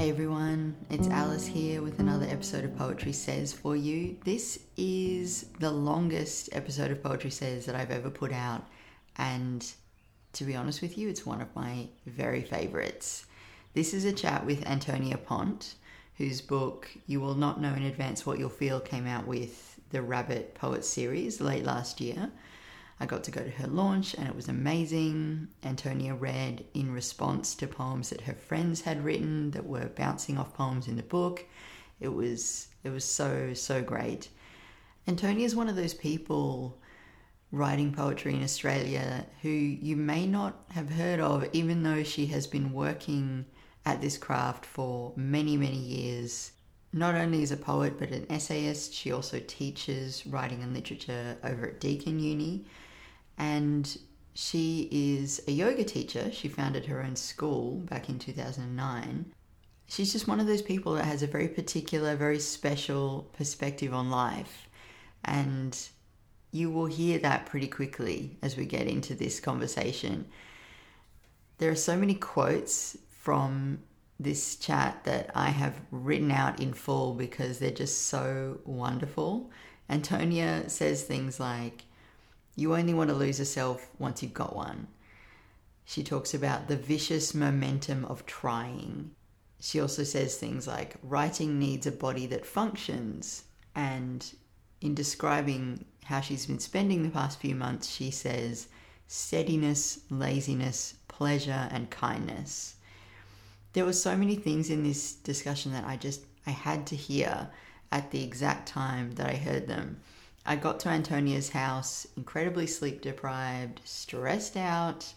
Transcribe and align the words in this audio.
Hey 0.00 0.08
everyone, 0.08 0.76
it's 0.88 1.08
Alice 1.08 1.44
here 1.44 1.82
with 1.82 2.00
another 2.00 2.24
episode 2.24 2.64
of 2.64 2.74
Poetry 2.74 3.12
Says 3.12 3.52
for 3.52 3.76
you. 3.76 4.16
This 4.24 4.58
is 4.78 5.44
the 5.58 5.70
longest 5.70 6.48
episode 6.52 6.90
of 6.90 7.02
Poetry 7.02 7.28
Says 7.28 7.66
that 7.66 7.74
I've 7.74 7.90
ever 7.90 8.08
put 8.08 8.32
out, 8.32 8.66
and 9.18 9.62
to 10.32 10.44
be 10.44 10.56
honest 10.56 10.80
with 10.80 10.96
you, 10.96 11.10
it's 11.10 11.26
one 11.26 11.42
of 11.42 11.54
my 11.54 11.86
very 12.06 12.40
favorites. 12.40 13.26
This 13.74 13.92
is 13.92 14.06
a 14.06 14.12
chat 14.14 14.46
with 14.46 14.66
Antonia 14.66 15.18
Pont, 15.18 15.74
whose 16.16 16.40
book 16.40 16.88
You 17.06 17.20
Will 17.20 17.34
Not 17.34 17.60
Know 17.60 17.74
in 17.74 17.82
Advance 17.82 18.24
What 18.24 18.38
You'll 18.38 18.48
Feel 18.48 18.80
came 18.80 19.06
out 19.06 19.26
with 19.26 19.78
the 19.90 20.00
Rabbit 20.00 20.54
Poet 20.54 20.86
series 20.86 21.42
late 21.42 21.64
last 21.64 22.00
year. 22.00 22.30
I 23.02 23.06
got 23.06 23.24
to 23.24 23.30
go 23.30 23.42
to 23.42 23.50
her 23.50 23.66
launch 23.66 24.12
and 24.12 24.28
it 24.28 24.36
was 24.36 24.48
amazing. 24.48 25.48
Antonia 25.64 26.14
read 26.14 26.66
in 26.74 26.92
response 26.92 27.54
to 27.54 27.66
poems 27.66 28.10
that 28.10 28.20
her 28.22 28.34
friends 28.34 28.82
had 28.82 29.02
written 29.02 29.52
that 29.52 29.64
were 29.64 29.86
bouncing 29.86 30.36
off 30.36 30.52
poems 30.52 30.86
in 30.86 30.96
the 30.96 31.02
book. 31.02 31.46
It 31.98 32.08
was 32.08 32.68
it 32.84 32.90
was 32.90 33.04
so 33.04 33.54
so 33.54 33.82
great. 33.82 34.28
Antonia 35.08 35.46
is 35.46 35.56
one 35.56 35.70
of 35.70 35.76
those 35.76 35.94
people 35.94 36.78
writing 37.50 37.90
poetry 37.90 38.34
in 38.34 38.44
Australia 38.44 39.24
who 39.40 39.48
you 39.48 39.96
may 39.96 40.26
not 40.26 40.62
have 40.72 40.90
heard 40.90 41.20
of 41.20 41.48
even 41.54 41.82
though 41.82 42.02
she 42.02 42.26
has 42.26 42.46
been 42.46 42.70
working 42.70 43.46
at 43.86 44.02
this 44.02 44.18
craft 44.18 44.66
for 44.66 45.14
many 45.16 45.56
many 45.56 45.78
years. 45.78 46.52
Not 46.92 47.14
only 47.14 47.42
as 47.42 47.50
a 47.50 47.56
poet 47.56 47.98
but 47.98 48.10
an 48.10 48.26
essayist, 48.28 48.92
she 48.92 49.10
also 49.10 49.40
teaches 49.46 50.26
writing 50.26 50.62
and 50.62 50.74
literature 50.74 51.38
over 51.42 51.68
at 51.68 51.80
Deakin 51.80 52.18
Uni 52.18 52.66
and 53.40 53.96
she 54.34 54.86
is 54.92 55.42
a 55.48 55.50
yoga 55.50 55.82
teacher. 55.82 56.30
She 56.30 56.46
founded 56.46 56.84
her 56.86 57.02
own 57.02 57.16
school 57.16 57.76
back 57.76 58.10
in 58.10 58.18
2009. 58.18 59.32
She's 59.88 60.12
just 60.12 60.28
one 60.28 60.40
of 60.40 60.46
those 60.46 60.60
people 60.60 60.92
that 60.92 61.06
has 61.06 61.22
a 61.22 61.26
very 61.26 61.48
particular, 61.48 62.14
very 62.16 62.38
special 62.38 63.30
perspective 63.32 63.94
on 63.94 64.10
life. 64.10 64.68
And 65.24 65.76
you 66.52 66.70
will 66.70 66.86
hear 66.86 67.18
that 67.20 67.46
pretty 67.46 67.66
quickly 67.66 68.36
as 68.42 68.58
we 68.58 68.66
get 68.66 68.86
into 68.86 69.14
this 69.14 69.40
conversation. 69.40 70.26
There 71.56 71.70
are 71.70 71.76
so 71.76 71.96
many 71.96 72.14
quotes 72.14 72.98
from 73.08 73.78
this 74.18 74.56
chat 74.56 75.02
that 75.04 75.30
I 75.34 75.48
have 75.48 75.80
written 75.90 76.30
out 76.30 76.60
in 76.60 76.74
full 76.74 77.14
because 77.14 77.58
they're 77.58 77.70
just 77.70 78.08
so 78.08 78.60
wonderful. 78.66 79.50
Antonia 79.88 80.68
says 80.68 81.04
things 81.04 81.40
like, 81.40 81.84
you 82.56 82.74
only 82.74 82.94
want 82.94 83.10
to 83.10 83.16
lose 83.16 83.38
yourself 83.38 83.88
once 83.98 84.22
you've 84.22 84.34
got 84.34 84.54
one. 84.54 84.88
She 85.84 86.02
talks 86.02 86.34
about 86.34 86.68
the 86.68 86.76
vicious 86.76 87.34
momentum 87.34 88.04
of 88.04 88.26
trying. 88.26 89.10
She 89.60 89.80
also 89.80 90.04
says 90.04 90.36
things 90.36 90.66
like 90.66 90.96
writing 91.02 91.58
needs 91.58 91.86
a 91.86 91.92
body 91.92 92.26
that 92.26 92.46
functions. 92.46 93.44
And 93.74 94.24
in 94.80 94.94
describing 94.94 95.84
how 96.04 96.20
she's 96.20 96.46
been 96.46 96.58
spending 96.58 97.02
the 97.02 97.10
past 97.10 97.40
few 97.40 97.54
months, 97.54 97.88
she 97.88 98.10
says 98.10 98.68
steadiness, 99.06 100.00
laziness, 100.10 100.94
pleasure, 101.08 101.68
and 101.72 101.90
kindness. 101.90 102.76
There 103.72 103.84
were 103.84 103.92
so 103.92 104.16
many 104.16 104.36
things 104.36 104.70
in 104.70 104.82
this 104.82 105.12
discussion 105.12 105.72
that 105.72 105.84
I 105.84 105.96
just 105.96 106.22
I 106.46 106.50
had 106.50 106.86
to 106.88 106.96
hear 106.96 107.48
at 107.92 108.10
the 108.10 108.22
exact 108.22 108.68
time 108.68 109.12
that 109.12 109.26
I 109.28 109.34
heard 109.34 109.66
them. 109.66 110.00
I 110.46 110.56
got 110.56 110.80
to 110.80 110.88
Antonia's 110.88 111.50
house 111.50 112.06
incredibly 112.16 112.66
sleep 112.66 113.02
deprived, 113.02 113.80
stressed 113.84 114.56
out, 114.56 115.14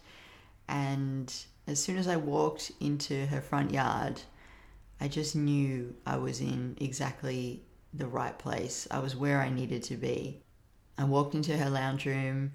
and 0.68 1.34
as 1.66 1.82
soon 1.82 1.98
as 1.98 2.08
I 2.08 2.18
walked 2.18 2.72
into 2.80 3.26
her 3.28 3.42
front 3.42 3.72
yard, 3.72 4.22
I 5.00 5.08
just 5.08 5.36
knew 5.36 5.96
I 6.06 6.18
was 6.18 6.42
in 6.42 6.78
exactly 6.80 7.64
the 7.94 8.08
right 8.08 8.38
place. 8.38 8.88
I 8.92 9.00
was 9.00 9.16
where 9.16 9.42
I 9.42 9.50
needed 9.50 9.84
to 9.84 9.98
be. 9.98 10.42
I 10.98 11.06
walked 11.06 11.36
into 11.36 11.58
her 11.58 11.70
lounge 11.70 12.06
room, 12.06 12.52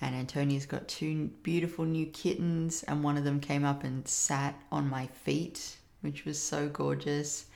and 0.00 0.14
Antonia's 0.14 0.66
got 0.66 0.88
two 0.88 1.30
beautiful 1.42 1.84
new 1.84 2.06
kittens, 2.06 2.82
and 2.84 3.02
one 3.02 3.16
of 3.16 3.24
them 3.24 3.40
came 3.40 3.64
up 3.64 3.82
and 3.82 4.06
sat 4.06 4.60
on 4.70 4.88
my 4.88 5.06
feet, 5.06 5.76
which 6.00 6.24
was 6.24 6.40
so 6.40 6.68
gorgeous. 6.68 7.46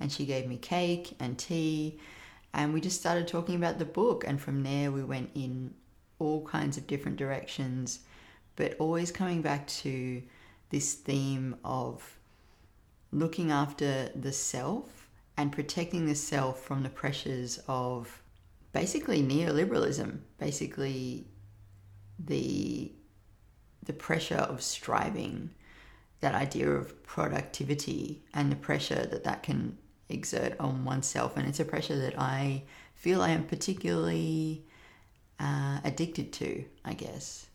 And 0.00 0.10
she 0.10 0.26
gave 0.26 0.46
me 0.46 0.56
cake 0.56 1.14
and 1.20 1.38
tea 1.38 1.98
and 2.54 2.72
we 2.72 2.80
just 2.80 3.00
started 3.00 3.26
talking 3.26 3.56
about 3.56 3.78
the 3.78 3.84
book 3.84 4.24
and 4.26 4.40
from 4.40 4.62
there 4.62 4.90
we 4.90 5.02
went 5.02 5.30
in 5.34 5.74
all 6.18 6.46
kinds 6.46 6.76
of 6.78 6.86
different 6.86 7.16
directions 7.16 8.00
but 8.56 8.76
always 8.78 9.10
coming 9.10 9.42
back 9.42 9.66
to 9.66 10.22
this 10.70 10.94
theme 10.94 11.56
of 11.64 12.18
looking 13.12 13.50
after 13.50 14.08
the 14.14 14.32
self 14.32 15.08
and 15.36 15.52
protecting 15.52 16.06
the 16.06 16.14
self 16.14 16.62
from 16.62 16.82
the 16.82 16.88
pressures 16.88 17.60
of 17.66 18.22
basically 18.72 19.22
neoliberalism 19.22 20.18
basically 20.38 21.26
the 22.24 22.92
the 23.84 23.92
pressure 23.92 24.36
of 24.36 24.62
striving 24.62 25.50
that 26.20 26.34
idea 26.34 26.70
of 26.70 27.02
productivity 27.02 28.22
and 28.32 28.50
the 28.50 28.56
pressure 28.56 29.06
that 29.06 29.24
that 29.24 29.42
can 29.42 29.76
exert 30.14 30.58
on 30.58 30.84
oneself, 30.84 31.36
and 31.36 31.46
it's 31.46 31.60
a 31.60 31.64
pressure 31.64 31.98
that 31.98 32.18
I 32.18 32.62
feel 32.94 33.20
I 33.20 33.30
am 33.30 33.44
particularly 33.44 34.64
uh, 35.38 35.80
addicted 35.84 36.32
to, 36.34 36.64
I 36.84 36.94
guess. 36.94 37.46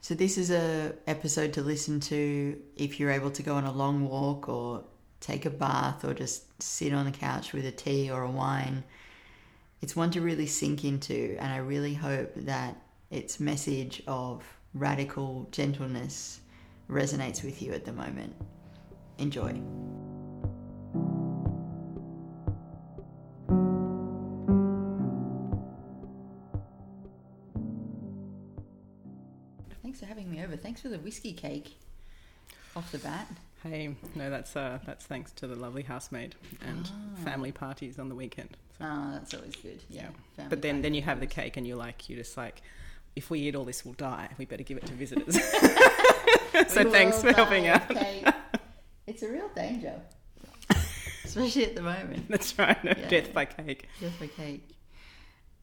So 0.00 0.14
this 0.14 0.38
is 0.38 0.50
a 0.50 0.94
episode 1.06 1.52
to 1.54 1.62
listen 1.62 1.98
to 2.00 2.60
if 2.76 3.00
you're 3.00 3.10
able 3.10 3.30
to 3.30 3.42
go 3.42 3.54
on 3.54 3.64
a 3.64 3.72
long 3.72 4.08
walk 4.08 4.48
or 4.48 4.84
take 5.20 5.46
a 5.46 5.50
bath 5.50 6.04
or 6.04 6.14
just 6.14 6.62
sit 6.62 6.92
on 6.92 7.06
the 7.06 7.10
couch 7.10 7.52
with 7.52 7.66
a 7.66 7.72
tea 7.72 8.10
or 8.10 8.22
a 8.22 8.30
wine. 8.30 8.84
It's 9.82 9.96
one 9.96 10.10
to 10.12 10.20
really 10.20 10.46
sink 10.46 10.84
into, 10.84 11.36
and 11.40 11.52
I 11.52 11.58
really 11.58 11.94
hope 11.94 12.32
that 12.36 12.76
its 13.10 13.40
message 13.40 14.02
of 14.06 14.44
radical 14.74 15.48
gentleness 15.50 16.40
resonates 16.88 17.42
with 17.42 17.60
you 17.62 17.72
at 17.72 17.84
the 17.84 17.92
moment. 17.92 18.34
Enjoy. 19.18 19.60
Thanks 30.76 30.82
for 30.82 30.88
the 30.90 31.02
whiskey 31.02 31.32
cake 31.32 31.74
off 32.76 32.92
the 32.92 32.98
bat. 32.98 33.26
Hey, 33.62 33.94
no, 34.14 34.28
that's 34.28 34.54
uh, 34.54 34.78
that's 34.84 35.06
thanks 35.06 35.32
to 35.32 35.46
the 35.46 35.56
lovely 35.56 35.82
housemaid 35.82 36.34
and 36.60 36.90
oh. 36.92 37.24
family 37.24 37.50
parties 37.50 37.98
on 37.98 38.10
the 38.10 38.14
weekend. 38.14 38.58
So. 38.76 38.84
Oh, 38.84 39.10
that's 39.14 39.32
always 39.32 39.56
good. 39.56 39.80
Yeah. 39.88 40.08
yeah. 40.38 40.48
But 40.50 40.60
then, 40.60 40.82
then 40.82 40.92
you 40.92 41.00
have 41.00 41.18
the 41.20 41.26
cake, 41.26 41.56
and 41.56 41.66
you're 41.66 41.78
like, 41.78 42.10
you're 42.10 42.18
just 42.18 42.36
like, 42.36 42.60
if 43.14 43.30
we 43.30 43.40
eat 43.40 43.56
all 43.56 43.64
this, 43.64 43.86
we'll 43.86 43.94
die. 43.94 44.28
We 44.36 44.44
better 44.44 44.64
give 44.64 44.76
it 44.76 44.84
to 44.84 44.92
visitors. 44.92 45.42
so 46.68 46.90
thanks 46.90 47.22
for 47.22 47.32
helping 47.32 47.68
out. 47.68 47.90
it's 49.06 49.22
a 49.22 49.32
real 49.32 49.48
danger, 49.56 49.98
especially 51.24 51.64
at 51.64 51.74
the 51.74 51.80
moment. 51.80 52.28
That's 52.28 52.58
right. 52.58 52.84
No, 52.84 52.92
yeah. 52.94 53.08
Death 53.08 53.32
by 53.32 53.46
cake. 53.46 53.88
Death 53.98 54.20
by 54.20 54.26
cake. 54.26 54.75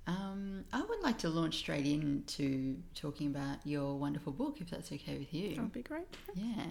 Um, 0.05 0.65
I 0.73 0.81
would 0.81 1.01
like 1.01 1.17
to 1.19 1.29
launch 1.29 1.57
straight 1.57 1.85
into 1.85 2.77
talking 2.93 3.27
about 3.27 3.59
your 3.65 3.97
wonderful 3.97 4.33
book, 4.33 4.57
if 4.59 4.69
that's 4.69 4.91
okay 4.91 5.17
with 5.17 5.33
you. 5.33 5.55
That 5.55 5.61
would 5.61 5.73
be 5.73 5.81
great. 5.81 6.07
Yeah. 6.35 6.65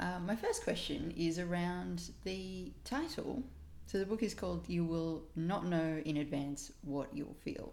Um, 0.00 0.26
my 0.26 0.34
first 0.34 0.64
question 0.64 1.12
is 1.16 1.38
around 1.38 2.10
the 2.24 2.72
title. 2.84 3.42
So 3.86 3.98
the 3.98 4.06
book 4.06 4.22
is 4.22 4.34
called 4.34 4.68
You 4.68 4.84
Will 4.84 5.22
Not 5.36 5.66
Know 5.66 6.00
in 6.04 6.16
Advance 6.16 6.72
What 6.82 7.08
You'll 7.12 7.36
Feel, 7.44 7.72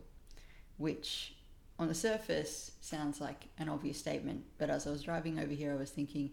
which 0.77 1.35
on 1.79 1.87
the 1.87 1.95
surface 1.95 2.71
sounds 2.81 3.21
like 3.21 3.47
an 3.59 3.69
obvious 3.69 3.97
statement, 3.97 4.43
but 4.57 4.69
as 4.69 4.87
I 4.87 4.89
was 4.89 5.03
driving 5.03 5.39
over 5.39 5.53
here, 5.53 5.71
I 5.73 5.75
was 5.75 5.91
thinking 5.91 6.31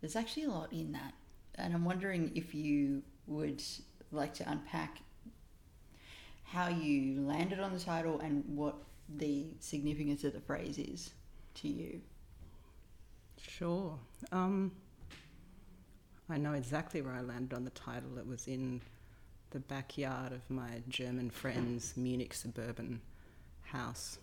there's 0.00 0.16
actually 0.16 0.44
a 0.44 0.50
lot 0.50 0.72
in 0.72 0.92
that. 0.92 1.12
And 1.56 1.74
I'm 1.74 1.84
wondering 1.84 2.32
if 2.34 2.54
you 2.54 3.02
would 3.26 3.62
like 4.10 4.34
to 4.34 4.50
unpack 4.50 4.98
how 6.52 6.68
you 6.68 7.18
landed 7.22 7.60
on 7.60 7.72
the 7.72 7.80
title 7.80 8.20
and 8.20 8.44
what 8.46 8.76
the 9.16 9.46
significance 9.60 10.22
of 10.22 10.34
the 10.34 10.40
phrase 10.40 10.78
is 10.78 11.12
to 11.54 11.68
you. 11.68 12.00
Sure. 13.40 13.98
Um, 14.32 14.72
I 16.28 16.36
know 16.36 16.52
exactly 16.52 17.00
where 17.00 17.14
I 17.14 17.22
landed 17.22 17.54
on 17.54 17.64
the 17.64 17.70
title. 17.70 18.18
It 18.18 18.26
was 18.26 18.48
in 18.48 18.82
the 19.50 19.60
backyard 19.60 20.32
of 20.32 20.48
my 20.50 20.82
German 20.88 21.30
friend's 21.30 21.96
Munich 21.96 22.34
suburban 22.34 23.00
house, 23.62 24.18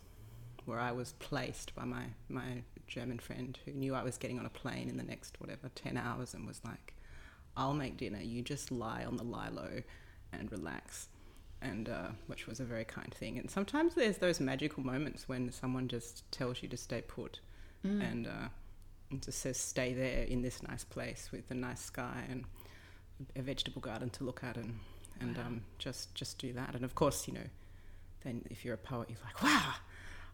where 0.66 0.80
I 0.80 0.92
was 0.92 1.14
placed 1.14 1.74
by 1.74 1.86
my, 1.86 2.04
my 2.30 2.62
German 2.88 3.18
friend 3.18 3.58
who 3.66 3.72
knew 3.72 3.96
I 3.96 4.04
was 4.04 4.18
getting 4.18 4.38
on 4.38 4.46
a 4.46 4.50
plane 4.50 4.88
in 4.88 4.98
the 4.98 5.04
next, 5.04 5.36
whatever, 5.40 5.70
10 5.74 5.98
hours 5.98 6.36
and 6.36 6.46
was 6.46 6.62
like, 6.64 6.94
I'll 7.58 7.74
make 7.74 7.98
dinner. 7.98 8.22
You 8.22 8.44
just 8.44 8.72
lie 8.72 9.04
on 9.04 9.18
the 9.18 9.24
lilo 9.24 9.82
and 10.32 10.52
relax 10.52 11.08
and 11.62 11.90
uh, 11.90 12.10
which 12.28 12.48
was 12.48 12.60
a 12.60 12.66
very 12.66 12.86
kind 12.86 13.14
thing. 13.14 13.38
And 13.38 13.50
sometimes 13.50 13.96
there's 13.96 14.18
those 14.18 14.40
magical 14.40 14.84
moments 14.84 15.28
when 15.28 15.52
someone 15.52 15.88
just 15.88 16.30
tells 16.32 16.62
you 16.62 16.70
to 16.70 16.78
stay 16.78 17.02
put, 17.02 17.40
mm. 17.86 18.02
and, 18.02 18.28
uh, 18.28 18.50
and 19.12 19.22
just 19.22 19.40
says 19.40 19.58
stay 19.58 19.94
there 19.94 20.24
in 20.24 20.42
this 20.42 20.64
nice 20.64 20.84
place 20.84 21.30
with 21.32 21.50
a 21.52 21.56
nice 21.56 21.82
sky. 21.82 22.24
And 22.30 22.46
a 23.36 23.42
vegetable 23.42 23.82
garden 23.82 24.10
to 24.10 24.24
look 24.24 24.44
at 24.44 24.58
and 24.58 24.80
and 25.20 25.38
wow. 25.38 25.44
um, 25.46 25.62
just 25.78 26.14
just 26.16 26.38
do 26.40 26.54
that. 26.54 26.76
And 26.76 26.84
of 26.86 26.96
course, 26.96 27.28
you 27.28 27.34
know, 27.34 27.48
then 28.24 28.44
if 28.50 28.64
you're 28.64 28.76
a 28.76 28.78
poet, 28.78 29.10
you're 29.10 29.20
like, 29.24 29.44
wow, 29.44 29.74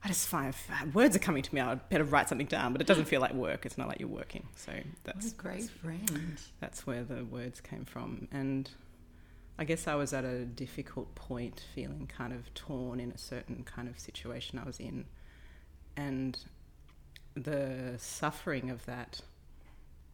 I 0.04 0.08
just 0.08 0.28
find 0.28 0.54
words 0.94 1.16
are 1.16 1.20
coming 1.20 1.42
to 1.42 1.56
me. 1.56 1.62
I 1.62 1.70
would 1.70 1.90
better 1.90 2.04
write 2.04 2.30
something 2.30 2.48
down, 2.48 2.72
but 2.72 2.82
it 2.82 2.88
doesn't 2.88 3.06
feel 3.06 3.22
like 3.22 3.34
work. 3.34 3.66
It's 3.66 3.78
not 3.78 3.88
like 3.88 4.00
you're 4.00 4.10
working. 4.10 4.48
So 4.56 4.72
that's 5.04 5.26
what 5.26 5.34
a 5.34 5.36
great 5.36 5.60
that's, 5.62 5.70
friend. 5.70 6.42
That's 6.60 6.86
where 6.88 7.04
the 7.04 7.26
words 7.26 7.62
came 7.62 7.86
from, 7.86 8.28
and 8.32 8.70
I 9.58 9.64
guess 9.64 9.88
I 9.88 9.96
was 9.96 10.14
at 10.14 10.26
a 10.26 10.46
difficult 10.46 11.16
point, 11.16 11.64
feeling 11.74 12.08
kind 12.08 12.34
of 12.34 12.54
torn 12.54 13.00
in 13.00 13.12
a 13.12 13.18
certain 13.18 13.64
kind 13.64 13.88
of 13.88 14.00
situation 14.00 14.60
I 14.60 14.66
was 14.66 14.80
in, 14.80 15.06
and 15.96 16.38
the 17.36 17.94
suffering 17.98 18.70
of 18.70 18.86
that. 18.86 19.22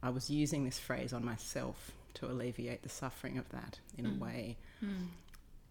I 0.04 0.10
was 0.10 0.32
using 0.32 0.66
this 0.66 0.80
phrase 0.80 1.14
on 1.14 1.24
myself 1.24 1.92
to 2.16 2.26
alleviate 2.26 2.82
the 2.82 2.90
suffering 2.90 3.38
of 3.38 3.48
that 3.50 3.80
in 3.98 4.06
mm. 4.06 4.18
a 4.18 4.24
way, 4.24 4.58
mm. 4.84 5.08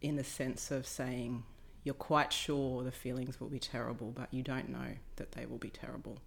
in 0.01 0.17
the 0.17 0.25
sense 0.25 0.71
of 0.71 0.87
saying, 0.87 1.43
you're 1.83 1.95
quite 1.95 2.33
sure 2.33 2.83
the 2.83 2.93
feelings 2.93 3.41
will 3.41 3.49
be 3.49 3.59
terrible, 3.59 4.13
but 4.13 4.33
you 4.33 4.43
don't 4.43 4.69
know 4.69 4.97
that 5.17 5.33
they 5.33 5.47
will 5.47 5.59
be 5.59 5.71
terrible. 5.71 6.19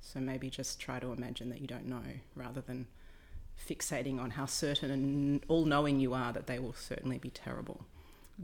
So 0.00 0.20
maybe 0.20 0.50
just 0.50 0.80
try 0.80 1.00
to 1.00 1.12
imagine 1.12 1.48
that 1.50 1.60
you 1.60 1.66
don't 1.66 1.86
know 1.86 2.02
rather 2.34 2.60
than 2.60 2.86
fixating 3.68 4.20
on 4.20 4.30
how 4.30 4.46
certain 4.46 4.90
and 4.90 5.44
all 5.48 5.64
knowing 5.64 5.98
you 6.00 6.14
are 6.14 6.32
that 6.32 6.46
they 6.46 6.58
will 6.58 6.74
certainly 6.74 7.18
be 7.18 7.30
terrible. 7.30 7.84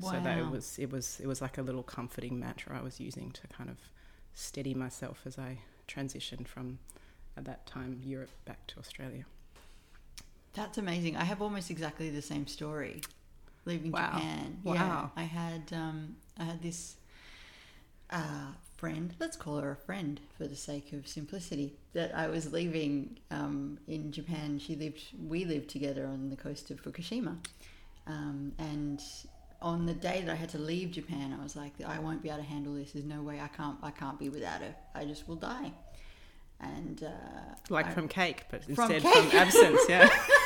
Wow. 0.01 0.13
So 0.13 0.21
that 0.21 0.39
it 0.39 0.51
was 0.51 0.79
it 0.79 0.91
was 0.91 1.21
it 1.21 1.27
was 1.27 1.43
like 1.43 1.59
a 1.59 1.63
little 1.63 1.83
comforting 1.83 2.39
mantra 2.41 2.79
I 2.79 2.83
was 2.83 2.99
using 2.99 3.31
to 3.33 3.47
kind 3.49 3.69
of 3.69 3.77
steady 4.35 4.75
myself 4.75 5.21
as 5.27 5.39
I 5.39 5.59
transitioned 5.87 6.49
from 6.49 6.79
at 7.37 7.45
that 7.45 7.67
time 7.67 8.01
Europe 8.05 8.31
back 8.45 8.67
to 8.69 8.79
Australia. 8.79 9.27
That's 10.55 10.79
amazing. 10.79 11.17
I 11.17 11.25
have 11.25 11.41
almost 11.41 11.71
exactly 11.71 12.11
the 12.11 12.23
same 12.23 12.47
story 12.47 13.03
leaving 13.65 13.93
wow. 13.93 14.13
Japan. 14.15 14.59
Wow. 14.65 14.75
Yeah, 14.75 15.09
I 15.17 15.23
had 15.25 15.73
um, 15.73 16.17
I 16.39 16.45
had 16.45 16.63
this 16.63 16.97
uh, 18.11 18.53
friend. 18.83 19.15
Let's 19.21 19.37
call 19.37 19.59
her 19.59 19.71
a 19.71 19.77
friend 19.77 20.19
for 20.37 20.49
the 20.49 20.57
sake 20.57 20.93
of 20.93 21.07
simplicity. 21.07 21.73
That 21.93 22.13
I 22.17 22.27
was 22.27 22.53
leaving 22.53 23.17
um, 23.31 23.79
in 23.87 24.11
Japan. 24.11 24.59
She 24.59 24.75
lived. 24.75 25.01
We 25.29 25.45
lived 25.45 25.71
together 25.71 26.05
on 26.05 26.31
the 26.31 26.37
coast 26.37 26.73
of 26.73 26.83
Fukushima, 26.83 27.37
um, 28.09 28.51
and 28.59 29.01
on 29.61 29.87
the 29.87 29.95
day 29.95 30.23
that 30.27 30.33
I 30.33 30.35
had 30.35 30.49
to 30.49 30.59
leave 30.59 30.91
Japan, 30.91 31.33
I 31.39 31.41
was 31.41 31.55
like, 31.55 31.75
I 31.87 32.01
won't 32.01 32.25
be 32.25 32.29
able 32.29 32.39
to 32.39 32.45
handle 32.45 32.75
this. 32.75 32.91
There's 32.91 33.05
no 33.05 33.23
way 33.23 33.39
I 33.41 33.47
can't. 33.47 33.77
I 33.85 33.93
can't 33.93 34.19
be 34.19 34.29
without 34.29 34.63
her. 34.63 34.75
I 34.97 35.05
just 35.05 35.29
will 35.29 35.37
die. 35.37 35.71
And 36.59 37.05
uh, 37.05 37.55
like 37.71 37.87
I, 37.87 37.91
from 37.93 38.09
cake, 38.09 38.47
but 38.51 38.65
from 38.65 38.91
instead 38.91 39.03
cake. 39.03 39.31
from 39.31 39.39
absence. 39.39 39.81
Yeah. 39.89 40.09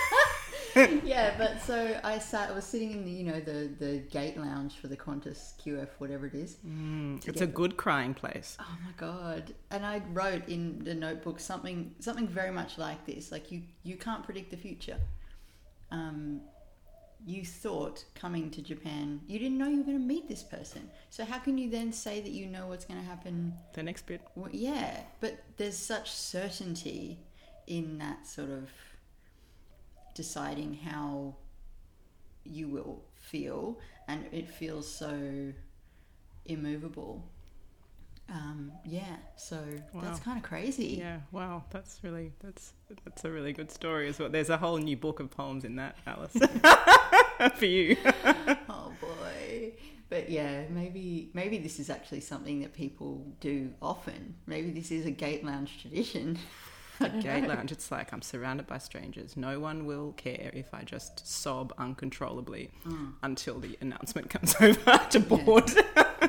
yeah, 1.05 1.35
but 1.37 1.61
so 1.63 1.99
I 2.03 2.19
sat. 2.19 2.51
I 2.51 2.53
was 2.53 2.65
sitting 2.65 2.93
in 2.93 3.05
the 3.05 3.11
you 3.11 3.25
know 3.25 3.41
the 3.41 3.71
the 3.79 3.99
gate 4.11 4.37
lounge 4.37 4.77
for 4.77 4.89
the 4.89 4.97
Qantas 4.97 5.55
QF 5.63 5.89
whatever 5.99 6.27
it 6.27 6.35
is. 6.35 6.57
Mm, 6.67 7.27
it's 7.27 7.41
a 7.41 7.47
good 7.47 7.77
crying 7.77 8.15
place. 8.15 8.57
Oh 8.61 8.77
my 8.85 8.93
god! 8.97 9.55
And 9.71 9.85
I 9.85 10.03
wrote 10.13 10.49
in 10.49 10.83
the 10.85 10.95
notebook 10.95 11.41
something 11.41 11.95
something 12.01 12.29
very 12.29 12.51
much 12.51 12.79
like 12.79 13.05
this. 13.07 13.33
Like 13.33 13.51
you 13.51 13.63
you 13.83 13.97
can't 13.97 14.23
predict 14.23 14.51
the 14.51 14.57
future. 14.57 14.99
Um, 15.91 16.41
you 17.25 17.45
thought 17.45 18.05
coming 18.15 18.51
to 18.51 18.63
Japan, 18.63 19.21
you 19.27 19.39
didn't 19.39 19.59
know 19.59 19.67
you 19.67 19.79
were 19.79 19.85
going 19.85 19.99
to 19.99 20.05
meet 20.05 20.29
this 20.29 20.43
person. 20.43 20.89
So 21.11 21.25
how 21.25 21.39
can 21.39 21.59
you 21.59 21.71
then 21.71 21.93
say 21.93 22.21
that 22.21 22.31
you 22.31 22.47
know 22.47 22.67
what's 22.67 22.85
going 22.85 23.01
to 23.01 23.07
happen? 23.07 23.55
The 23.73 23.83
next 23.83 24.07
bit. 24.07 24.21
Well, 24.35 24.51
yeah, 24.53 25.01
but 25.21 25.43
there's 25.57 25.77
such 25.77 26.13
certainty 26.13 27.19
in 27.67 27.99
that 27.99 28.27
sort 28.27 28.51
of 28.51 28.71
deciding 30.17 30.75
how 30.75 31.37
you 32.45 32.69
will 32.69 33.05
feel, 33.15 33.79
and 34.09 34.25
it 34.33 34.49
feels 34.49 34.91
so 34.91 35.53
immovable. 36.47 37.29
Um, 38.29 38.73
yeah, 38.85 39.17
so 39.37 39.63
wow. 39.93 40.01
that's 40.03 40.19
kind 40.19 40.37
of 40.37 40.43
crazy. 40.43 40.97
Yeah, 40.99 41.19
wow, 41.31 41.63
that's 41.71 42.01
really 42.03 42.33
that's 42.41 42.73
that's 43.05 43.25
a 43.25 43.31
really 43.31 43.53
good 43.53 43.71
story 43.71 44.09
as 44.09 44.19
well. 44.19 44.29
There's 44.29 44.51
a 44.51 44.57
whole 44.57 44.79
new 44.79 44.97
book 44.97 45.21
of 45.21 45.31
poems 45.31 45.65
in 45.65 45.77
that, 45.77 45.97
Alice, 46.07 46.33
for 47.55 47.67
you. 47.67 47.97
oh 48.69 48.93
boy, 49.01 49.73
but 50.09 50.29
yeah, 50.29 50.65
maybe 50.71 51.31
maybe 51.35 51.59
this 51.59 51.79
is 51.79 51.89
actually 51.89 52.21
something 52.21 52.61
that 52.61 52.73
people 52.73 53.25
do 53.41 53.73
often. 53.81 54.35
Maybe 54.47 54.71
this 54.71 54.91
is 54.91 55.07
a 55.07 55.13
gate 55.13 55.45
lounge 55.45 55.81
tradition 55.81 56.39
a 57.01 57.09
gate 57.09 57.47
lounge, 57.47 57.73
it's 57.73 57.91
like 57.91 58.13
I'm 58.13 58.23
surrounded 58.23 58.67
by 58.67 58.79
strangers. 58.79 59.37
No 59.37 59.61
one 59.61 59.87
will 59.87 60.13
care 60.13 60.51
if 60.53 60.73
I 60.73 60.83
just 60.83 61.27
sob 61.27 61.73
uncontrollably 61.79 62.71
mm. 62.87 63.13
until 63.23 63.59
the 63.59 63.77
announcement 63.81 64.31
comes 64.31 64.55
over 64.61 64.99
to 65.11 65.21
board. 65.21 65.71
Yeah. 65.75 66.29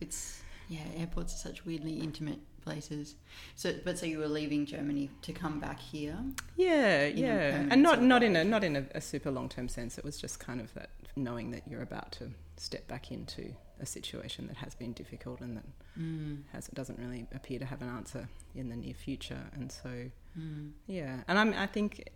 it's 0.00 0.42
yeah, 0.68 0.80
airports 0.96 1.34
are 1.34 1.48
such 1.48 1.64
weirdly 1.64 2.00
intimate 2.00 2.40
places. 2.62 3.14
So, 3.54 3.74
but 3.84 3.98
so 3.98 4.06
you 4.06 4.18
were 4.18 4.28
leaving 4.28 4.66
Germany 4.66 5.10
to 5.22 5.32
come 5.32 5.60
back 5.60 5.78
here? 5.78 6.16
Yeah, 6.56 7.06
yeah, 7.06 7.66
and 7.70 7.82
not 7.82 8.02
not 8.02 8.22
in 8.22 8.36
a 8.36 8.44
not 8.44 8.64
in 8.64 8.76
a, 8.76 8.86
a 8.94 9.00
super 9.00 9.30
long 9.30 9.48
term 9.48 9.68
sense. 9.68 9.98
It 9.98 10.04
was 10.04 10.18
just 10.18 10.40
kind 10.40 10.60
of 10.60 10.72
that 10.74 10.90
knowing 11.16 11.50
that 11.52 11.62
you're 11.68 11.82
about 11.82 12.12
to 12.12 12.30
step 12.56 12.88
back 12.88 13.12
into 13.12 13.54
a 13.80 13.86
situation 13.86 14.46
that 14.46 14.56
has 14.56 14.74
been 14.74 14.92
difficult 14.92 15.40
and 15.40 15.56
that 15.56 15.64
mm. 15.98 16.38
has 16.52 16.68
doesn't 16.68 16.98
really 16.98 17.26
appear 17.34 17.58
to 17.58 17.64
have 17.64 17.82
an 17.82 17.88
answer 17.88 18.28
in 18.54 18.68
the 18.68 18.76
near 18.76 18.94
future. 18.94 19.40
And 19.54 19.70
so, 19.70 19.90
mm. 20.38 20.70
yeah, 20.86 21.20
and 21.28 21.38
I'm, 21.38 21.54
I 21.54 21.66
think, 21.66 22.08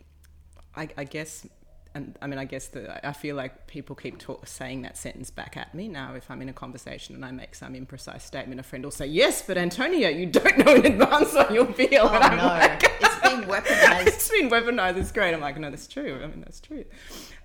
I, 0.76 0.88
I 0.96 1.04
guess 1.04 1.46
and 1.94 2.16
I 2.20 2.26
mean, 2.26 2.38
I 2.38 2.44
guess 2.44 2.68
that 2.68 3.06
I 3.06 3.12
feel 3.12 3.34
like 3.34 3.66
people 3.66 3.96
keep 3.96 4.18
talk, 4.18 4.46
saying 4.46 4.82
that 4.82 4.96
sentence 4.96 5.30
back 5.30 5.56
at 5.56 5.74
me 5.74 5.88
now. 5.88 6.14
If 6.14 6.30
I'm 6.30 6.42
in 6.42 6.48
a 6.48 6.52
conversation 6.52 7.14
and 7.14 7.24
I 7.24 7.30
make 7.30 7.54
some 7.54 7.74
imprecise 7.74 8.22
statement, 8.22 8.60
a 8.60 8.62
friend 8.62 8.84
will 8.84 8.92
say, 8.92 9.06
"Yes, 9.06 9.42
but 9.42 9.58
Antonia, 9.58 10.10
you 10.10 10.26
don't 10.26 10.58
know 10.64 10.74
in 10.74 10.86
advance 10.86 11.32
what 11.32 11.52
you'll 11.52 11.72
feel." 11.72 12.02
Oh, 12.02 12.14
and 12.14 12.24
I'm 12.24 12.36
no. 12.36 12.44
like, 12.44 13.02
"It's 13.24 13.34
been 13.34 13.48
weaponized." 13.48 14.06
it's 14.06 14.30
been 14.30 14.50
weaponized. 14.50 14.96
It's 14.96 15.12
great. 15.12 15.34
I'm 15.34 15.40
like, 15.40 15.58
"No, 15.58 15.70
that's 15.70 15.86
true. 15.86 16.20
I 16.22 16.26
mean, 16.26 16.40
that's 16.40 16.60
true." 16.60 16.84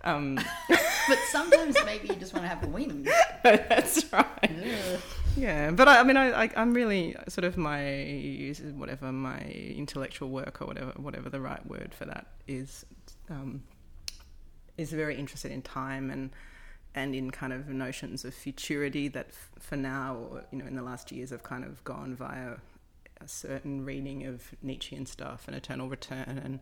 Um, 0.03 0.35
but 0.69 1.19
sometimes 1.31 1.75
maybe 1.85 2.09
you 2.09 2.15
just 2.15 2.33
want 2.33 2.43
to 2.43 2.49
have 2.49 2.61
the 2.61 2.67
wings. 2.67 3.09
that's 3.43 4.11
right. 4.11 4.51
Yeah. 4.51 4.97
yeah, 5.37 5.71
but 5.71 5.87
I, 5.87 5.99
I 5.99 6.03
mean, 6.03 6.17
I, 6.17 6.43
I, 6.43 6.49
I'm 6.55 6.73
really 6.73 7.15
sort 7.27 7.45
of 7.45 7.57
my 7.57 8.53
whatever 8.75 9.11
my 9.11 9.41
intellectual 9.41 10.29
work 10.29 10.61
or 10.61 10.67
whatever 10.67 10.91
whatever 10.97 11.29
the 11.29 11.39
right 11.41 11.65
word 11.65 11.93
for 11.93 12.05
that 12.05 12.27
is. 12.47 12.85
Um, 13.29 13.63
is 14.77 14.91
very 14.91 15.15
interested 15.15 15.51
in 15.51 15.61
time 15.61 16.09
and 16.09 16.31
and 16.95 17.15
in 17.15 17.31
kind 17.31 17.53
of 17.53 17.67
notions 17.69 18.23
of 18.23 18.33
futurity 18.33 19.07
that 19.07 19.27
f- 19.29 19.49
for 19.59 19.75
now 19.75 20.15
or 20.15 20.43
you 20.51 20.57
know 20.57 20.65
in 20.65 20.75
the 20.75 20.81
last 20.81 21.11
years 21.11 21.31
have 21.31 21.43
kind 21.43 21.63
of 21.63 21.83
gone 21.83 22.15
via 22.15 22.55
a 23.23 23.27
certain 23.27 23.85
reading 23.85 24.25
of 24.25 24.51
Nietzschean 24.61 25.05
stuff 25.05 25.43
and 25.47 25.55
eternal 25.55 25.89
return 25.89 26.41
and 26.43 26.59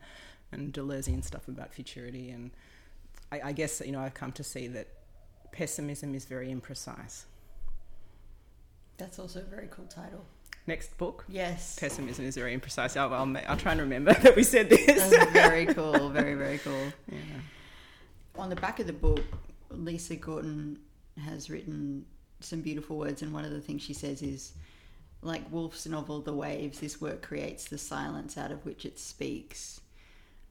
and 0.51 0.73
Deleuzean 0.73 1.23
stuff 1.23 1.47
about 1.47 1.73
futurity 1.73 2.29
and 2.29 2.51
I, 3.31 3.41
I 3.45 3.51
guess 3.53 3.81
you 3.85 3.91
know 3.91 4.01
I've 4.01 4.13
come 4.13 4.31
to 4.33 4.43
see 4.43 4.67
that 4.67 4.87
pessimism 5.51 6.15
is 6.15 6.25
very 6.25 6.53
imprecise. 6.53 7.23
That's 8.97 9.17
also 9.17 9.39
a 9.39 9.43
very 9.43 9.67
cool 9.71 9.85
title. 9.85 10.25
Next 10.67 10.95
book. 10.97 11.25
Yes. 11.27 11.79
Pessimism 11.79 12.23
is 12.23 12.35
very 12.35 12.55
imprecise. 12.55 12.95
I'll, 12.95 13.11
I'll, 13.11 13.35
I'll 13.47 13.57
try 13.57 13.71
and 13.71 13.81
remember 13.81 14.13
that 14.21 14.35
we 14.35 14.43
said 14.43 14.69
this. 14.69 14.85
That's 14.85 15.31
very 15.31 15.65
cool. 15.65 16.09
Very, 16.09 16.35
very 16.35 16.59
cool. 16.59 16.93
Yeah 17.11 17.17
on 18.37 18.49
the 18.49 18.55
back 18.55 18.79
of 18.79 18.87
the 18.87 18.93
book, 18.93 19.23
Lisa 19.69 20.15
Gorton 20.15 20.79
has 21.23 21.49
written 21.49 22.05
some 22.39 22.61
beautiful 22.61 22.97
words, 22.97 23.21
and 23.21 23.33
one 23.33 23.45
of 23.45 23.51
the 23.51 23.61
things 23.61 23.81
she 23.81 23.93
says 23.93 24.21
is, 24.21 24.53
like 25.21 25.51
Woolf's 25.51 25.85
novel 25.85 26.21
*The 26.21 26.33
Waves*, 26.33 26.79
this 26.79 26.99
work 26.99 27.21
creates 27.21 27.65
the 27.65 27.77
silence 27.77 28.37
out 28.37 28.51
of 28.51 28.65
which 28.65 28.85
it 28.85 28.99
speaks. 28.99 29.81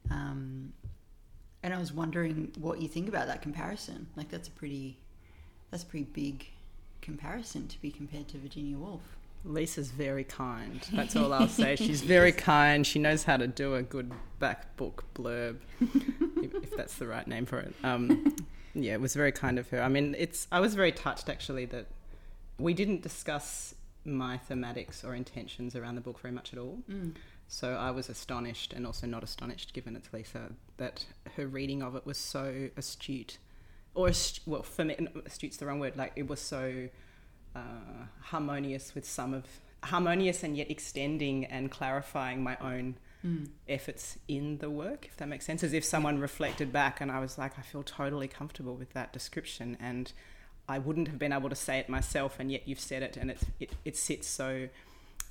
Um, 0.09 0.73
and 1.63 1.73
I 1.73 1.77
was 1.77 1.93
wondering 1.93 2.51
what 2.57 2.81
you 2.81 2.87
think 2.87 3.07
about 3.07 3.27
that 3.27 3.41
comparison. 3.41 4.07
Like 4.15 4.29
that's 4.29 4.47
a 4.47 4.51
pretty, 4.51 4.97
that's 5.69 5.83
a 5.83 5.85
pretty 5.85 6.05
big 6.05 6.47
comparison 7.01 7.67
to 7.67 7.81
be 7.81 7.91
compared 7.91 8.27
to 8.29 8.37
Virginia 8.37 8.77
Woolf. 8.77 9.17
Lisa's 9.43 9.91
very 9.91 10.23
kind. 10.23 10.85
That's 10.93 11.15
all 11.15 11.33
I'll 11.33 11.47
say. 11.47 11.75
She's 11.75 12.01
very 12.01 12.31
kind. 12.31 12.85
She 12.85 12.99
knows 12.99 13.23
how 13.23 13.37
to 13.37 13.47
do 13.47 13.73
a 13.73 13.81
good 13.81 14.11
back 14.37 14.77
book 14.77 15.03
blurb, 15.15 15.57
if, 15.79 16.53
if, 16.63 16.75
that's 16.77 16.95
the 16.95 17.07
right 17.07 17.27
name 17.27 17.47
for 17.47 17.59
it. 17.59 17.73
Um, 17.83 18.35
yeah, 18.75 18.93
it 18.93 19.01
was 19.01 19.15
very 19.15 19.31
kind 19.31 19.57
of 19.57 19.67
her. 19.69 19.81
I 19.81 19.89
mean, 19.89 20.15
it's. 20.17 20.47
I 20.51 20.59
was 20.59 20.75
very 20.75 20.91
touched 20.91 21.27
actually 21.27 21.65
that 21.65 21.87
we 22.59 22.75
didn't 22.75 23.01
discuss 23.01 23.73
my 24.05 24.39
thematics 24.49 25.03
or 25.03 25.13
intentions 25.15 25.75
around 25.75 25.95
the 25.95 26.01
book 26.01 26.19
very 26.19 26.33
much 26.33 26.53
at 26.53 26.59
all. 26.59 26.79
Mm. 26.89 27.13
So 27.47 27.73
I 27.73 27.91
was 27.91 28.09
astonished 28.09 28.73
and 28.73 28.85
also 28.85 29.05
not 29.07 29.23
astonished, 29.23 29.73
given 29.73 29.95
it's 29.95 30.11
Lisa, 30.13 30.51
that 30.77 31.05
her 31.35 31.47
reading 31.47 31.81
of 31.83 31.95
it 31.95 32.05
was 32.05 32.17
so 32.17 32.69
astute, 32.77 33.37
or 33.93 34.07
ast- 34.07 34.39
well, 34.45 34.63
for 34.63 34.85
me, 34.85 34.95
astute's 35.25 35.57
the 35.57 35.65
wrong 35.65 35.79
word. 35.79 35.97
Like 35.97 36.13
it 36.15 36.27
was 36.29 36.39
so 36.39 36.87
uh, 37.55 37.59
harmonious 38.21 38.95
with 38.95 39.05
some 39.05 39.33
of 39.33 39.45
harmonious 39.83 40.43
and 40.43 40.55
yet 40.55 40.69
extending 40.71 41.43
and 41.45 41.69
clarifying 41.71 42.43
my 42.43 42.57
own 42.61 42.95
Mm. 43.23 43.49
efforts 43.69 44.17
in 44.27 44.57
the 44.57 44.69
work, 44.71 45.05
if 45.05 45.15
that 45.17 45.27
makes 45.27 45.45
sense. 45.45 45.61
As 45.63 45.73
if 45.73 45.85
someone 45.85 46.17
reflected 46.17 46.73
back 46.73 46.99
and 47.01 47.11
I 47.11 47.19
was 47.19 47.37
like, 47.37 47.59
I 47.59 47.61
feel 47.61 47.83
totally 47.83 48.27
comfortable 48.27 48.73
with 48.75 48.93
that 48.93 49.13
description 49.13 49.77
and 49.79 50.11
I 50.71 50.79
wouldn't 50.79 51.07
have 51.07 51.19
been 51.19 51.33
able 51.33 51.49
to 51.49 51.55
say 51.67 51.79
it 51.79 51.87
myself 51.89 52.39
and 52.39 52.51
yet 52.51 52.61
you've 52.67 52.79
said 52.79 53.03
it 53.03 53.17
and 53.17 53.29
it's, 53.31 53.45
it, 53.59 53.71
it 53.85 53.95
sits 53.97 54.27
so 54.27 54.69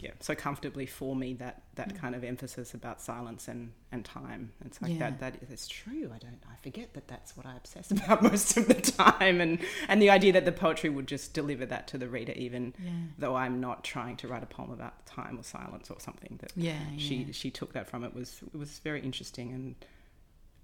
yeah, 0.02 0.12
so 0.18 0.34
comfortably 0.34 0.86
for 0.86 1.14
me 1.14 1.34
that 1.34 1.56
that 1.74 1.90
Mm. 1.92 1.98
kind 2.02 2.14
of 2.14 2.24
emphasis 2.24 2.72
about 2.72 3.02
silence 3.02 3.48
and, 3.48 3.72
and 3.92 4.02
time. 4.02 4.52
It's 4.64 4.80
like 4.80 4.92
Yeah. 4.92 5.10
that 5.10 5.20
that 5.20 5.34
is 5.50 5.68
true. 5.68 6.04
I 6.14 6.18
don't 6.18 6.40
I 6.50 6.56
forget 6.62 6.94
that 6.94 7.06
that's 7.06 7.36
what 7.36 7.44
I 7.44 7.54
obsess 7.56 7.90
about 7.96 8.22
most 8.22 8.56
of 8.56 8.66
the 8.66 8.80
time 8.80 9.42
and 9.42 9.58
and 9.88 10.00
the 10.00 10.08
idea 10.08 10.32
that 10.32 10.46
the 10.46 10.52
poetry 10.52 10.88
would 10.88 11.06
just 11.06 11.34
deliver 11.34 11.66
that 11.66 11.86
to 11.88 11.98
the 11.98 12.08
reader 12.08 12.32
even 12.32 12.72
Yeah. 12.82 12.90
though 13.18 13.36
I'm 13.36 13.60
not 13.60 13.84
trying 13.84 14.16
to 14.22 14.28
write 14.28 14.42
a 14.42 14.46
poem 14.46 14.70
about 14.70 14.94
time 15.04 15.38
or 15.38 15.42
silence 15.44 15.90
or 15.90 16.00
something 16.00 16.38
that 16.42 16.52
Yeah. 16.56 16.78
she 16.96 17.16
yeah. 17.16 17.32
she 17.32 17.50
took 17.50 17.70
that 17.74 17.86
from 17.90 18.02
it 18.02 18.14
was 18.14 18.40
it 18.54 18.58
was 18.58 18.78
very 18.78 19.02
interesting 19.02 19.52
and 19.52 19.74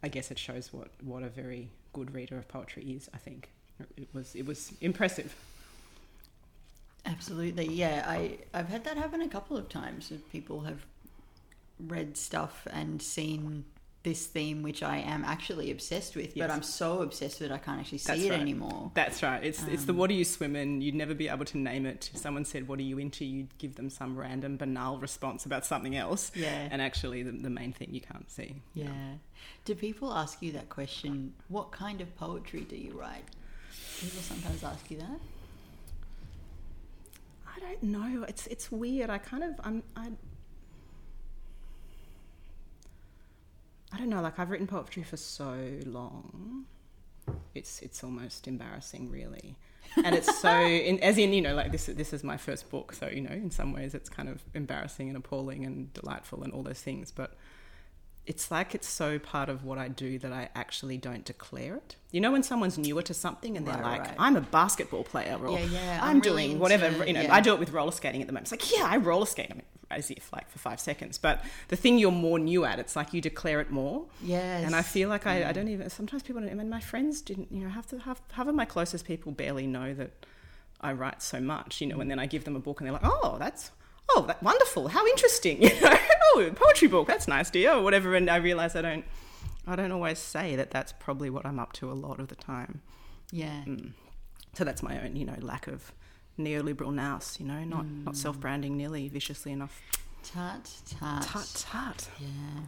I 0.02 0.08
guess 0.08 0.30
it 0.30 0.38
shows 0.38 0.72
what 0.72 0.88
what 1.02 1.22
a 1.22 1.28
very 1.28 1.62
good 1.92 2.14
reader 2.14 2.38
of 2.38 2.48
poetry 2.48 2.84
is 2.96 3.10
I 3.12 3.18
think 3.18 3.50
it 3.96 4.08
was 4.12 4.34
it 4.34 4.46
was 4.46 4.72
impressive 4.80 5.34
Absolutely, 7.04 7.66
yeah. 7.68 8.04
I 8.08 8.38
I've 8.52 8.68
had 8.68 8.82
that 8.84 8.96
happen 8.96 9.22
a 9.22 9.28
couple 9.28 9.56
of 9.56 9.68
times. 9.68 10.08
That 10.08 10.28
people 10.32 10.62
have 10.62 10.84
read 11.78 12.16
stuff 12.16 12.66
and 12.72 13.00
seen 13.00 13.64
this 14.02 14.26
theme, 14.26 14.62
which 14.62 14.82
I 14.82 14.98
am 14.98 15.24
actually 15.24 15.70
obsessed 15.70 16.16
with, 16.16 16.36
Yes. 16.36 16.46
but 16.46 16.50
I'm 16.52 16.62
so 16.62 17.02
obsessed 17.02 17.40
with 17.40 17.50
it 17.50 17.54
I 17.54 17.58
can't 17.58 17.78
actually 17.80 17.98
see 17.98 18.06
That's 18.12 18.22
it 18.24 18.30
right. 18.30 18.40
anymore. 18.40 18.90
that's 18.94 19.20
right 19.22 19.42
it's 19.42 19.62
it's 19.66 19.84
the 19.84 19.92
Um, 19.92 19.98
what 19.98 20.08
do 20.10 20.14
you 20.14 20.24
swim 20.24 20.54
in 20.54 20.80
you'd 20.80 20.94
never 20.94 21.12
be 21.12 21.28
able 21.28 21.44
to 21.44 21.58
name 21.58 21.86
it 21.86 22.08
if 22.14 22.20
someone 22.20 22.44
said 22.44 22.68
what 22.68 22.78
are 22.78 22.82
you 22.84 22.98
into 22.98 23.24
you'd 23.24 23.56
give 23.58 23.74
them 23.74 23.90
some 23.90 24.16
random 24.16 24.56
banal 24.56 24.98
response 24.98 25.44
about 25.44 25.66
something 25.66 25.96
else 25.96 26.30
Yeah, 26.36 26.68
and 26.70 26.80
actually 26.80 27.24
the, 27.24 27.32
the 27.32 27.50
main 27.50 27.72
thing 27.72 27.88
you 27.92 28.00
can't 28.00 28.30
see 28.30 28.62
yeah. 28.74 29.14
Do 29.64 29.74
people 29.74 30.12
ask 30.12 30.40
you 30.40 30.52
that 30.52 30.68
question? 30.68 31.34
What 31.48 31.72
kind 31.72 32.00
of 32.00 32.14
poetry 32.16 32.60
do 32.60 32.76
you 32.76 32.92
write? 32.98 33.24
People 34.00 34.20
sometimes 34.20 34.62
ask 34.62 34.90
you 34.90 34.98
that. 34.98 35.20
I 37.46 37.60
don't 37.60 37.82
know. 37.82 38.24
It's 38.28 38.46
it's 38.48 38.70
weird. 38.70 39.10
I 39.10 39.18
kind 39.18 39.42
of 39.42 39.54
I'm 39.64 39.82
I. 39.96 40.10
I 43.92 43.98
don't 43.98 44.10
know. 44.10 44.20
Like 44.20 44.38
I've 44.38 44.50
written 44.50 44.66
poetry 44.66 45.02
for 45.02 45.16
so 45.16 45.56
long, 45.86 46.66
it's 47.54 47.80
it's 47.80 48.04
almost 48.04 48.46
embarrassing, 48.46 49.10
really. 49.10 49.56
And 50.04 50.14
it's 50.14 50.38
so, 50.40 50.60
in, 50.60 51.00
as 51.00 51.16
in 51.16 51.32
you 51.32 51.40
know, 51.40 51.54
like 51.54 51.72
this 51.72 51.86
this 51.86 52.12
is 52.12 52.22
my 52.22 52.36
first 52.36 52.68
book, 52.70 52.92
so 52.92 53.08
you 53.08 53.22
know, 53.22 53.32
in 53.32 53.50
some 53.50 53.72
ways, 53.72 53.94
it's 53.94 54.08
kind 54.08 54.28
of 54.28 54.42
embarrassing 54.54 55.08
and 55.08 55.16
appalling 55.16 55.64
and 55.64 55.92
delightful 55.94 56.42
and 56.42 56.52
all 56.52 56.62
those 56.62 56.80
things. 56.80 57.10
But 57.10 57.34
it's 58.26 58.50
like 58.50 58.74
it's 58.74 58.88
so 58.88 59.18
part 59.18 59.48
of 59.48 59.64
what 59.64 59.78
I 59.78 59.88
do 59.88 60.18
that 60.18 60.32
I 60.32 60.48
actually 60.54 60.98
don't 60.98 61.24
declare 61.24 61.76
it. 61.76 61.96
You 62.10 62.20
know, 62.20 62.32
when 62.32 62.42
someone's 62.42 62.76
newer 62.76 63.02
to 63.02 63.14
something 63.14 63.56
and 63.56 63.66
they're 63.66 63.74
Right, 63.74 64.00
like, 64.00 64.08
right. 64.08 64.16
"I'm 64.18 64.36
a 64.36 64.40
basketball 64.40 65.04
player," 65.04 65.38
or 65.40 65.58
Yeah, 65.58 65.64
yeah, 65.66 66.00
I'm, 66.02 66.16
I'm 66.16 66.20
doing 66.20 66.58
whatever. 66.58 66.86
into- 66.86 67.06
you 67.06 67.12
know, 67.12 67.22
yeah. 67.22 67.34
I 67.34 67.40
do 67.40 67.52
it 67.52 67.60
with 67.60 67.70
roller 67.70 67.92
skating 67.92 68.20
at 68.20 68.26
the 68.26 68.32
moment. 68.32 68.52
It's 68.52 68.52
like, 68.52 68.76
yeah, 68.76 68.86
I 68.86 68.96
roller 68.96 69.26
skate. 69.26 69.50
I 69.50 69.54
mean, 69.54 69.62
as 69.90 70.10
if 70.10 70.32
like 70.32 70.50
for 70.50 70.58
five 70.58 70.80
seconds. 70.80 71.18
But 71.18 71.44
the 71.68 71.76
thing 71.76 71.98
you're 71.98 72.10
more 72.10 72.38
new 72.38 72.64
at, 72.64 72.78
it's 72.78 72.96
like 72.96 73.14
you 73.14 73.20
declare 73.20 73.60
it 73.60 73.70
more. 73.70 74.06
Yes. 74.22 74.64
And 74.64 74.74
I 74.74 74.82
feel 74.82 75.08
like 75.08 75.26
I. 75.26 75.48
I 75.48 75.52
mm. 75.52 75.54
don't 75.54 75.68
even. 75.68 75.90
Sometimes 75.90 76.22
people. 76.22 76.42
Don't, 76.42 76.50
I 76.50 76.54
mean, 76.54 76.68
my 76.68 76.80
friends 76.80 77.20
didn't. 77.20 77.52
You 77.52 77.64
know, 77.64 77.70
have 77.70 77.86
to 77.88 77.98
have 78.00 78.20
half 78.32 78.48
of 78.48 78.54
my 78.54 78.64
closest 78.64 79.04
people 79.06 79.32
barely 79.32 79.66
know 79.66 79.94
that 79.94 80.26
I 80.80 80.92
write 80.92 81.22
so 81.22 81.40
much. 81.40 81.80
You 81.80 81.86
know, 81.88 82.00
and 82.00 82.06
mm. 82.06 82.12
then 82.12 82.18
I 82.18 82.26
give 82.26 82.44
them 82.44 82.56
a 82.56 82.60
book 82.60 82.80
and 82.80 82.86
they're 82.86 82.94
like, 82.94 83.04
oh, 83.04 83.36
that's. 83.38 83.70
Oh, 84.10 84.22
that, 84.26 84.42
wonderful! 84.42 84.88
How 84.88 85.06
interesting! 85.06 85.62
You 85.62 85.80
know, 85.80 85.98
oh, 86.34 86.50
poetry 86.54 86.88
book. 86.88 87.06
That's 87.08 87.26
nice, 87.28 87.50
dear, 87.50 87.72
or 87.72 87.82
whatever. 87.82 88.14
And 88.14 88.28
I 88.28 88.36
realize 88.36 88.76
I 88.76 88.82
don't, 88.82 89.04
I 89.66 89.74
don't 89.76 89.90
always 89.92 90.18
say 90.18 90.54
that. 90.56 90.70
That's 90.70 90.92
probably 90.92 91.30
what 91.30 91.46
I'm 91.46 91.58
up 91.58 91.72
to 91.74 91.90
a 91.90 91.94
lot 91.94 92.20
of 92.20 92.28
the 92.28 92.34
time. 92.36 92.82
Yeah. 93.32 93.62
Mm. 93.66 93.92
So 94.54 94.64
that's 94.64 94.82
my 94.82 95.02
own, 95.02 95.16
you 95.16 95.24
know, 95.24 95.36
lack 95.40 95.66
of 95.66 95.92
neoliberal 96.38 96.92
nous. 96.94 97.40
You 97.40 97.46
know, 97.46 97.64
not 97.64 97.86
not 97.86 98.14
Mm. 98.14 98.16
self 98.16 98.38
branding 98.38 98.76
nearly 98.76 99.08
viciously 99.08 99.52
enough. 99.52 99.80
Tut 100.22 100.70
tut. 100.98 101.22
Tut 101.22 101.66
tut. 101.70 102.08
Yeah. 102.20 102.62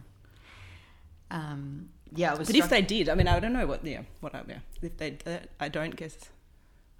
Um. 1.31 1.89
Yeah. 2.15 2.31
I 2.33 2.35
was. 2.37 2.47
But 2.47 2.55
if 2.57 2.69
they 2.69 2.81
did, 2.81 3.07
I 3.09 3.15
mean, 3.15 3.27
I 3.27 3.39
don't 3.39 3.53
know 3.53 3.67
what. 3.67 3.85
Yeah, 3.85 4.01
what? 4.21 4.33
Yeah, 4.47 4.59
if 4.81 4.97
they, 4.97 5.11
that, 5.25 5.49
I 5.59 5.69
don't 5.69 5.95
guess. 5.95 6.17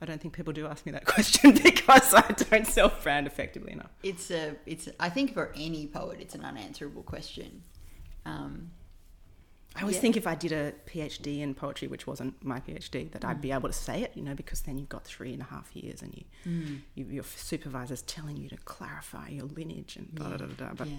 I 0.01 0.05
don't 0.05 0.21
think 0.21 0.33
people 0.33 0.53
do 0.53 0.65
ask 0.67 0.85
me 0.85 0.91
that 0.93 1.05
question 1.15 1.51
because 1.51 2.13
I 2.13 2.21
don't 2.49 2.65
self 2.67 3.03
brand 3.03 3.27
effectively 3.27 3.73
enough. 3.73 3.91
it's 4.03 4.31
a 4.31 4.55
it's 4.65 4.87
I 4.99 5.09
think 5.09 5.33
for 5.33 5.51
any 5.55 5.87
poet 5.87 6.19
it's 6.21 6.35
an 6.35 6.43
unanswerable 6.45 7.03
question. 7.03 7.63
Um, 8.25 8.71
I 9.75 9.81
always 9.81 9.97
Yeah. 9.97 10.01
think 10.01 10.17
if 10.17 10.25
I 10.25 10.33
did 10.35 10.51
a 10.51 10.71
PhD 10.87 11.41
in 11.41 11.53
poetry, 11.53 11.87
which 11.87 12.07
wasn't 12.07 12.43
my 12.43 12.59
PhD, 12.59 13.11
that 13.11 13.23
I'd 13.23 13.39
be 13.39 13.51
able 13.51 13.69
to 13.69 13.73
say 13.73 14.01
it, 14.01 14.11
you 14.15 14.23
know, 14.23 14.33
because 14.33 14.61
then 14.61 14.77
you've 14.79 14.89
got 14.89 15.03
three 15.05 15.31
and 15.31 15.41
a 15.43 15.45
half 15.45 15.75
years 15.75 16.01
and 16.01 16.11
you, 16.15 16.23
mm, 16.51 16.79
you 16.95 17.05
your 17.05 17.23
supervisor's 17.23 18.01
telling 18.01 18.35
you 18.35 18.49
to 18.49 18.57
clarify 18.57 19.27
your 19.29 19.45
lineage 19.45 19.95
and 19.95 20.13
da 20.15 20.29
da 20.29 20.37
da 20.37 20.45
da. 20.47 20.53
da. 20.69 20.73
But 20.75 20.87
yeah, 20.87 20.95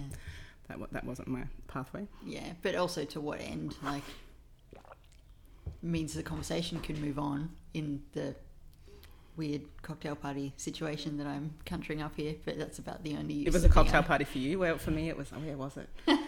that 0.69 0.93
that 0.93 1.03
wasn't 1.05 1.27
my 1.27 1.43
pathway. 1.67 2.07
yeah, 2.25 2.53
but 2.61 2.75
also 2.75 3.03
to 3.05 3.19
what 3.19 3.41
end? 3.41 3.75
Like 3.83 4.03
means 5.81 6.13
the 6.13 6.23
conversation 6.23 6.79
can 6.79 6.99
move 7.01 7.17
on 7.19 7.49
in 7.73 8.01
the 8.13 8.35
weird 9.37 9.61
cocktail 9.81 10.15
party 10.15 10.53
situation 10.57 11.17
that 11.17 11.27
I'm 11.27 11.53
conjuring 11.65 12.01
up 12.01 12.15
here. 12.15 12.35
But 12.45 12.57
that's 12.57 12.79
about 12.79 13.03
the 13.03 13.15
only. 13.15 13.33
Use 13.35 13.47
It 13.47 13.53
was 13.53 13.63
a 13.63 13.69
cocktail 13.69 14.03
party 14.03 14.25
for 14.25 14.37
you. 14.37 14.59
Well, 14.59 14.77
for 14.77 14.91
me, 14.91 15.09
it 15.09 15.17
was. 15.17 15.31
Where 15.31 15.57
was 15.57 15.77
it? 15.77 15.89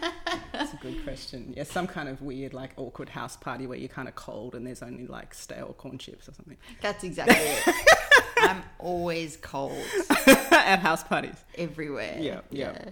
That's 0.52 0.72
a 0.72 0.76
good 0.76 1.02
question. 1.04 1.52
Yeah, 1.56 1.64
some 1.64 1.86
kind 1.86 2.08
of 2.08 2.22
weird, 2.22 2.54
like 2.54 2.72
awkward 2.76 3.08
house 3.08 3.36
party 3.36 3.66
where 3.66 3.76
you're 3.78 3.88
kind 3.88 4.08
of 4.08 4.14
cold 4.14 4.54
and 4.54 4.66
there's 4.66 4.82
only 4.82 5.06
like 5.06 5.34
stale 5.34 5.74
corn 5.76 5.98
chips 5.98 6.28
or 6.28 6.32
something 6.34 6.56
That's 6.80 7.02
exactly 7.04 7.36
it. 7.36 7.74
I'm 8.38 8.62
always 8.78 9.36
cold 9.36 9.76
at 10.26 10.78
house 10.78 11.02
parties. 11.02 11.36
everywhere. 11.56 12.16
Yeah, 12.20 12.40
yeah. 12.50 12.90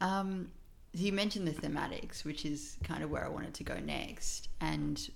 Um, 0.00 0.50
you 0.92 1.12
mentioned 1.12 1.46
the 1.48 1.52
thematics, 1.52 2.24
which 2.24 2.44
is 2.44 2.76
kind 2.84 3.02
of 3.02 3.10
where 3.10 3.24
I 3.24 3.28
wanted 3.28 3.54
to 3.54 3.64
go 3.64 3.78
next, 3.78 4.48
and 4.60 5.08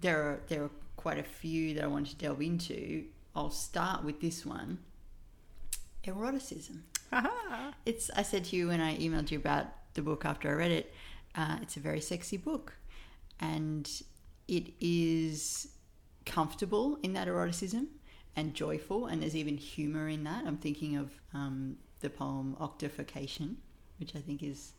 there 0.00 0.20
are 0.22 0.40
there 0.48 0.64
are 0.64 0.70
quite 1.06 1.18
a 1.20 1.22
few 1.22 1.72
that 1.72 1.84
I 1.84 1.86
want 1.86 2.08
to 2.08 2.16
delve 2.16 2.42
into. 2.42 3.04
I'll 3.36 3.56
start 3.68 4.02
with 4.02 4.20
this 4.20 4.44
one: 4.44 4.78
eroticism. 6.04 6.82
It's. 7.84 8.10
I 8.16 8.22
said 8.22 8.42
to 8.46 8.56
you 8.56 8.66
when 8.66 8.80
I 8.80 8.96
emailed 8.98 9.30
you 9.30 9.38
about 9.38 9.66
the 9.94 10.02
book 10.02 10.24
after 10.24 10.50
I 10.50 10.54
read 10.54 10.72
it. 10.72 10.92
Uh, 11.36 11.58
it's 11.62 11.76
a 11.76 11.80
very 11.80 12.00
sexy 12.00 12.36
book, 12.36 12.72
and 13.38 13.88
it 14.48 14.72
is 14.80 15.68
comfortable 16.24 16.98
in 17.04 17.12
that 17.12 17.28
eroticism 17.28 17.86
and 18.34 18.52
joyful, 18.52 19.06
and 19.06 19.22
there's 19.22 19.36
even 19.36 19.56
humor 19.56 20.08
in 20.08 20.24
that. 20.24 20.44
I'm 20.44 20.56
thinking 20.56 20.96
of 20.96 21.12
um, 21.32 21.76
the 22.00 22.10
poem 22.10 22.56
"Octification," 22.58 23.58
which 24.00 24.16
I 24.16 24.18
think 24.18 24.42
is 24.42 24.72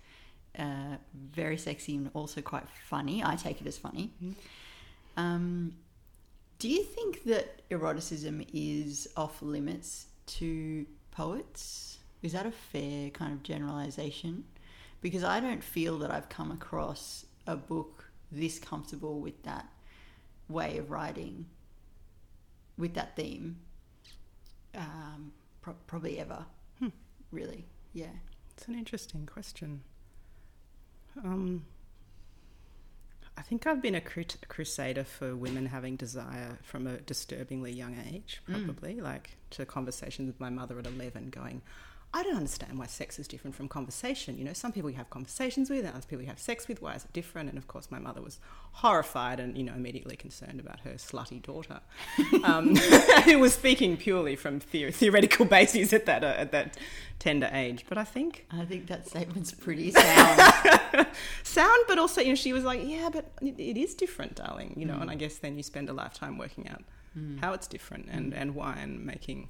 uh, 0.60 0.98
very 1.14 1.58
sexy 1.58 1.96
and 1.96 2.10
also 2.14 2.42
quite 2.42 2.68
funny. 2.90 3.24
I 3.24 3.38
take 3.38 3.62
it 3.62 3.68
as 3.68 3.78
funny. 3.78 4.12
Um, 5.16 5.74
do 6.60 6.70
you 6.70 6.84
think 6.84 7.24
that 7.26 7.62
eroticism 7.70 8.44
is 8.54 9.08
off 9.16 9.42
limits 9.42 10.08
to 10.26 10.86
poets? 11.12 12.00
Is 12.24 12.34
that 12.34 12.46
a 12.46 12.52
fair 12.52 13.10
kind 13.12 13.34
of 13.34 13.44
generalization? 13.44 14.44
Because 15.02 15.24
I 15.24 15.40
don't 15.40 15.64
feel 15.64 16.00
that 16.00 16.12
I've 16.12 16.30
come 16.30 16.52
across 16.52 17.26
a 17.46 17.56
book 17.56 18.10
this 18.32 18.60
comfortable 18.60 19.20
with 19.20 19.44
that 19.44 19.68
way 20.50 20.78
of 20.78 20.90
writing, 20.90 21.46
with 22.78 22.94
that 22.96 23.16
theme, 23.16 23.58
um, 24.76 25.32
pro- 25.62 25.76
probably 25.86 26.20
ever. 26.20 26.46
Hmm. 26.80 26.90
Really, 27.32 27.66
yeah. 27.94 28.08
It's 28.56 28.68
an 28.68 28.76
interesting 28.76 29.26
question. 29.26 29.82
Um, 31.24 31.66
I 33.38 33.42
think 33.44 33.68
I've 33.68 33.82
been 33.82 33.94
a 33.96 34.02
cru- 34.02 34.26
crusader 34.48 35.04
for 35.04 35.36
women 35.36 35.68
having 35.68 35.96
desire 35.96 36.58
from 36.64 36.88
a 36.88 36.98
disturbingly 36.98 37.72
young 37.72 37.96
age, 38.12 38.42
Mm. 38.50 38.66
probably. 38.66 39.00
Like 39.00 39.38
to 39.52 39.66
conversations 39.66 40.26
with 40.28 40.40
my 40.40 40.50
mother 40.50 40.80
at 40.80 40.88
11 40.88 41.30
going, 41.30 41.62
I 42.14 42.24
don't 42.24 42.38
understand 42.38 42.80
why 42.80 42.86
sex 42.88 43.20
is 43.20 43.28
different 43.28 43.56
from 43.56 43.68
conversation. 43.68 44.38
You 44.38 44.46
know, 44.46 44.54
some 44.54 44.72
people 44.72 44.90
you 44.90 44.96
have 44.96 45.10
conversations 45.10 45.70
with 45.70 45.86
and 45.86 45.90
other 45.90 46.06
people 46.08 46.22
you 46.22 46.30
have 46.30 46.40
sex 46.40 46.68
with. 46.68 46.82
Why 46.82 46.96
is 46.96 47.04
it 47.04 47.14
different? 47.14 47.50
And 47.50 47.58
of 47.58 47.68
course, 47.68 47.92
my 47.92 48.00
mother 48.00 48.22
was 48.22 48.40
horrified 48.72 49.40
and, 49.40 49.58
you 49.58 49.64
know, 49.64 49.74
immediately 49.74 50.16
concerned 50.16 50.60
about 50.60 50.80
her 50.82 50.92
slutty 50.94 51.42
daughter, 51.42 51.82
um, 52.44 52.76
who 53.26 53.40
was 53.40 53.54
speaking 53.54 53.98
purely 53.98 54.36
from 54.36 54.62
the- 54.72 54.90
theoretical 54.92 55.46
bases 55.58 55.92
at 55.92 56.06
that, 56.06 56.24
uh, 56.24 56.34
at 56.38 56.52
that 56.54 56.78
tender 57.20 57.50
age. 57.52 57.86
But 57.90 57.98
I 57.98 58.04
think 58.06 58.46
I 58.52 58.64
think 58.66 58.88
that 58.88 59.08
statement's 59.08 59.52
pretty 59.52 59.92
sound. 59.92 61.08
sound, 61.44 61.84
but 61.88 62.00
also, 62.00 62.22
you 62.22 62.30
know, 62.30 62.36
she 62.36 62.54
was 62.54 62.64
like, 62.64 62.82
yeah, 62.84 63.10
but 63.12 63.32
it, 63.42 63.60
it 63.60 63.78
is 63.78 63.94
different, 63.94 64.36
darling, 64.36 64.74
you 64.78 64.86
know, 64.86 64.98
and 64.98 65.12
I 65.12 65.16
guess 65.16 65.38
then 65.38 65.58
you 65.58 65.64
spend 65.64 65.90
a 65.90 65.94
lifetime 65.94 66.38
working 66.38 66.68
out 66.70 66.84
how 67.42 67.52
it's 67.54 67.66
different 67.68 68.08
and, 68.12 68.32
and 68.32 68.54
why 68.54 68.76
and 68.78 69.04
making, 69.04 69.50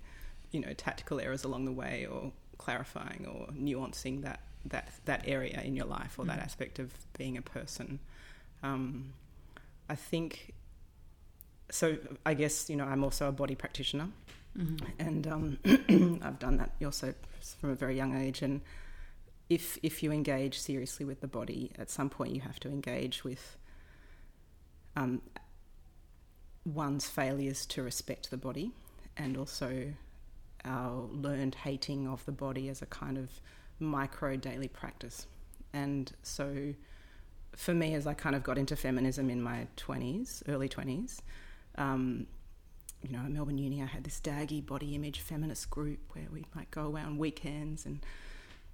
you 0.51 0.61
know, 0.61 0.71
tactical 0.71 1.19
errors 1.19 1.43
along 1.43 1.65
the 1.65 1.71
way 1.73 2.07
or 2.09 2.31
clarifying 2.67 3.25
or 3.33 3.47
nuancing 3.53 4.15
that 4.27 4.39
that 4.73 4.85
that 5.05 5.21
area 5.25 5.61
in 5.67 5.73
your 5.79 5.85
life 5.97 6.13
or 6.19 6.23
Mm. 6.25 6.27
that 6.31 6.39
aspect 6.47 6.79
of 6.79 6.89
being 7.17 7.37
a 7.37 7.41
person. 7.41 7.99
Um, 8.63 9.13
I 9.89 9.95
think. 9.95 10.53
So 11.69 11.85
I 12.25 12.33
guess 12.41 12.69
you 12.69 12.75
know 12.79 12.85
I'm 12.93 13.03
also 13.07 13.23
a 13.29 13.31
body 13.31 13.55
practitioner, 13.55 14.09
Mhm. 14.57 14.79
and 15.07 15.27
um, 15.27 15.45
I've 16.25 16.39
done 16.39 16.57
that 16.57 16.71
also 16.83 17.13
from 17.59 17.69
a 17.71 17.75
very 17.75 17.95
young 18.01 18.13
age. 18.25 18.41
And 18.47 18.61
if 19.49 19.77
if 19.83 20.03
you 20.03 20.11
engage 20.11 20.55
seriously 20.59 21.05
with 21.05 21.19
the 21.21 21.27
body, 21.39 21.71
at 21.77 21.89
some 21.89 22.09
point 22.09 22.31
you 22.35 22.41
have 22.41 22.59
to 22.59 22.69
engage 22.69 23.23
with 23.23 23.43
um, 24.95 25.21
one's 26.65 27.07
failures 27.09 27.65
to 27.67 27.83
respect 27.83 28.29
the 28.29 28.37
body, 28.37 28.71
and 29.15 29.37
also 29.37 29.93
our 30.67 31.07
learned 31.11 31.55
hating 31.55 32.07
of 32.07 32.23
the 32.25 32.31
body 32.31 32.69
as 32.69 32.81
a 32.81 32.85
kind 32.85 33.17
of 33.17 33.29
micro 33.79 34.35
daily 34.35 34.67
practice. 34.67 35.27
And 35.73 36.11
so, 36.23 36.73
for 37.55 37.73
me, 37.73 37.95
as 37.95 38.05
I 38.05 38.13
kind 38.13 38.35
of 38.35 38.43
got 38.43 38.57
into 38.57 38.75
feminism 38.75 39.29
in 39.29 39.41
my 39.41 39.67
twenties, 39.75 40.43
early 40.47 40.69
twenties. 40.69 41.21
Um, 41.75 42.27
you 43.03 43.15
know, 43.15 43.19
at 43.19 43.31
Melbourne 43.31 43.57
Uni, 43.57 43.81
I 43.83 43.85
had 43.85 44.03
this 44.03 44.19
daggy 44.19 44.65
body 44.65 44.95
image 44.95 45.19
feminist 45.19 45.69
group 45.69 45.99
where 46.13 46.25
we 46.31 46.45
might 46.55 46.71
go 46.71 46.81
away 46.81 47.01
on 47.01 47.17
weekends 47.17 47.85
and 47.85 47.99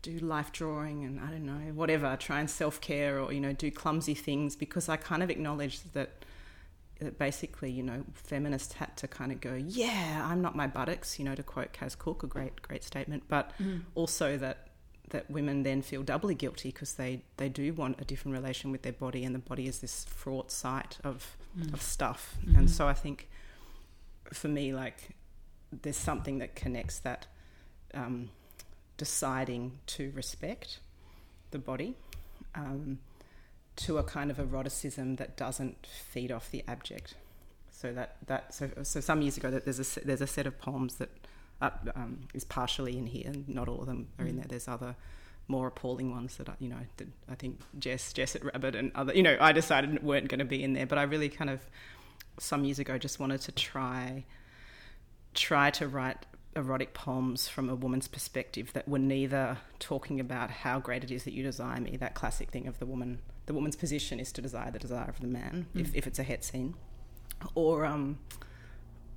do 0.01 0.17
life 0.19 0.51
drawing 0.51 1.03
and 1.03 1.19
I 1.19 1.27
don't 1.27 1.45
know, 1.45 1.73
whatever, 1.73 2.15
try 2.19 2.39
and 2.39 2.49
self 2.49 2.79
care 2.79 3.19
or, 3.19 3.33
you 3.33 3.39
know, 3.39 3.53
do 3.53 3.71
clumsy 3.71 4.13
things 4.13 4.55
because 4.55 4.87
I 4.89 4.97
kind 4.97 5.23
of 5.23 5.29
acknowledged 5.29 5.93
that, 5.93 6.25
that 6.99 7.17
basically, 7.17 7.71
you 7.71 7.83
know, 7.83 8.03
feminists 8.13 8.73
had 8.75 8.95
to 8.97 9.07
kind 9.07 9.31
of 9.31 9.41
go, 9.41 9.53
yeah, 9.55 10.25
I'm 10.29 10.41
not 10.41 10.55
my 10.55 10.67
buttocks, 10.67 11.19
you 11.19 11.25
know, 11.25 11.35
to 11.35 11.43
quote 11.43 11.73
Kaz 11.73 11.97
Cooke, 11.97 12.23
a 12.23 12.27
great, 12.27 12.61
great 12.61 12.83
statement, 12.83 13.23
but 13.27 13.51
Mm. 13.59 13.81
also 13.95 14.37
that 14.37 14.67
that 15.09 15.29
women 15.29 15.61
then 15.63 15.81
feel 15.83 16.01
doubly 16.01 16.33
guilty 16.33 16.69
because 16.71 16.93
they, 16.93 17.21
they 17.37 17.47
do 17.47 17.71
want 17.73 18.01
a 18.01 18.05
different 18.05 18.35
relation 18.35 18.71
with 18.71 18.81
their 18.81 18.93
body 18.93 19.23
and 19.25 19.35
the 19.35 19.39
body 19.39 19.67
is 19.67 19.79
this 19.79 20.05
fraught 20.05 20.49
site 20.51 20.97
of, 21.03 21.37
Mm. 21.59 21.71
of 21.73 21.81
stuff. 21.83 22.35
Mhm. 22.45 22.57
And 22.57 22.69
so 22.71 22.87
I 22.87 22.93
think 22.95 23.29
for 24.31 24.47
me, 24.47 24.73
like, 24.73 25.09
there's 25.71 25.97
something 25.97 26.39
that 26.39 26.55
connects 26.55 26.97
that 26.99 27.27
um, 27.93 28.29
deciding 28.97 29.77
to 29.87 30.11
respect 30.15 30.79
the 31.51 31.59
body 31.59 31.95
um, 32.55 32.97
to 33.75 33.97
a 33.97 34.03
kind 34.03 34.29
of 34.31 34.39
eroticism 34.39 35.15
that 35.17 35.35
doesn't 35.37 35.85
feed 35.87 36.31
off 36.31 36.51
the 36.51 36.63
abject. 36.67 37.15
So 37.71 37.91
that 37.93 38.17
that 38.27 38.53
so 38.53 38.69
so 38.83 38.99
some 38.99 39.21
years 39.21 39.37
ago 39.37 39.51
that 39.51 39.65
there's 39.65 39.97
a 39.97 39.99
there's 40.05 40.21
a 40.21 40.27
set 40.27 40.47
of 40.47 40.57
poems 40.59 40.95
that 40.95 41.09
uh, 41.61 41.71
um, 41.95 42.27
is 42.33 42.43
partially 42.43 42.97
in 42.97 43.07
here, 43.07 43.27
and 43.27 43.47
not 43.49 43.67
all 43.67 43.81
of 43.81 43.87
them 43.87 44.07
are 44.19 44.25
in 44.25 44.33
Mm. 44.33 44.37
there. 44.37 44.45
There's 44.49 44.67
other 44.67 44.95
more 45.49 45.67
appalling 45.67 46.09
ones 46.11 46.37
that 46.37 46.47
I, 46.47 46.53
you 46.59 46.69
know 46.69 46.79
that 46.97 47.07
I 47.29 47.35
think 47.35 47.59
Jess 47.77 48.13
Jess 48.13 48.35
at 48.35 48.45
Rabbit 48.45 48.75
and 48.75 48.91
other 48.95 49.13
you 49.13 49.23
know 49.23 49.37
I 49.41 49.51
decided 49.51 50.01
weren't 50.03 50.29
going 50.29 50.39
to 50.39 50.45
be 50.45 50.63
in 50.63 50.73
there, 50.73 50.85
but 50.85 50.97
I 50.97 51.03
really 51.03 51.29
kind 51.29 51.49
of 51.49 51.59
some 52.39 52.63
years 52.63 52.79
ago 52.79 52.97
just 52.97 53.19
wanted 53.19 53.41
to 53.41 53.51
try 53.51 54.23
try 55.33 55.69
to 55.71 55.87
write 55.87 56.25
erotic 56.55 56.93
poems 56.93 57.47
from 57.47 57.69
a 57.69 57.75
woman's 57.75 58.07
perspective 58.07 58.71
that 58.73 58.87
were 58.87 58.99
neither 58.99 59.57
talking 59.79 60.19
about 60.19 60.51
how 60.51 60.79
great 60.79 61.03
it 61.03 61.09
is 61.11 61.23
that 61.23 61.33
you 61.33 61.41
desire 61.43 61.81
me, 61.81 61.97
that 61.97 62.13
classic 62.13 62.51
thing 62.51 62.67
of 62.67 62.77
the 62.77 62.85
woman 62.85 63.19
the 63.45 63.53
woman's 63.53 63.75
position 63.75 64.19
is 64.19 64.31
to 64.31 64.41
desire 64.41 64.71
the 64.71 64.79
desire 64.79 65.09
of 65.09 65.19
the 65.19 65.27
man, 65.27 65.67
if, 65.75 65.91
Mm. 65.91 65.95
if 65.95 66.07
it's 66.07 66.19
a 66.19 66.23
het 66.23 66.43
scene. 66.43 66.75
Or 67.55 67.85
um 67.85 68.19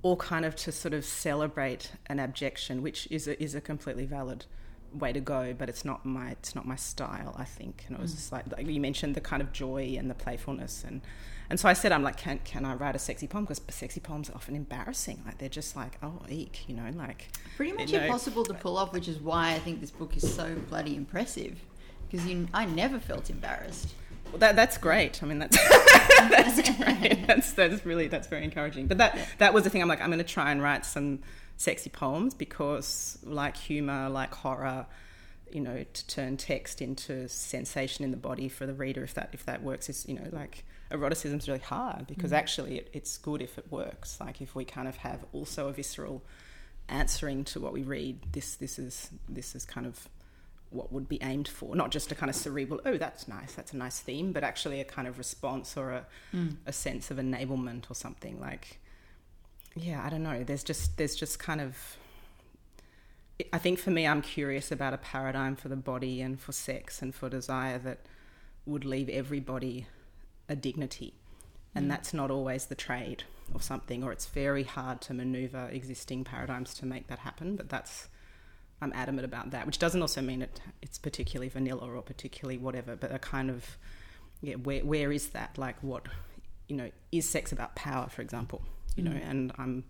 or 0.03 0.15
kind 0.15 0.45
of 0.45 0.55
to 0.55 0.71
sort 0.71 0.93
of 0.93 1.03
celebrate 1.03 1.91
an 2.07 2.19
abjection, 2.19 2.81
which 2.81 3.07
is 3.09 3.27
a, 3.27 3.41
is 3.41 3.55
a 3.55 3.61
completely 3.61 4.05
valid 4.05 4.45
way 4.93 5.11
to 5.11 5.19
go, 5.19 5.53
but 5.57 5.69
it's 5.69 5.83
not 5.83 6.05
my 6.05 6.31
it's 6.31 6.53
not 6.55 6.65
my 6.67 6.75
style, 6.75 7.35
I 7.37 7.45
think. 7.45 7.83
And 7.87 7.95
it 7.97 8.01
was 8.01 8.11
Mm. 8.11 8.15
just 8.15 8.31
like, 8.31 8.45
like 8.51 8.67
you 8.67 8.79
mentioned 8.79 9.15
the 9.15 9.21
kind 9.21 9.41
of 9.41 9.51
joy 9.51 9.95
and 9.97 10.09
the 10.09 10.15
playfulness 10.15 10.83
and 10.87 11.01
and 11.49 11.57
so 11.57 11.69
I 11.69 11.73
said, 11.73 11.93
I'm 11.93 12.03
like, 12.03 12.17
can 12.17 12.39
can 12.43 12.65
I 12.65 12.73
write 12.75 12.95
a 12.95 12.99
sexy 12.99 13.25
poem? 13.27 13.45
Because 13.45 13.61
sexy 13.69 14.01
poems 14.01 14.29
are 14.29 14.35
often 14.35 14.53
embarrassing. 14.55 15.23
Like 15.25 15.37
they're 15.37 15.47
just 15.61 15.77
like, 15.77 15.97
oh, 16.03 16.19
eek, 16.29 16.65
you 16.67 16.75
know, 16.75 16.89
like 16.93 17.29
Pretty 17.55 17.71
much 17.71 17.89
you 17.91 17.97
know- 17.97 18.03
impossible 18.05 18.43
to 18.43 18.53
pull 18.53 18.75
off, 18.77 18.91
which 18.91 19.07
is 19.07 19.17
why 19.19 19.53
I 19.53 19.59
think 19.59 19.79
this 19.79 19.91
book 19.91 20.17
is 20.17 20.35
so 20.35 20.55
bloody 20.69 20.95
impressive. 20.97 21.57
Because 22.09 22.25
you, 22.27 22.47
I 22.53 22.65
never 22.65 22.99
felt 22.99 23.29
embarrassed. 23.29 23.93
Well, 24.31 24.39
that 24.39 24.55
that's 24.55 24.77
great. 24.77 25.21
I 25.23 25.25
mean, 25.25 25.39
that's 25.39 25.57
that's 26.29 26.61
great. 26.77 27.17
That's 27.27 27.53
that's 27.53 27.85
really 27.85 28.07
that's 28.07 28.27
very 28.27 28.43
encouraging. 28.43 28.87
But 28.87 28.97
that 28.99 29.17
that 29.37 29.53
was 29.53 29.63
the 29.63 29.69
thing. 29.69 29.81
I'm 29.81 29.87
like, 29.87 30.01
I'm 30.01 30.07
going 30.09 30.17
to 30.19 30.23
try 30.23 30.51
and 30.51 30.61
write 30.61 30.85
some 30.85 31.19
sexy 31.57 31.89
poems 31.89 32.33
because, 32.33 33.17
like 33.23 33.57
humor, 33.57 34.09
like 34.09 34.33
horror, 34.33 34.85
you 35.51 35.59
know, 35.61 35.83
to 35.91 36.07
turn 36.07 36.37
text 36.37 36.81
into 36.81 37.27
sensation 37.27 38.05
in 38.05 38.11
the 38.11 38.17
body 38.17 38.47
for 38.49 38.65
the 38.65 38.73
reader, 38.73 39.03
if 39.03 39.13
that 39.15 39.29
if 39.33 39.45
that 39.45 39.61
works, 39.63 39.89
is 39.89 40.05
you 40.07 40.15
know, 40.15 40.27
like 40.31 40.63
eroticism 40.91 41.37
is 41.39 41.47
really 41.47 41.59
hard 41.59 42.07
because 42.07 42.31
Mm. 42.31 42.37
actually 42.37 42.77
it, 42.77 42.89
it's 42.93 43.17
good 43.17 43.41
if 43.41 43.57
it 43.57 43.69
works. 43.71 44.17
Like 44.21 44.41
if 44.41 44.55
we 44.55 44.63
kind 44.65 44.87
of 44.87 44.97
have 44.97 45.25
also 45.33 45.67
a 45.67 45.73
visceral 45.73 46.23
answering 46.89 47.43
to 47.45 47.59
what 47.59 47.73
we 47.73 47.83
read. 47.83 48.19
This 48.31 48.55
this 48.55 48.79
is 48.79 49.09
this 49.27 49.55
is 49.55 49.65
kind 49.65 49.85
of 49.85 50.07
what 50.69 50.91
would 50.91 51.07
be 51.07 51.17
aimed 51.23 51.47
for, 51.47 51.75
not 51.75 51.91
just 51.91 52.11
a 52.11 52.15
kind 52.15 52.29
of 52.29 52.35
cerebral, 52.35 52.81
oh, 52.85 52.97
that's 52.97 53.27
nice, 53.27 53.53
that's 53.53 53.71
a 53.73 53.77
nice 53.77 53.99
theme, 53.99 54.31
but 54.33 54.43
actually 54.43 54.81
a 54.81 54.83
kind 54.83 55.07
of 55.07 55.17
response 55.17 55.77
or 55.77 55.91
a, 55.91 56.05
Mm. 56.33 56.57
a 56.65 56.73
sense 56.73 57.09
of 57.09 57.17
enablement 57.17 57.89
or 57.89 57.93
something 57.95 58.39
like, 58.39 58.79
yeah, 59.75 60.03
I 60.05 60.09
don't 60.09 60.23
know. 60.23 60.43
There's 60.43 60.63
just, 60.63 60.97
there's 60.97 61.15
just 61.15 61.39
kind 61.39 61.61
of, 61.61 61.97
I 63.53 63.59
think 63.59 63.79
for 63.79 63.91
me, 63.91 64.07
I'm 64.07 64.21
curious 64.21 64.71
about 64.71 64.93
a 64.93 64.97
paradigm 64.97 65.55
for 65.55 65.69
the 65.69 65.75
body 65.75 66.21
and 66.21 66.39
for 66.39 66.51
sex 66.51 67.01
and 67.01 67.13
for 67.13 67.29
desire 67.29 67.77
that 67.79 67.99
would 68.65 68.83
leave 68.83 69.09
everybody 69.09 69.85
a 70.49 70.55
dignity. 70.55 71.13
And 71.75 71.85
Mm. 71.85 71.89
that's 71.89 72.13
not 72.13 72.31
always 72.31 72.65
the 72.65 72.75
trade 72.75 73.23
or 73.53 73.61
something, 73.61 74.03
or 74.03 74.11
it's 74.11 74.25
very 74.25 74.63
hard 74.63 74.99
to 75.01 75.13
maneuver 75.13 75.69
existing 75.69 76.23
paradigms 76.23 76.73
to 76.75 76.85
make 76.85 77.07
that 77.07 77.19
happen. 77.19 77.55
But 77.55 77.69
that's, 77.69 78.09
I'm 78.81 78.93
adamant 78.93 79.25
about 79.25 79.51
that, 79.51 79.65
which 79.65 79.79
doesn't 79.79 80.01
also 80.01 80.21
mean 80.21 80.41
it, 80.43 80.61
it's 80.81 80.97
particularly 80.99 81.49
vanilla 81.49 81.87
or 81.89 82.01
particularly 82.01 82.57
whatever, 82.57 82.95
but 82.95 83.11
a 83.13 83.19
kind 83.19 83.49
of, 83.49 83.77
yeah, 84.41 84.55
where, 84.55 84.81
where 84.85 85.11
is 85.11 85.29
that? 85.29 85.57
Like, 85.57 85.81
what, 85.81 86.03
you 86.67 86.75
know, 86.75 86.91
is 87.11 87.27
sex 87.27 87.51
about 87.51 87.75
power, 87.75 88.07
for 88.09 88.21
example? 88.21 88.61
You 88.95 89.03
know, 89.03 89.11
Mm. 89.11 89.29
and 89.29 89.51
I'm, 89.57 89.83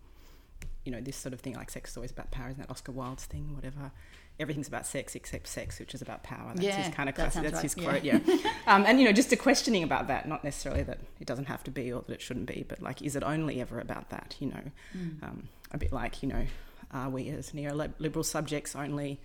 you 0.86 0.91
know, 0.91 1.02
this 1.02 1.17
sort 1.17 1.34
of 1.34 1.41
thing, 1.41 1.56
like 1.56 1.69
sex 1.69 1.91
is 1.91 1.97
always 1.97 2.12
about 2.12 2.32
power, 2.32 2.47
isn't 2.50 2.60
that 2.62 2.69
Oscar 2.71 2.93
Wilde's 2.93 3.26
thing, 3.26 3.54
whatever? 3.56 3.91
Everything's 4.39 4.67
about 4.69 4.86
sex 4.86 5.15
except 5.15 5.47
sex, 5.47 5.80
which 5.80 5.93
is 5.95 6.02
about 6.02 6.23
power. 6.23 6.52
That's 6.54 6.62
Yeah, 6.65 6.76
his 6.84 6.93
kind 6.95 7.10
of 7.10 7.15
that 7.15 7.32
classic, 7.34 7.41
sounds 7.41 7.62
that's 7.62 7.73
his 7.73 7.78
right, 7.86 8.02
quote, 8.02 8.04
yeah. 8.06 8.19
um, 8.67 8.86
and, 8.86 9.00
you 9.00 9.06
know, 9.06 9.12
just 9.12 9.32
a 9.34 9.36
questioning 9.36 9.84
about 9.84 10.08
that, 10.08 10.28
not 10.30 10.43
necessarily 10.45 10.84
that 10.84 11.00
it 11.19 11.26
doesn't 11.28 11.45
have 11.45 11.63
to 11.65 11.71
be 11.71 11.91
or 11.91 12.04
that 12.08 12.13
it 12.13 12.21
shouldn't 12.21 12.45
be, 12.45 12.63
but 12.67 12.82
like, 12.82 13.02
is 13.02 13.15
it 13.17 13.23
only 13.23 13.60
ever 13.60 13.80
about 13.80 14.10
that, 14.12 14.36
you 14.39 14.47
know? 14.47 14.62
Mm. 14.95 15.23
um, 15.23 15.50
a 15.71 15.78
bit 15.78 15.91
like 15.91 16.21
you 16.23 16.30
know, 16.30 16.45
are 16.91 17.10
we 17.10 17.30
as 17.30 17.52
neoliberal 17.52 18.26
subjects 18.26 18.76
only 18.76 19.19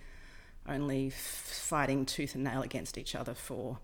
only 0.69 1.09
f- 1.09 1.13
fighting 1.15 2.07
tooth 2.07 2.35
and 2.37 2.45
nail 2.45 2.63
against 2.63 2.97
each 2.99 3.15
other 3.15 3.35
for 3.35 3.79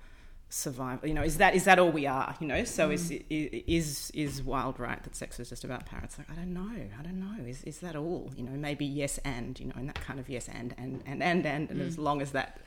survival? 0.49 1.09
You 1.09 1.15
know, 1.15 1.23
is 1.23 1.39
that 1.39 1.55
is 1.55 1.65
that 1.65 1.79
all 1.79 1.91
we 1.91 2.07
are? 2.07 2.35
You 2.41 2.47
know, 2.47 2.65
so 2.65 2.91
is 2.91 3.11
Mm. 3.11 3.25
i- 3.31 3.65
is 3.67 4.11
is 4.15 4.43
Wilde 4.43 4.79
right 4.81 5.03
that 5.03 5.15
sex 5.17 5.39
is 5.41 5.49
just 5.49 5.65
about 5.65 5.87
power? 5.87 6.01
It's 6.05 6.19
like 6.19 6.31
I 6.31 6.35
don't 6.35 6.53
know, 6.55 6.71
I 6.99 7.03
don't 7.03 7.21
know. 7.21 7.45
Is 7.45 7.63
is 7.65 7.79
that 7.81 7.97
all? 7.97 8.33
You 8.37 8.45
know, 8.45 8.53
maybe 8.53 8.85
yes 8.85 9.19
and 9.19 9.59
you 9.61 9.67
know, 9.67 9.75
and 9.77 9.89
that 9.89 10.01
kind 10.01 10.19
of 10.21 10.29
yes 10.29 10.49
and 10.49 10.75
and 10.79 11.03
and 11.07 11.23
and 11.23 11.45
and, 11.47 11.71
and 11.71 11.81
Mm. 11.81 11.87
as 11.87 11.99
long 11.99 12.23
as 12.23 12.33
that 12.33 12.61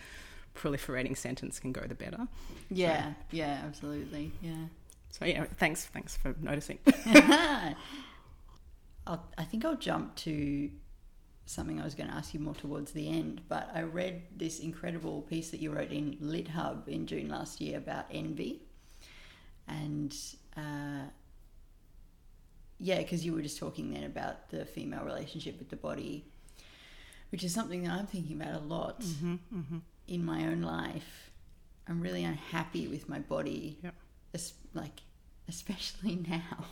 proliferating 0.55 1.15
sentence 1.17 1.59
can 1.61 1.71
go, 1.71 1.81
the 1.87 1.95
better. 1.95 2.27
Yeah, 2.69 3.13
yeah, 3.31 3.61
absolutely. 3.65 4.33
Yeah. 4.41 4.65
So 5.09 5.25
yeah, 5.25 5.45
thanks 5.57 5.85
thanks 5.85 6.15
for 6.17 6.35
noticing. 6.41 6.79
I'll, 9.07 9.25
I 9.37 9.43
think 9.43 9.65
I'll 9.65 9.75
jump 9.77 10.15
to 10.17 10.69
something 11.45 11.79
I 11.79 11.83
was 11.83 11.95
going 11.95 12.09
to 12.09 12.15
ask 12.15 12.33
you 12.33 12.39
more 12.39 12.53
towards 12.55 12.91
the 12.91 13.09
end, 13.09 13.41
but 13.49 13.69
I 13.73 13.81
read 13.81 14.23
this 14.35 14.59
incredible 14.59 15.21
piece 15.23 15.49
that 15.51 15.59
you 15.59 15.71
wrote 15.71 15.91
in 15.91 16.17
Lit 16.19 16.47
Hub 16.49 16.87
in 16.87 17.05
June 17.07 17.29
last 17.29 17.59
year 17.59 17.77
about 17.77 18.05
envy. 18.11 18.61
And 19.67 20.15
uh, 20.55 21.05
yeah, 22.79 22.97
because 22.97 23.25
you 23.25 23.33
were 23.33 23.41
just 23.41 23.57
talking 23.59 23.93
then 23.93 24.03
about 24.03 24.49
the 24.49 24.65
female 24.65 25.03
relationship 25.03 25.59
with 25.59 25.69
the 25.69 25.75
body, 25.75 26.25
which 27.31 27.43
is 27.43 27.53
something 27.53 27.83
that 27.83 27.91
I'm 27.91 28.07
thinking 28.07 28.41
about 28.41 28.55
a 28.55 28.63
lot 28.63 29.03
hmm 29.21 29.35
hmm 29.51 29.77
in 30.07 30.25
my 30.25 30.45
own 30.47 30.61
life. 30.61 31.31
I'm 31.87 32.01
really 32.01 32.23
unhappy 32.23 32.87
with 32.87 33.07
my 33.07 33.19
body. 33.19 33.77
Yep. 33.83 33.93
Es- 34.33 34.53
like, 34.73 35.01
especially 35.47 36.15
now. 36.29 36.65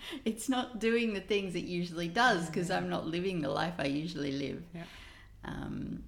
it's 0.24 0.48
not 0.48 0.78
doing 0.80 1.14
the 1.14 1.20
things 1.20 1.54
it 1.54 1.64
usually 1.64 2.08
does 2.08 2.46
because 2.46 2.70
I'm 2.70 2.88
not 2.88 3.06
living 3.06 3.40
the 3.42 3.50
life 3.50 3.74
I 3.78 3.86
usually 3.86 4.32
live. 4.32 4.62
Yeah. 4.74 4.82
Um, 5.44 6.02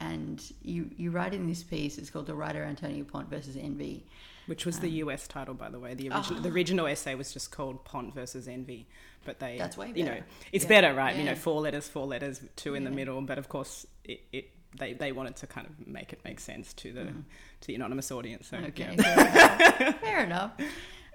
and 0.00 0.42
you, 0.62 0.90
you 0.96 1.10
write 1.12 1.32
in 1.34 1.46
this 1.46 1.62
piece, 1.62 1.96
it's 1.98 2.10
called 2.10 2.26
The 2.26 2.34
Writer 2.34 2.64
Antonia 2.64 3.04
Pont 3.04 3.30
versus 3.30 3.56
Envy. 3.56 4.04
Which 4.46 4.66
was 4.66 4.80
the 4.80 4.88
Um, 4.88 5.08
US 5.08 5.28
title, 5.28 5.54
by 5.54 5.70
the 5.70 5.78
way. 5.78 5.94
The 5.94 6.08
original, 6.10 6.40
Oh. 6.40 6.42
the 6.42 6.48
original 6.48 6.86
essay 6.88 7.14
was 7.14 7.32
just 7.32 7.52
called 7.52 7.84
Pont 7.84 8.12
versus 8.12 8.48
Envy, 8.48 8.88
but 9.24 9.38
they, 9.38 9.56
That's 9.56 9.76
way 9.76 9.92
you 9.94 10.02
know, 10.04 10.18
it's 10.50 10.64
Yeah. 10.64 10.68
better, 10.68 10.94
right? 10.94 11.14
You 11.16 11.22
know, 11.22 11.36
four 11.36 11.60
letters, 11.60 11.86
four 11.88 12.06
letters, 12.06 12.40
two 12.56 12.74
in 12.74 12.82
the 12.82 12.90
middle. 12.90 13.20
But 13.22 13.38
of 13.38 13.48
course, 13.48 13.86
it, 14.04 14.22
it 14.32 14.50
they, 14.76 14.94
they 14.94 15.12
wanted 15.12 15.36
to 15.36 15.46
kind 15.46 15.66
of 15.68 15.86
make 15.86 16.12
it 16.12 16.20
make 16.24 16.40
sense 16.40 16.72
to 16.74 16.92
the 16.92 17.04
to 17.04 17.66
the 17.68 17.74
anonymous 17.76 18.10
audience. 18.10 18.48
So, 18.48 18.56
Okay, 18.56 18.96
yeah. 18.98 19.02
fair 19.02 19.76
enough. 19.76 20.00
Fair 20.00 20.24
enough. 20.24 20.50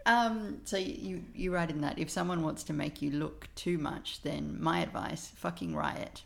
Um, 0.08 0.62
so 0.64 0.78
you 0.78 1.26
you 1.36 1.54
write 1.54 1.70
in 1.70 1.82
that 1.82 2.00
if 2.00 2.10
someone 2.10 2.42
wants 2.42 2.64
to 2.64 2.74
make 2.74 3.02
you 3.02 3.12
look 3.12 3.50
too 3.56 3.78
much, 3.78 4.22
then 4.22 4.58
my 4.60 4.80
advice: 4.80 5.32
fucking 5.36 5.76
riot, 5.76 6.24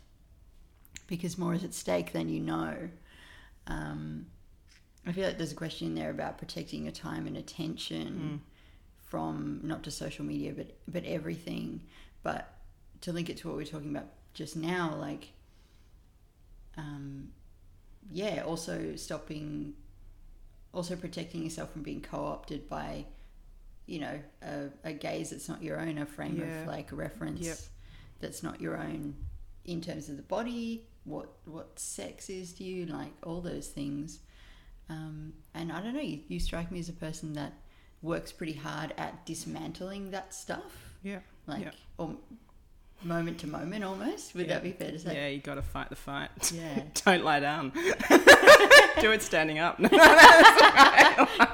because 1.08 1.36
more 1.36 1.52
is 1.52 1.64
at 1.64 1.74
stake 1.74 2.12
than 2.12 2.28
you 2.28 2.40
know. 2.40 2.88
Um, 3.66 4.26
I 5.04 5.10
feel 5.10 5.26
like 5.26 5.36
there's 5.36 5.50
a 5.50 5.56
question 5.56 5.88
in 5.88 5.94
there 5.96 6.10
about 6.10 6.38
protecting 6.38 6.84
your 6.84 6.92
time 6.92 7.26
and 7.26 7.36
attention 7.36 8.40
from 9.08 9.60
not 9.64 9.82
just 9.82 9.98
social 9.98 10.24
media, 10.24 10.52
but 10.56 10.76
but 10.86 11.04
everything. 11.04 11.80
But 12.22 12.54
to 13.00 13.12
link 13.12 13.28
it 13.28 13.38
to 13.38 13.48
what 13.48 13.56
we 13.56 13.64
were 13.64 13.68
talking 13.68 13.90
about 13.90 14.06
just 14.32 14.54
now, 14.54 14.94
like, 14.94 15.32
um, 16.76 17.32
yeah, 18.12 18.44
also 18.46 18.94
stopping 18.94 19.74
also 20.72 20.94
protecting 20.94 21.42
yourself 21.42 21.72
from 21.72 21.82
being 21.82 22.00
co-opted 22.00 22.68
by 22.68 23.06
you 23.86 23.98
know 24.00 24.18
a, 24.42 24.68
a 24.84 24.92
gaze 24.92 25.30
that's 25.30 25.48
not 25.48 25.62
your 25.62 25.80
own 25.80 25.98
a 25.98 26.06
frame 26.06 26.36
Yeah. 26.38 26.62
of 26.62 26.68
like 26.68 26.88
reference 26.92 27.40
Yep. 27.46 27.58
that's 28.20 28.42
not 28.42 28.60
your 28.60 28.76
own 28.76 29.14
in 29.64 29.80
terms 29.80 30.08
of 30.08 30.16
the 30.16 30.22
body 30.22 30.86
what 31.04 31.28
what 31.44 31.78
sex 31.78 32.30
is 32.30 32.52
to 32.54 32.64
you 32.64 32.86
like 32.86 33.12
all 33.24 33.40
those 33.40 33.66
things 33.68 34.20
um, 34.88 35.32
and 35.54 35.72
i 35.72 35.80
don't 35.80 35.94
know 35.94 36.00
you, 36.00 36.20
you 36.28 36.38
strike 36.38 36.70
me 36.70 36.78
as 36.78 36.88
a 36.88 36.92
person 36.92 37.32
that 37.32 37.52
works 38.02 38.30
pretty 38.32 38.52
hard 38.54 38.92
at 38.98 39.24
dismantling 39.26 40.10
that 40.12 40.32
stuff 40.34 40.92
yeah. 41.02 41.18
like 41.46 41.62
Yeah. 41.64 41.70
or 41.98 42.14
moment 43.04 43.38
to 43.40 43.48
moment 43.48 43.82
almost 43.82 44.32
would 44.34 44.46
Yeah. 44.46 44.54
that 44.54 44.62
be 44.62 44.70
fair 44.72 44.92
to 44.92 44.98
say 44.98 45.14
Yeah, 45.14 45.26
you 45.28 45.40
got 45.40 45.56
to 45.56 45.62
fight 45.62 45.88
the 45.90 45.96
fight. 45.96 46.30
Yeah. 46.54 46.82
Don't 47.04 47.24
lie 47.24 47.40
down. 47.40 47.70
Do 49.00 49.10
it 49.10 49.22
standing 49.22 49.58
up. 49.58 49.78
Don't 49.82 49.92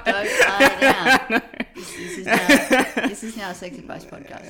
lie 0.05 1.25
down. 1.29 1.41
This, 1.79 1.95
this 1.95 2.17
is 2.17 2.25
now, 2.25 3.07
this 3.07 3.23
is 3.23 3.37
now 3.37 3.49
a 3.51 3.55
sex 3.55 3.77
advice 3.77 4.03
podcast. 4.03 4.47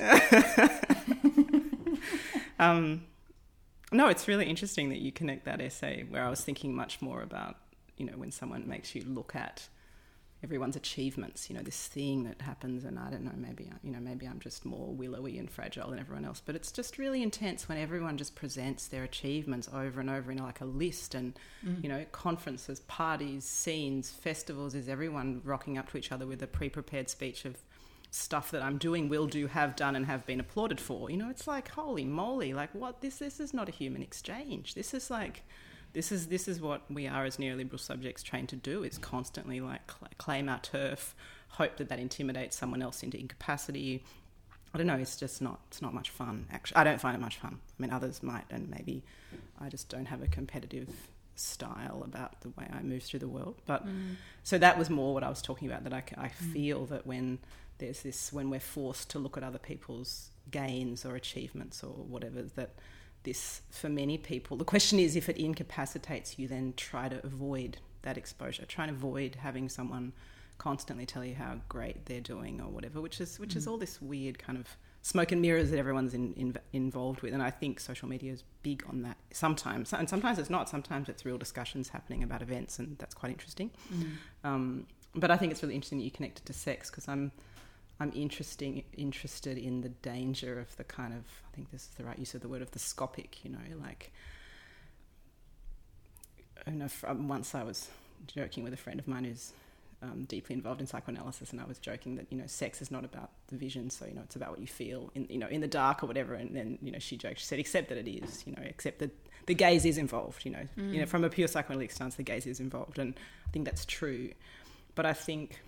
um, 2.58 3.02
no, 3.92 4.08
it's 4.08 4.26
really 4.26 4.46
interesting 4.46 4.88
that 4.88 4.98
you 4.98 5.12
connect 5.12 5.44
that 5.44 5.60
essay 5.60 6.04
where 6.08 6.24
I 6.24 6.28
was 6.28 6.40
thinking 6.40 6.74
much 6.74 7.00
more 7.00 7.22
about, 7.22 7.56
you 7.96 8.04
know, 8.06 8.14
when 8.16 8.32
someone 8.32 8.66
makes 8.66 8.96
you 8.96 9.04
look 9.06 9.36
at 9.36 9.68
everyone's 10.42 10.76
achievements, 10.76 11.50
you 11.50 11.56
know, 11.56 11.62
this 11.62 11.86
thing 11.86 12.24
that 12.24 12.40
happens, 12.40 12.84
and 12.84 12.98
I 12.98 13.10
don't 13.10 13.24
know, 13.24 13.32
maybe, 13.36 13.70
I- 13.70 13.76
you 13.82 13.92
know, 13.92 14.00
maybe 14.00 14.26
I'm 14.26 14.40
just 14.40 14.64
more 14.64 14.88
willowy 14.94 15.38
and 15.38 15.50
fragile 15.50 15.90
than 15.90 15.98
everyone 15.98 16.24
else, 16.24 16.40
but 16.44 16.54
it's 16.54 16.72
just 16.72 16.96
really 16.98 17.22
intense 17.22 17.68
when 17.68 17.76
everyone 17.76 18.16
just 18.16 18.34
presents 18.34 18.88
their 18.88 19.04
achievements 19.04 19.68
over 19.72 20.00
and 20.00 20.08
over 20.08 20.32
in 20.32 20.38
like 20.38 20.60
a 20.60 20.64
list 20.64 21.14
and, 21.14 21.38
mm. 21.64 21.82
you 21.82 21.88
know, 21.88 22.06
conferences, 22.12 22.80
parties, 22.80 23.44
scenes, 23.44 24.10
festivals, 24.10 24.74
is 24.74 24.88
everyone 24.88 25.42
rocking 25.44 25.76
up 25.76 25.90
to 25.90 25.98
each 25.98 26.10
other 26.10 26.26
with 26.26 26.42
a 26.42 26.46
pre-prepared 26.46 27.10
speech 27.10 27.44
of 27.44 27.58
stuff 28.10 28.50
that 28.50 28.62
I'm 28.62 28.78
doing, 28.78 29.08
will 29.08 29.26
do, 29.26 29.46
have 29.46 29.76
done, 29.76 29.94
and 29.94 30.06
have 30.06 30.26
been 30.26 30.40
applauded 30.40 30.80
for. 30.80 31.10
You 31.10 31.16
know, 31.16 31.30
it's 31.30 31.46
like 31.46 31.68
holy 31.68 32.04
moly, 32.04 32.52
like 32.52 32.74
what? 32.74 33.00
This 33.00 33.18
this 33.18 33.38
is 33.38 33.54
not 33.54 33.68
a 33.68 33.72
human 33.72 34.02
exchange. 34.02 34.74
This 34.74 34.94
is 34.94 35.10
like, 35.10 35.44
this 35.92 36.12
is 36.12 36.28
this 36.28 36.48
is 36.48 36.60
what 36.60 36.82
we 36.90 37.06
are 37.06 37.24
as 37.24 37.36
neoliberal 37.36 37.80
subjects 37.80 38.22
trained 38.22 38.48
to 38.50 38.56
do. 38.56 38.82
Is 38.82 38.98
constantly 38.98 39.60
like 39.60 39.80
claim 40.18 40.48
our 40.48 40.60
turf, 40.60 41.14
hope 41.48 41.76
that 41.78 41.88
that 41.88 41.98
intimidates 41.98 42.56
someone 42.56 42.82
else 42.82 43.02
into 43.02 43.18
incapacity. 43.18 44.04
I 44.72 44.78
don't 44.78 44.86
know. 44.86 44.96
It's 44.96 45.16
just 45.16 45.42
not. 45.42 45.60
It's 45.68 45.82
not 45.82 45.92
much 45.92 46.10
fun. 46.10 46.46
Actually, 46.52 46.76
I 46.76 46.84
don't 46.84 47.00
find 47.00 47.16
it 47.16 47.20
much 47.20 47.38
fun. 47.38 47.58
I 47.78 47.82
mean, 47.82 47.90
others 47.90 48.22
might, 48.22 48.44
and 48.50 48.70
maybe 48.70 49.02
I 49.60 49.68
just 49.68 49.88
don't 49.88 50.06
have 50.06 50.22
a 50.22 50.28
competitive 50.28 50.88
style 51.34 52.02
about 52.04 52.40
the 52.42 52.50
way 52.50 52.68
I 52.72 52.82
move 52.82 53.02
through 53.02 53.20
the 53.20 53.28
world. 53.28 53.56
But 53.66 53.86
mm. 53.86 54.16
so 54.44 54.58
that 54.58 54.78
was 54.78 54.90
more 54.90 55.12
what 55.14 55.24
I 55.24 55.28
was 55.28 55.42
talking 55.42 55.68
about. 55.68 55.84
That 55.84 55.92
I 55.92 56.02
mm. 56.28 56.52
feel 56.52 56.86
that 56.86 57.06
when 57.06 57.38
there's 57.78 58.02
this, 58.02 58.32
when 58.32 58.48
we're 58.48 58.60
forced 58.60 59.10
to 59.10 59.18
look 59.18 59.36
at 59.36 59.42
other 59.42 59.58
people's 59.58 60.30
gains 60.50 61.04
or 61.04 61.16
achievements 61.16 61.82
or 61.82 61.90
whatever, 61.90 62.42
that 62.42 62.74
this 63.22 63.62
for 63.70 63.88
many 63.88 64.18
people, 64.18 64.56
the 64.56 64.64
question 64.64 64.98
is 64.98 65.16
if 65.16 65.28
it 65.28 65.36
incapacitates 65.36 66.38
you, 66.38 66.48
then 66.48 66.74
try 66.76 67.08
to 67.08 67.24
avoid 67.24 67.78
that 68.02 68.16
exposure. 68.16 68.64
Try 68.64 68.86
and 68.86 68.96
avoid 68.96 69.36
having 69.36 69.68
someone 69.68 70.12
constantly 70.58 71.06
tell 71.06 71.24
you 71.24 71.34
how 71.34 71.56
great 71.68 72.04
they're 72.06 72.20
doing 72.20 72.60
or 72.60 72.68
whatever, 72.68 73.00
which 73.00 73.20
is 73.20 73.38
which 73.40 73.56
is 73.56 73.66
all 73.66 73.78
this 73.78 74.00
weird 74.00 74.38
kind 74.38 74.58
of 74.58 74.76
smoke 75.02 75.32
and 75.32 75.40
mirrors 75.40 75.70
that 75.70 75.78
everyone's 75.78 76.12
in, 76.12 76.34
in, 76.34 76.54
involved 76.72 77.22
with. 77.22 77.32
And 77.32 77.42
I 77.42 77.50
think 77.50 77.80
social 77.80 78.08
media 78.08 78.32
is 78.32 78.44
big 78.62 78.84
on 78.88 79.02
that 79.02 79.16
sometimes, 79.32 79.92
and 79.92 80.08
sometimes 80.08 80.38
it's 80.38 80.50
not. 80.50 80.68
Sometimes 80.68 81.08
it's 81.08 81.24
real 81.24 81.38
discussions 81.38 81.88
happening 81.88 82.22
about 82.22 82.42
events, 82.42 82.78
and 82.78 82.96
that's 82.98 83.14
quite 83.14 83.32
interesting. 83.32 83.70
Um, 84.44 84.86
but 85.14 85.30
I 85.30 85.36
think 85.36 85.52
it's 85.52 85.62
really 85.62 85.74
interesting 85.74 85.98
that 85.98 86.04
you 86.04 86.10
connected 86.10 86.46
to 86.46 86.52
sex 86.52 86.90
because 86.90 87.08
I'm 87.08 87.32
I'm 88.00 88.12
interesting 88.14 88.82
interested 88.96 89.58
in 89.58 89.82
the 89.82 89.90
danger 89.90 90.58
of 90.58 90.74
the 90.76 90.84
kind 90.84 91.12
of 91.12 91.20
I 91.52 91.54
think 91.54 91.70
this 91.70 91.82
is 91.82 91.88
the 91.90 92.04
right 92.04 92.18
use 92.18 92.34
of 92.34 92.40
the 92.40 92.48
word 92.48 92.62
of 92.62 92.70
the 92.70 92.78
scopic, 92.78 93.44
you 93.44 93.50
know, 93.50 93.58
like 93.82 94.12
I 96.66 96.70
know 96.70 96.88
from 96.88 97.28
once 97.28 97.54
I 97.54 97.62
was 97.62 97.88
joking 98.26 98.64
with 98.64 98.72
a 98.72 98.76
friend 98.76 98.98
of 98.98 99.06
mine 99.06 99.24
who's 99.24 99.52
um, 100.02 100.24
deeply 100.24 100.54
involved 100.54 100.80
in 100.80 100.86
psychoanalysis, 100.86 101.52
and 101.52 101.60
I 101.60 101.64
was 101.64 101.78
joking 101.78 102.16
that 102.16 102.26
you 102.30 102.38
know 102.38 102.46
sex 102.46 102.80
is 102.80 102.90
not 102.90 103.04
about 103.04 103.30
the 103.48 103.56
vision, 103.56 103.90
so 103.90 104.06
you 104.06 104.14
know 104.14 104.22
it's 104.22 104.36
about 104.36 104.50
what 104.50 104.60
you 104.60 104.66
feel 104.66 105.10
in 105.14 105.26
you 105.28 105.38
know 105.38 105.48
in 105.48 105.60
the 105.60 105.68
dark 105.68 106.02
or 106.02 106.06
whatever. 106.06 106.34
And 106.34 106.56
then 106.56 106.78
you 106.80 106.90
know 106.90 106.98
she 106.98 107.16
joked, 107.16 107.38
she 107.38 107.44
said, 107.44 107.58
except 107.58 107.90
that 107.90 107.98
it 107.98 108.08
is, 108.08 108.44
you 108.46 108.54
know, 108.54 108.62
except 108.62 109.00
that 109.00 109.10
the 109.46 109.54
gaze 109.54 109.84
is 109.84 109.98
involved, 109.98 110.44
you 110.44 110.52
know, 110.52 110.66
you 110.76 111.00
know 111.00 111.06
from 111.06 111.24
a 111.24 111.28
pure 111.28 111.48
psychoanalytic 111.48 111.90
stance, 111.92 112.14
the 112.14 112.22
gaze 112.22 112.46
is 112.46 112.60
involved, 112.60 112.98
and 112.98 113.14
I 113.46 113.50
think 113.50 113.66
that's 113.66 113.84
true. 113.84 114.30
But 114.94 115.04
I 115.04 115.12
think 115.12 115.60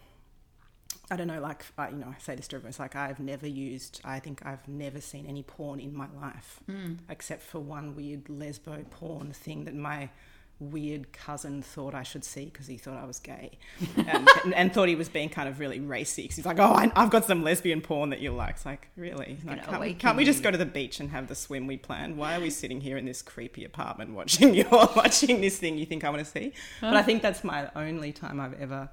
I 1.12 1.16
don't 1.16 1.26
know, 1.26 1.40
like, 1.40 1.64
I, 1.76 1.90
you 1.90 1.96
know, 1.96 2.06
I 2.08 2.18
say 2.20 2.34
this 2.34 2.48
to 2.48 2.56
everyone. 2.56 2.70
It's 2.70 2.78
like 2.78 2.96
I've 2.96 3.20
never 3.20 3.46
used, 3.46 4.00
I 4.04 4.18
think 4.18 4.40
I've 4.46 4.66
never 4.66 5.00
seen 5.00 5.26
any 5.26 5.42
porn 5.42 5.78
in 5.78 5.94
my 5.94 6.06
life, 6.20 6.60
except 7.10 7.42
for 7.42 7.60
one 7.60 7.94
weird 7.94 8.24
lesbo 8.24 8.88
porn 8.90 9.32
thing 9.32 9.64
that 9.66 9.74
my 9.74 10.08
weird 10.58 11.12
cousin 11.12 11.60
thought 11.60 11.92
I 11.92 12.04
should 12.04 12.24
see 12.24 12.44
because 12.44 12.68
he 12.68 12.76
thought 12.76 12.96
I 12.96 13.04
was 13.04 13.18
gay 13.18 13.58
and, 13.96 14.28
and 14.54 14.72
thought 14.72 14.88
he 14.88 14.94
was 14.94 15.08
being 15.08 15.28
kind 15.28 15.48
of 15.48 15.58
really 15.58 15.80
racy. 15.80 16.26
'Cause 16.28 16.36
he's 16.36 16.46
like, 16.46 16.60
oh, 16.60 16.72
I, 16.72 16.90
I've 16.94 17.10
got 17.10 17.24
some 17.24 17.42
lesbian 17.42 17.80
porn 17.80 18.10
that 18.10 18.20
you'll 18.20 18.36
like. 18.36 18.50
It's 18.54 18.64
like, 18.64 18.88
really? 18.96 19.38
Like, 19.44 19.64
can't, 19.66 19.80
we, 19.80 19.94
can't 19.94 20.16
we 20.16 20.24
just 20.24 20.42
go 20.42 20.50
to 20.52 20.56
the 20.58 20.64
beach 20.64 21.00
and 21.00 21.10
have 21.10 21.26
the 21.26 21.34
swim 21.34 21.66
we 21.66 21.76
planned? 21.76 22.16
Why 22.16 22.36
are 22.36 22.40
we 22.40 22.48
sitting 22.48 22.80
here 22.80 22.96
in 22.96 23.04
this 23.04 23.22
creepy 23.22 23.64
apartment 23.64 24.14
watching 24.14 24.54
you 24.58 24.66
watching 24.70 25.40
this 25.40 25.58
thing 25.58 25.76
you 25.78 25.84
think 25.86 26.04
I 26.04 26.10
want 26.10 26.20
to 26.24 26.30
see? 26.30 26.52
But 26.80 26.94
I 26.96 27.02
think 27.02 27.22
that's 27.22 27.42
my 27.44 27.68
only 27.74 28.12
time 28.12 28.38
I've 28.40 28.54
ever 28.60 28.88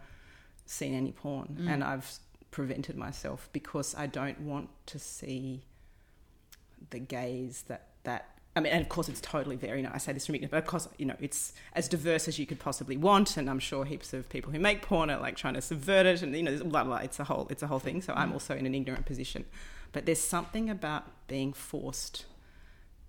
seen 0.69 0.93
any 0.93 1.11
porn 1.11 1.57
mm. 1.59 1.69
and 1.69 1.83
I've 1.83 2.19
prevented 2.51 2.95
myself 2.95 3.49
because 3.53 3.95
I 3.95 4.07
don't 4.07 4.41
want 4.41 4.69
to 4.87 4.99
see 4.99 5.63
the 6.91 6.99
gaze 6.99 7.63
that 7.67 7.87
that 8.03 8.29
I 8.55 8.59
mean 8.59 8.71
and 8.71 8.81
of 8.81 8.89
course 8.89 9.09
it's 9.09 9.21
totally 9.21 9.55
very 9.55 9.77
you 9.77 9.83
know 9.83 9.91
I 9.93 9.97
say 9.97 10.13
this 10.13 10.25
from 10.25 10.35
ignorance 10.35 10.51
but 10.51 10.57
of 10.57 10.65
course 10.65 10.87
you 10.97 11.05
know 11.05 11.15
it's 11.19 11.53
as 11.73 11.87
diverse 11.87 12.27
as 12.27 12.39
you 12.39 12.45
could 12.45 12.59
possibly 12.59 12.97
want 12.97 13.37
and 13.37 13.49
I'm 13.49 13.59
sure 13.59 13.85
heaps 13.85 14.13
of 14.13 14.29
people 14.29 14.51
who 14.51 14.59
make 14.59 14.81
porn 14.81 15.09
are 15.09 15.19
like 15.19 15.35
trying 15.35 15.55
to 15.55 15.61
subvert 15.61 16.05
it 16.05 16.21
and 16.21 16.35
you 16.35 16.43
know 16.43 16.57
blah 16.63 16.83
blah 16.83 16.97
it's 16.97 17.19
a 17.19 17.23
whole 17.23 17.47
it's 17.49 17.63
a 17.63 17.67
whole 17.67 17.79
thing 17.79 18.01
so 18.01 18.13
I'm 18.13 18.31
mm. 18.31 18.33
also 18.33 18.55
in 18.55 18.65
an 18.65 18.75
ignorant 18.75 19.05
position. 19.05 19.45
But 19.91 20.05
there's 20.05 20.21
something 20.21 20.69
about 20.69 21.27
being 21.27 21.51
forced 21.51 22.25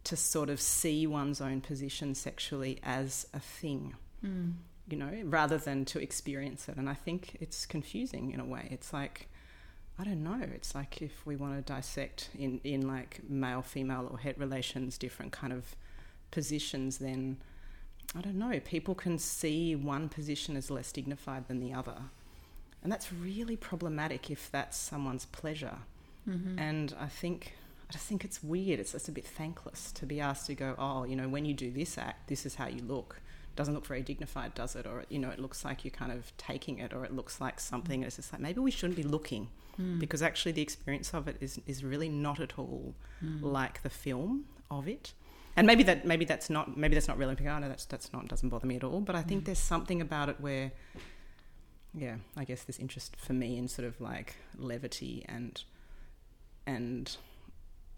to 0.04 0.16
sort 0.16 0.48
of 0.48 0.62
see 0.62 1.06
one's 1.06 1.42
own 1.42 1.60
position 1.60 2.14
sexually 2.14 2.78
as 2.82 3.26
a 3.34 3.40
thing 3.40 3.96
mm. 4.24 4.54
You 4.90 4.98
know, 4.98 5.10
rather 5.24 5.58
than 5.58 5.84
to 5.86 6.00
experience 6.00 6.68
it. 6.68 6.76
And 6.76 6.88
I 6.88 6.94
think 6.94 7.36
it's 7.40 7.66
confusing 7.66 8.32
in 8.32 8.40
a 8.40 8.44
way. 8.44 8.68
It's 8.70 8.92
like, 8.92 9.28
I 9.98 10.04
don't 10.04 10.22
know. 10.22 10.40
It's 10.54 10.74
like 10.74 11.02
if 11.02 11.26
we 11.26 11.36
want 11.36 11.54
to 11.56 11.72
dissect 11.72 12.30
in, 12.38 12.60
in 12.64 12.86
like 12.86 13.20
male, 13.28 13.62
female, 13.62 14.08
or 14.10 14.18
het 14.18 14.38
relations, 14.38 14.98
different 14.98 15.32
kind 15.32 15.52
of 15.52 15.76
positions, 16.30 16.98
then 16.98 17.38
I 18.16 18.20
don't 18.20 18.38
know. 18.38 18.58
People 18.60 18.94
can 18.94 19.18
see 19.18 19.76
one 19.76 20.08
position 20.08 20.56
as 20.56 20.70
less 20.70 20.92
dignified 20.92 21.48
than 21.48 21.60
the 21.60 21.72
other. 21.72 21.96
And 22.82 22.90
that's 22.90 23.12
really 23.12 23.56
problematic 23.56 24.30
if 24.30 24.50
that's 24.50 24.76
someone's 24.76 25.26
pleasure. 25.26 25.78
Mm-hmm. 26.28 26.58
And 26.58 26.94
I 26.98 27.06
think. 27.06 27.54
I 27.88 27.92
just 27.92 28.06
think 28.06 28.24
it's 28.24 28.40
weird. 28.40 28.78
It's 28.78 28.92
just 28.92 29.08
a 29.08 29.10
bit 29.12 29.26
thankless 29.26 29.90
to 29.92 30.06
be 30.06 30.20
asked 30.20 30.46
to 30.46 30.54
go, 30.54 30.76
oh, 30.78 31.02
you 31.02 31.16
know, 31.16 31.28
when 31.28 31.44
you 31.44 31.52
do 31.52 31.72
this 31.72 31.98
act, 31.98 32.28
this 32.28 32.46
is 32.46 32.54
how 32.54 32.68
you 32.68 32.82
look 32.82 33.20
doesn't 33.56 33.74
look 33.74 33.86
very 33.86 34.02
dignified, 34.02 34.54
does 34.54 34.76
it? 34.76 34.86
Or 34.86 35.04
you 35.08 35.18
know, 35.18 35.30
it 35.30 35.38
looks 35.38 35.64
like 35.64 35.84
you're 35.84 35.90
kind 35.90 36.12
of 36.12 36.36
taking 36.36 36.78
it, 36.78 36.92
or 36.92 37.04
it 37.04 37.14
looks 37.14 37.40
like 37.40 37.60
something. 37.60 38.02
It's 38.02 38.16
just 38.16 38.32
like 38.32 38.40
maybe 38.40 38.60
we 38.60 38.70
shouldn't 38.70 38.96
be 38.96 39.02
looking 39.02 39.48
hmm. 39.76 39.98
because 39.98 40.22
actually 40.22 40.52
the 40.52 40.62
experience 40.62 41.12
of 41.14 41.28
it 41.28 41.36
is 41.40 41.60
is 41.66 41.84
really 41.84 42.08
not 42.08 42.40
at 42.40 42.58
all 42.58 42.94
hmm. 43.20 43.44
like 43.44 43.82
the 43.82 43.90
film 43.90 44.46
of 44.70 44.88
it. 44.88 45.12
And 45.56 45.66
maybe 45.66 45.82
that 45.82 46.06
maybe 46.06 46.24
that's 46.24 46.48
not 46.48 46.76
maybe 46.76 46.94
that's 46.94 47.08
not 47.08 47.18
real. 47.18 47.30
Oh, 47.30 47.58
no, 47.58 47.68
that's 47.68 47.84
that's 47.84 48.12
not 48.12 48.28
doesn't 48.28 48.48
bother 48.48 48.66
me 48.66 48.76
at 48.76 48.84
all. 48.84 49.00
But 49.00 49.16
I 49.16 49.22
think 49.22 49.42
hmm. 49.42 49.46
there's 49.46 49.58
something 49.58 50.00
about 50.00 50.28
it 50.28 50.40
where, 50.40 50.72
yeah, 51.92 52.16
I 52.36 52.44
guess 52.44 52.62
this 52.62 52.78
interest 52.78 53.16
for 53.16 53.32
me 53.32 53.58
in 53.58 53.68
sort 53.68 53.86
of 53.86 54.00
like 54.00 54.36
levity 54.56 55.24
and 55.28 55.62
and 56.66 57.16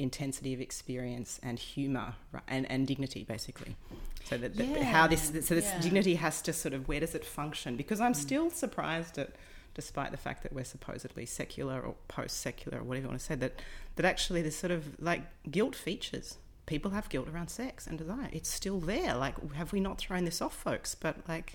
intensity 0.02 0.52
of 0.52 0.60
experience 0.60 1.40
and 1.42 1.58
humor 1.58 2.14
right, 2.32 2.42
and, 2.48 2.70
and 2.70 2.86
dignity 2.86 3.24
basically. 3.24 3.76
So 4.24 4.36
that, 4.38 4.56
that 4.56 4.66
Yeah, 4.66 4.84
how 4.84 5.06
this 5.06 5.22
so 5.22 5.54
this 5.54 5.66
yeah. 5.66 5.80
dignity 5.80 6.14
has 6.16 6.42
to 6.42 6.52
sort 6.52 6.74
of 6.74 6.88
where 6.88 7.00
does 7.00 7.14
it 7.14 7.24
function? 7.24 7.76
Because 7.76 8.00
i'm 8.00 8.12
mm. 8.12 8.16
still 8.16 8.50
surprised 8.50 9.18
at 9.18 9.30
despite 9.74 10.10
the 10.10 10.18
fact 10.18 10.42
that 10.42 10.52
we're 10.52 10.64
supposedly 10.64 11.24
secular 11.24 11.80
or 11.80 11.94
post-secular 12.08 12.78
or 12.78 12.82
whatever 12.82 13.04
you 13.04 13.08
want 13.08 13.20
to 13.20 13.24
say 13.24 13.34
that 13.34 13.54
that 13.96 14.04
actually 14.04 14.42
there's 14.42 14.56
sort 14.56 14.70
of 14.70 15.00
like 15.00 15.22
guilt 15.50 15.74
features. 15.74 16.38
People 16.66 16.92
have 16.92 17.08
guilt 17.08 17.28
around 17.28 17.48
sex 17.48 17.86
and 17.86 17.98
desire. 17.98 18.28
It's 18.32 18.50
still 18.50 18.80
there. 18.80 19.14
Like 19.14 19.54
have 19.54 19.72
we 19.72 19.80
not 19.80 19.98
thrown 19.98 20.24
this 20.24 20.40
off 20.40 20.54
folks? 20.54 20.94
But 20.94 21.16
like 21.28 21.54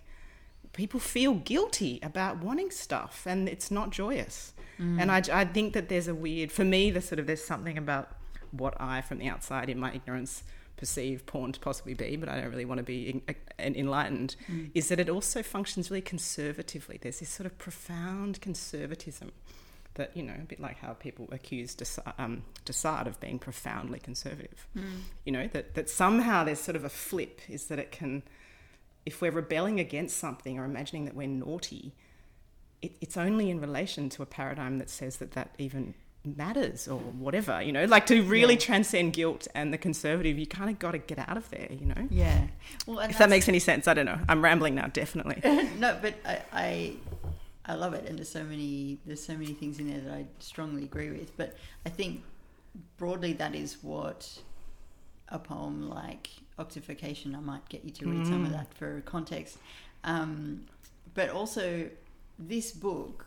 people 0.74 1.00
feel 1.00 1.36
guilty 1.36 2.00
about 2.04 2.38
wanting 2.40 2.72
stuff 2.72 3.24
and 3.26 3.48
it's 3.48 3.72
not 3.72 3.90
joyous. 3.92 4.54
Mm. 4.80 5.02
And 5.02 5.12
I, 5.12 5.42
I 5.42 5.46
think 5.46 5.74
that 5.74 5.90
there's 5.90 6.08
a 6.08 6.16
weird 6.16 6.52
for 6.52 6.64
me 6.64 6.92
there's 6.92 7.06
sort 7.06 7.20
of 7.20 7.28
there's 7.28 7.44
something 7.44 7.78
about 7.78 8.17
what 8.52 8.80
i 8.80 9.02
from 9.02 9.18
the 9.18 9.28
outside 9.28 9.70
in 9.70 9.80
my 9.80 9.94
ignorance 9.94 10.44
perceive 10.76 11.26
porn 11.26 11.52
to 11.52 11.60
possibly 11.60 11.94
be 11.94 12.16
but 12.16 12.30
i 12.30 12.40
don't 12.40 12.50
really 12.50 12.66
want 12.66 12.78
to 12.78 12.84
be 12.84 13.22
en- 13.28 13.36
uh, 13.36 13.64
enlightened 13.64 14.36
mm. 14.50 14.70
is 14.74 14.90
that 14.90 15.00
it 15.00 15.10
also 15.10 15.42
functions 15.42 15.90
really 15.90 16.02
conservatively. 16.02 17.00
There's 17.02 17.20
this 17.20 17.30
sort 17.30 17.46
of 17.46 17.58
profound 17.58 18.42
conservatism 18.42 19.32
that 19.96 20.16
you 20.16 20.24
know 20.24 20.36
a 20.40 20.46
bit 20.46 20.60
like 20.60 20.78
how 20.78 20.94
people 20.94 21.28
accuse 21.32 21.76
um, 22.18 22.44
de 22.66 22.74
Sade 22.74 23.08
of 23.08 23.20
being 23.20 23.40
profoundly 23.40 24.00
conservative. 24.00 24.68
Mm. 24.78 24.84
You 25.26 25.32
know 25.32 25.48
that, 25.54 25.74
that 25.76 25.90
somehow 25.90 26.44
there's 26.44 26.60
sort 26.60 26.76
of 26.76 26.84
a 26.84 26.90
flip 26.90 27.42
is 27.50 27.66
that 27.68 27.80
it 27.80 27.92
can 27.92 28.24
if 29.06 29.22
we're 29.22 29.32
rebelling 29.32 29.80
against 29.80 30.18
something 30.18 30.60
or 30.60 30.66
imagining 30.66 31.06
that 31.06 31.16
we're 31.16 31.28
naughty, 31.28 31.94
it, 32.82 32.92
it's 33.02 33.18
only 33.18 33.50
in 33.50 33.60
relation 33.60 34.10
to 34.10 34.22
a 34.22 34.26
paradigm 34.26 34.78
that 34.80 34.90
says 34.90 35.18
that 35.18 35.32
that 35.32 35.56
even 35.58 35.94
matters 36.36 36.88
or 36.88 36.98
whatever, 37.00 37.62
you 37.62 37.72
know, 37.72 37.86
like 37.86 38.06
to 38.08 38.22
really 38.24 38.56
Yeah. 38.56 38.60
transcend 38.60 39.14
guilt 39.14 39.48
and 39.56 39.72
the 39.74 39.78
conservative, 39.78 40.38
you 40.38 40.48
kind 40.48 40.70
of 40.70 40.80
got 40.80 40.92
to 40.92 40.98
get 40.98 41.20
out 41.20 41.38
of 41.38 41.50
there, 41.50 41.68
you 41.72 41.86
know. 41.86 42.08
Yeah. 42.10 42.48
Well, 42.86 43.00
If 43.00 43.18
that 43.20 43.30
makes 43.30 43.48
any 43.48 43.60
sense, 43.60 43.88
I 43.88 43.94
don't 43.94 44.06
know. 44.06 44.20
I'm 44.28 44.44
rambling 44.44 44.76
now, 44.76 44.88
definitely. 44.88 45.40
no, 45.80 45.98
but 46.02 46.16
I, 46.26 46.42
I 46.52 46.94
I 47.70 47.74
love 47.76 47.94
it, 47.94 48.06
and 48.08 48.18
there's 48.18 48.30
so 48.30 48.44
many 48.44 48.98
there's 49.06 49.24
so 49.24 49.34
many 49.34 49.54
things 49.54 49.80
in 49.80 49.90
there 49.90 50.00
that 50.02 50.14
I 50.14 50.26
strongly 50.40 50.84
agree 50.84 51.10
with. 51.12 51.36
But 51.38 51.58
I 51.86 51.90
think 51.90 52.24
broadly 52.98 53.34
that 53.34 53.56
is 53.56 53.78
what 53.84 54.40
a 55.30 55.38
poem 55.40 55.90
like 55.90 56.30
Octification. 56.60 57.36
I 57.36 57.40
might 57.40 57.68
get 57.70 57.84
you 57.86 57.92
to 57.92 58.10
read 58.10 58.26
some 58.26 58.44
of 58.46 58.52
that 58.52 58.74
for 58.74 59.02
context, 59.02 59.58
um, 60.04 60.66
but 61.14 61.30
also 61.30 61.90
this 62.40 62.72
book 62.72 63.26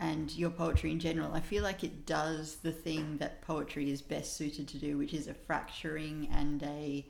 and 0.00 0.30
your 0.36 0.50
poetry 0.50 0.92
in 0.92 1.00
general. 1.00 1.32
I 1.34 1.40
feel 1.40 1.62
like 1.62 1.82
it 1.84 2.06
does 2.06 2.56
the 2.56 2.72
thing 2.72 3.16
that 3.18 3.40
poetry 3.42 3.90
is 3.90 4.00
best 4.02 4.36
suited 4.36 4.68
to 4.68 4.78
do, 4.78 4.96
which 4.98 5.12
is 5.14 5.26
a 5.28 5.34
fracturing 5.34 6.28
and 6.32 6.62
a 6.62 7.06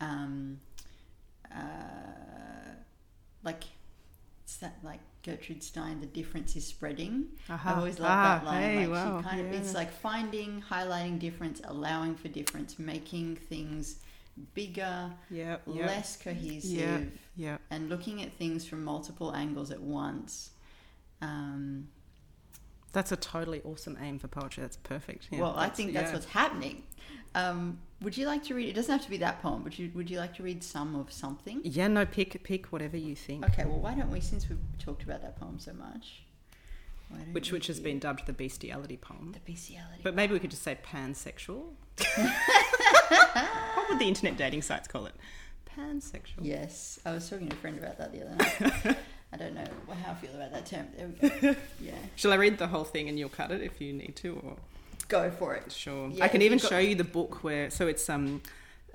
um, 0.00 0.58
uh, 1.54 1.58
like 3.42 3.64
it's 4.44 4.56
that 4.58 4.76
like 4.82 5.00
Gertrude 5.22 5.62
Stein, 5.62 6.00
the 6.00 6.06
difference 6.06 6.56
is 6.56 6.66
spreading. 6.66 7.26
Aha. 7.48 7.70
I've 7.72 7.78
always 7.78 7.98
love 8.00 8.10
Ah, 8.10 8.38
that 8.38 8.44
line. 8.46 8.62
hey, 8.62 8.86
like 8.86 8.90
wow, 8.90 9.22
kind 9.22 9.40
of, 9.40 9.52
it's 9.52 9.74
like 9.74 9.92
finding, 9.92 10.62
highlighting 10.68 11.18
difference, 11.18 11.60
allowing 11.64 12.14
for 12.14 12.28
difference, 12.28 12.78
making 12.78 13.36
things 13.36 13.96
bigger, 14.54 15.10
Yeah, 15.30 15.58
yeah, 15.66 15.86
less 15.86 16.16
cohesive, 16.16 17.12
yeah. 17.36 17.58
and 17.70 17.88
looking 17.90 18.22
at 18.22 18.32
things 18.32 18.66
from 18.66 18.82
multiple 18.82 19.34
angles 19.34 19.70
at 19.70 19.80
once. 19.80 20.50
Um, 21.20 21.88
That's 22.92 23.12
a 23.12 23.16
totally 23.16 23.60
awesome 23.64 23.96
aim 24.02 24.18
for 24.18 24.28
poetry. 24.28 24.62
That's 24.62 24.76
perfect. 24.76 25.28
Yeah, 25.30 25.40
well, 25.40 25.54
I 25.56 25.68
think 25.68 25.92
that's 25.92 26.08
yeah. 26.08 26.14
what's 26.14 26.26
happening. 26.26 26.82
Um, 27.34 27.78
would 28.02 28.16
you 28.16 28.26
like 28.26 28.42
to 28.44 28.54
read? 28.54 28.68
It 28.68 28.74
doesn't 28.74 28.90
have 28.90 29.04
to 29.04 29.10
be 29.10 29.18
that 29.18 29.42
poem, 29.42 29.62
but 29.62 29.78
you, 29.78 29.90
would 29.94 30.10
you 30.10 30.18
like 30.18 30.34
to 30.36 30.42
read 30.42 30.64
some 30.64 30.96
of 30.96 31.12
something? 31.12 31.60
Yeah, 31.62 31.86
no, 31.88 32.04
pick 32.04 32.42
pick 32.42 32.66
whatever 32.66 32.96
you 32.96 33.14
think. 33.14 33.44
Okay, 33.46 33.64
well, 33.64 33.78
why 33.78 33.94
don't 33.94 34.10
we, 34.10 34.20
since 34.20 34.48
we've 34.48 34.58
talked 34.78 35.02
about 35.02 35.22
that 35.22 35.38
poem 35.38 35.58
so 35.58 35.72
much, 35.72 36.22
Which 37.32 37.52
which 37.52 37.68
has 37.68 37.78
do 37.78 37.84
been 37.84 37.98
dubbed 37.98 38.26
the 38.26 38.32
bestiality 38.32 38.96
poem. 38.96 39.32
the 39.32 39.52
bestiality? 39.52 40.00
But 40.02 40.14
maybe 40.14 40.32
we 40.32 40.40
could 40.40 40.50
just 40.50 40.62
say 40.62 40.78
pansexual. 40.82 41.64
what 42.16 43.90
would 43.90 43.98
the 43.98 44.08
internet 44.08 44.36
dating 44.36 44.62
sites 44.62 44.88
call 44.88 45.06
it? 45.06 45.14
Pansexual. 45.76 46.40
Yes, 46.40 46.98
I 47.06 47.12
was 47.12 47.28
talking 47.28 47.48
to 47.48 47.54
a 47.54 47.58
friend 47.58 47.78
about 47.78 47.98
that 47.98 48.12
the 48.12 48.26
other 48.26 48.34
night. 48.34 48.96
I 49.32 49.36
don't 49.36 49.54
know 49.54 49.64
how 50.04 50.12
I 50.12 50.14
feel 50.14 50.34
about 50.34 50.52
that 50.52 50.66
term. 50.66 50.86
There 50.96 51.08
we 51.08 51.28
go. 51.28 51.56
Yeah, 51.80 51.92
Shall 52.16 52.32
I 52.32 52.36
read 52.36 52.58
the 52.58 52.66
whole 52.66 52.84
thing 52.84 53.08
and 53.08 53.18
you'll 53.18 53.28
cut 53.28 53.50
it 53.50 53.62
if 53.62 53.80
you 53.80 53.92
need 53.92 54.16
to? 54.16 54.40
Or 54.44 54.56
go 55.08 55.30
for 55.30 55.54
it. 55.54 55.70
sure, 55.72 56.10
Yeah, 56.10 56.24
I 56.24 56.28
can 56.28 56.42
even 56.42 56.58
show 56.58 56.78
you 56.78 56.94
the 56.94 57.04
book 57.04 57.42
where. 57.44 57.70
So 57.70 57.86
it's 57.86 58.08
um 58.08 58.42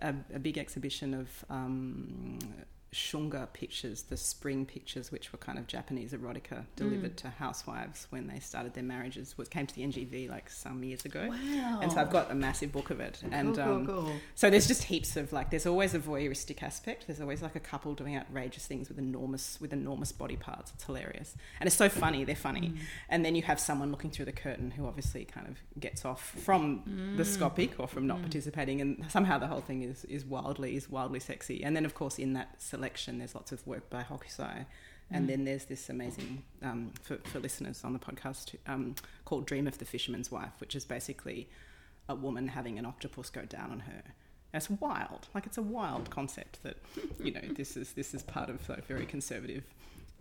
a, 0.02 0.14
a 0.34 0.40
big 0.40 0.58
exhibition 0.58 1.14
of 1.14 1.46
um, 1.50 2.40
shunga 2.96 3.52
pictures, 3.52 4.04
the 4.04 4.16
spring 4.16 4.66
pictures, 4.66 5.12
which 5.12 5.34
were 5.34 5.38
kind 5.38 5.60
of 5.60 5.68
Japanese 5.68 6.14
erotica 6.14 6.64
delivered 6.78 7.18
to 7.18 7.30
housewives 7.30 8.08
when 8.10 8.28
they 8.28 8.40
started 8.40 8.74
their 8.74 8.84
marriages. 8.84 9.38
Was 9.38 9.50
came 9.50 9.68
to 9.68 9.76
the 9.76 9.82
NGV 9.82 10.30
like 10.30 10.50
some 10.50 10.82
years 10.84 11.04
ago. 11.04 11.28
Wow. 11.30 11.80
And 11.82 11.92
so 11.92 12.00
I've 12.00 12.10
got 12.10 12.32
a 12.32 12.36
massive 12.36 12.72
book 12.72 12.90
of 12.92 13.02
it, 13.02 13.22
and 13.32 13.56
cool, 13.56 13.66
cool, 13.66 13.74
um, 13.76 13.86
cool. 13.88 14.12
So 14.36 14.50
there's 14.50 14.68
just 14.68 14.84
heaps 14.84 15.18
of 15.18 15.34
like 15.34 15.50
there's 15.50 15.66
always 15.66 15.94
a 15.94 16.00
voyeuristic 16.00 16.64
aspect. 16.64 17.08
There's 17.08 17.20
always 17.20 17.42
like 17.42 17.56
a 17.56 17.60
couple 17.60 17.94
doing 17.94 18.16
outrageous 18.16 18.66
things 18.66 18.88
with 18.88 18.98
enormous 18.98 19.60
with 19.60 19.74
enormous 19.74 20.14
body 20.14 20.38
parts. 20.38 20.72
It's 20.74 20.86
hilarious. 20.86 21.36
And 21.60 21.68
it's 21.68 21.76
so 21.76 21.90
funny, 21.90 22.24
they're 22.24 22.36
funny. 22.36 22.70
Mm. 22.70 22.78
And 23.10 23.26
then 23.26 23.36
you 23.36 23.42
have 23.44 23.60
someone 23.60 23.92
looking 23.92 24.10
through 24.10 24.26
the 24.26 24.32
curtain 24.32 24.72
who 24.72 24.88
obviously 24.88 25.26
kind 25.26 25.48
of 25.48 25.58
gets 25.80 26.06
off 26.06 26.22
from 26.44 26.84
Mm. 26.86 27.18
the 27.18 27.24
scopic 27.24 27.72
or 27.80 27.88
from 27.88 28.06
not 28.08 28.22
participating 28.22 28.80
and 28.82 29.06
somehow 29.10 29.38
the 29.38 29.48
whole 29.48 29.62
thing 29.62 29.82
is 29.82 30.06
is 30.06 30.24
wildly 30.26 30.76
is 30.76 30.90
wildly 30.90 31.20
sexy. 31.20 31.64
And 31.64 31.76
then 31.76 31.86
of 31.86 31.94
course 31.94 32.20
in 32.20 32.34
that 32.34 32.62
selection 32.86 33.18
there's 33.18 33.34
lots 33.36 33.52
of 33.52 33.66
work 33.66 33.90
by 33.90 34.04
Hokusai. 34.04 34.66
And 35.12 35.26
Mm. 35.26 35.28
then 35.28 35.46
there's 35.46 35.66
this 35.66 35.90
amazing, 35.90 36.44
um, 36.64 36.92
for, 37.02 37.18
for 37.32 37.40
listeners 37.40 37.84
on 37.84 37.94
the 37.94 38.00
podcast, 38.00 38.56
um, 38.68 38.96
called 39.24 39.46
Dream 39.46 39.68
of 39.68 39.78
the 39.78 39.86
Fisherman's 39.86 40.32
Wife, 40.32 40.54
which 40.60 40.76
is 40.76 40.84
basically 40.86 41.48
a 42.10 42.16
woman 42.16 42.48
having 42.50 42.80
an 42.80 42.86
octopus 42.88 43.30
go 43.30 43.44
down 43.46 43.70
on 43.72 43.80
her. 43.82 44.02
It's 44.54 44.70
wild. 44.70 45.28
Like 45.36 45.46
it's 45.46 45.58
a 45.60 45.62
wild 45.62 46.10
concept 46.10 46.64
that, 46.64 46.78
you 47.24 47.32
know, 47.32 47.42
this 47.56 47.76
is 47.78 47.94
this 47.94 48.14
is 48.16 48.24
part 48.24 48.50
of 48.50 48.68
a 48.70 48.82
very 48.82 49.06
conservative, 49.06 49.64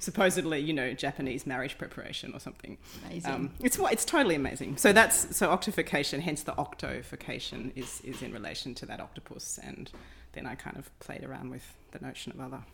supposedly, 0.05 0.61
you 0.61 0.73
know, 0.73 0.93
Japanese 0.93 1.47
marriage 1.47 1.79
preparation 1.79 2.33
or 2.35 2.41
something. 2.41 2.79
Amazing. 3.07 3.33
Um, 3.33 3.51
it's 3.61 3.79
it's 3.79 4.05
totally 4.05 4.35
amazing. 4.35 4.77
So 4.77 4.93
that's 4.93 5.37
so 5.37 5.51
octification. 5.51 6.21
Hence 6.21 6.43
the 6.43 6.57
octofication 6.59 7.73
is 7.75 8.01
is 8.03 8.23
in 8.23 8.33
relation 8.33 8.75
to 8.77 8.87
that 8.87 9.01
octopus, 9.01 9.59
and 9.63 9.91
then 10.33 10.47
I 10.47 10.55
kind 10.55 10.77
of 10.77 10.97
played 11.01 11.25
around 11.25 11.51
with 11.51 11.75
the 11.93 11.99
notion 12.05 12.33
of 12.33 12.41
other 12.41 12.65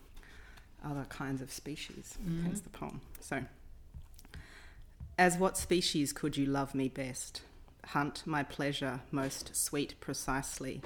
other 0.85 1.07
kinds 1.09 1.41
of 1.43 1.53
species. 1.53 2.19
Mhm. 2.23 2.45
Hence 2.45 2.61
the 2.61 2.71
poem. 2.71 3.01
So, 3.21 3.45
as 5.19 5.37
what 5.37 5.57
species 5.57 6.13
could 6.13 6.37
you 6.37 6.47
love 6.47 6.75
me 6.75 6.89
best? 6.89 7.43
Hunt 7.87 8.23
my 8.27 8.43
pleasure 8.43 9.01
most 9.11 9.55
sweet 9.57 9.99
precisely. 10.01 10.83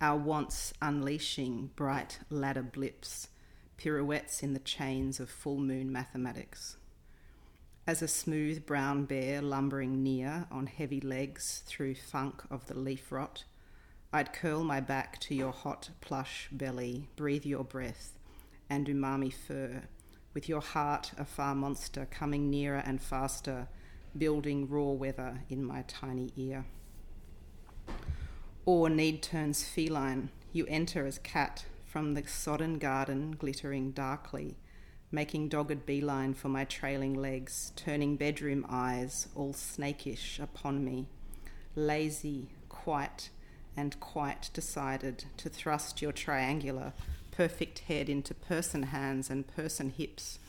Our 0.00 0.18
wants 0.18 0.72
unleashing 0.82 1.70
bright 1.76 2.18
ladder 2.28 2.62
blips, 2.62 3.28
pirouettes 3.76 4.42
in 4.42 4.52
the 4.54 4.60
chains 4.60 5.20
of 5.20 5.30
full 5.30 5.58
moon 5.58 5.90
mathematics. 5.92 6.76
As 7.86 8.00
a 8.00 8.08
smooth 8.08 8.64
brown 8.64 9.04
bear 9.04 9.42
lumbering 9.42 10.02
near 10.02 10.46
on 10.50 10.66
heavy 10.66 11.00
legs 11.00 11.62
through 11.66 11.96
funk 11.96 12.42
of 12.50 12.66
the 12.66 12.78
leaf 12.78 13.12
rot, 13.12 13.44
I'd 14.12 14.32
curl 14.32 14.64
my 14.64 14.80
back 14.80 15.20
to 15.20 15.34
your 15.34 15.52
hot 15.52 15.90
plush 16.00 16.48
belly, 16.50 17.08
breathe 17.16 17.44
your 17.44 17.64
breath 17.64 18.12
and 18.70 18.86
umami 18.86 19.32
fur, 19.32 19.82
with 20.32 20.48
your 20.48 20.60
heart 20.60 21.12
a 21.18 21.24
far 21.24 21.54
monster 21.54 22.06
coming 22.10 22.48
nearer 22.48 22.82
and 22.86 23.02
faster, 23.02 23.68
building 24.16 24.68
raw 24.68 24.90
weather 24.90 25.42
in 25.50 25.64
my 25.64 25.82
tiny 25.88 26.32
ear. 26.36 26.64
Or 28.64 28.88
need 28.88 29.22
turns 29.22 29.62
feline, 29.62 30.30
you 30.52 30.64
enter 30.68 31.06
as 31.06 31.18
cat 31.18 31.66
from 31.94 32.14
the 32.14 32.26
sodden 32.26 32.76
garden 32.76 33.36
glittering 33.38 33.92
darkly, 33.92 34.56
making 35.12 35.48
dogged 35.48 35.86
beeline 35.86 36.34
for 36.34 36.48
my 36.48 36.64
trailing 36.64 37.14
legs, 37.14 37.70
turning 37.76 38.16
bedroom 38.16 38.66
eyes 38.68 39.28
all 39.36 39.52
snakish 39.52 40.40
upon 40.40 40.84
me, 40.84 41.06
lazy, 41.76 42.48
quite, 42.68 43.30
and 43.76 44.00
quite 44.00 44.50
decided 44.52 45.26
to 45.36 45.48
thrust 45.48 46.02
your 46.02 46.10
triangular, 46.10 46.92
perfect 47.30 47.78
head 47.78 48.08
into 48.08 48.34
person 48.34 48.82
hands 48.82 49.30
and 49.30 49.46
person 49.46 49.90
hips, 49.90 50.40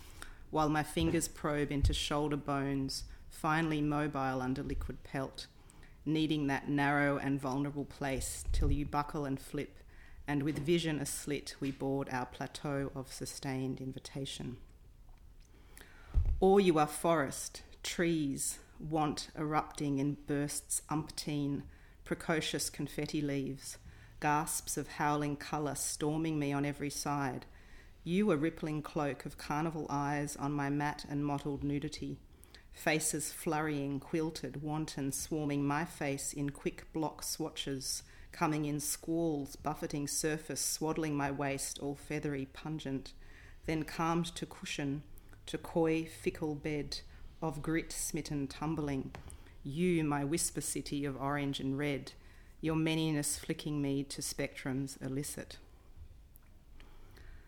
while 0.49 0.67
my 0.67 0.81
fingers 0.81 1.27
probe 1.27 1.71
into 1.71 1.93
shoulder 1.93 2.38
bones, 2.38 3.03
finely 3.29 3.81
mobile 3.81 4.41
under 4.41 4.63
liquid 4.63 5.03
pelt, 5.03 5.45
needing 6.08 6.47
that 6.47 6.67
narrow 6.67 7.19
and 7.19 7.39
vulnerable 7.39 7.86
place 7.86 8.45
till 8.51 8.71
you 8.71 8.84
buckle 8.84 9.25
and 9.25 9.39
flip, 9.39 9.77
and 10.27 10.43
with 10.43 10.59
vision 10.59 10.99
aslit 10.99 11.55
we 11.59 11.71
board 11.71 12.09
our 12.11 12.25
plateau 12.25 12.91
of 12.95 13.11
sustained 13.11 13.79
invitation. 13.79 14.57
Or 16.39 16.59
you 16.59 16.77
are 16.79 16.88
forest, 16.88 17.61
trees, 17.83 18.59
want 18.79 19.29
erupting 19.38 19.99
in 19.99 20.17
bursts 20.27 20.81
umpteen, 20.89 21.63
precocious 22.03 22.69
confetti 22.69 23.21
leaves, 23.21 23.77
gasps 24.19 24.77
of 24.77 24.88
howling 24.88 25.38
colour 25.38 25.75
storming 25.75 26.38
me 26.39 26.51
on 26.51 26.65
every 26.65 26.89
side. 26.89 27.45
You 28.03 28.31
a 28.31 28.38
rippling 28.38 28.81
cloak 28.81 29.25
of 29.25 29.38
carnival 29.38 29.88
eyes 29.89 30.35
on 30.35 30.51
my 30.51 30.69
mat 30.69 31.05
and 31.09 31.25
mottled 31.25 31.63
nudity. 31.63 32.17
Faces 32.71 33.31
flurrying, 33.31 33.99
quilted, 33.99 34.61
wanton, 34.61 35.11
swarming 35.11 35.65
my 35.65 35.85
face 35.85 36.33
in 36.33 36.49
quick 36.49 36.91
block 36.91 37.23
swatches, 37.23 38.03
coming 38.35 38.65
in 38.65 38.81
squalls, 38.81 39.55
buffeting 39.55 40.09
surface, 40.09 40.59
swaddling 40.59 41.15
my 41.15 41.31
waist, 41.31 41.79
all 41.79 41.95
feathery, 41.95 42.49
pungent. 42.51 43.13
Then 43.65 43.83
calmed 43.83 44.25
to 44.35 44.45
cushion, 44.45 45.03
to 45.45 45.57
coy, 45.57 46.05
fickle 46.05 46.53
bed, 46.53 46.99
of 47.41 47.61
grit 47.61 47.93
smitten 47.93 48.47
tumbling. 48.47 49.11
You, 49.63 50.03
my 50.03 50.25
whisper 50.25 50.59
city 50.59 51.05
of 51.05 51.15
orange 51.15 51.61
and 51.61 51.77
red, 51.77 52.11
your 52.59 52.75
manyness 52.75 53.39
flicking 53.39 53.81
me 53.81 54.03
to 54.03 54.21
spectrums 54.21 55.01
illicit. 55.01 55.57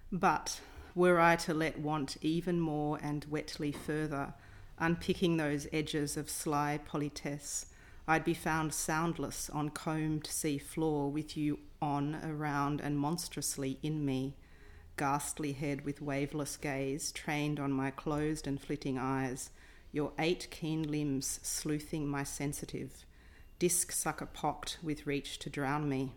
But 0.10 0.62
were 0.96 1.20
I 1.20 1.36
to 1.36 1.54
let 1.54 1.80
want 1.80 2.16
even 2.22 2.62
more 2.62 2.98
and 3.04 3.26
wetly 3.30 3.74
further, 3.74 4.34
unpicking 4.80 5.36
those 5.36 5.68
edges 5.74 6.16
of 6.16 6.30
sly 6.30 6.80
politesse, 6.88 7.66
I'd 8.10 8.24
be 8.24 8.34
found 8.34 8.74
soundless 8.74 9.50
on 9.50 9.70
combed 9.70 10.28
sea 10.28 10.58
floor 10.58 11.12
with 11.12 11.36
you 11.36 11.60
on, 11.82 12.16
around, 12.24 12.80
and 12.80 12.98
monstrously 12.98 13.80
in 13.84 14.06
me, 14.06 14.38
ghastly 14.96 15.52
head 15.52 15.84
with 15.84 16.02
waveless 16.02 16.56
gaze 16.56 17.12
trained 17.12 17.60
on 17.60 17.74
my 17.74 17.92
closed 17.92 18.48
and 18.48 18.62
flitting 18.62 18.98
eyes, 18.98 19.50
your 19.92 20.14
eight 20.18 20.48
keen 20.52 20.90
limbs 20.90 21.42
sleuthing 21.44 22.08
my 22.08 22.24
sensitive, 22.24 23.06
disc 23.60 23.92
sucker 23.92 24.26
pocked 24.26 24.78
with 24.82 25.06
reach 25.06 25.38
to 25.40 25.50
drown 25.50 25.90
me, 25.90 26.14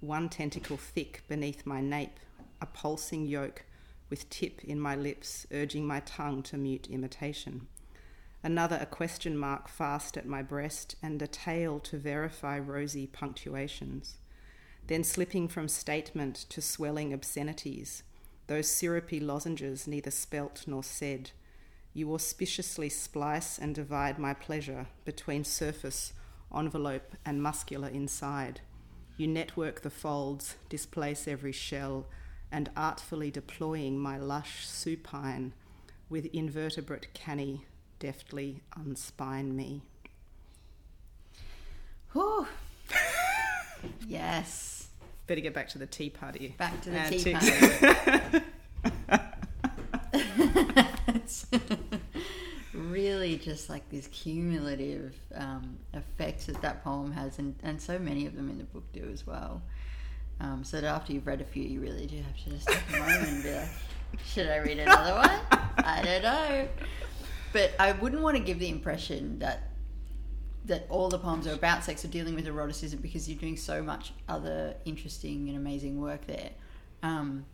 one 0.00 0.28
tentacle 0.28 0.76
thick 0.76 1.22
beneath 1.28 1.64
my 1.64 1.80
nape, 1.80 2.18
a 2.60 2.66
pulsing 2.66 3.26
yoke 3.26 3.64
with 4.10 4.28
tip 4.28 4.64
in 4.64 4.80
my 4.80 4.96
lips, 4.96 5.46
urging 5.52 5.86
my 5.86 6.00
tongue 6.00 6.42
to 6.42 6.56
mute 6.56 6.88
imitation. 6.90 7.68
Another 8.44 8.78
a 8.80 8.86
question 8.86 9.36
mark 9.36 9.68
fast 9.68 10.16
at 10.16 10.26
my 10.26 10.42
breast, 10.42 10.96
and 11.00 11.22
a 11.22 11.28
tail 11.28 11.78
to 11.80 11.96
verify 11.96 12.58
rosy 12.58 13.06
punctuations. 13.06 14.16
Then 14.88 15.04
slipping 15.04 15.46
from 15.46 15.68
statement 15.68 16.34
to 16.48 16.60
swelling 16.60 17.12
obscenities, 17.12 18.02
those 18.48 18.66
syrupy 18.66 19.20
lozenges 19.20 19.86
neither 19.86 20.10
spelt 20.10 20.64
nor 20.66 20.82
said. 20.82 21.30
You 21.94 22.12
auspiciously 22.14 22.88
splice 22.88 23.58
and 23.58 23.76
divide 23.76 24.18
my 24.18 24.34
pleasure 24.34 24.86
between 25.04 25.44
surface, 25.44 26.12
envelope, 26.52 27.14
and 27.24 27.40
muscular 27.40 27.88
inside. 27.88 28.60
You 29.16 29.28
network 29.28 29.82
the 29.82 29.90
folds, 29.90 30.56
displace 30.68 31.28
every 31.28 31.52
shell, 31.52 32.06
and 32.50 32.70
artfully 32.76 33.30
deploying 33.30 33.98
my 33.98 34.18
lush 34.18 34.66
supine 34.66 35.52
with 36.10 36.26
invertebrate 36.26 37.14
canny 37.14 37.66
deftly 38.02 38.60
unspine 38.76 39.54
me. 39.54 39.80
Whew. 42.12 42.48
yes. 44.08 44.88
Better 45.28 45.40
get 45.40 45.54
back 45.54 45.68
to 45.68 45.78
the 45.78 45.86
tea 45.86 46.10
party. 46.10 46.56
Back 46.58 46.80
to 46.80 46.90
the 46.90 46.98
Antics. 46.98 47.22
tea 47.22 47.32
party. 47.32 48.44
it's 51.14 51.46
really 52.74 53.36
just 53.36 53.70
like 53.70 53.88
this 53.88 54.08
cumulative 54.08 55.14
um, 55.36 55.78
effects 55.94 56.46
that 56.46 56.60
that 56.60 56.82
poem 56.82 57.12
has, 57.12 57.38
and, 57.38 57.54
and 57.62 57.80
so 57.80 58.00
many 58.00 58.26
of 58.26 58.34
them 58.34 58.50
in 58.50 58.58
the 58.58 58.64
book 58.64 58.92
do 58.92 59.08
as 59.12 59.24
well. 59.24 59.62
Um, 60.40 60.64
so 60.64 60.80
that 60.80 60.88
after 60.88 61.12
you've 61.12 61.28
read 61.28 61.40
a 61.40 61.44
few, 61.44 61.62
you 61.62 61.80
really 61.80 62.08
do 62.08 62.16
have 62.16 62.36
to 62.36 62.50
just 62.50 62.66
take 62.66 62.82
a 62.94 62.98
moment 62.98 63.28
and 63.28 63.42
be 63.44 63.52
like, 63.52 63.68
should 64.26 64.48
I 64.48 64.56
read 64.56 64.80
another 64.80 65.14
one? 65.14 65.40
I 65.84 66.02
don't 66.02 66.22
know. 66.22 66.68
But 67.52 67.72
I 67.78 67.92
wouldn't 67.92 68.22
want 68.22 68.36
to 68.36 68.42
give 68.42 68.58
the 68.58 68.68
impression 68.68 69.38
that 69.40 69.68
that 70.64 70.86
all 70.88 71.08
the 71.08 71.18
poems 71.18 71.46
are 71.46 71.54
about 71.54 71.82
sex 71.82 72.04
or 72.04 72.08
dealing 72.08 72.36
with 72.36 72.46
eroticism 72.46 73.00
because 73.00 73.28
you're 73.28 73.38
doing 73.38 73.56
so 73.56 73.82
much 73.82 74.12
other 74.28 74.76
interesting 74.84 75.48
and 75.48 75.56
amazing 75.56 76.00
work 76.00 76.24
there. 76.26 76.50
Um, 77.02 77.44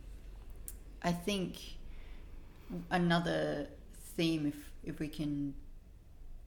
I 1.01 1.11
think 1.11 1.57
another 2.91 3.67
theme, 4.15 4.45
if 4.45 4.55
if 4.83 4.99
we 4.99 5.07
can 5.07 5.53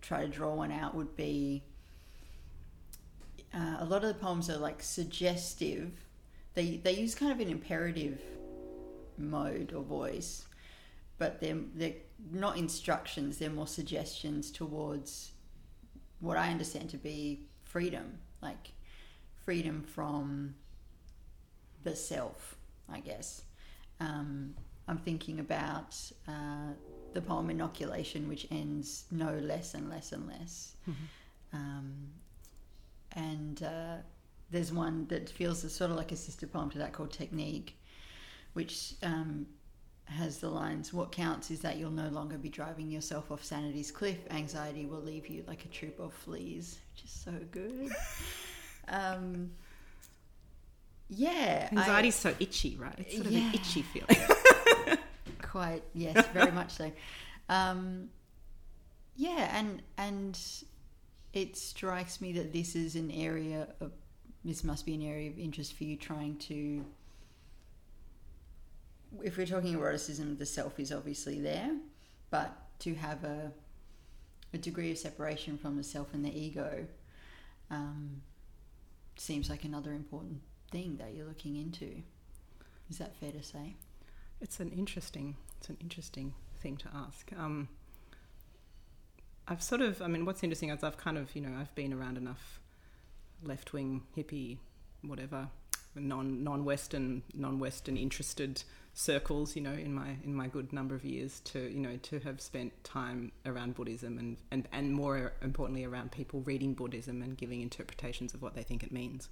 try 0.01 0.23
to 0.23 0.29
draw 0.29 0.55
one 0.55 0.71
out, 0.73 0.95
would 0.95 1.17
be 1.17 1.63
uh, 3.55 3.77
a 3.81 3.85
lot 3.85 4.05
of 4.05 4.09
the 4.09 4.15
poems 4.15 4.49
are 4.49 4.59
like 4.59 4.83
suggestive. 4.83 5.91
They 6.55 6.77
they 6.77 6.93
use 6.93 7.15
kind 7.15 7.33
of 7.33 7.41
an 7.41 7.49
imperative 7.49 8.21
mode 9.19 9.73
or 9.75 9.83
voice, 9.83 10.47
but 11.19 11.41
they're 11.41 11.59
they're 11.75 11.95
not 12.31 12.57
instructions. 12.57 13.39
They're 13.39 13.51
more 13.51 13.67
suggestions 13.67 14.51
towards 14.51 15.33
what 16.21 16.37
I 16.37 16.51
understand 16.51 16.91
to 16.91 16.97
be 16.97 17.41
freedom, 17.65 18.19
like 18.41 18.73
freedom 19.45 19.83
from 19.83 20.55
the 21.83 21.97
self, 21.97 22.57
I 22.89 23.01
guess. 23.01 23.43
Um, 24.01 24.55
I'm 24.89 24.99
thinking 24.99 25.41
about 25.41 25.97
uh, 26.29 26.73
the 27.13 27.21
poem 27.21 27.51
Inoculation, 27.51 28.29
which 28.29 28.47
ends 28.51 29.05
no 29.11 29.33
less 29.35 29.75
and 29.75 29.89
less 29.91 30.13
and 30.13 30.29
less. 30.29 30.77
Um, 31.53 32.09
and 33.15 33.63
uh, 33.63 33.97
there's 34.51 34.73
one 34.73 35.07
that 35.09 35.29
feels 35.29 35.61
sort 35.73 35.91
of 35.91 35.97
like 35.97 36.13
a 36.13 36.17
sister 36.17 36.47
poem 36.47 36.71
to 36.71 36.79
that 36.79 36.93
called 36.93 37.11
Technique, 37.11 37.77
which 38.55 38.95
um, 39.03 39.47
has 40.13 40.39
the 40.39 40.49
lines 40.49 40.93
What 40.93 41.13
counts 41.13 41.51
is 41.51 41.61
that 41.61 41.77
you'll 41.77 41.91
no 41.91 42.09
longer 42.09 42.39
be 42.39 42.49
driving 42.49 42.91
yourself 42.91 43.31
off 43.31 43.45
sanity's 43.45 43.91
cliff. 43.91 44.19
Anxiety 44.31 44.87
will 44.87 45.01
leave 45.03 45.27
you 45.29 45.45
like 45.47 45.65
a 45.65 45.69
troop 45.69 45.99
of 46.01 46.13
fleas, 46.13 46.79
which 46.95 47.05
is 47.05 47.11
so 47.11 47.33
good. 47.51 47.91
um, 48.89 49.51
yeah. 51.09 51.69
I- 51.73 51.77
Anxiety's 51.77 52.15
so 52.15 52.35
itchy, 52.39 52.77
right? 52.77 52.95
It's 52.99 53.15
sort 53.17 53.27
of 53.27 53.35
an 53.35 53.51
itchy 53.55 53.83
feeling. 53.83 54.17
quite 55.53 55.83
yes 55.93 56.27
very 56.29 56.51
much 56.61 56.71
so 56.71 56.91
um 57.51 58.09
yeah 59.17 59.55
and 59.59 59.83
and 59.99 60.39
it 61.35 61.57
strikes 61.57 62.21
me 62.23 62.33
that 62.33 62.53
this 62.55 62.75
is 62.75 62.97
an 62.97 63.11
area 63.11 63.69
of 63.81 63.93
this 64.45 64.65
must 64.65 64.87
be 64.87 64.95
an 64.95 65.03
area 65.03 65.29
of 65.31 65.39
interest 65.39 65.75
for 65.75 65.85
you 65.85 65.97
trying 65.97 66.37
to 66.37 66.85
if 69.23 69.37
we're 69.37 69.47
talking 69.47 69.75
eroticism 69.75 70.37
the 70.39 70.47
self 70.47 70.79
is 70.81 70.93
obviously 70.93 71.41
there 71.41 71.71
but 72.31 72.57
to 72.79 72.95
have 72.95 73.25
a 73.25 73.53
a 74.55 74.59
degree 74.59 74.91
of 74.91 74.99
separation 74.99 75.57
from 75.57 75.77
the 75.77 75.83
self 75.85 76.13
and 76.15 76.25
the 76.25 76.39
ego 76.39 76.87
um, 77.71 78.21
seems 79.17 79.49
like 79.49 79.65
another 79.65 79.93
important 79.93 80.41
thing 80.71 80.97
that 80.99 81.15
you're 81.15 81.27
looking 81.27 81.57
into 81.57 82.03
is 82.91 82.99
that 82.99 83.15
fair 83.17 83.33
to 83.33 83.43
say 83.43 83.77
It's 84.41 84.61
an 84.61 84.71
interesting, 84.71 85.37
it's 85.59 85.69
an 85.69 85.77
interesting 85.81 86.35
thing 86.61 86.77
to 86.79 86.89
ask. 86.95 87.31
Um, 87.39 87.69
I've 89.49 89.63
sort 89.63 89.81
of, 89.81 90.01
I 90.03 90.07
mean, 90.07 90.25
what's 90.25 90.43
interesting 90.43 90.71
is 90.71 90.83
I've 90.83 90.97
kind 90.97 91.19
of, 91.19 91.35
you 91.35 91.43
know, 91.43 91.57
I've 91.61 91.75
been 91.75 91.93
around 91.93 92.17
enough 92.17 92.61
left 93.43 93.73
wing, 93.73 94.03
hippie, 94.17 94.59
whatever, 95.03 95.49
non 95.95 96.43
non 96.45 96.65
Western, 96.65 97.23
non 97.35 97.59
Western 97.59 97.97
interested 97.97 98.63
circles, 98.95 99.57
you 99.57 99.63
know, 99.63 99.73
in 99.73 99.95
my 99.95 100.17
in 100.23 100.35
my 100.35 100.49
good 100.49 100.73
number 100.73 100.95
of 100.95 101.05
years 101.05 101.41
to, 101.41 101.59
you 101.59 101.81
know, 101.81 101.97
to 102.03 102.19
have 102.21 102.41
spent 102.41 102.73
time 102.85 103.33
around 103.47 103.75
Buddhism 103.75 104.19
and 104.19 104.37
and 104.51 104.69
and 104.73 104.93
more 104.93 105.33
importantly 105.43 105.85
around 105.85 106.13
people 106.13 106.41
reading 106.43 106.75
Buddhism 106.75 107.23
and 107.23 107.37
giving 107.37 107.63
interpretations 107.63 108.35
of 108.35 108.43
what 108.43 108.55
they 108.55 108.63
think 108.63 108.83
it 108.83 108.93
means. 108.93 109.29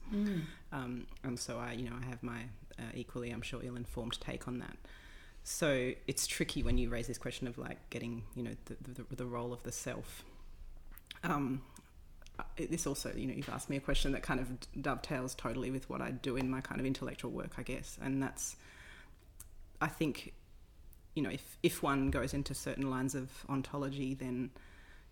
Um, 0.73 1.07
and 1.25 1.39
so 1.39 1.59
I, 1.59 1.73
you 1.73 1.91
know, 1.91 1.97
I 2.01 2.07
have 2.07 2.23
my 2.23 2.41
uh, 2.79 2.83
equally, 2.95 3.31
I'm 3.31 3.43
sure, 3.43 3.61
ill-informed 3.63 4.19
take 4.21 4.49
on 4.49 4.59
that. 4.61 4.77
So 5.45 5.93
it's 6.07 6.27
tricky 6.27 6.63
when 6.63 6.79
you 6.79 6.89
raise 6.89 7.07
this 7.07 7.19
question 7.19 7.47
of 7.47 7.59
like 7.59 7.79
getting, 7.91 8.25
you 8.35 8.43
know, 8.43 8.57
the 8.65 8.77
the, 9.05 9.17
the 9.17 9.27
role 9.27 9.53
of 9.53 9.63
the 9.63 9.73
self. 9.73 10.25
Um, 11.23 11.63
this 12.57 12.87
also, 12.87 13.13
you 13.15 13.27
know, 13.27 13.35
you've 13.35 13.51
asked 13.51 13.69
me 13.69 13.77
a 13.77 13.81
question 13.81 14.13
that 14.13 14.23
kind 14.23 14.41
of 14.41 14.49
dovetails 14.81 15.35
totally 15.35 15.71
with 15.71 15.91
what 15.91 16.01
I 16.01 16.13
do 16.13 16.37
in 16.37 16.49
my 16.49 16.63
kind 16.63 16.81
of 16.81 16.87
intellectual 16.87 17.31
work, 17.31 17.53
I 17.59 17.63
guess, 17.63 17.99
and 18.01 18.23
that's, 18.23 18.57
I 19.81 19.89
think, 19.89 20.33
you 21.15 21.23
know, 21.23 21.31
if 21.31 21.59
if 21.63 21.83
one 21.83 22.11
goes 22.11 22.35
into 22.35 22.55
certain 22.55 22.91
lines 22.91 23.15
of 23.15 23.45
ontology, 23.49 24.15
then, 24.15 24.51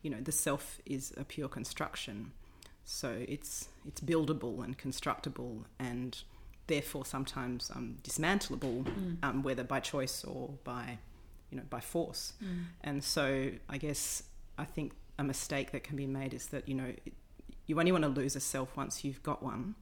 you 0.02 0.10
know, 0.10 0.20
the 0.20 0.32
self 0.32 0.80
is 0.86 1.12
a 1.16 1.24
pure 1.24 1.48
construction, 1.48 2.32
so 2.84 3.24
it's 3.28 3.68
it's 3.86 4.00
buildable 4.00 4.62
and 4.64 4.76
constructible 4.76 5.64
and 5.78 6.22
therefore 6.66 7.04
sometimes 7.06 7.70
um, 7.74 7.96
dismantleable, 8.02 8.86
um, 9.22 9.42
whether 9.42 9.64
by 9.64 9.80
choice 9.80 10.22
or 10.24 10.50
by, 10.64 10.98
you 11.50 11.56
know, 11.56 11.64
by 11.70 11.80
force. 11.80 12.34
And 12.82 13.02
so 13.02 13.50
I 13.68 13.78
guess 13.78 14.22
I 14.58 14.64
think 14.64 14.92
a 15.18 15.24
mistake 15.24 15.72
that 15.72 15.82
can 15.82 15.96
be 15.96 16.06
made 16.06 16.32
is 16.34 16.46
that 16.46 16.68
you 16.68 16.74
know 16.74 16.92
you 17.66 17.78
only 17.78 17.90
want 17.92 18.04
to 18.04 18.08
lose 18.10 18.36
a 18.36 18.40
self 18.40 18.76
once 18.76 19.02
you've 19.04 19.22
got 19.22 19.42
one. 19.42 19.74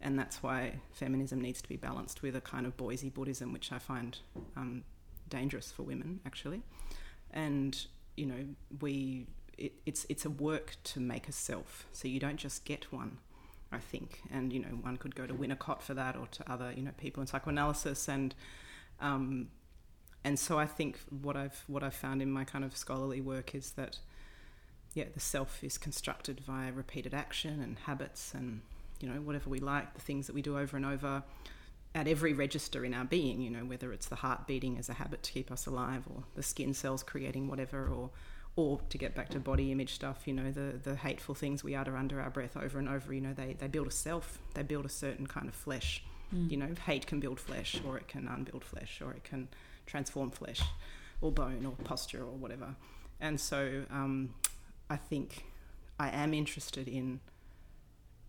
And 0.00 0.18
that's 0.18 0.42
why 0.42 0.80
feminism 0.92 1.40
needs 1.40 1.60
to 1.62 1.68
be 1.68 1.76
balanced 1.76 2.22
with 2.22 2.36
a 2.36 2.40
kind 2.40 2.66
of 2.66 2.76
Boise 2.76 3.10
Buddhism, 3.10 3.52
which 3.52 3.72
I 3.72 3.78
find 3.78 4.18
um, 4.56 4.84
dangerous 5.28 5.72
for 5.72 5.82
women, 5.82 6.20
actually. 6.24 6.62
And, 7.32 7.86
you 8.16 8.26
know, 8.26 8.44
we, 8.80 9.26
it, 9.56 9.72
it's, 9.86 10.06
it's 10.08 10.24
a 10.24 10.30
work 10.30 10.76
to 10.84 11.00
make 11.00 11.28
a 11.28 11.32
self. 11.32 11.86
So 11.92 12.06
you 12.06 12.20
don't 12.20 12.36
just 12.36 12.64
get 12.64 12.92
one, 12.92 13.18
I 13.72 13.78
think. 13.78 14.22
And, 14.30 14.52
you 14.52 14.60
know, 14.60 14.68
one 14.68 14.98
could 14.98 15.16
go 15.16 15.26
to 15.26 15.34
Winnicott 15.34 15.82
for 15.82 15.94
that 15.94 16.16
or 16.16 16.26
to 16.28 16.50
other, 16.50 16.72
you 16.74 16.82
know, 16.82 16.92
people 16.96 17.20
in 17.20 17.26
psychoanalysis. 17.26 18.08
And, 18.08 18.36
um, 19.00 19.48
and 20.22 20.38
so 20.38 20.60
I 20.60 20.66
think 20.66 21.00
what 21.22 21.36
I've, 21.36 21.64
what 21.66 21.82
I've 21.82 21.94
found 21.94 22.22
in 22.22 22.30
my 22.30 22.44
kind 22.44 22.64
of 22.64 22.76
scholarly 22.76 23.20
work 23.20 23.52
is 23.52 23.72
that, 23.72 23.98
yeah, 24.94 25.04
the 25.12 25.20
self 25.20 25.64
is 25.64 25.76
constructed 25.76 26.40
via 26.46 26.70
repeated 26.72 27.14
action 27.14 27.60
and 27.60 27.80
habits 27.80 28.32
and 28.32 28.62
you 29.00 29.08
know 29.08 29.20
whatever 29.20 29.50
we 29.50 29.60
like, 29.60 29.94
the 29.94 30.00
things 30.00 30.26
that 30.26 30.34
we 30.34 30.42
do 30.42 30.58
over 30.58 30.76
and 30.76 30.86
over 30.86 31.22
at 31.94 32.06
every 32.06 32.32
register 32.32 32.84
in 32.84 32.94
our 32.94 33.04
being. 33.04 33.40
You 33.40 33.50
know 33.50 33.64
whether 33.64 33.92
it's 33.92 34.06
the 34.06 34.16
heart 34.16 34.46
beating 34.46 34.78
as 34.78 34.88
a 34.88 34.94
habit 34.94 35.22
to 35.24 35.32
keep 35.32 35.50
us 35.50 35.66
alive, 35.66 36.04
or 36.14 36.24
the 36.34 36.42
skin 36.42 36.74
cells 36.74 37.02
creating 37.02 37.48
whatever, 37.48 37.88
or 37.88 38.10
or 38.58 38.80
to 38.88 38.98
get 38.98 39.14
back 39.14 39.28
to 39.28 39.38
body 39.38 39.70
image 39.70 39.94
stuff, 39.94 40.26
you 40.26 40.32
know, 40.32 40.50
the, 40.50 40.76
the 40.82 40.96
hateful 40.96 41.32
things 41.32 41.62
we 41.62 41.76
utter 41.76 41.96
under 41.96 42.20
our 42.20 42.28
breath 42.28 42.56
over 42.56 42.80
and 42.80 42.88
over, 42.88 43.14
you 43.14 43.20
know, 43.20 43.32
they, 43.32 43.54
they 43.56 43.68
build 43.68 43.86
a 43.86 43.90
self, 43.92 44.40
they 44.54 44.64
build 44.64 44.84
a 44.84 44.88
certain 44.88 45.28
kind 45.28 45.46
of 45.46 45.54
flesh. 45.54 46.02
Mm. 46.34 46.50
You 46.50 46.56
know, 46.56 46.68
hate 46.84 47.06
can 47.06 47.20
build 47.20 47.38
flesh, 47.38 47.80
or 47.86 47.96
it 47.96 48.08
can 48.08 48.26
unbuild 48.26 48.64
flesh, 48.64 49.00
or 49.00 49.12
it 49.12 49.22
can 49.22 49.46
transform 49.86 50.32
flesh, 50.32 50.60
or 51.20 51.30
bone, 51.30 51.64
or 51.64 51.72
posture, 51.84 52.22
or 52.22 52.36
whatever. 52.36 52.74
And 53.20 53.40
so 53.40 53.84
um, 53.90 54.34
I 54.90 54.96
think 54.96 55.44
I 56.00 56.10
am 56.10 56.34
interested 56.34 56.88
in 56.88 57.20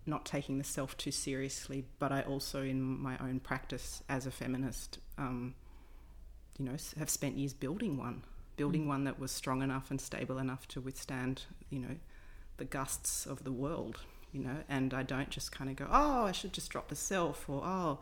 not 0.09 0.25
taking 0.25 0.57
the 0.57 0.63
self 0.63 0.97
too 0.97 1.11
seriously, 1.11 1.85
but 1.99 2.11
I 2.11 2.21
also, 2.21 2.63
in 2.63 2.81
my 2.81 3.17
own 3.19 3.39
practice 3.39 4.03
as 4.09 4.25
a 4.25 4.31
feminist, 4.31 4.99
um, 5.17 5.55
you 6.57 6.65
know, 6.65 6.75
have 6.97 7.09
spent 7.09 7.37
years 7.37 7.53
building 7.53 7.97
one, 7.97 8.23
building 8.57 8.85
mm. 8.85 8.87
one 8.87 9.03
that 9.05 9.19
was 9.19 9.31
strong 9.31 9.61
enough 9.61 9.89
and 9.89 10.01
stable 10.01 10.37
enough 10.37 10.67
to 10.69 10.81
withstand, 10.81 11.43
you 11.69 11.79
know, 11.79 11.95
the 12.57 12.65
gusts 12.65 13.25
of 13.25 13.43
the 13.43 13.51
world, 13.51 14.01
you 14.33 14.41
know, 14.41 14.57
and 14.67 14.93
I 14.93 15.03
don't 15.03 15.29
just 15.29 15.51
kind 15.51 15.69
of 15.69 15.75
go, 15.75 15.87
oh, 15.89 16.25
I 16.25 16.31
should 16.31 16.53
just 16.53 16.69
drop 16.69 16.89
the 16.89 16.95
self, 16.95 17.49
or 17.49 17.61
oh, 17.63 17.99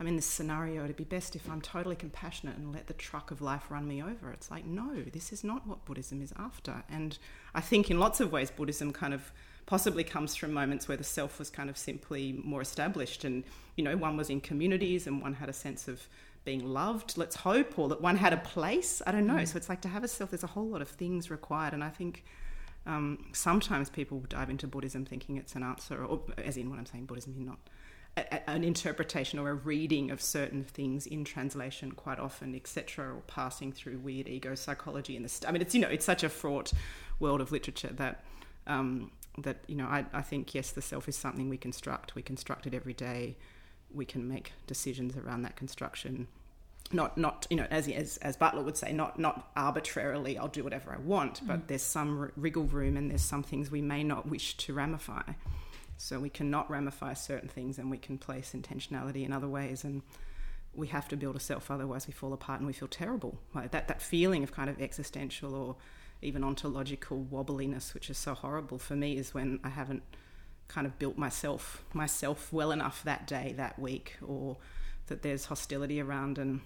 I'm 0.00 0.06
in 0.06 0.14
this 0.14 0.26
scenario, 0.26 0.84
it'd 0.84 0.96
be 0.96 1.04
best 1.04 1.34
if 1.34 1.50
I'm 1.50 1.60
totally 1.60 1.96
compassionate 1.96 2.56
and 2.56 2.72
let 2.72 2.86
the 2.86 2.94
truck 2.94 3.32
of 3.32 3.42
life 3.42 3.68
run 3.68 3.88
me 3.88 4.00
over. 4.00 4.30
It's 4.30 4.50
like, 4.50 4.64
no, 4.64 5.02
this 5.02 5.32
is 5.32 5.42
not 5.42 5.66
what 5.66 5.84
Buddhism 5.84 6.22
is 6.22 6.32
after. 6.36 6.84
And 6.88 7.18
I 7.52 7.60
think 7.60 7.90
in 7.90 7.98
lots 7.98 8.20
of 8.20 8.30
ways, 8.30 8.50
Buddhism 8.50 8.92
kind 8.92 9.12
of 9.12 9.32
possibly 9.68 10.02
comes 10.02 10.34
from 10.34 10.50
moments 10.50 10.88
where 10.88 10.96
the 10.96 11.04
self 11.04 11.38
was 11.38 11.50
kind 11.50 11.68
of 11.68 11.76
simply 11.76 12.32
more 12.42 12.62
established 12.62 13.22
and, 13.22 13.44
you 13.76 13.84
know, 13.84 13.98
one 13.98 14.16
was 14.16 14.30
in 14.30 14.40
communities 14.40 15.06
and 15.06 15.20
one 15.20 15.34
had 15.34 15.50
a 15.50 15.52
sense 15.52 15.88
of 15.88 16.08
being 16.46 16.64
loved, 16.66 17.18
let's 17.18 17.36
hope, 17.36 17.78
or 17.78 17.86
that 17.90 18.00
one 18.00 18.16
had 18.16 18.32
a 18.32 18.38
place. 18.38 19.02
I 19.06 19.12
don't 19.12 19.26
know. 19.26 19.34
Mm. 19.34 19.46
So 19.46 19.58
it's 19.58 19.68
like 19.68 19.82
to 19.82 19.88
have 19.88 20.02
a 20.02 20.08
self, 20.08 20.30
there's 20.30 20.42
a 20.42 20.46
whole 20.48 20.68
lot 20.68 20.80
of 20.80 20.88
things 20.88 21.30
required. 21.30 21.74
And 21.74 21.84
I 21.84 21.90
think. 21.90 22.24
Um, 22.86 23.26
sometimes 23.34 23.90
people 23.90 24.24
dive 24.30 24.48
into 24.48 24.66
Buddhism 24.66 25.04
thinking 25.04 25.36
it's 25.36 25.54
an 25.54 25.62
answer, 25.62 26.02
or 26.02 26.22
as 26.38 26.56
in 26.56 26.70
what 26.70 26.78
I'm 26.78 26.86
saying 26.86 27.04
Buddhism, 27.04 27.34
you're 27.36 27.44
not 27.44 27.58
a, 28.16 28.48
an 28.48 28.64
interpretation 28.64 29.38
or 29.38 29.50
a 29.50 29.54
reading 29.54 30.10
of 30.10 30.22
certain 30.22 30.64
things 30.64 31.06
in 31.06 31.22
translation 31.24 31.92
quite 31.92 32.18
often, 32.18 32.54
etc., 32.54 33.14
or 33.14 33.20
passing 33.26 33.72
through 33.72 33.98
weird 33.98 34.26
ego 34.26 34.54
psychology 34.54 35.16
and 35.16 35.24
the. 35.28 35.48
I 35.48 35.52
mean, 35.52 35.60
it's 35.60 35.74
you 35.74 35.82
know, 35.82 35.88
it's 35.88 36.06
such 36.06 36.22
a 36.22 36.30
fraught 36.30 36.72
world 37.20 37.42
of 37.42 37.52
literature 37.52 37.92
that 37.94 38.24
um, 38.66 39.10
that 39.42 39.58
you 39.66 39.74
know, 39.74 39.86
I, 39.86 40.06
I 40.12 40.22
think 40.22 40.54
yes, 40.54 40.70
the 40.70 40.82
self 40.82 41.08
is 41.08 41.16
something 41.16 41.48
we 41.48 41.56
construct. 41.56 42.14
We 42.14 42.22
construct 42.22 42.66
it 42.66 42.74
every 42.74 42.94
day. 42.94 43.36
We 43.92 44.04
can 44.04 44.28
make 44.28 44.52
decisions 44.66 45.16
around 45.16 45.42
that 45.42 45.56
construction. 45.56 46.28
Not, 46.90 47.18
not 47.18 47.46
you 47.50 47.56
know, 47.56 47.66
as, 47.70 47.86
as 47.88 48.16
as 48.18 48.36
Butler 48.36 48.62
would 48.62 48.76
say, 48.76 48.92
not 48.92 49.18
not 49.18 49.50
arbitrarily. 49.56 50.38
I'll 50.38 50.48
do 50.48 50.64
whatever 50.64 50.92
I 50.92 50.98
want, 50.98 51.46
but 51.46 51.60
mm. 51.60 51.66
there's 51.66 51.82
some 51.82 52.30
wriggle 52.36 52.64
room, 52.64 52.96
and 52.96 53.10
there's 53.10 53.22
some 53.22 53.42
things 53.42 53.70
we 53.70 53.82
may 53.82 54.02
not 54.02 54.28
wish 54.28 54.56
to 54.58 54.72
ramify. 54.72 55.22
So 55.98 56.20
we 56.20 56.30
cannot 56.30 56.70
ramify 56.70 57.14
certain 57.14 57.48
things 57.48 57.76
and 57.78 57.90
we 57.90 57.98
can 57.98 58.18
place 58.18 58.54
intentionality 58.56 59.24
in 59.24 59.32
other 59.32 59.48
ways. 59.48 59.82
And 59.82 60.02
we 60.72 60.86
have 60.88 61.08
to 61.08 61.16
build 61.16 61.34
a 61.34 61.40
self, 61.40 61.70
otherwise 61.70 62.06
we 62.06 62.12
fall 62.12 62.32
apart 62.32 62.60
and 62.60 62.66
we 62.66 62.72
feel 62.72 62.88
terrible. 62.88 63.38
Like 63.52 63.72
that, 63.72 63.88
that 63.88 64.00
feeling 64.00 64.44
of 64.44 64.52
kind 64.52 64.70
of 64.70 64.80
existential 64.80 65.54
or 65.54 65.76
even 66.22 66.42
ontological 66.44 67.26
wobbliness, 67.30 67.94
which 67.94 68.10
is 68.10 68.18
so 68.18 68.34
horrible 68.34 68.78
for 68.78 68.96
me, 68.96 69.16
is 69.16 69.34
when 69.34 69.60
I 69.62 69.68
haven't 69.68 70.02
kind 70.66 70.86
of 70.86 70.98
built 70.98 71.16
myself 71.16 71.82
myself 71.94 72.52
well 72.52 72.72
enough 72.72 73.02
that 73.04 73.26
day, 73.26 73.54
that 73.56 73.78
week, 73.78 74.16
or 74.26 74.56
that 75.06 75.22
there's 75.22 75.46
hostility 75.46 76.00
around 76.00 76.38
and 76.38 76.60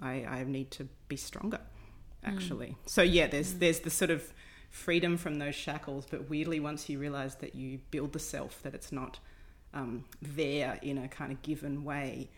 I, 0.00 0.24
I 0.24 0.44
need 0.44 0.70
to 0.72 0.88
be 1.08 1.16
stronger 1.16 1.60
actually. 2.24 2.68
Mm. 2.68 2.76
So 2.86 3.02
yeah, 3.02 3.26
there's 3.26 3.54
mm. 3.54 3.58
there's 3.60 3.80
the 3.80 3.90
sort 3.90 4.10
of 4.10 4.32
freedom 4.70 5.16
from 5.16 5.38
those 5.38 5.54
shackles. 5.54 6.06
But 6.10 6.28
weirdly, 6.28 6.60
once 6.60 6.88
you 6.88 6.98
realize 6.98 7.36
that 7.36 7.54
you 7.54 7.80
build 7.90 8.12
the 8.12 8.18
self, 8.18 8.62
that 8.62 8.74
it's 8.74 8.90
not 8.90 9.18
um, 9.72 10.04
there 10.20 10.78
in 10.82 10.98
a 10.98 11.08
kind 11.08 11.32
of 11.32 11.42
given 11.42 11.84
way, 11.84 12.30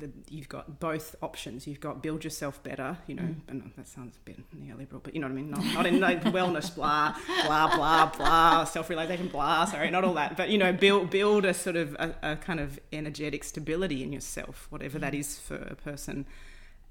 that 0.00 0.10
you've 0.28 0.48
got 0.48 0.80
both 0.80 1.16
options. 1.22 1.66
You've 1.66 1.80
got 1.80 2.02
build 2.02 2.24
yourself 2.24 2.62
better, 2.62 2.98
you 3.06 3.14
know, 3.14 3.22
mm. 3.22 3.36
and 3.48 3.72
that 3.76 3.86
sounds 3.86 4.16
a 4.16 4.20
bit 4.20 4.38
neoliberal, 4.54 5.02
but 5.02 5.14
you 5.14 5.20
know 5.20 5.26
what 5.26 5.32
I 5.32 5.36
mean? 5.36 5.50
Not, 5.50 5.64
not 5.74 5.86
in 5.86 6.00
like 6.00 6.22
wellness, 6.24 6.74
blah, 6.74 7.14
blah, 7.46 7.76
blah, 7.76 8.06
blah, 8.06 8.64
self 8.64 8.88
realization, 8.88 9.28
blah, 9.28 9.64
sorry, 9.66 9.90
not 9.90 10.04
all 10.04 10.14
that. 10.14 10.36
But, 10.36 10.50
you 10.50 10.58
know, 10.58 10.72
build, 10.72 11.10
build 11.10 11.44
a 11.44 11.54
sort 11.54 11.76
of 11.76 11.94
a, 11.94 12.14
a 12.22 12.36
kind 12.36 12.60
of 12.60 12.80
energetic 12.92 13.44
stability 13.44 14.02
in 14.02 14.12
yourself, 14.12 14.66
whatever 14.70 14.98
mm. 14.98 15.02
that 15.02 15.14
is 15.14 15.38
for 15.38 15.56
a 15.56 15.76
person. 15.76 16.26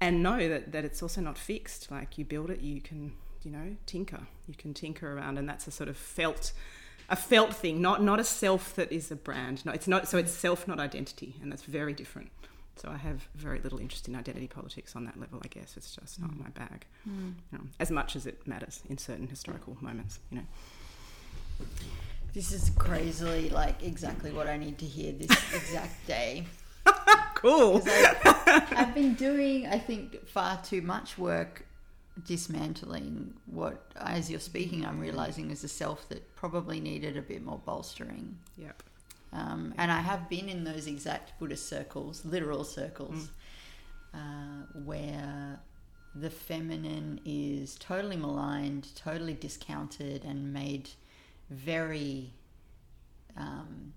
And 0.00 0.22
know 0.22 0.48
that, 0.48 0.72
that 0.72 0.84
it's 0.84 1.02
also 1.02 1.20
not 1.20 1.36
fixed. 1.36 1.90
Like 1.90 2.16
you 2.16 2.24
build 2.24 2.50
it, 2.50 2.60
you 2.60 2.80
can 2.80 3.12
you 3.44 3.50
know, 3.50 3.76
tinker. 3.86 4.26
You 4.46 4.54
can 4.54 4.74
tinker 4.74 5.16
around, 5.16 5.38
and 5.38 5.48
that's 5.48 5.66
a 5.66 5.70
sort 5.70 5.88
of 5.88 5.96
felt, 5.96 6.52
a 7.08 7.16
felt 7.16 7.54
thing, 7.54 7.80
not 7.80 8.02
not 8.02 8.20
a 8.20 8.24
self 8.24 8.74
that 8.74 8.92
is 8.92 9.10
a 9.10 9.16
brand. 9.16 9.64
No, 9.64 9.72
it's 9.72 9.88
not. 9.88 10.08
So 10.08 10.18
it's 10.18 10.32
self, 10.32 10.66
not 10.68 10.78
identity, 10.78 11.36
and 11.42 11.50
that's 11.50 11.62
very 11.62 11.92
different. 11.92 12.30
So 12.80 12.88
I 12.88 12.96
have 12.96 13.28
very 13.34 13.60
little 13.60 13.78
interest 13.78 14.08
in 14.08 14.16
identity 14.16 14.46
politics 14.46 14.96
on 14.96 15.04
that 15.04 15.20
level. 15.20 15.38
I 15.44 15.48
guess 15.48 15.76
it's 15.76 15.94
just 15.94 16.18
not 16.18 16.30
mm. 16.30 16.40
my 16.40 16.48
bag, 16.48 16.86
mm. 17.06 17.34
you 17.52 17.58
know, 17.58 17.64
as 17.78 17.90
much 17.90 18.16
as 18.16 18.26
it 18.26 18.46
matters 18.46 18.82
in 18.88 18.96
certain 18.96 19.28
historical 19.28 19.76
moments. 19.82 20.18
You 20.30 20.38
know. 20.38 20.44
This 22.32 22.52
is 22.52 22.70
crazily 22.78 23.50
like 23.50 23.82
exactly 23.82 24.32
what 24.32 24.46
I 24.46 24.56
need 24.56 24.78
to 24.78 24.86
hear 24.86 25.12
this 25.12 25.30
exact 25.54 26.06
day. 26.06 26.46
cool. 27.34 27.82
I, 27.84 28.66
I've 28.76 28.94
been 28.94 29.12
doing, 29.12 29.66
I 29.66 29.78
think, 29.78 30.26
far 30.26 30.58
too 30.62 30.80
much 30.80 31.18
work 31.18 31.66
dismantling 32.24 33.34
what, 33.46 33.92
as 33.96 34.30
you're 34.30 34.40
speaking, 34.40 34.86
I'm 34.86 34.98
realizing 34.98 35.50
is 35.50 35.64
a 35.64 35.68
self 35.68 36.08
that 36.08 36.34
probably 36.34 36.80
needed 36.80 37.18
a 37.18 37.22
bit 37.22 37.44
more 37.44 37.60
bolstering. 37.64 38.38
Yep. 38.56 38.82
Um, 39.32 39.74
and 39.78 39.92
I 39.92 40.00
have 40.00 40.28
been 40.28 40.48
in 40.48 40.64
those 40.64 40.86
exact 40.86 41.38
Buddhist 41.38 41.68
circles, 41.68 42.24
literal 42.24 42.64
circles, 42.64 43.30
mm. 44.14 44.18
uh, 44.18 44.66
where 44.84 45.60
the 46.14 46.30
feminine 46.30 47.20
is 47.24 47.76
totally 47.76 48.16
maligned, 48.16 48.88
totally 48.96 49.34
discounted, 49.34 50.24
and 50.24 50.52
made 50.52 50.90
very 51.48 52.32
um, 53.36 53.92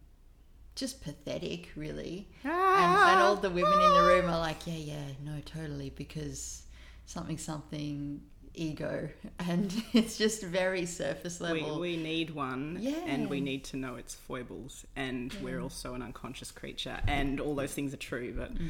just 0.76 1.04
pathetic, 1.04 1.70
really. 1.76 2.28
Ah. 2.46 2.76
And, 2.76 3.12
and 3.14 3.22
all 3.22 3.36
the 3.36 3.50
women 3.50 3.74
in 3.74 3.94
the 3.94 4.04
room 4.04 4.26
are 4.26 4.40
like, 4.40 4.68
yeah, 4.68 4.74
yeah, 4.74 5.06
no, 5.24 5.40
totally, 5.46 5.92
because 5.96 6.64
something 7.06 7.38
something 7.38 8.22
ego 8.56 9.10
and 9.40 9.84
it's 9.94 10.18
just 10.18 10.44
very 10.44 10.86
surface 10.86 11.42
level 11.42 11.80
we, 11.80 11.96
we 11.96 11.98
need 11.98 12.30
one 12.32 12.78
yeah. 12.80 12.94
and 13.06 13.30
we 13.30 13.42
need 13.42 13.64
to 13.64 13.78
know 13.78 13.96
its 13.96 14.14
foibles 14.14 14.86
and 14.96 15.34
yeah. 15.34 15.40
we're 15.42 15.60
also 15.60 15.94
an 15.94 16.02
unconscious 16.02 16.52
creature 16.52 17.00
and 17.08 17.40
all 17.40 17.56
those 17.56 17.74
things 17.74 17.94
are 17.94 17.98
true 17.98 18.34
but 18.36 18.54
mm 18.56 18.70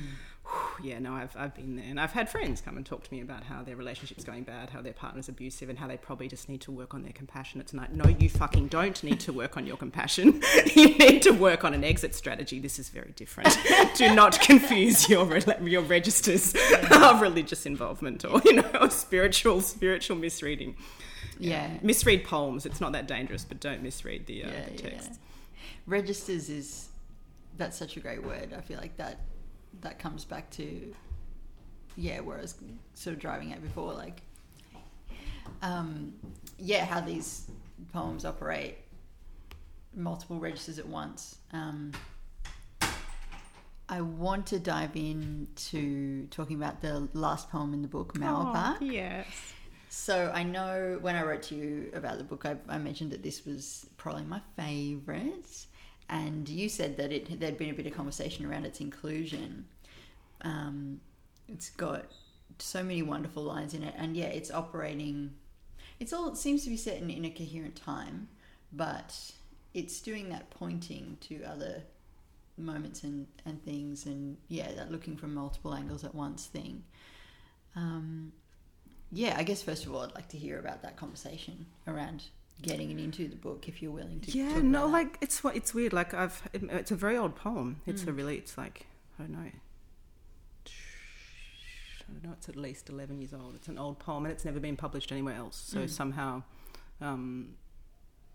yeah, 0.82 1.00
no, 1.00 1.14
I've, 1.14 1.36
I've 1.38 1.54
been 1.54 1.76
there. 1.76 1.86
And 1.88 2.00
I've 2.00 2.12
had 2.12 2.30
friends 2.30 2.62
come 2.62 2.78
and 2.78 2.86
talk 2.86 3.04
to 3.04 3.14
me 3.14 3.22
about 3.22 3.44
how 3.44 3.64
their 3.64 3.76
relationship's 3.76 4.24
going 4.24 4.44
bad, 4.44 4.70
how 4.70 4.82
their 4.82 4.94
partner's 4.94 5.30
abusive, 5.30 5.70
and 5.70 5.78
how 5.78 5.88
they 5.88 5.98
probably 5.98 6.28
just 6.28 6.50
need 6.50 6.62
to 6.62 6.72
work 6.72 6.94
on 6.94 7.04
their 7.04 7.12
compassion. 7.12 7.60
It's 7.60 7.74
like, 7.74 7.92
no, 7.92 8.08
you 8.08 8.30
fucking 8.30 8.68
don't 8.68 9.02
need 9.04 9.20
to 9.22 9.34
work 9.34 9.58
on 9.58 9.66
your 9.68 9.78
compassion. 9.78 10.42
you 10.76 10.98
need 10.98 11.22
to 11.24 11.32
work 11.32 11.64
on 11.64 11.74
an 11.74 11.84
exit 11.84 12.16
strategy. 12.16 12.60
This 12.60 12.80
is 12.80 12.90
very 12.90 13.12
different. 13.16 13.58
Do 13.96 14.14
not 14.16 14.40
confuse 14.40 15.10
your 15.10 15.38
your 15.62 15.82
registers 15.82 16.56
of 16.92 17.22
religious 17.22 17.66
involvement 17.66 18.26
or, 18.26 18.42
you 18.46 18.54
know, 18.54 18.88
spiritual, 18.90 19.62
spiritual 19.62 20.18
misreading. 20.18 20.76
Yeah. 21.40 21.72
yeah. 21.74 21.80
Misread 21.82 22.24
poems. 22.24 22.66
It's 22.66 22.82
not 22.82 22.92
that 22.94 23.08
dangerous, 23.08 23.46
but 23.46 23.60
don't 23.60 23.84
misread 23.84 24.26
the, 24.26 24.46
uh, 24.46 24.50
yeah, 24.50 24.66
the 24.66 24.78
text. 24.78 25.10
Yeah. 25.12 25.18
Registers 25.86 26.50
is, 26.50 26.90
that's 27.58 27.78
such 27.78 27.98
a 27.98 28.00
great 28.00 28.24
word. 28.24 28.54
I 28.58 28.62
feel 28.62 28.78
like 28.78 28.98
that 28.98 29.20
that 29.84 30.00
comes 30.00 30.26
back 30.26 30.50
to 30.52 30.94
yeah 31.96 32.20
where 32.20 32.38
I 32.38 32.42
was 32.42 32.56
sort 32.96 33.16
of 33.16 33.22
driving 33.22 33.54
at 33.54 33.62
before 33.62 33.94
like 33.94 34.22
um, 35.62 36.14
yeah 36.58 36.86
how 36.86 37.02
these 37.02 37.48
poems 37.92 38.26
operate 38.26 38.78
multiple 39.96 40.40
registers 40.40 40.80
at 40.80 40.88
once. 40.88 41.38
Um, 41.52 41.92
I 43.90 44.02
want 44.02 44.48
to 44.48 44.60
dive 44.60 44.96
into 44.96 46.28
talking 46.28 46.56
about 46.56 46.82
the 46.82 47.08
last 47.14 47.50
poem 47.52 47.74
in 47.74 47.82
the 47.82 47.88
book, 47.88 48.14
Mauerpark. 48.16 48.78
Oh, 48.82 48.86
yes. 48.86 49.28
So 49.90 50.32
I 50.34 50.44
know 50.44 50.98
when 51.02 51.16
I 51.16 51.24
wrote 51.24 51.44
to 51.44 51.56
you 51.56 51.92
about 51.94 52.18
the 52.18 52.24
book, 52.24 52.46
I, 52.46 52.56
I 52.68 52.78
mentioned 52.78 53.12
that 53.12 53.22
this 53.22 53.46
was 53.46 53.86
probably 53.98 54.24
my 54.24 54.42
favourite, 54.56 55.68
and 56.10 56.50
you 56.50 56.70
said 56.70 56.98
that 56.98 57.12
it 57.12 57.40
there'd 57.40 57.58
been 57.58 57.70
a 57.70 57.74
bit 57.74 57.86
of 57.86 57.94
conversation 57.94 58.46
around 58.46 58.66
its 58.66 58.80
inclusion. 58.82 59.66
Um, 60.44 61.00
it's 61.48 61.70
got 61.72 62.06
so 62.60 62.84
many 62.84 63.02
wonderful 63.02 63.44
lines 63.44 63.74
in 63.74 63.84
it, 63.84 63.94
and 63.98 64.16
yeah, 64.16 64.26
it's 64.26 64.52
operating. 64.52 65.34
It's 66.00 66.14
all 66.14 66.28
it 66.30 66.38
seems 66.38 66.64
to 66.64 66.70
be 66.70 66.78
set 66.78 66.98
in, 66.98 67.10
in 67.10 67.26
a 67.26 67.30
coherent 67.30 67.76
time, 67.76 68.28
but 68.72 69.32
it's 69.74 70.00
doing 70.02 70.30
that 70.30 70.50
pointing 70.50 71.18
to 71.22 71.44
other 71.44 71.84
moments 72.58 73.04
and, 73.04 73.28
and 73.46 73.64
things, 73.64 74.06
and 74.06 74.38
yeah, 74.48 74.72
that 74.74 74.92
looking 74.92 75.16
from 75.18 75.34
multiple 75.34 75.74
angles 75.74 76.04
at 76.04 76.14
once 76.14 76.46
thing. 76.46 76.84
Um, 77.76 78.32
yeah, 79.12 79.36
I 79.38 79.44
guess 79.44 79.62
first 79.62 79.86
of 79.86 79.94
all, 79.94 80.02
I'd 80.02 80.14
like 80.16 80.28
to 80.30 80.38
hear 80.38 80.60
about 80.60 80.82
that 80.84 80.98
conversation 80.98 81.66
around 81.88 82.24
getting 82.62 82.92
it 82.92 83.00
into 83.00 83.28
the 83.28 83.36
book, 83.36 83.68
if 83.68 83.82
you're 83.82 83.92
willing 83.92 84.20
to. 84.22 84.32
Yeah, 84.32 84.60
no, 84.62 84.88
that. 84.88 84.94
like 84.94 85.18
it's 85.22 85.44
what 85.44 85.56
it's 85.56 85.74
weird. 85.74 85.94
Like 85.94 86.14
I've, 86.14 86.42
it, 86.54 86.64
it's 86.64 86.92
a 86.92 86.96
very 86.96 87.18
old 87.18 87.36
poem. 87.36 87.82
It's 87.86 88.04
a 88.04 88.08
Mm. 88.08 88.18
really, 88.18 88.38
it's 88.38 88.58
like 88.58 88.86
I 89.20 89.24
don't 89.24 89.32
know. 89.32 89.52
I 92.16 92.20
don't 92.20 92.30
know. 92.32 92.34
It's 92.38 92.48
at 92.50 92.56
least 92.56 92.90
eleven 92.90 93.20
years 93.20 93.34
old. 93.34 93.56
It's 93.56 93.68
an 93.68 93.78
old 93.80 93.98
poem, 94.00 94.26
and 94.26 94.32
it's 94.32 94.46
never 94.46 94.60
been 94.60 94.76
published 94.78 95.12
anywhere 95.12 95.36
else. 95.36 95.56
So 95.56 95.80
Mm. 95.80 95.90
somehow, 95.90 96.44
um, 97.02 97.56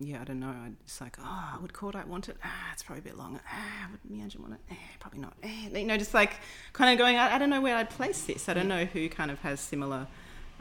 yeah, 0.01 0.21
I 0.21 0.25
don't 0.25 0.41
know. 0.41 0.55
It's 0.85 1.01
like, 1.01 1.17
oh, 1.21 1.59
would 1.63 1.73
Cordite 1.73 2.07
want 2.07 2.29
it? 2.29 2.37
Ah, 2.45 2.71
it's 2.73 2.83
probably 2.83 3.01
a 3.01 3.05
bit 3.05 3.17
long. 3.17 3.39
Ah, 3.51 3.89
would 3.91 4.01
Meanjin 4.13 4.41
want 4.41 4.55
it? 4.55 4.61
Eh, 4.71 4.75
probably 5.01 5.21
not. 5.21 5.35
Eh, 5.43 5.69
you 5.79 5.85
know, 5.87 5.97
just 5.97 6.15
like 6.15 6.35
kind 6.73 6.91
of 6.93 6.99
going. 6.99 7.17
I, 7.17 7.35
I 7.35 7.39
don't 7.39 7.51
know 7.51 7.61
where 7.61 7.77
I'd 7.77 7.91
place 7.91 8.23
this. 8.23 8.49
I 8.49 8.55
don't 8.55 8.69
know 8.69 8.85
who 8.85 9.09
kind 9.09 9.31
of 9.31 9.39
has 9.41 9.61
similar 9.61 10.07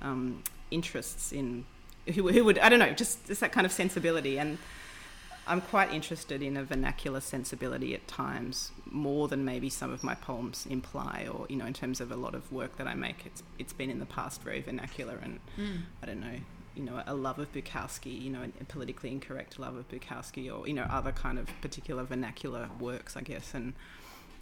um, 0.02 0.44
interests 0.72 1.32
in 1.32 1.66
who, 2.14 2.30
who 2.30 2.46
would 2.46 2.60
I 2.60 2.70
don't 2.70 2.80
know. 2.80 2.92
Just 2.92 3.26
just 3.28 3.42
that 3.42 3.52
kind 3.52 3.66
of 3.66 3.72
sensibility 3.72 4.38
and. 4.40 4.58
I'm 5.48 5.62
quite 5.62 5.92
interested 5.94 6.42
in 6.42 6.58
a 6.58 6.64
vernacular 6.64 7.22
sensibility 7.22 7.94
at 7.94 8.08
times, 8.08 8.72
more 8.86 9.28
than 9.28 9.46
maybe 9.46 9.70
some 9.70 9.92
of 9.92 10.04
my 10.04 10.16
poems 10.16 10.66
imply, 10.70 11.28
or 11.32 11.46
you 11.50 11.56
know, 11.56 11.66
in 11.66 11.74
terms 11.74 12.02
of 12.02 12.12
a 12.12 12.16
lot 12.16 12.36
of 12.36 12.52
work 12.52 12.78
that 12.78 12.88
I 12.88 12.94
make, 12.94 13.26
it's 13.26 13.44
it's 13.58 13.74
been 13.74 13.90
in 13.90 14.00
the 14.00 14.06
past 14.06 14.42
very 14.44 14.62
vernacular, 14.62 15.18
and 15.22 15.40
Mm. 15.58 15.82
I 16.04 16.06
don't 16.06 16.20
know, 16.20 16.40
you 16.76 16.84
know, 16.84 17.02
a 17.06 17.14
love 17.14 17.40
of 17.40 17.52
Bukowski, 17.54 18.22
you 18.22 18.30
know, 18.30 18.44
a 18.60 18.64
politically 18.66 19.12
incorrect 19.12 19.58
love 19.58 19.76
of 19.76 19.88
Bukowski, 19.90 20.52
or 20.54 20.68
you 20.68 20.74
know, 20.74 20.84
other 20.90 21.12
kind 21.12 21.40
of 21.40 21.48
particular 21.62 22.04
vernacular 22.04 22.70
works, 22.80 23.16
I 23.18 23.22
guess, 23.22 23.54
and 23.54 23.74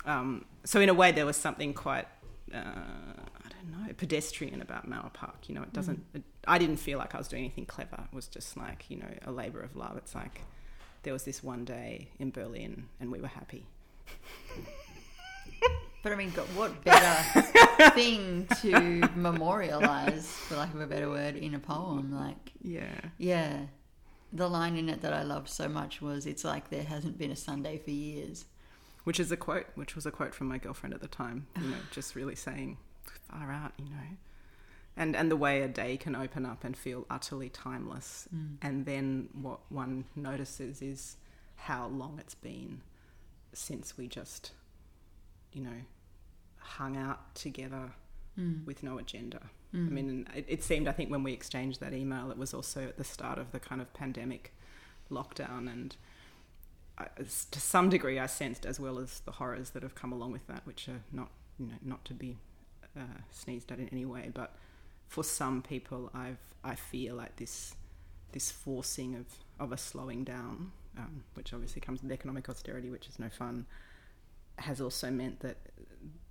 um, 0.06 0.46
so 0.64 0.80
in 0.82 0.90
a 0.90 0.94
way, 0.94 1.12
there 1.12 1.26
was 1.26 1.38
something 1.38 1.74
quite. 1.74 2.08
Uh, 2.54 2.58
I 2.58 3.50
don't 3.50 3.72
know, 3.88 3.94
pedestrian 3.94 4.62
about 4.62 4.88
Mauerpark. 4.88 5.48
You 5.48 5.56
know, 5.56 5.64
it 5.64 5.74
doesn't. 5.74 6.04
It, 6.14 6.22
I 6.48 6.60
didn't 6.60 6.78
feel 6.78 7.00
like 7.00 7.16
I 7.16 7.18
was 7.18 7.28
doing 7.28 7.44
anything 7.44 7.66
clever. 7.66 7.98
It 8.12 8.16
was 8.16 8.28
just 8.28 8.56
like 8.56 8.86
you 8.90 8.98
know 8.98 9.08
a 9.26 9.32
labour 9.32 9.62
of 9.62 9.76
love. 9.76 9.98
It's 9.98 10.14
like 10.14 10.42
there 11.06 11.14
was 11.14 11.24
this 11.24 11.42
one 11.44 11.64
day 11.64 12.10
in 12.20 12.32
Berlin 12.32 12.88
and 13.00 13.12
we 13.12 13.22
were 13.22 13.28
happy. 13.30 13.66
But 16.04 16.12
I 16.12 16.16
mean, 16.18 16.30
what 16.32 16.84
better 16.84 17.42
thing 17.92 18.48
to 18.62 19.10
memorialize, 19.16 20.28
for 20.28 20.56
lack 20.58 20.72
of 20.74 20.80
a 20.82 20.86
better 20.86 21.10
word, 21.10 21.36
in 21.36 21.56
a 21.56 21.60
poem? 21.60 22.12
Like, 22.14 22.52
Yeah. 22.62 22.94
yeah, 23.18 23.62
the 24.32 24.48
line 24.48 24.78
in 24.78 24.88
it 24.88 25.02
that 25.02 25.14
I 25.14 25.24
loved 25.24 25.50
so 25.50 25.68
much 25.68 26.02
was, 26.04 26.28
"It's 26.28 26.44
like 26.44 26.70
there 26.70 26.84
hasn't 26.84 27.18
been 27.18 27.32
a 27.32 27.36
Sunday 27.36 27.80
for 27.80 27.90
years." 27.90 28.46
Which 29.04 29.20
is 29.20 29.32
a 29.32 29.38
quote, 29.38 29.66
which 29.74 29.96
was 29.96 30.06
a 30.06 30.12
quote 30.12 30.36
from 30.36 30.48
my 30.48 30.60
girlfriend 30.60 30.94
at 30.94 31.02
the 31.02 31.08
time, 31.08 31.48
you 31.60 31.70
know, 31.70 31.78
just 31.90 32.14
really 32.16 32.36
saying, 32.36 32.78
far 33.32 33.52
out, 33.52 33.72
you 33.80 33.86
know. 33.86 34.18
And, 34.98 35.16
and 35.16 35.30
the 35.30 35.36
way 35.36 35.62
a 35.62 35.68
day 35.68 35.98
can 35.98 36.16
open 36.16 36.46
up 36.46 36.64
and 36.64 36.76
feel 36.76 37.06
utterly 37.10 37.50
timeless. 37.50 38.28
Mm. 38.34 38.58
And 38.62 38.86
then 38.86 39.30
what 39.34 39.60
one 39.70 40.06
notices 40.16 40.82
is 40.82 41.18
how 41.56 41.88
long 41.88 42.18
it's 42.20 42.36
been 42.36 42.82
since 43.54 43.98
we 43.98 44.08
just, 44.08 44.52
you 45.52 45.62
know, 45.62 45.82
hung 46.58 46.98
out 46.98 47.36
together 47.36 47.92
Mm. 48.38 48.66
with 48.66 48.84
no 48.84 48.98
agenda. 48.98 49.40
Mm. 49.74 49.88
I 49.88 49.90
mean, 49.90 50.28
it, 50.36 50.46
it 50.50 50.62
seemed, 50.62 50.90
I 50.90 50.92
think, 50.92 51.10
when 51.10 51.24
we 51.24 51.32
exchanged 51.32 51.80
that 51.80 51.94
email, 51.94 52.32
it 52.32 52.38
was 52.38 52.54
also 52.54 52.82
at 52.84 52.98
the 52.98 53.04
start 53.06 53.40
of 53.40 53.54
the 53.54 53.62
kind 53.62 53.80
of 53.80 53.94
pandemic 53.94 54.54
lockdown. 55.10 55.72
And 55.72 55.96
I, 56.98 57.06
to 57.52 57.60
some 57.62 57.90
degree, 57.90 58.20
I 58.20 58.26
sensed, 58.26 58.66
as 58.66 58.78
well 58.78 59.00
as 59.00 59.22
the 59.22 59.32
horrors 59.32 59.70
that 59.70 59.84
have 59.84 59.96
come 59.96 60.12
along 60.12 60.34
with 60.34 60.46
that, 60.48 60.66
which 60.66 60.90
are 60.90 61.02
not, 61.14 61.30
you 61.58 61.68
know, 61.68 61.78
not 61.82 62.04
to 62.06 62.14
be 62.14 62.36
uh, 62.98 63.22
sneezed 63.32 63.72
at 63.72 63.80
in 63.80 63.88
any 63.88 64.04
way. 64.06 64.32
But 64.34 64.54
for 65.08 65.24
some 65.24 65.62
people, 65.62 66.10
I've, 66.14 66.38
I 66.64 66.76
feel 66.76 67.16
like 67.16 67.36
this, 67.38 67.76
this 68.32 68.52
forcing 68.52 69.16
of, 69.16 69.26
of 69.60 69.72
a 69.72 69.78
slowing 69.78 70.24
down, 70.24 70.72
um, 70.98 71.24
which 71.36 71.54
obviously 71.54 71.82
comes 71.82 72.02
with 72.02 72.12
economic 72.12 72.50
austerity, 72.50 72.90
which 72.90 73.08
is 73.08 73.20
no 73.20 73.30
fun, 73.30 73.66
has 74.58 74.80
also 74.82 75.10
meant 75.12 75.40
that 75.42 75.58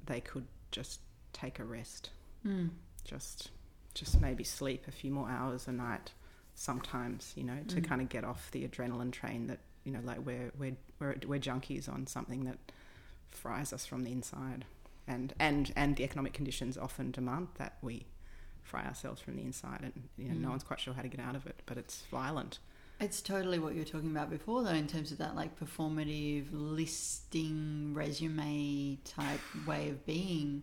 they 0.07 0.20
could 0.20 0.47
just 0.70 1.01
take 1.33 1.59
a 1.59 1.64
rest 1.64 2.11
Mm. 2.47 2.70
just 3.05 3.51
just 3.95 4.20
maybe 4.20 4.45
sleep 4.45 4.87
a 4.87 4.91
few 4.93 5.11
more 5.11 5.29
hours 5.31 5.66
a 5.66 5.72
night 5.72 6.11
sometimes 6.55 7.33
you 7.37 7.43
know 7.43 7.59
to 7.68 7.81
Mm. 7.81 7.85
kind 7.85 8.01
of 8.03 8.09
get 8.11 8.22
off 8.22 8.51
the 8.51 8.66
adrenaline 8.68 9.11
train 9.12 9.47
that 9.47 9.61
you 9.85 9.93
know 9.93 10.01
like 10.05 10.18
we're 10.27 10.53
we're 10.59 10.77
we're, 11.01 11.16
we're 11.27 11.41
junkies 11.41 11.89
on 11.89 12.07
something 12.07 12.45
that 12.45 12.59
fries 13.31 13.72
us 13.72 13.87
from 13.87 14.05
the 14.05 14.12
inside 14.12 14.64
and 15.07 15.33
and 15.39 15.72
and 15.75 15.97
the 15.97 16.05
economic 16.05 16.33
conditions 16.35 16.77
often 16.77 17.11
demand 17.11 17.49
that 17.57 17.79
we 17.83 18.05
fry 18.65 18.85
ourselves 18.85 19.21
from 19.21 19.37
the 19.37 19.43
inside 19.43 19.81
and 19.83 19.93
you 20.19 20.29
know 20.29 20.35
no 20.35 20.49
Mm. 20.49 20.51
one's 20.51 20.65
quite 20.65 20.81
sure 20.81 20.95
how 20.95 21.03
to 21.03 21.09
get 21.09 21.21
out 21.21 21.37
of 21.37 21.47
it 21.47 21.62
but 21.67 21.77
it's 21.79 22.03
violent. 22.11 22.59
It's 23.01 23.21
totally 23.21 23.59
what 23.59 23.73
you 23.75 23.81
were 23.81 23.85
talking 23.85 24.11
about 24.12 24.31
before, 24.31 24.62
though, 24.62 24.71
in 24.71 24.87
terms 24.87 25.11
of 25.11 25.19
that 25.19 25.35
like 25.35 25.59
performative 25.59 26.47
listing 26.53 27.93
resume 27.95 28.99
type 29.05 29.41
way 29.67 29.89
of 29.91 30.05
being. 30.07 30.62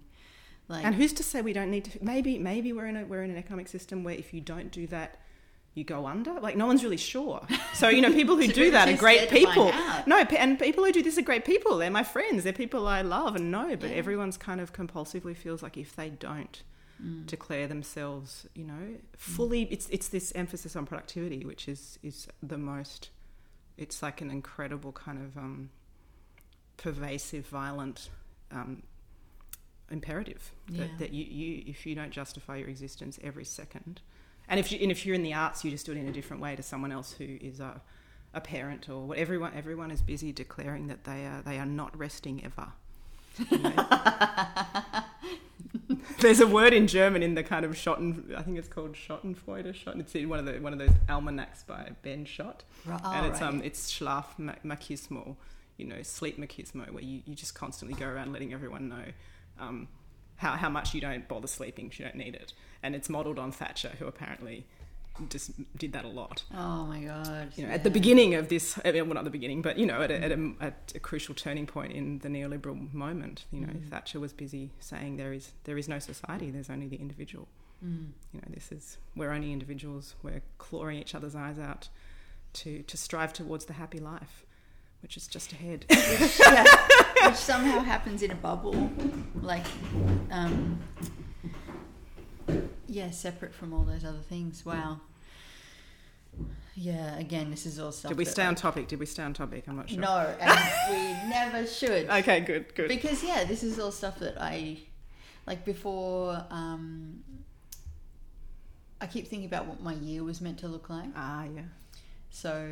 Like, 0.70 0.86
and 0.86 0.95
who's 0.95 1.12
to 1.14 1.24
say 1.24 1.41
we 1.41 1.52
don't 1.54 1.70
need 1.70 1.86
to 1.86 1.99
maybe 2.04 2.39
maybe 2.39 2.72
we're 2.72 2.86
in 2.88 2.95
a 2.95 3.04
we're 3.06 3.24
in 3.24 3.32
an 3.32 3.38
economic 3.38 3.68
system 3.68 4.04
where 4.04 4.16
if 4.16 4.34
you 4.34 4.39
don't 4.39 4.72
do 4.72 4.88
that 4.88 5.18
you 5.74 5.84
go 5.84 6.06
under? 6.08 6.39
Like 6.39 6.56
no 6.56 6.66
one's 6.68 6.84
really 6.84 6.97
sure. 6.97 7.45
So 7.74 7.89
you 7.89 8.02
know 8.02 8.12
people 8.14 8.38
who 8.38 8.47
do 8.64 8.72
that 8.72 8.88
are 8.88 8.95
great 8.97 9.28
scared 9.28 9.30
to 9.30 9.54
find 9.54 9.72
people. 9.74 10.06
no 10.08 10.18
and 10.38 10.58
people 10.58 10.86
who 10.86 10.93
do 10.93 11.04
this 11.04 11.18
are 11.18 11.22
great 11.24 11.43
people. 11.43 11.78
They're 11.78 11.91
my 11.91 12.04
friends. 12.04 12.43
They're 12.45 12.54
people 12.54 12.88
i 12.88 13.02
love 13.02 13.36
and 13.36 13.52
know 13.52 13.76
but 13.76 13.89
Yeah. 13.89 13.95
everyone's 13.97 14.38
kind 14.38 14.62
of 14.62 14.72
compulsively 14.74 15.36
feels 15.36 15.62
like 15.62 15.76
if 15.78 15.95
they 15.95 16.10
don't 16.10 16.64
Mm. 17.04 17.26
declare 17.26 17.68
themselves 17.68 18.45
you 18.54 18.64
know 18.64 18.95
fully 19.18 19.64
it's 19.72 19.88
it's 19.89 20.08
this 20.10 20.32
emphasis 20.36 20.76
on 20.76 20.86
productivity 20.86 21.43
which 21.45 21.68
is 21.68 21.97
is 22.04 22.28
the 22.43 22.58
most 22.60 23.10
it's 23.76 24.04
like 24.04 24.22
an 24.22 24.30
incredible 24.30 24.91
kind 24.91 25.18
of 25.18 25.36
um 25.36 25.72
pervasive 26.78 27.47
violent 27.47 28.10
um 28.52 28.84
imperative 29.89 30.52
Yeah. 30.70 30.82
that, 30.86 30.99
that 30.99 31.12
you, 31.14 31.26
you 31.26 31.64
if 31.66 31.86
you 31.88 31.95
don't 31.95 32.12
justify 32.12 32.58
your 32.58 32.70
existence 32.70 33.20
every 33.24 33.45
second 33.45 34.02
and 34.47 34.60
if 34.60 34.72
you 34.72 34.78
and 34.82 34.91
if 34.91 35.06
you're 35.06 35.16
in 35.16 35.24
the 35.24 35.34
arts 35.34 35.64
you 35.66 35.72
just 35.72 35.86
do 35.88 35.91
it 35.93 35.97
in 35.97 36.08
a 36.08 36.12
different 36.14 36.41
way 36.41 36.56
to 36.56 36.62
someone 36.64 36.91
else 36.91 37.14
who 37.14 37.38
is 37.41 37.60
a 37.60 37.82
a 38.34 38.41
parent 38.41 38.88
or 38.89 39.08
what 39.08 39.18
everyone 39.18 39.52
everyone 39.56 39.89
is 39.91 40.02
busy 40.02 40.32
declaring 40.32 40.88
that 40.88 41.04
they 41.04 41.26
are 41.26 41.41
they 41.43 41.58
are 41.58 41.66
not 41.66 41.97
resting 41.97 42.43
ever 42.45 42.68
you 43.49 43.58
know? 43.60 43.74
There's 46.20 46.39
a 46.39 46.47
word 46.47 46.74
in 46.74 46.88
German 46.88 47.24
in 47.24 47.36
the 47.36 47.43
kind 47.43 47.66
of 47.66 47.72
Schotten, 47.72 48.36
I 48.36 48.41
think 48.41 48.58
it's 48.58 48.68
called 48.68 48.93
Schottenfreude. 48.93 49.74
Schotten, 49.74 49.99
it's 49.99 50.16
in 50.16 50.30
one 50.30 50.39
of 50.39 50.45
the 50.45 50.54
one 50.60 50.74
of 50.74 50.80
those 50.80 50.93
almanacs 51.10 51.64
by 51.64 51.91
Ben 52.02 52.26
Schott, 52.26 52.64
Right, 52.86 53.02
and 53.04 53.26
it's 53.28 53.41
um 53.41 53.62
it's 53.64 53.91
Schlafmachismo, 53.91 55.36
you 55.78 55.86
know, 55.86 56.02
sleep 56.04 56.38
machismo, 56.39 56.89
where 56.91 57.04
you, 57.04 57.22
you 57.26 57.36
just 57.36 57.56
constantly 57.56 57.97
go 57.97 58.08
around 58.08 58.34
letting 58.34 58.54
everyone 58.54 58.89
know 58.89 59.06
um, 59.60 59.88
how 60.38 60.52
how 60.52 60.70
much 60.70 60.93
you 60.93 61.02
don't 61.02 61.28
bother 61.28 61.47
sleeping, 61.47 61.91
you 61.95 62.06
don't 62.06 62.16
need 62.16 62.36
it, 62.36 62.54
and 62.84 62.95
it's 62.95 63.10
modelled 63.10 63.39
on 63.39 63.52
Thatcher, 63.52 63.91
who 63.99 64.06
apparently 64.06 64.66
just 65.30 65.51
did 65.78 65.93
that 65.93 66.05
a 66.05 66.07
lot. 66.07 66.43
oh 66.55 66.86
my 66.86 67.01
god! 67.01 67.51
You 67.55 67.68
know, 67.68 67.72
at 67.74 67.84
the 67.84 67.91
beginning 67.91 68.34
of 68.36 68.47
this, 68.47 68.80
I 68.84 68.91
mean, 68.91 69.05
well, 69.07 69.16
not 69.16 69.24
the 69.24 69.30
beginning, 69.30 69.62
but 69.62 69.78
you 69.78 69.86
know, 69.86 70.01
at 70.01 70.09
a, 70.12 70.24
at, 70.24 70.32
a, 70.32 70.51
at 70.59 70.93
a 70.95 70.99
crucial 70.99 71.36
turning 71.36 71.68
point 71.68 71.91
in 71.93 72.20
the 72.20 72.30
neoliberal 72.30 72.91
moment, 72.93 73.45
you 73.51 73.62
know, 73.62 73.68
Mm. 73.74 73.89
Thatcher 73.89 74.20
was 74.20 74.34
busy 74.34 74.72
saying 74.80 75.18
there 75.18 75.34
is 75.34 75.51
there 75.66 75.78
is 75.78 75.88
no 75.88 75.99
society, 75.99 76.49
there's 76.51 76.70
only 76.70 76.88
the 76.88 76.97
individual. 76.97 77.47
Mm. 77.86 78.09
You 78.34 78.41
know, 78.41 78.47
this 78.53 78.72
is 78.72 78.97
we're 79.16 79.32
only 79.32 79.51
individuals. 79.51 80.16
We're 80.24 80.41
clawing 80.57 80.97
each 80.97 81.14
other's 81.16 81.36
eyes 81.36 81.59
out 81.59 81.89
to 82.53 82.82
to 82.84 82.97
strive 82.97 83.34
towards 83.34 83.66
the 83.66 83.74
happy 83.74 83.99
life, 83.99 84.45
which 85.01 85.18
is 85.18 85.28
just 85.28 85.51
ahead. 85.53 85.86
which, 85.89 86.39
yeah, 86.39 86.66
which 87.28 87.36
somehow 87.36 87.80
happens 87.80 88.22
in 88.24 88.32
a 88.32 88.36
bubble, 88.36 88.91
like, 89.41 89.66
um, 90.32 90.80
yeah, 92.87 93.11
separate 93.11 93.53
from 93.53 93.73
all 93.73 93.83
those 93.83 94.03
other 94.05 94.19
things. 94.29 94.65
Wow. 94.65 95.01
Yeah, 96.75 97.17
again, 97.17 97.51
this 97.51 97.65
is 97.65 97.79
all 97.79 97.91
stuff. 97.91 98.09
Did 98.09 98.17
we 98.17 98.25
stay 98.25 98.45
on 98.45 98.55
topic? 98.55 98.87
Did 98.87 98.99
we 98.99 99.05
stay 99.05 99.23
on 99.23 99.33
topic? 99.33 99.65
I'm 99.67 99.75
not 99.75 99.89
sure. 99.89 99.99
No, 99.99 100.33
and 100.39 100.59
we 100.89 101.29
never 101.29 101.67
should. 101.67 102.09
Okay, 102.09 102.39
good, 102.39 102.73
good. 102.75 102.87
Because 102.87 103.23
yeah, 103.23 103.43
this 103.43 103.61
is 103.63 103.77
all 103.79 103.91
stuff 103.91 104.19
that 104.19 104.41
I 104.41 104.77
like 105.45 105.65
before. 105.65 106.43
Um, 106.49 107.23
I 109.01 109.07
keep 109.07 109.27
thinking 109.27 109.47
about 109.47 109.67
what 109.67 109.81
my 109.81 109.93
year 109.95 110.23
was 110.23 110.39
meant 110.41 110.59
to 110.59 110.67
look 110.67 110.89
like. 110.89 111.09
ah, 111.15 111.43
yeah. 111.53 111.61
So, 112.29 112.71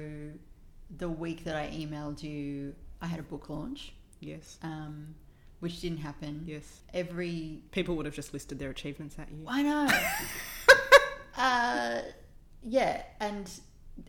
the 0.98 1.10
week 1.10 1.44
that 1.44 1.56
I 1.58 1.68
emailed 1.68 2.24
you, 2.24 2.74
I 3.02 3.08
had 3.08 3.20
a 3.20 3.24
book 3.24 3.50
launch, 3.50 3.92
Yes. 4.22 4.58
um, 4.64 5.16
which 5.60 5.82
didn't 5.82 5.98
happen. 6.00 6.44
Yes. 6.46 6.82
Every 6.94 7.62
People 7.72 7.96
would 7.98 8.06
have 8.06 8.16
just 8.16 8.34
listed 8.34 8.60
their 8.60 8.70
achievements 8.70 9.18
at 9.20 9.30
you. 9.32 9.46
I 9.48 9.62
know. 9.64 9.88
uh, 11.38 12.02
yeah, 12.64 13.04
and 13.20 13.50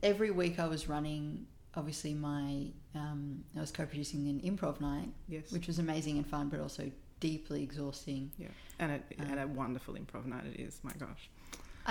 every 0.02 0.30
week 0.30 0.58
I 0.58 0.66
was 0.66 0.88
running. 0.88 1.46
Obviously, 1.76 2.14
my 2.14 2.66
um, 2.94 3.44
I 3.56 3.60
was 3.60 3.70
co-producing 3.70 4.28
an 4.28 4.40
improv 4.40 4.80
night, 4.80 5.08
Yes. 5.28 5.52
which 5.52 5.66
was 5.68 5.78
amazing 5.78 6.16
and 6.16 6.26
fun, 6.26 6.48
but 6.48 6.58
also 6.60 6.90
deeply 7.20 7.62
exhausting. 7.62 8.32
yeah. 8.38 8.48
And 8.78 8.92
it, 8.92 9.02
Um, 9.20 9.26
and 9.30 9.40
a 9.40 9.46
wonderful 9.46 9.94
improv 9.94 10.24
night 10.26 10.46
it 10.46 10.58
is. 10.58 10.80
My 10.82 10.92
gosh. 10.98 11.28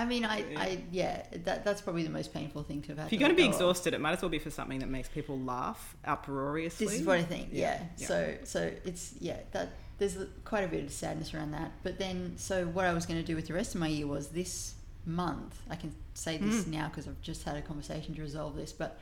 I 0.01 0.05
mean, 0.05 0.23
I, 0.25 0.37
Yeah. 0.39 0.59
I 0.59 0.83
yeah, 0.91 1.23
that 1.45 1.63
that's 1.65 1.81
probably 1.81 2.03
the 2.03 2.09
most 2.09 2.33
painful 2.33 2.63
thing 2.63 2.81
to 2.83 2.87
have 2.89 2.97
had. 2.97 3.05
If 3.07 3.11
you're 3.13 3.19
going 3.19 3.31
to 3.31 3.35
be 3.35 3.45
exhausted, 3.45 3.93
it 3.93 4.01
might 4.01 4.13
as 4.13 4.21
well 4.21 4.29
be 4.29 4.39
for 4.39 4.49
something 4.51 4.79
that 4.79 4.89
makes 4.89 5.09
people 5.09 5.37
laugh 5.39 5.95
uproariously. 6.05 6.85
This 6.87 6.99
is 7.01 7.05
what 7.05 7.17
I 7.17 7.23
think. 7.23 7.49
Yeah. 7.51 7.59
Yeah, 7.61 7.83
yeah. 7.97 8.07
So 8.07 8.33
so 8.43 8.71
it's 8.85 9.13
yeah 9.19 9.37
that 9.51 9.69
there's 9.97 10.17
quite 10.45 10.63
a 10.63 10.67
bit 10.67 10.83
of 10.85 10.91
sadness 10.91 11.33
around 11.33 11.51
that. 11.51 11.71
But 11.83 11.99
then 11.99 12.33
so 12.37 12.65
what 12.67 12.85
I 12.85 12.93
was 12.93 13.05
going 13.05 13.19
to 13.19 13.25
do 13.25 13.35
with 13.35 13.47
the 13.47 13.53
rest 13.53 13.75
of 13.75 13.81
my 13.81 13.87
year 13.87 14.07
was 14.07 14.29
this 14.29 14.75
month. 15.05 15.61
I 15.69 15.75
can 15.75 15.93
say 16.13 16.37
this 16.37 16.63
Mm. 16.65 16.67
now 16.67 16.87
because 16.87 17.07
I've 17.07 17.21
just 17.21 17.43
had 17.43 17.57
a 17.57 17.61
conversation 17.61 18.15
to 18.15 18.21
resolve 18.21 18.55
this. 18.55 18.71
But 18.71 18.99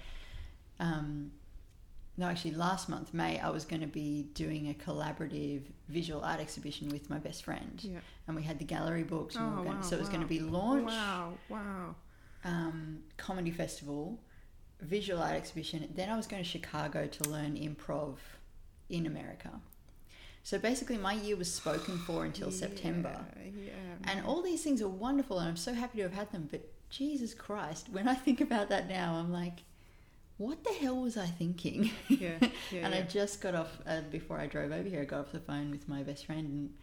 um, 0.79 1.31
no, 2.17 2.25
actually, 2.27 2.51
last 2.51 2.89
month 2.89 3.13
May 3.13 3.39
I 3.39 3.49
was 3.49 3.63
going 3.65 3.81
to 3.81 3.87
be 3.87 4.23
doing 4.33 4.69
a 4.69 4.73
collaborative 4.73 5.61
visual 5.87 6.21
art 6.23 6.39
exhibition 6.39 6.89
with 6.89 7.09
my 7.09 7.19
best 7.19 7.43
friend, 7.43 7.79
Yeah. 7.83 7.99
and 8.27 8.35
we 8.35 8.43
had 8.43 8.57
the 8.59 8.65
gallery 8.65 9.03
books. 9.03 9.35
And 9.35 9.45
we 9.45 9.51
Oh, 9.53 9.57
were 9.57 9.63
going, 9.65 9.77
wow, 9.77 9.83
so 9.83 9.95
it 9.95 9.99
was 9.99 10.09
going 10.09 10.21
to 10.21 10.27
be 10.27 10.39
launch 10.39 10.87
Wow. 10.87 11.33
Wow. 11.49 11.95
um, 12.43 13.03
comedy 13.17 13.51
festival, 13.51 14.19
visual 14.81 15.21
art 15.21 15.35
exhibition. 15.35 15.87
Then 15.95 16.09
I 16.09 16.17
was 16.17 16.27
going 16.27 16.43
to 16.43 16.49
Chicago 16.49 17.07
to 17.07 17.29
learn 17.29 17.55
improv 17.55 18.15
in 18.89 19.05
America. 19.05 19.51
So 20.43 20.57
basically, 20.57 20.97
my 20.97 21.13
year 21.13 21.35
was 21.35 21.53
spoken 21.53 21.97
for 21.99 22.23
until 22.23 22.51
September. 22.51 23.25
Yeah. 23.35 23.51
yeah. 23.65 23.71
And 24.11 24.25
all 24.25 24.41
these 24.41 24.63
things 24.63 24.81
are 24.81 24.87
wonderful, 24.87 25.39
and 25.39 25.49
I'm 25.49 25.57
so 25.57 25.73
happy 25.73 25.97
to 25.97 26.03
have 26.03 26.13
had 26.13 26.31
them. 26.31 26.47
But 26.49 26.61
Jesus 26.89 27.33
Christ, 27.33 27.89
when 27.91 28.07
I 28.07 28.13
think 28.15 28.39
about 28.39 28.69
that 28.69 28.87
now, 28.87 29.15
I'm 29.15 29.31
like, 29.31 29.59
what 30.37 30.63
the 30.63 30.73
hell 30.73 31.01
was 31.01 31.17
I 31.17 31.25
thinking? 31.25 31.91
yeah. 32.07 32.37
Yeah. 32.39 32.49
and 32.85 32.93
I 32.93 33.01
just 33.01 33.41
got 33.41 33.55
off 33.55 33.79
uh, 33.87 34.01
before 34.11 34.39
I 34.39 34.47
drove 34.47 34.71
over 34.71 34.87
here. 34.87 35.01
I 35.01 35.05
got 35.05 35.21
off 35.21 35.31
the 35.31 35.39
phone 35.39 35.71
with 35.71 35.87
my 35.87 36.03
best 36.03 36.25
friend, 36.25 36.47
and 36.47 36.73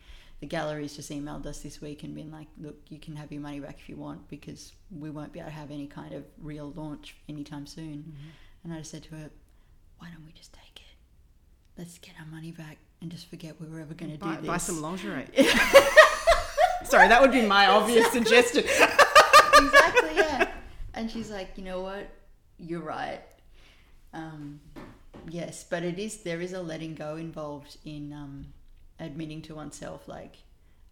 the 0.40 0.46
galleries 0.46 0.96
just 0.96 1.10
emailed 1.10 1.46
us 1.46 1.60
this 1.60 1.80
week 1.80 2.02
and 2.02 2.14
been 2.14 2.32
like, 2.32 2.48
"Look, 2.60 2.76
you 2.88 2.98
can 2.98 3.16
have 3.16 3.30
your 3.30 3.40
money 3.40 3.60
back 3.60 3.78
if 3.78 3.88
you 3.88 3.96
want 3.96 4.28
because 4.28 4.72
we 4.90 5.10
won't 5.10 5.32
be 5.32 5.38
able 5.38 5.50
to 5.50 5.54
have 5.54 5.70
any 5.70 5.86
kind 5.86 6.12
of 6.12 6.24
real 6.40 6.72
launch 6.76 7.16
anytime 7.28 7.66
soon." 7.66 7.98
Mm-hmm. 8.08 8.64
And 8.64 8.72
I 8.72 8.78
just 8.78 8.90
said 8.90 9.04
to 9.04 9.14
her, 9.14 9.30
"Why 9.98 10.08
don't 10.12 10.26
we 10.26 10.32
just 10.32 10.52
take 10.52 10.76
it? 10.76 11.78
Let's 11.78 11.98
get 11.98 12.14
our 12.18 12.26
money 12.26 12.50
back 12.50 12.78
and 13.00 13.10
just 13.10 13.28
forget 13.30 13.60
we 13.60 13.68
were 13.68 13.80
ever 13.80 13.94
going 13.94 14.12
to 14.12 14.18
do 14.18 14.36
this." 14.36 14.46
buy 14.46 14.56
some 14.56 14.82
lingerie. 14.82 15.26
Sorry, 16.84 17.08
that 17.08 17.20
would 17.20 17.32
be 17.32 17.42
my 17.42 17.66
obvious 17.66 18.10
suggestion. 18.10 18.64
exactly, 18.64 20.16
yeah. 20.16 20.48
And 20.92 21.10
she's 21.10 21.30
like, 21.30 21.50
you 21.56 21.64
know 21.64 21.80
what? 21.80 22.08
You're 22.58 22.82
right. 22.82 23.20
Um, 24.14 24.60
yes, 25.28 25.64
but 25.68 25.82
it 25.82 25.98
is 25.98 26.18
there 26.18 26.40
is 26.40 26.52
a 26.52 26.62
letting 26.62 26.94
go 26.94 27.16
involved 27.16 27.76
in 27.84 28.12
um, 28.12 28.46
admitting 29.00 29.42
to 29.42 29.54
oneself, 29.54 30.08
like, 30.08 30.36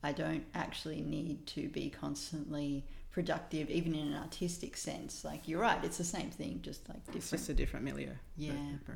I 0.02 0.12
don't 0.12 0.44
actually 0.54 1.00
need 1.00 1.46
to 1.48 1.68
be 1.68 1.88
constantly 1.88 2.84
productive, 3.12 3.70
even 3.70 3.94
in 3.94 4.08
an 4.08 4.14
artistic 4.14 4.76
sense. 4.76 5.24
Like, 5.24 5.46
you're 5.46 5.60
right, 5.60 5.82
it's 5.84 5.98
the 5.98 6.04
same 6.04 6.30
thing, 6.30 6.60
just 6.62 6.88
like 6.88 6.98
It's 7.14 7.30
just 7.30 7.48
a 7.48 7.54
different 7.54 7.84
milieu. 7.84 8.08
Yeah. 8.36 8.52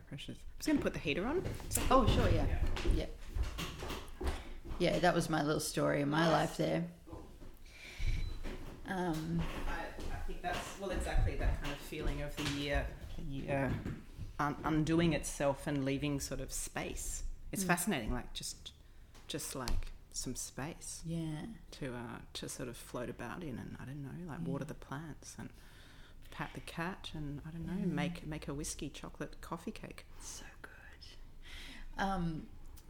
Precious. 0.09 0.31
I'm 0.31 0.59
just 0.59 0.67
going 0.67 0.79
to 0.79 0.83
put 0.83 0.95
the 0.95 0.99
heater 0.99 1.25
on. 1.27 1.45
Oh, 1.91 2.07
sure, 2.09 2.29
yeah. 2.31 2.47
Yeah. 2.95 3.07
Yeah, 4.79 4.99
that 4.99 5.15
was 5.15 5.31
my 5.31 5.43
little 5.43 5.61
story 5.61 6.03
of 6.03 6.09
my 6.09 6.29
life 6.31 6.57
there. 6.57 6.85
Um, 8.89 9.43
I, 9.69 10.15
I 10.15 10.19
think 10.27 10.43
that's 10.43 10.59
well 10.81 10.91
exactly 10.91 11.37
that 11.37 11.61
kind 11.63 11.73
of 11.73 11.79
feeling 11.79 12.23
of 12.23 12.35
the 12.37 12.61
year, 12.61 12.87
the 13.17 13.23
year 13.23 13.73
un- 14.39 14.57
undoing 14.65 15.13
itself 15.13 15.67
and 15.67 15.85
leaving 15.85 16.21
sort 16.21 16.41
of 16.41 16.53
space. 16.53 17.23
It's 17.53 17.65
Mm. 17.65 17.69
fascinating, 17.69 18.13
like 18.13 18.33
just, 18.33 18.73
just 19.29 19.55
like 19.55 19.93
some 20.13 20.35
space 20.35 21.03
yeah. 21.05 21.43
to 21.73 21.93
uh, 21.95 22.19
to 22.33 22.49
sort 22.49 22.69
of 22.69 22.77
float 22.77 23.11
about 23.11 23.43
in, 23.43 23.59
and 23.59 23.77
I 23.81 23.85
don't 23.85 24.03
know, 24.03 24.27
like 24.29 24.39
Yeah. 24.43 24.51
water 24.53 24.65
the 24.65 24.75
plants 24.75 25.35
and 25.39 25.51
pat 26.31 26.51
the 26.55 26.61
cat, 26.61 27.11
and 27.15 27.41
I 27.47 27.51
don't 27.51 27.67
know, 27.67 27.73
Mm. 27.87 27.93
make 27.93 28.27
make 28.27 28.49
a 28.49 28.55
whiskey 28.55 28.89
chocolate 28.89 29.41
coffee 29.41 29.73
cake. 29.73 30.07
So 30.21 30.45
good. 30.63 30.73
Um, 32.03 32.47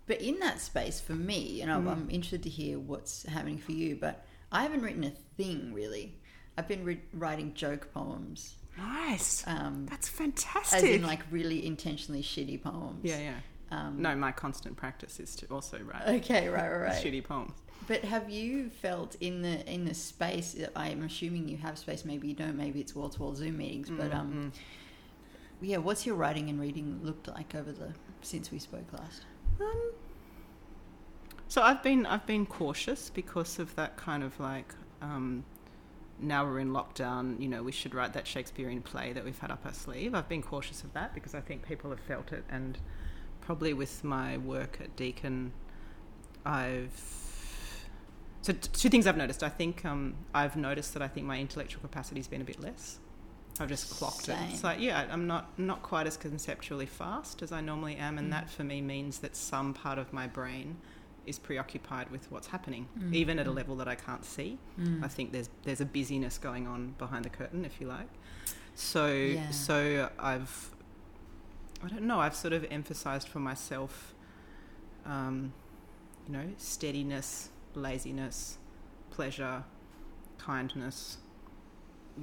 but 0.06 0.20
in 0.20 0.38
that 0.40 0.60
space, 0.60 1.00
for 1.00 1.14
me, 1.14 1.60
and 1.62 1.70
I'm, 1.70 1.84
Mm. 1.84 1.90
I'm 1.92 2.10
interested 2.10 2.42
to 2.44 2.48
hear 2.50 2.78
what's 2.78 3.24
happening 3.24 3.58
for 3.58 3.72
you, 3.72 3.96
but 3.96 4.24
I 4.52 4.62
haven't 4.62 4.82
written 4.82 5.04
a 5.04 5.10
thing 5.10 5.72
really. 5.72 6.18
I've 6.56 6.68
been 6.68 6.84
re- 6.84 7.02
writing 7.12 7.54
joke 7.54 7.92
poems, 7.92 8.54
Nice, 8.78 9.44
um, 9.46 9.86
that's 9.88 10.08
as 10.08 10.14
fantastic. 10.14 10.84
in 10.84 11.02
like 11.02 11.20
really 11.30 11.64
intentionally 11.66 12.22
shitty 12.22 12.62
poems. 12.62 13.00
yeah, 13.04 13.18
yeah. 13.18 13.34
Um, 13.70 14.00
No, 14.00 14.14
my 14.14 14.30
constant 14.32 14.76
practice 14.76 15.18
is 15.18 15.34
to 15.36 15.46
also 15.46 15.78
write 15.80 16.02
Okay, 16.22 16.48
right, 16.48 16.68
right, 16.70 16.82
right. 16.82 17.04
shitty 17.04 17.24
poems. 17.24 17.52
But 17.88 18.04
have 18.04 18.28
you 18.30 18.68
felt 18.70 19.16
in 19.20 19.42
the 19.42 19.64
in 19.72 19.84
the 19.84 19.94
space? 19.94 20.56
I'm 20.74 21.02
assuming 21.04 21.48
you 21.48 21.56
have 21.58 21.78
space. 21.78 22.04
Maybe 22.04 22.28
you 22.28 22.34
don't. 22.34 22.56
Maybe 22.56 22.80
it's 22.80 22.94
wall 22.94 23.08
to 23.10 23.20
wall 23.22 23.34
Zoom 23.34 23.58
meetings. 23.58 23.88
But 23.90 24.12
um, 24.12 24.32
Mm, 24.32 24.44
mm. 24.46 24.52
yeah, 25.60 25.76
what's 25.78 26.04
your 26.06 26.16
writing 26.16 26.48
and 26.48 26.60
reading 26.60 27.00
looked 27.02 27.28
like 27.28 27.54
over 27.54 27.70
the 27.72 27.92
since 28.22 28.50
we 28.50 28.58
spoke 28.58 28.92
last? 28.92 29.22
Um, 29.60 29.90
so 31.48 31.62
I've 31.62 31.82
been 31.82 32.06
I've 32.06 32.26
been 32.26 32.44
cautious 32.46 33.08
because 33.10 33.58
of 33.60 33.74
that 33.76 33.96
kind 33.96 34.22
of 34.24 34.38
like 34.40 34.74
um, 35.00 35.44
now 36.20 36.44
we're 36.44 36.58
in 36.60 36.70
lockdown. 36.70 37.40
You 37.40 37.48
know, 37.48 37.62
we 37.62 37.72
should 37.72 37.94
write 37.94 38.12
that 38.14 38.26
Shakespearean 38.26 38.82
play 38.82 39.12
that 39.12 39.24
we've 39.24 39.38
had 39.38 39.50
up 39.50 39.64
our 39.66 39.72
sleeve. 39.72 40.14
I've 40.14 40.28
been 40.28 40.42
cautious 40.42 40.82
of 40.84 40.92
that 40.94 41.14
because 41.14 41.34
I 41.34 41.40
think 41.40 41.66
people 41.66 41.90
have 41.90 42.00
felt 42.00 42.32
it, 42.32 42.44
and 42.48 42.78
probably 43.40 43.72
with 43.74 44.02
my 44.04 44.38
work 44.38 44.78
at 44.80 44.96
Deakin, 44.96 45.52
I've 46.44 46.92
so 48.42 48.52
t- 48.52 48.68
two 48.72 48.88
things 48.88 49.06
I've 49.06 49.16
noticed. 49.16 49.42
I 49.42 49.48
think 49.48 49.84
um, 49.84 50.14
I've 50.34 50.56
noticed 50.56 50.92
that 50.94 51.02
I 51.02 51.08
think 51.08 51.26
my 51.26 51.38
intellectual 51.40 51.80
capacity's 51.80 52.28
been 52.28 52.40
a 52.40 52.44
bit 52.44 52.60
less. 52.60 52.98
I've 53.58 53.68
just 53.68 53.90
clocked 53.90 54.28
it. 54.28 54.36
It's 54.50 54.62
like, 54.62 54.80
yeah, 54.80 55.06
I'm 55.10 55.26
not 55.26 55.58
not 55.58 55.82
quite 55.82 56.06
as 56.06 56.16
conceptually 56.16 56.86
fast 56.86 57.42
as 57.42 57.52
I 57.52 57.60
normally 57.60 57.96
am, 57.96 58.18
and 58.18 58.28
Mm. 58.28 58.32
that 58.32 58.50
for 58.50 58.64
me 58.64 58.80
means 58.82 59.18
that 59.20 59.34
some 59.34 59.72
part 59.74 59.98
of 59.98 60.12
my 60.12 60.26
brain 60.26 60.76
is 61.26 61.38
preoccupied 61.38 62.10
with 62.10 62.30
what's 62.30 62.46
happening, 62.48 62.88
Mm. 62.98 63.14
even 63.14 63.38
at 63.38 63.46
a 63.46 63.50
level 63.50 63.76
that 63.76 63.88
I 63.88 63.94
can't 63.96 64.24
see. 64.24 64.58
Mm. 64.78 65.02
I 65.04 65.08
think 65.08 65.32
there's 65.32 65.50
there's 65.64 65.80
a 65.80 65.84
busyness 65.86 66.38
going 66.38 66.66
on 66.66 66.94
behind 66.98 67.24
the 67.24 67.30
curtain, 67.30 67.64
if 67.64 67.80
you 67.80 67.86
like. 67.88 68.08
So 68.74 69.06
Yeah. 69.12 69.50
so 69.50 70.10
I've 70.18 70.70
I 71.82 71.88
don't 71.88 72.02
know. 72.04 72.20
I've 72.20 72.34
sort 72.36 72.54
of 72.54 72.64
emphasized 72.70 73.28
for 73.28 73.38
myself, 73.40 74.14
um, 75.04 75.52
you 76.26 76.32
know, 76.32 76.48
steadiness, 76.56 77.50
laziness, 77.74 78.56
pleasure, 79.10 79.64
kindness, 80.38 81.18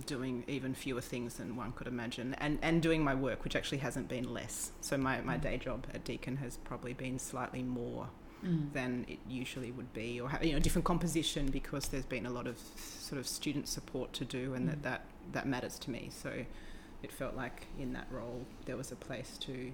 doing 0.08 0.44
even 0.48 0.74
fewer 0.74 1.02
things 1.02 1.36
than 1.36 1.56
one 1.56 1.72
could 1.74 1.88
imagine, 1.88 2.34
and 2.36 2.58
and 2.62 2.82
doing 2.82 3.04
my 3.04 3.14
work, 3.14 3.44
which 3.44 3.56
actually 3.56 3.78
hasn't 3.80 4.08
been 4.08 4.34
less. 4.34 4.72
So 4.82 4.98
my 4.98 5.22
my 5.22 5.38
Mm. 5.38 5.42
day 5.42 5.58
job 5.58 5.86
at 5.94 6.04
Deakin 6.04 6.38
has 6.38 6.58
probably 6.58 6.94
been 6.94 7.20
slightly 7.20 7.62
more 7.64 8.10
Mm. 8.44 8.74
than 8.74 9.06
it 9.08 9.20
usually 9.30 9.72
would 9.72 9.94
be, 9.94 10.20
or 10.20 10.30
you 10.42 10.52
know, 10.54 10.60
different 10.60 10.86
composition 10.86 11.48
because 11.48 11.88
there's 11.88 12.06
been 12.06 12.26
a 12.26 12.30
lot 12.30 12.46
of 12.48 12.58
sort 12.78 13.20
of 13.20 13.26
student 13.28 13.68
support 13.68 14.12
to 14.14 14.26
do, 14.26 14.54
and 14.54 14.66
Mm. 14.68 14.72
that, 14.72 14.84
that 14.84 15.06
that 15.32 15.48
matters 15.48 15.80
to 15.80 15.90
me. 15.92 16.10
So 16.12 16.46
it 17.02 17.12
felt 17.12 17.36
like 17.36 17.68
in 17.80 17.94
that 17.94 18.08
role 18.12 18.46
there 18.66 18.76
was 18.78 18.92
a 18.92 18.96
place 18.96 19.38
to 19.42 19.72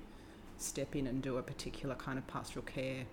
step 0.57 0.95
in 0.95 1.07
and 1.07 1.21
do 1.21 1.37
a 1.37 1.41
particular 1.41 1.95
kind 1.95 2.17
of 2.19 2.27
pastoral 2.27 2.65
care. 2.65 3.05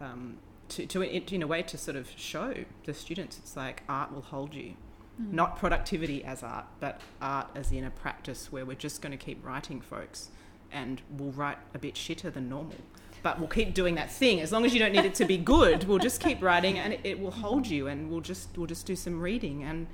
Um, 0.00 0.38
to, 0.68 0.86
to 0.86 1.02
in 1.02 1.42
a 1.42 1.46
way 1.46 1.62
to 1.62 1.76
sort 1.76 1.96
of 1.96 2.08
show 2.16 2.54
the 2.84 2.94
students 2.94 3.38
it's 3.38 3.56
like 3.56 3.82
art 3.88 4.12
will 4.12 4.22
hold 4.22 4.54
you 4.54 4.74
Mm. 5.20 5.32
not 5.32 5.58
productivity 5.58 6.24
as 6.24 6.42
art 6.44 6.66
but 6.78 7.00
art 7.20 7.48
as 7.56 7.72
in 7.72 7.84
a 7.84 7.90
practice 7.90 8.52
where 8.52 8.64
we're 8.64 8.76
just 8.88 9.02
going 9.02 9.10
to 9.10 9.22
keep 9.22 9.44
writing 9.44 9.80
folks 9.80 10.30
and 10.72 11.02
we'll 11.10 11.32
write 11.32 11.58
a 11.74 11.78
bit 11.78 11.94
shitter 11.94 12.32
than 12.32 12.48
normal 12.48 12.76
but 13.22 13.38
we'll 13.38 13.48
keep 13.48 13.74
doing 13.74 13.94
that 13.96 14.10
thing 14.10 14.40
as 14.40 14.50
long 14.52 14.64
as 14.64 14.72
you 14.72 14.78
don't 14.78 14.92
need 14.92 15.04
it 15.04 15.14
to 15.14 15.24
be 15.24 15.36
good 15.36 15.84
we'll 15.84 15.98
just 15.98 16.20
keep 16.20 16.40
writing 16.42 16.78
and 16.78 16.92
it, 16.94 17.00
it 17.04 17.20
will 17.20 17.30
hold 17.30 17.66
you 17.66 17.86
and 17.86 18.10
we'll 18.10 18.20
just 18.20 18.48
we'll 18.56 18.66
just 18.66 18.86
do 18.86 18.96
some 18.96 19.20
reading 19.20 19.62
and 19.62 19.86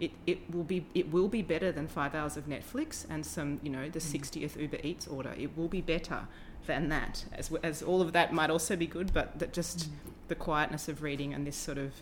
it, 0.00 0.12
it 0.26 0.38
will 0.54 0.62
be 0.64 0.86
it 0.94 1.10
will 1.10 1.26
be 1.28 1.42
better 1.42 1.72
than 1.72 1.88
five 1.88 2.14
hours 2.14 2.36
of 2.36 2.46
Netflix 2.46 3.04
and 3.10 3.26
some 3.26 3.58
you 3.64 3.70
know 3.70 3.88
the 3.88 3.98
Mm. 3.98 4.02
sixtieth 4.02 4.56
Uber 4.56 4.78
Eats 4.84 5.08
order. 5.08 5.34
It 5.36 5.56
will 5.56 5.66
be 5.66 5.80
better 5.80 6.28
than 6.66 6.88
that. 6.90 7.24
As 7.32 7.50
as 7.64 7.82
all 7.82 8.00
of 8.00 8.12
that 8.12 8.32
might 8.32 8.48
also 8.48 8.76
be 8.76 8.86
good, 8.86 9.12
but 9.12 9.40
that 9.40 9.52
just 9.52 9.88
the 10.28 10.36
quietness 10.36 10.86
of 10.88 11.02
reading 11.02 11.34
and 11.34 11.44
this 11.44 11.56
sort 11.56 11.78
of 11.78 11.94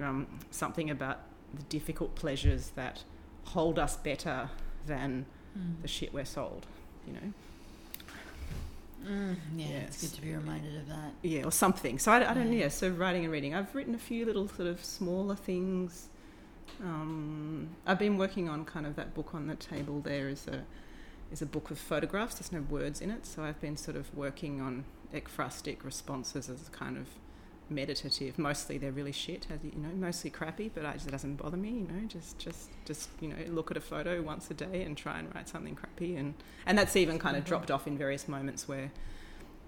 um, 0.00 0.28
something 0.52 0.88
about 0.88 1.18
the 1.52 1.64
difficult 1.64 2.14
pleasures 2.14 2.70
that 2.76 3.02
hold 3.46 3.76
us 3.78 3.96
better 3.96 4.50
than 4.86 5.26
Mm. 5.58 5.82
the 5.82 5.88
shit 5.88 6.12
we're 6.14 6.24
sold. 6.26 6.66
You 7.08 7.14
know. 7.14 7.32
Mm, 9.06 9.36
yeah, 9.56 9.66
it's 9.86 10.00
good 10.00 10.14
to 10.16 10.22
be 10.22 10.34
reminded 10.34 10.76
of 10.76 10.88
that. 10.88 11.12
yeah, 11.22 11.44
or 11.44 11.52
something. 11.52 11.98
So 11.98 12.10
I, 12.12 12.30
I 12.30 12.34
don't 12.34 12.46
know. 12.46 12.52
Yeah. 12.52 12.62
Yeah, 12.64 12.68
so 12.68 12.88
writing 12.88 13.24
and 13.24 13.32
reading. 13.32 13.54
I've 13.54 13.74
written 13.74 13.94
a 13.94 13.98
few 13.98 14.24
little 14.26 14.48
sort 14.48 14.68
of 14.68 14.84
smaller 14.84 15.36
things. 15.36 16.08
Um, 16.82 17.68
I've 17.86 17.98
been 17.98 18.18
working 18.18 18.48
on 18.48 18.64
kind 18.64 18.86
of 18.86 18.96
that 18.96 19.14
book 19.14 19.34
on 19.34 19.46
the 19.46 19.54
table. 19.54 20.00
There 20.00 20.28
is 20.28 20.46
a 20.48 20.64
is 21.32 21.42
a 21.42 21.46
book 21.46 21.70
of 21.70 21.78
photographs. 21.78 22.36
There's 22.36 22.52
no 22.52 22.60
words 22.62 23.00
in 23.00 23.10
it, 23.10 23.26
so 23.26 23.42
I've 23.44 23.60
been 23.60 23.76
sort 23.76 23.96
of 23.96 24.14
working 24.14 24.60
on 24.60 24.84
ekphrastic 25.14 25.84
responses 25.84 26.48
as 26.48 26.68
kind 26.70 26.96
of 26.96 27.06
meditative. 27.68 28.38
Mostly 28.38 28.78
they're 28.78 28.92
really 28.92 29.12
shit, 29.12 29.46
as 29.50 29.58
you 29.64 29.72
know, 29.76 29.88
mostly 29.94 30.30
crappy, 30.30 30.70
but 30.72 30.84
I, 30.86 30.92
it 30.92 31.06
doesn't 31.10 31.36
bother 31.36 31.56
me. 31.56 31.70
You 31.70 31.86
know, 31.88 32.06
just 32.06 32.38
just 32.38 32.70
just 32.84 33.10
you 33.20 33.28
know, 33.28 33.36
look 33.48 33.70
at 33.70 33.76
a 33.76 33.80
photo 33.80 34.22
once 34.22 34.50
a 34.50 34.54
day 34.54 34.82
and 34.82 34.96
try 34.96 35.18
and 35.18 35.34
write 35.34 35.48
something 35.48 35.74
crappy, 35.74 36.16
and 36.16 36.34
and 36.66 36.78
that's 36.78 36.96
even 36.96 37.18
kind 37.18 37.36
of 37.36 37.44
Mhm. 37.44 37.48
dropped 37.48 37.70
off 37.70 37.86
in 37.86 37.96
various 37.98 38.28
moments 38.28 38.68
where 38.68 38.90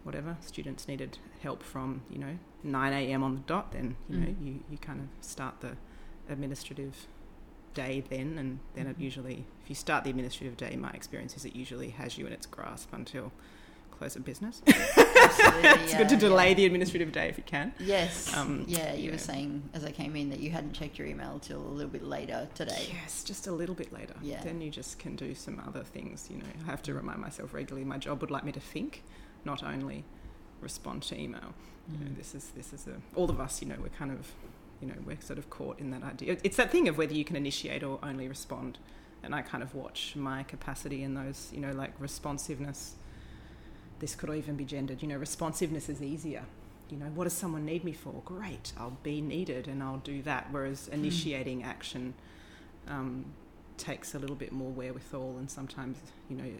whatever 0.04 0.36
students 0.40 0.86
needed 0.88 1.18
help 1.40 1.62
from 1.62 2.02
you 2.08 2.18
know 2.18 2.38
9 2.62 2.92
a.m. 2.92 3.22
on 3.22 3.34
the 3.34 3.40
dot. 3.42 3.72
Then 3.72 3.96
you 4.08 4.18
know 4.18 4.26
Mm. 4.28 4.46
you 4.46 4.64
you 4.70 4.78
kind 4.78 5.00
of 5.00 5.08
start 5.24 5.60
the 5.60 5.76
administrative 6.28 7.06
day 7.74 8.02
then, 8.08 8.38
and 8.38 8.58
then 8.74 8.86
it 8.86 8.98
Mhm. 8.98 9.02
usually 9.02 9.44
if 9.62 9.68
you 9.68 9.74
start 9.74 10.04
the 10.04 10.10
administrative 10.10 10.56
day, 10.56 10.76
my 10.76 10.90
experience 10.90 11.36
is 11.36 11.44
it 11.44 11.54
usually 11.54 11.90
has 11.90 12.16
you 12.18 12.26
in 12.26 12.32
its 12.32 12.46
grasp 12.46 12.92
until 12.92 13.32
close 13.98 14.16
of 14.16 14.24
business. 14.24 14.62
Absolutely, 14.66 15.68
it's 15.84 15.94
good 15.94 16.08
to 16.08 16.16
delay 16.16 16.50
yeah. 16.50 16.54
the 16.54 16.66
administrative 16.66 17.12
day 17.12 17.28
if 17.28 17.36
you 17.36 17.44
can. 17.44 17.72
Yes. 17.80 18.34
Um, 18.36 18.64
yeah, 18.68 18.94
you 18.94 19.06
yeah. 19.06 19.10
were 19.12 19.18
saying 19.18 19.68
as 19.74 19.84
I 19.84 19.90
came 19.90 20.14
in 20.16 20.30
that 20.30 20.40
you 20.40 20.50
hadn't 20.50 20.72
checked 20.72 20.98
your 20.98 21.06
email 21.08 21.38
till 21.40 21.58
a 21.60 21.74
little 21.78 21.90
bit 21.90 22.04
later 22.04 22.48
today. 22.54 22.86
Yes, 22.92 23.24
just 23.24 23.46
a 23.46 23.52
little 23.52 23.74
bit 23.74 23.92
later. 23.92 24.14
Yeah. 24.22 24.42
Then 24.42 24.60
you 24.60 24.70
just 24.70 24.98
can 24.98 25.16
do 25.16 25.34
some 25.34 25.60
other 25.66 25.82
things. 25.82 26.28
You 26.30 26.38
know, 26.38 26.44
I 26.66 26.70
have 26.70 26.82
to 26.82 26.94
remind 26.94 27.20
myself 27.20 27.52
regularly. 27.52 27.84
My 27.84 27.98
job 27.98 28.20
would 28.20 28.30
like 28.30 28.44
me 28.44 28.52
to 28.52 28.60
think, 28.60 29.02
not 29.44 29.62
only 29.62 30.04
respond 30.60 31.02
to 31.04 31.20
email. 31.20 31.54
You 31.90 31.98
know, 32.04 32.10
Mm. 32.10 32.16
this 32.16 32.34
is 32.34 32.50
this 32.54 32.72
is 32.72 32.86
a 32.86 33.00
all 33.16 33.30
of 33.30 33.40
us. 33.40 33.60
You 33.62 33.68
know, 33.68 33.76
we're 33.80 33.88
kind 33.88 34.12
of, 34.12 34.32
you 34.80 34.88
know, 34.88 34.94
we're 35.04 35.20
sort 35.20 35.38
of 35.38 35.50
caught 35.50 35.78
in 35.80 35.90
that 35.90 36.02
idea. 36.02 36.36
It's 36.44 36.56
that 36.56 36.70
thing 36.70 36.86
of 36.88 36.98
whether 36.98 37.14
you 37.14 37.24
can 37.24 37.36
initiate 37.36 37.82
or 37.82 37.98
only 38.02 38.28
respond. 38.28 38.78
And 39.22 39.34
I 39.34 39.42
kind 39.42 39.64
of 39.64 39.74
watch 39.74 40.14
my 40.14 40.44
capacity 40.44 41.02
in 41.02 41.14
those. 41.14 41.50
You 41.52 41.60
know, 41.60 41.72
like 41.72 41.92
responsiveness. 41.98 42.94
This 44.00 44.14
could 44.14 44.30
even 44.30 44.56
be 44.56 44.64
gendered. 44.64 45.02
You 45.02 45.08
know, 45.08 45.16
responsiveness 45.16 45.88
is 45.88 46.02
easier. 46.02 46.44
You 46.90 46.96
know, 46.96 47.06
what 47.14 47.24
does 47.24 47.32
someone 47.34 47.64
need 47.66 47.84
me 47.84 47.92
for? 47.92 48.22
Great, 48.24 48.72
I'll 48.78 48.96
be 49.02 49.20
needed 49.20 49.68
and 49.68 49.82
I'll 49.82 49.98
do 49.98 50.22
that. 50.22 50.48
Whereas 50.50 50.88
initiating 50.88 51.62
action 51.62 52.14
um, 52.86 53.26
takes 53.76 54.14
a 54.14 54.18
little 54.18 54.36
bit 54.36 54.52
more 54.52 54.70
wherewithal 54.70 55.36
and 55.38 55.50
sometimes, 55.50 55.98
you 56.30 56.36
know, 56.36 56.50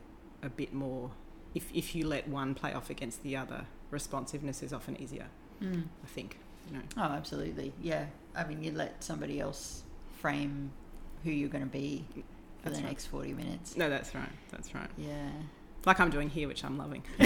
a 0.43 0.49
bit 0.51 0.75
more. 0.75 1.11
If, 1.55 1.71
if 1.73 1.95
you 1.95 2.07
let 2.07 2.29
one 2.29 2.55
play 2.55 2.75
off 2.75 2.91
against 2.91 3.23
the 3.23 3.37
other, 3.37 3.65
responsiveness 3.91 4.63
is 4.63 4.73
often 4.73 5.01
easier, 5.01 5.27
Mm. 5.63 5.85
I 6.05 6.07
think. 6.07 6.39
You 6.71 6.77
know. 6.77 6.83
Oh, 6.99 7.03
absolutely. 7.03 7.73
Yeah. 7.83 8.05
I 8.37 8.45
mean, 8.45 8.63
you 8.63 8.71
let 8.73 9.03
somebody 9.03 9.41
else 9.41 9.83
frame 10.21 10.71
who 11.25 11.31
you're 11.31 11.49
going 11.49 11.65
to 11.65 11.71
be 11.71 12.05
for 12.15 12.23
That's 12.65 12.77
the 12.79 12.83
right. 12.85 12.91
next 12.91 13.07
40 13.07 13.33
minutes. 13.33 13.77
No, 13.77 13.89
that's 13.89 14.15
right. 14.15 14.29
That's 14.51 14.75
right. 14.75 14.91
Yeah. 14.99 15.31
Like 15.87 16.01
I'm 16.01 16.11
doing 16.11 16.29
here, 16.29 16.49
which 16.49 16.65
I'm 16.65 16.77
loving. 16.77 17.03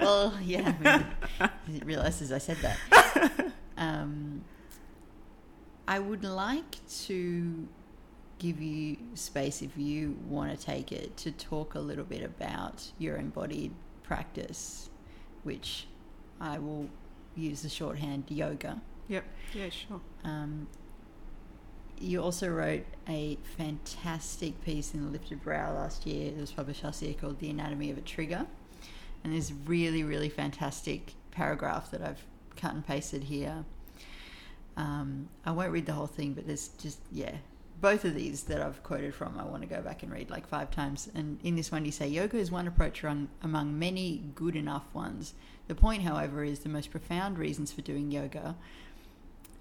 well, 0.00 0.34
yeah. 0.42 0.74
I, 0.80 0.82
mean, 0.82 1.06
I 1.40 1.50
didn't 1.66 1.86
realize 1.86 2.22
as 2.22 2.32
I 2.32 2.38
said 2.38 2.56
that. 2.58 3.52
Um, 3.76 4.44
I 5.86 5.98
would 5.98 6.24
like 6.24 6.78
to 7.04 7.68
give 8.38 8.60
you 8.60 8.96
space 9.14 9.62
if 9.62 9.76
you 9.76 10.16
want 10.28 10.58
to 10.58 10.64
take 10.64 10.92
it 10.92 11.16
to 11.18 11.32
talk 11.32 11.74
a 11.74 11.80
little 11.80 12.04
bit 12.04 12.22
about 12.22 12.90
your 12.98 13.16
embodied 13.16 13.72
practice, 14.02 14.90
which 15.42 15.86
I 16.40 16.58
will 16.58 16.88
use 17.34 17.62
the 17.62 17.68
shorthand 17.68 18.24
yoga. 18.28 18.80
Yep. 19.08 19.24
Yeah, 19.54 19.68
sure. 19.68 20.00
Um, 20.24 20.66
you 21.98 22.22
also 22.22 22.48
wrote 22.48 22.84
a 23.08 23.38
fantastic 23.56 24.62
piece 24.64 24.94
in 24.94 25.04
the 25.04 25.10
Lifted 25.10 25.42
Brow 25.42 25.72
last 25.74 26.06
year. 26.06 26.28
It 26.28 26.40
was 26.40 26.52
published 26.52 26.84
last 26.84 27.02
year 27.02 27.14
called 27.14 27.38
The 27.38 27.50
Anatomy 27.50 27.90
of 27.90 27.98
a 27.98 28.02
Trigger. 28.02 28.46
And 29.24 29.32
there's 29.32 29.52
really, 29.64 30.04
really 30.04 30.28
fantastic 30.28 31.14
paragraph 31.30 31.90
that 31.90 32.02
I've 32.02 32.24
cut 32.56 32.74
and 32.74 32.86
pasted 32.86 33.24
here. 33.24 33.64
Um, 34.76 35.28
I 35.44 35.52
won't 35.52 35.72
read 35.72 35.86
the 35.86 35.92
whole 35.92 36.06
thing, 36.06 36.34
but 36.34 36.46
there's 36.46 36.68
just, 36.78 36.98
yeah. 37.10 37.36
Both 37.80 38.04
of 38.04 38.14
these 38.14 38.44
that 38.44 38.62
I've 38.62 38.82
quoted 38.82 39.14
from, 39.14 39.38
I 39.38 39.44
want 39.44 39.62
to 39.62 39.68
go 39.68 39.82
back 39.82 40.02
and 40.02 40.10
read 40.10 40.30
like 40.30 40.46
five 40.46 40.70
times. 40.70 41.10
And 41.14 41.38
in 41.42 41.56
this 41.56 41.70
one, 41.70 41.84
you 41.84 41.92
say 41.92 42.08
yoga 42.08 42.38
is 42.38 42.50
one 42.50 42.66
approach 42.66 43.04
among 43.04 43.78
many 43.78 44.22
good 44.34 44.56
enough 44.56 44.84
ones. 44.94 45.34
The 45.68 45.74
point, 45.74 46.02
however, 46.02 46.42
is 46.42 46.60
the 46.60 46.68
most 46.68 46.90
profound 46.90 47.38
reasons 47.38 47.72
for 47.72 47.82
doing 47.82 48.10
yoga 48.10 48.56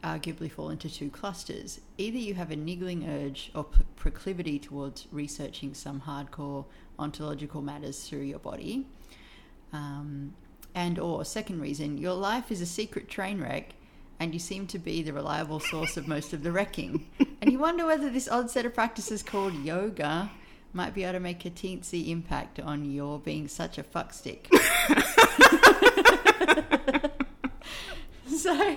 arguably 0.06 0.52
fall 0.52 0.70
into 0.70 0.90
two 0.90 1.10
clusters. 1.10 1.82
Either 1.98 2.18
you 2.18 2.36
have 2.36 2.52
a 2.52 2.56
niggling 2.56 3.10
urge 3.10 3.52
or 3.56 3.64
p- 3.64 3.84
proclivity 3.96 4.60
towards 4.60 5.08
researching 5.12 5.74
some 5.74 6.02
hardcore 6.02 6.66
ontological 7.00 7.62
matters 7.62 8.08
through 8.08 8.22
your 8.22 8.40
body, 8.40 8.86
um, 9.74 10.34
and 10.76 11.00
or 11.00 11.26
second 11.26 11.60
reason, 11.60 11.98
your 11.98 12.14
life 12.14 12.52
is 12.52 12.62
a 12.62 12.66
secret 12.66 13.10
train 13.10 13.42
wreck, 13.42 13.74
and 14.20 14.34
you 14.34 14.40
seem 14.40 14.68
to 14.68 14.78
be 14.78 15.02
the 15.02 15.12
reliable 15.12 15.60
source 15.60 15.98
of 15.98 16.08
most 16.08 16.34
of 16.34 16.44
the 16.44 16.52
wrecking. 16.52 17.08
and 17.42 17.52
you 17.52 17.58
wonder 17.58 17.86
whether 17.86 18.10
this 18.10 18.30
odd 18.30 18.52
set 18.52 18.66
of 18.66 18.74
practices 18.74 19.24
called 19.24 19.56
yoga 19.56 20.30
might 20.72 20.94
be 20.94 21.04
able 21.04 21.14
to 21.14 21.20
make 21.20 21.46
a 21.46 21.50
teensy 21.50 22.10
impact 22.10 22.60
on 22.60 22.92
your 22.92 23.18
being 23.20 23.48
such 23.48 23.78
a 23.78 23.84
fuckstick. 23.84 24.48
so, 28.28 28.76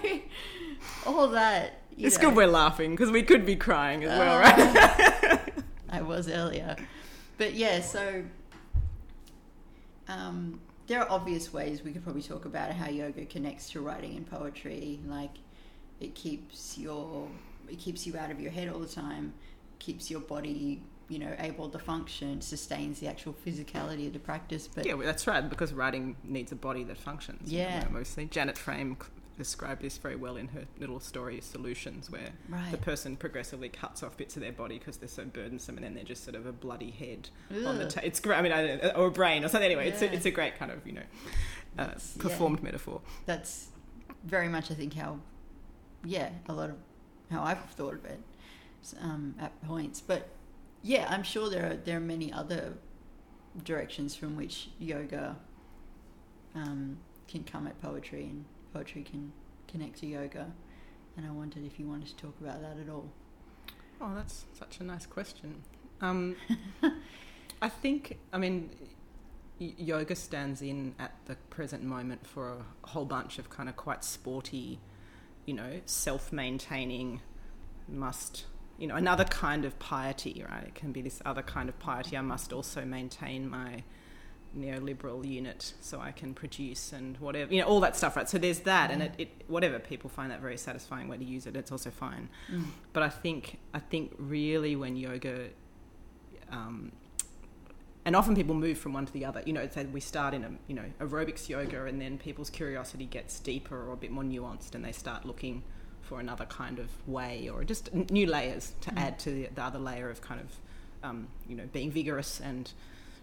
all 1.09 1.29
that. 1.29 1.83
you 1.97 2.07
It's 2.07 2.19
know, 2.19 2.29
good 2.29 2.37
we're 2.37 2.47
laughing 2.47 2.93
because 2.93 3.11
we 3.11 3.23
could 3.23 3.45
be 3.47 3.57
crying 3.57 4.05
as 4.05 4.19
well, 4.19 4.37
uh, 4.37 4.41
right? 4.41 5.53
I 5.91 6.03
was 6.03 6.29
earlier. 6.29 6.77
But 7.39 7.55
yeah, 7.55 7.81
so 7.81 8.25
um, 10.09 10.61
there 10.87 11.01
are 11.01 11.11
obvious 11.11 11.53
ways 11.53 11.83
we 11.83 11.93
could 11.93 12.03
probably 12.03 12.23
talk 12.23 12.45
about 12.45 12.73
how 12.73 12.89
yoga 12.89 13.25
connects 13.27 13.71
to 13.71 13.81
writing 13.81 14.17
and 14.17 14.27
poetry. 14.29 15.01
Like 15.07 15.33
it 16.01 16.15
keeps 16.15 16.79
your 16.79 17.29
it 17.69 17.79
keeps 17.79 18.07
you 18.07 18.17
out 18.17 18.31
of 18.31 18.41
your 18.41 18.51
head 18.51 18.69
all 18.69 18.79
the 18.81 18.87
time, 18.89 19.35
keeps 19.79 20.11
your 20.11 20.21
body 20.21 20.83
you 21.09 21.19
know 21.19 21.35
able 21.39 21.69
to 21.71 21.79
function, 21.79 22.41
sustains 22.41 23.01
the 23.01 23.09
actual 23.09 23.35
physicality 23.47 24.07
of 24.07 24.13
the 24.13 24.19
practice. 24.19 24.69
But 24.69 24.87
yeah, 24.87 24.95
well, 24.95 25.07
that's 25.07 25.27
right. 25.27 25.49
Because 25.49 25.73
writing 25.73 26.17
needs 26.25 26.53
a 26.53 26.57
body 26.57 26.85
that 26.85 26.99
functions. 26.99 27.51
you 27.53 27.59
Yeah. 27.59 27.81
know, 27.85 27.91
mostly. 27.91 28.27
Janet 28.27 28.59
Frame 28.59 28.97
described 29.39 29.81
this 29.81 29.97
very 29.97 30.17
well 30.17 30.37
in 30.37 30.49
her 30.49 30.65
little 30.79 31.01
story 31.01 31.41
Solutions, 31.41 32.11
where 32.11 32.31
right, 32.49 32.71
the 32.71 32.77
person 32.77 33.17
progressively 33.17 33.69
cuts 33.71 34.03
off 34.03 34.17
bits 34.17 34.37
of 34.37 34.43
their 34.43 34.53
body 34.53 34.79
because 34.79 34.99
they're 34.99 35.09
so 35.09 35.25
burdensome, 35.25 35.77
and 35.77 35.85
then 35.85 35.95
they're 35.95 36.05
just 36.05 36.25
sort 36.25 36.35
of 36.35 36.45
a 36.45 36.53
bloody 36.53 36.91
head 36.91 37.31
on 37.51 37.79
the. 37.79 37.85
Ugh. 37.85 37.91
Ta- 37.91 38.01
it's 38.05 38.21
great. 38.21 38.37
I 38.37 38.43
mean, 38.43 38.53
I 38.53 38.67
don't 38.67 38.83
know, 38.83 38.91
or 38.91 39.07
a 39.07 39.11
brain 39.11 39.45
or 39.45 39.49
something. 39.49 39.65
Anyway, 39.71 39.89
it's 39.89 40.03
a, 40.03 40.13
it's 40.13 40.27
a 40.27 40.31
great 40.31 40.59
kind 40.59 40.71
of 40.71 40.87
you 40.87 40.93
know 40.93 41.01
uh, 41.79 41.87
That's- 41.87 42.15
yeah. 42.17 42.23
performed 42.23 42.63
metaphor. 42.63 43.01
that's 43.25 43.69
very 44.25 44.49
much 44.49 44.71
I 44.71 44.75
think 44.75 44.95
how 44.95 45.21
yeah 46.05 46.31
a 46.49 46.53
lot 46.53 46.71
of 46.71 46.77
how 47.31 47.43
I've 47.45 47.65
thought 47.71 47.95
of 47.95 48.05
it 48.05 48.21
um, 49.01 49.35
at 49.41 49.53
points 49.63 50.01
but 50.01 50.29
yeah 50.83 51.07
I'm 51.09 51.23
sure 51.23 51.49
there 51.49 51.71
are 51.71 51.77
there 51.77 51.99
are 51.99 52.01
many 52.01 52.33
other 52.33 52.75
directions 53.65 54.17
from 54.17 54.37
which 54.37 54.71
yoga 54.79 55.37
um, 56.55 56.99
can 57.29 57.45
come 57.45 57.67
at 57.69 57.81
poetry 57.81 58.25
and 58.25 58.45
poetry 58.73 59.03
can 59.03 59.33
connect 59.67 59.99
to 59.99 60.07
yoga 60.07 60.53
and 61.17 61.27
I 61.27 61.31
wondered 61.31 61.65
if 61.65 61.79
you 61.79 61.89
wanted 61.89 62.09
to 62.09 62.17
talk 62.17 62.35
about 62.41 62.61
that 62.63 62.77
at 62.81 62.89
all 62.89 63.09
Oh, 64.01 64.13
that's 64.15 64.45
such 64.53 64.79
a 64.81 64.85
nice 64.85 65.07
question. 65.07 65.63
Um, 66.01 66.37
I 67.63 67.69
think, 67.69 68.19
I 68.33 68.39
mean, 68.39 68.71
yoga 69.59 70.15
stands 70.15 70.63
in 70.63 70.95
at 70.99 71.15
the 71.27 71.35
present 71.51 71.83
moment 71.83 72.27
for 72.27 72.51
a 72.85 72.89
whole 72.89 73.05
bunch 73.05 73.39
of 73.39 73.51
kind 73.51 73.69
of 73.69 73.77
quite 73.77 74.05
sporty, 74.05 74.79
you 75.47 75.55
know, 75.55 75.81
self 75.85 76.33
maintaining, 76.33 77.21
must, 77.89 78.47
you 78.79 78.87
know, 78.87 78.95
another 78.95 79.25
kind 79.25 79.65
of 79.65 79.77
piety, 79.81 80.45
right? 80.49 80.65
It 80.65 80.77
can 80.77 80.93
be 80.93 81.03
this 81.03 81.21
other 81.27 81.43
kind 81.43 81.69
of 81.69 81.77
piety. 81.81 82.17
I 82.17 82.21
must 82.21 82.53
also 82.53 82.85
maintain 82.85 83.49
my 83.49 83.83
neoliberal 84.57 85.27
unit 85.29 85.75
so 85.81 86.01
I 86.01 86.11
can 86.11 86.33
produce 86.35 86.93
and 86.93 87.17
whatever 87.19 87.53
you 87.53 87.61
know 87.61 87.67
all 87.67 87.81
that 87.81 87.97
stuff 87.97 88.17
right 88.17 88.29
so 88.29 88.39
there's 88.39 88.61
that 88.61 88.91
and 88.91 89.03
it, 89.03 89.13
it 89.19 89.29
whatever 89.47 89.79
people 89.79 90.09
find 90.09 90.31
that 90.31 90.41
very 90.41 90.57
satisfying 90.57 91.07
way 91.09 91.19
to 91.19 91.25
use 91.25 91.47
it 91.47 91.55
it's 91.57 91.71
also 91.73 91.91
fine 91.91 92.29
Mm. 92.51 92.65
but 92.95 93.03
I 93.03 93.09
think 93.11 93.59
I 93.75 93.79
think 93.79 94.15
really 94.19 94.75
when 94.75 94.97
yoga 94.97 95.49
um, 96.51 96.93
and 98.05 98.17
often 98.17 98.35
people 98.35 98.55
move 98.55 98.79
from 98.79 98.95
one 98.95 99.05
to 99.07 99.13
the 99.13 99.25
other 99.25 99.43
you 99.45 99.53
know 99.53 99.61
it's 99.61 99.75
that 99.75 99.91
we 99.93 100.01
start 100.01 100.33
in 100.35 100.45
a 100.45 100.51
you 100.67 100.75
know 100.75 100.85
aerobics 101.01 101.49
yoga 101.49 101.85
and 101.85 102.01
then 102.01 102.17
people's 102.19 102.49
curiosity 102.51 103.05
gets 103.05 103.39
deeper 103.41 103.77
or 103.89 103.93
a 103.93 103.97
bit 103.97 104.11
more 104.11 104.25
nuanced 104.25 104.75
and 104.75 104.85
they 104.85 104.93
start 104.93 105.25
looking 105.27 105.63
for 106.01 106.21
another 106.21 106.47
kind 106.47 106.79
of 106.79 106.89
way 107.07 107.51
or 107.53 107.65
just 107.65 107.93
new 108.11 108.27
layers 108.27 108.73
to 108.81 108.91
Mm. 108.91 108.99
add 108.99 109.19
to 109.21 109.31
the, 109.31 109.49
the 109.55 109.63
other 109.63 109.79
layer 109.79 110.09
of 110.09 110.21
kind 110.23 110.41
of 110.41 110.57
um, 111.03 111.29
you 111.47 111.55
know 111.55 111.65
being 111.73 111.91
vigorous 111.91 112.41
and 112.41 112.73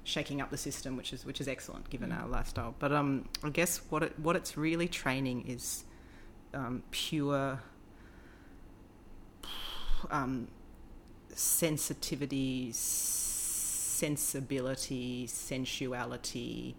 shaking 0.06 0.40
up 0.42 0.50
the 0.52 0.58
system 0.58 0.96
which 0.96 1.12
is 1.12 1.26
which 1.26 1.42
is 1.42 1.48
excellent 1.48 1.90
given 1.90 2.10
Mm. 2.12 2.22
our 2.22 2.28
lifestyle 2.30 2.74
but 2.80 2.92
um, 2.94 3.28
I 3.44 3.50
guess 3.50 3.82
what 3.90 4.02
it 4.04 4.18
what 4.20 4.36
it's 4.38 4.56
really 4.56 4.88
training 4.88 5.46
is 5.48 5.84
um, 6.54 6.84
pure 6.92 7.60
um, 10.12 10.48
sensitivity, 11.34 12.72
sensibility, 14.00 15.26
sensuality, 15.28 16.76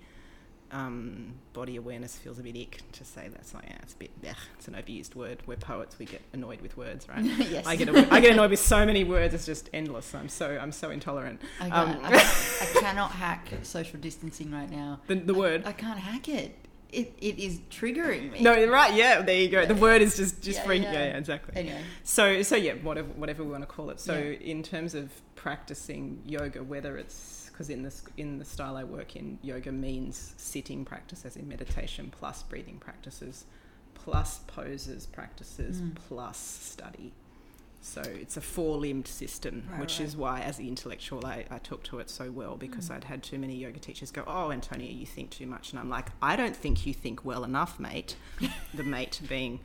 um, 0.73 1.35
body 1.53 1.77
awareness 1.77 2.17
feels 2.17 2.39
a 2.39 2.43
bit 2.43 2.57
ick 2.57 2.81
to 2.93 3.05
say 3.05 3.29
that. 3.29 3.47
So 3.47 3.59
yeah, 3.65 3.77
it's 3.83 3.95
a 3.95 3.97
bit, 3.97 4.23
blech. 4.23 4.37
it's 4.59 4.69
an 4.69 4.75
overused 4.75 5.15
word. 5.15 5.43
We're 5.47 5.57
poets, 5.57 5.99
we 5.99 6.07
get 6.07 6.23
annoyed 6.33 6.61
with 6.61 6.77
words, 6.77 7.09
right? 7.09 7.25
yes. 7.51 7.67
I 7.67 7.77
get 7.77 7.89
I 8.13 8.21
get 8.21 8.33
annoyed 8.33 8.51
with 8.51 8.61
so 8.61 8.85
many 8.85 9.05
words. 9.05 9.35
It's 9.35 9.47
just 9.47 9.71
endless. 9.73 10.15
I'm 10.15 10.29
so 10.29 10.59
I'm 10.61 10.73
so 10.73 10.91
intolerant. 10.91 11.41
I, 11.61 11.71
um, 11.71 11.99
I, 12.03 12.15
I 12.61 12.81
cannot 12.81 13.13
hack 13.13 13.49
social 13.63 13.99
distancing 14.01 14.51
right 14.51 14.71
now. 14.71 15.01
The 15.07 15.15
the 15.17 15.35
word. 15.35 15.63
I 15.67 15.73
can't 15.73 15.99
hack 15.99 16.29
it. 16.29 16.57
It 16.93 17.15
it 17.19 17.39
is 17.39 17.59
triggering 17.71 18.33
me. 18.33 18.43
no, 18.43 18.53
right? 18.69 18.95
Yeah, 18.95 19.21
there 19.21 19.37
you 19.37 19.49
go. 19.49 19.67
The 19.67 19.75
word 19.75 20.03
is 20.03 20.17
just 20.17 20.41
just 20.41 20.61
Yeah, 20.61 20.67
freaking. 20.67 20.83
yeah. 20.85 20.93
Yeah, 20.93 21.05
yeah, 21.07 21.19
exactly. 21.19 21.57
Anyway. 21.57 21.81
So, 22.05 22.43
so 22.43 22.55
yeah, 22.57 22.75
whatever, 22.75 23.09
whatever 23.09 23.43
we 23.45 23.51
want 23.51 23.63
to 23.63 23.67
call 23.67 23.91
it. 23.91 23.99
So, 23.99 24.15
Yeah. 24.17 24.39
in 24.53 24.63
terms 24.63 24.95
of 24.95 25.11
practicing 25.35 26.23
yoga, 26.25 26.63
whether 26.63 26.97
it's 26.97 27.15
because 27.57 27.71
in 27.71 27.83
this 27.83 28.03
in 28.19 28.39
the 28.39 28.45
style 28.45 28.77
I 28.77 28.85
work 28.85 29.17
in, 29.17 29.39
yoga 29.41 29.73
means 29.73 30.35
sitting 30.37 30.85
practice, 30.85 31.25
as 31.25 31.37
in 31.37 31.49
meditation, 31.49 32.11
plus 32.11 32.43
breathing 32.43 32.77
practices, 32.79 33.47
plus 33.95 34.41
poses 34.47 35.07
practices, 35.07 35.81
Mm. 35.81 35.95
plus 35.95 36.37
study. 36.37 37.15
So 37.87 38.03
it's 38.03 38.37
a 38.37 38.41
four-limbed 38.41 39.07
system, 39.07 39.63
Right, 39.71 39.81
which 39.81 40.01
right. 40.01 40.09
is 40.09 40.17
why, 40.17 40.41
as 40.41 40.57
the 40.57 40.67
intellectual, 40.67 41.25
I, 41.25 41.45
I 41.51 41.59
took 41.59 41.85
to 41.85 42.01
it 42.01 42.11
so 42.11 42.33
well 42.33 42.57
because 42.57 42.89
Mm. 42.89 42.97
I'd 42.97 43.05
had 43.05 43.23
too 43.23 43.39
many 43.39 43.55
yoga 43.55 43.79
teachers 43.79 44.11
go, 44.11 44.25
"Oh, 44.27 44.51
Antonia, 44.51 44.91
you 44.91 45.07
think 45.07 45.31
too 45.31 45.47
much," 45.47 45.71
and 45.71 45.79
I'm 45.79 45.89
like, 45.89 46.11
"I 46.21 46.35
don't 46.35 46.55
think 46.55 46.85
you 46.85 46.93
think 46.93 47.25
well 47.25 47.45
enough, 47.45 47.79
mate." 47.79 48.17
the 48.75 48.83
mate 48.83 49.21
being 49.29 49.61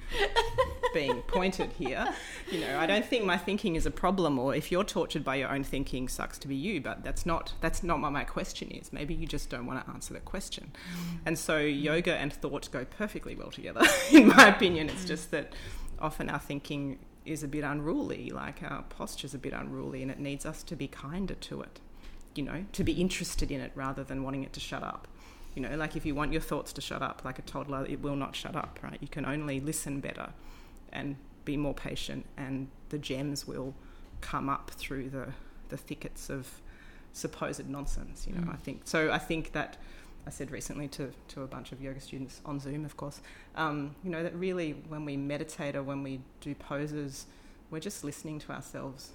being 0.94 1.24
pointed 1.24 1.72
here. 1.74 2.14
You 2.52 2.62
know, 2.62 2.80
I 2.80 2.86
don't 2.86 3.06
think 3.06 3.26
my 3.26 3.38
thinking 3.38 3.76
is 3.76 3.86
a 3.86 3.92
problem, 3.92 4.38
or 4.38 4.54
if 4.56 4.72
you're 4.72 4.84
tortured 4.84 5.24
by 5.24 5.36
your 5.36 5.50
own 5.50 5.64
thinking, 5.64 6.08
sucks 6.08 6.38
to 6.40 6.48
be 6.48 6.56
you. 6.56 6.80
But 6.80 7.04
that's 7.04 7.26
not 7.26 7.54
that's 7.60 7.82
not 7.82 8.00
what 8.02 8.12
my 8.12 8.24
question 8.24 8.70
is. 8.70 8.94
Maybe 8.94 9.16
you 9.16 9.26
just 9.26 9.50
don't 9.50 9.66
want 9.66 9.84
to 9.84 9.92
answer 9.92 10.14
that 10.14 10.26
question. 10.26 10.72
Mm. 10.74 11.18
And 11.26 11.40
so 11.40 11.60
mm. 11.60 11.82
yoga 11.82 12.16
and 12.16 12.32
thought 12.32 12.70
go 12.72 12.86
perfectly 12.86 13.36
well 13.36 13.52
together, 13.52 13.82
in 14.12 14.28
my 14.28 14.48
opinion. 14.48 14.90
It's 14.90 15.06
mm. 15.06 15.08
just 15.08 15.32
that 15.32 15.54
often 16.00 16.30
our 16.30 16.40
thinking 16.40 17.00
is 17.26 17.44
a 17.44 17.48
bit 17.48 17.64
unruly, 17.64 18.30
like 18.30 18.64
our 18.64 18.84
posture's 18.84 19.34
a 19.34 19.38
bit 19.38 19.54
unruly, 19.54 20.02
and 20.02 20.10
it 20.12 20.20
needs 20.20 20.46
us 20.46 20.64
to 20.64 20.76
be 20.76 20.88
kinder 20.88 21.36
to 21.36 21.62
it. 21.62 21.80
You 22.34 22.44
know, 22.44 22.66
to 22.72 22.84
be 22.84 22.94
interested 22.94 23.52
in 23.52 23.60
it 23.60 23.72
rather 23.76 24.04
than 24.04 24.24
wanting 24.24 24.44
it 24.44 24.54
to 24.54 24.60
shut 24.60 24.84
up. 24.84 25.08
You 25.56 25.62
know, 25.62 25.76
like 25.76 25.98
if 25.98 26.06
you 26.06 26.16
want 26.16 26.32
your 26.32 26.42
thoughts 26.42 26.72
to 26.74 26.82
shut 26.82 27.02
up, 27.02 27.24
like 27.26 27.38
a 27.38 27.42
toddler, 27.42 27.86
it 27.86 28.02
will 28.02 28.16
not 28.16 28.36
shut 28.36 28.56
up, 28.56 28.80
right? 28.82 28.98
You 29.02 29.10
can 29.10 29.26
only 29.26 29.60
listen 29.60 30.00
better 30.00 30.30
and 30.94 31.18
be 31.44 31.58
more 31.58 31.74
patient, 31.74 32.26
and 32.38 32.70
the 32.90 32.98
gems 32.98 33.46
will 33.48 33.74
come 34.22 34.48
up 34.50 34.72
through 34.72 35.10
the, 35.10 35.28
the 35.70 35.78
thickets 35.78 36.30
of 36.30 36.62
supposed 37.12 37.68
nonsense. 37.68 38.26
You 38.28 38.34
know, 38.36 38.42
Mm. 38.48 38.54
I 38.54 38.58
think 38.58 38.82
so. 38.86 39.12
I 39.12 39.18
think 39.18 39.52
that 39.52 39.78
I 40.26 40.30
said 40.30 40.52
recently 40.52 40.88
to, 40.90 41.12
to 41.30 41.42
a 41.44 41.48
bunch 41.48 41.72
of 41.72 41.82
yoga 41.82 42.00
students 42.00 42.42
on 42.46 42.60
Zoom, 42.60 42.86
of 42.86 42.96
course, 42.98 43.22
um, 43.56 43.96
you 44.04 44.10
know, 44.12 44.22
that 44.24 44.36
really 44.36 44.74
when 44.88 45.04
we 45.06 45.18
meditate 45.18 45.76
or 45.76 45.84
when 45.84 46.04
we 46.04 46.22
do 46.42 46.54
poses, 46.56 47.26
we're 47.70 47.80
just 47.80 48.04
listening 48.04 48.40
to 48.40 48.52
ourselves 48.52 49.12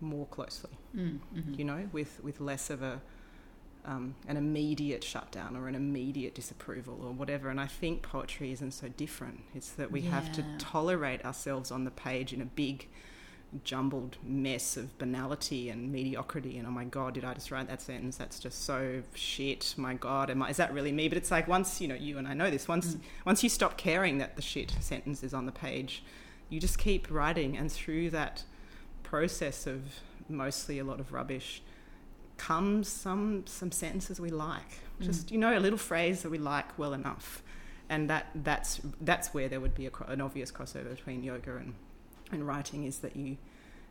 more 0.00 0.26
closely 0.26 0.70
Mm, 0.96 1.18
mhm. 1.34 1.58
you 1.58 1.64
know, 1.64 1.88
with, 1.92 2.22
with 2.22 2.40
less 2.40 2.70
of 2.70 2.82
a 2.82 3.00
um, 3.84 4.14
an 4.26 4.36
immediate 4.36 5.02
shutdown 5.02 5.56
or 5.56 5.66
an 5.66 5.74
immediate 5.74 6.34
disapproval 6.34 6.98
or 7.02 7.12
whatever. 7.12 7.48
And 7.48 7.58
I 7.58 7.66
think 7.66 8.02
poetry 8.02 8.52
isn't 8.52 8.72
so 8.72 8.88
different. 8.88 9.40
It's 9.54 9.70
that 9.70 9.90
we 9.90 10.02
have 10.02 10.30
to 10.32 10.44
tolerate 10.58 11.24
ourselves 11.24 11.70
on 11.70 11.84
the 11.84 11.90
page 11.90 12.32
in 12.34 12.42
a 12.42 12.44
big, 12.44 12.86
jumbled 13.64 14.16
mess 14.22 14.76
of 14.76 14.96
banality 14.98 15.70
and 15.70 15.90
mediocrity. 15.90 16.58
And 16.58 16.66
oh 16.66 16.70
my 16.70 16.84
God, 16.84 17.14
did 17.14 17.24
I 17.24 17.34
just 17.34 17.50
write 17.50 17.68
that 17.68 17.80
sentence? 17.80 18.16
That's 18.16 18.38
just 18.38 18.64
so 18.64 19.02
shit. 19.14 19.74
My 19.76 19.94
God, 19.94 20.30
am 20.30 20.42
I, 20.42 20.50
is 20.50 20.58
that 20.58 20.72
really 20.72 20.92
me? 20.92 21.08
But 21.08 21.18
it's 21.18 21.30
like 21.30 21.48
once, 21.48 21.80
you 21.80 21.88
know, 21.88 21.94
you 21.94 22.18
and 22.18 22.28
I 22.28 22.34
know 22.34 22.50
this, 22.50 22.68
once, 22.68 22.94
Mm. 22.94 23.00
once 23.24 23.42
you 23.42 23.48
stop 23.48 23.76
caring 23.76 24.18
that 24.18 24.36
the 24.36 24.42
shit 24.42 24.72
sentence 24.80 25.22
is 25.22 25.32
on 25.32 25.46
the 25.46 25.52
page, 25.52 26.04
you 26.50 26.60
just 26.60 26.78
keep 26.78 27.10
writing. 27.10 27.56
And 27.56 27.70
through 27.72 28.10
that 28.10 28.44
process 29.02 29.66
of 29.66 29.80
mostly 30.28 30.78
a 30.78 30.84
lot 30.84 31.00
of 31.00 31.12
rubbish 31.12 31.62
comes 32.36 32.86
some 32.88 33.42
some 33.46 33.72
sentences 33.72 34.20
we 34.20 34.28
like 34.30 34.78
just 35.00 35.30
you 35.32 35.38
know 35.38 35.56
a 35.56 35.58
little 35.58 35.78
phrase 35.78 36.22
that 36.22 36.30
we 36.30 36.38
like 36.38 36.78
well 36.78 36.92
enough 36.92 37.42
and 37.88 38.08
that 38.10 38.26
that's 38.34 38.80
that's 39.00 39.32
where 39.34 39.48
there 39.48 39.60
would 39.60 39.74
be 39.74 39.86
a, 39.86 39.90
an 40.06 40.20
obvious 40.20 40.52
crossover 40.52 40.90
between 40.94 41.22
yoga 41.24 41.56
and 41.56 41.74
and 42.32 42.46
writing 42.46 42.84
is 42.84 42.98
that 42.98 43.16
you 43.16 43.36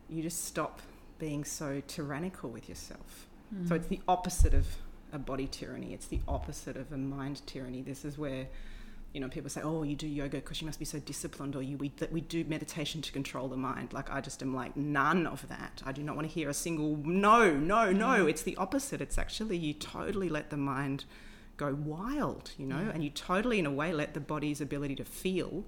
you 0.10 0.24
just 0.24 0.46
stop 0.46 0.82
being 1.20 1.44
so 1.44 1.82
tyrannical 1.88 2.50
with 2.50 2.70
yourself. 2.70 3.28
So 3.68 3.74
Mm. 3.74 3.78
it's 3.78 3.88
the 3.88 4.00
opposite 4.08 4.54
of 4.54 4.66
a 5.12 5.18
body 5.20 5.48
tyranny. 5.48 5.94
It's 5.94 6.08
the 6.08 6.20
opposite 6.28 6.78
of 6.78 6.92
a 6.92 6.98
mind 6.98 7.42
tyranny. 7.46 7.82
This 7.82 8.06
is 8.06 8.18
where 8.18 8.48
you 9.14 9.22
know 9.22 9.30
people 9.30 9.50
say 9.50 9.62
oh 9.62 9.84
you 9.84 9.96
do 9.96 10.06
yoga 10.08 10.38
because 10.38 10.62
you 10.62 10.66
must 10.68 10.80
be 10.80 10.86
so 10.86 11.00
disciplined 11.00 11.56
or 11.56 11.62
you 11.64 11.78
we, 11.78 11.90
that 11.98 12.12
we 12.12 12.22
do 12.22 12.44
meditation 12.44 13.02
to 13.02 13.12
control 13.12 13.48
the 13.48 13.58
mind. 13.58 13.94
Like 13.94 14.10
i 14.12 14.22
just 14.22 14.42
am 14.44 14.54
like 14.54 14.76
none 14.78 15.26
of 15.26 15.48
that. 15.48 15.82
I 15.86 15.92
do 15.92 16.04
not 16.04 16.16
want 16.16 16.28
to 16.28 16.34
hear 16.34 16.50
a 16.50 16.54
single 16.54 16.98
no 16.98 17.54
no 17.54 17.92
no. 17.92 18.26
Mm. 18.26 18.30
it's 18.30 18.44
the 18.44 18.56
opposite. 18.58 19.02
It's 19.02 19.18
actually 19.18 19.58
you 19.58 19.74
totally 19.74 20.30
let 20.30 20.50
the 20.52 20.58
mind 20.58 21.06
go 21.58 21.74
wild 21.74 22.52
you 22.58 22.68
know 22.68 22.92
and 22.94 23.04
you 23.04 23.10
totally 23.10 23.58
in 23.58 23.66
a 23.66 23.72
way 23.72 23.92
let 23.92 24.14
the 24.14 24.20
body's 24.20 24.62
ability 24.62 24.96
to 24.96 25.06
feel. 25.06 25.64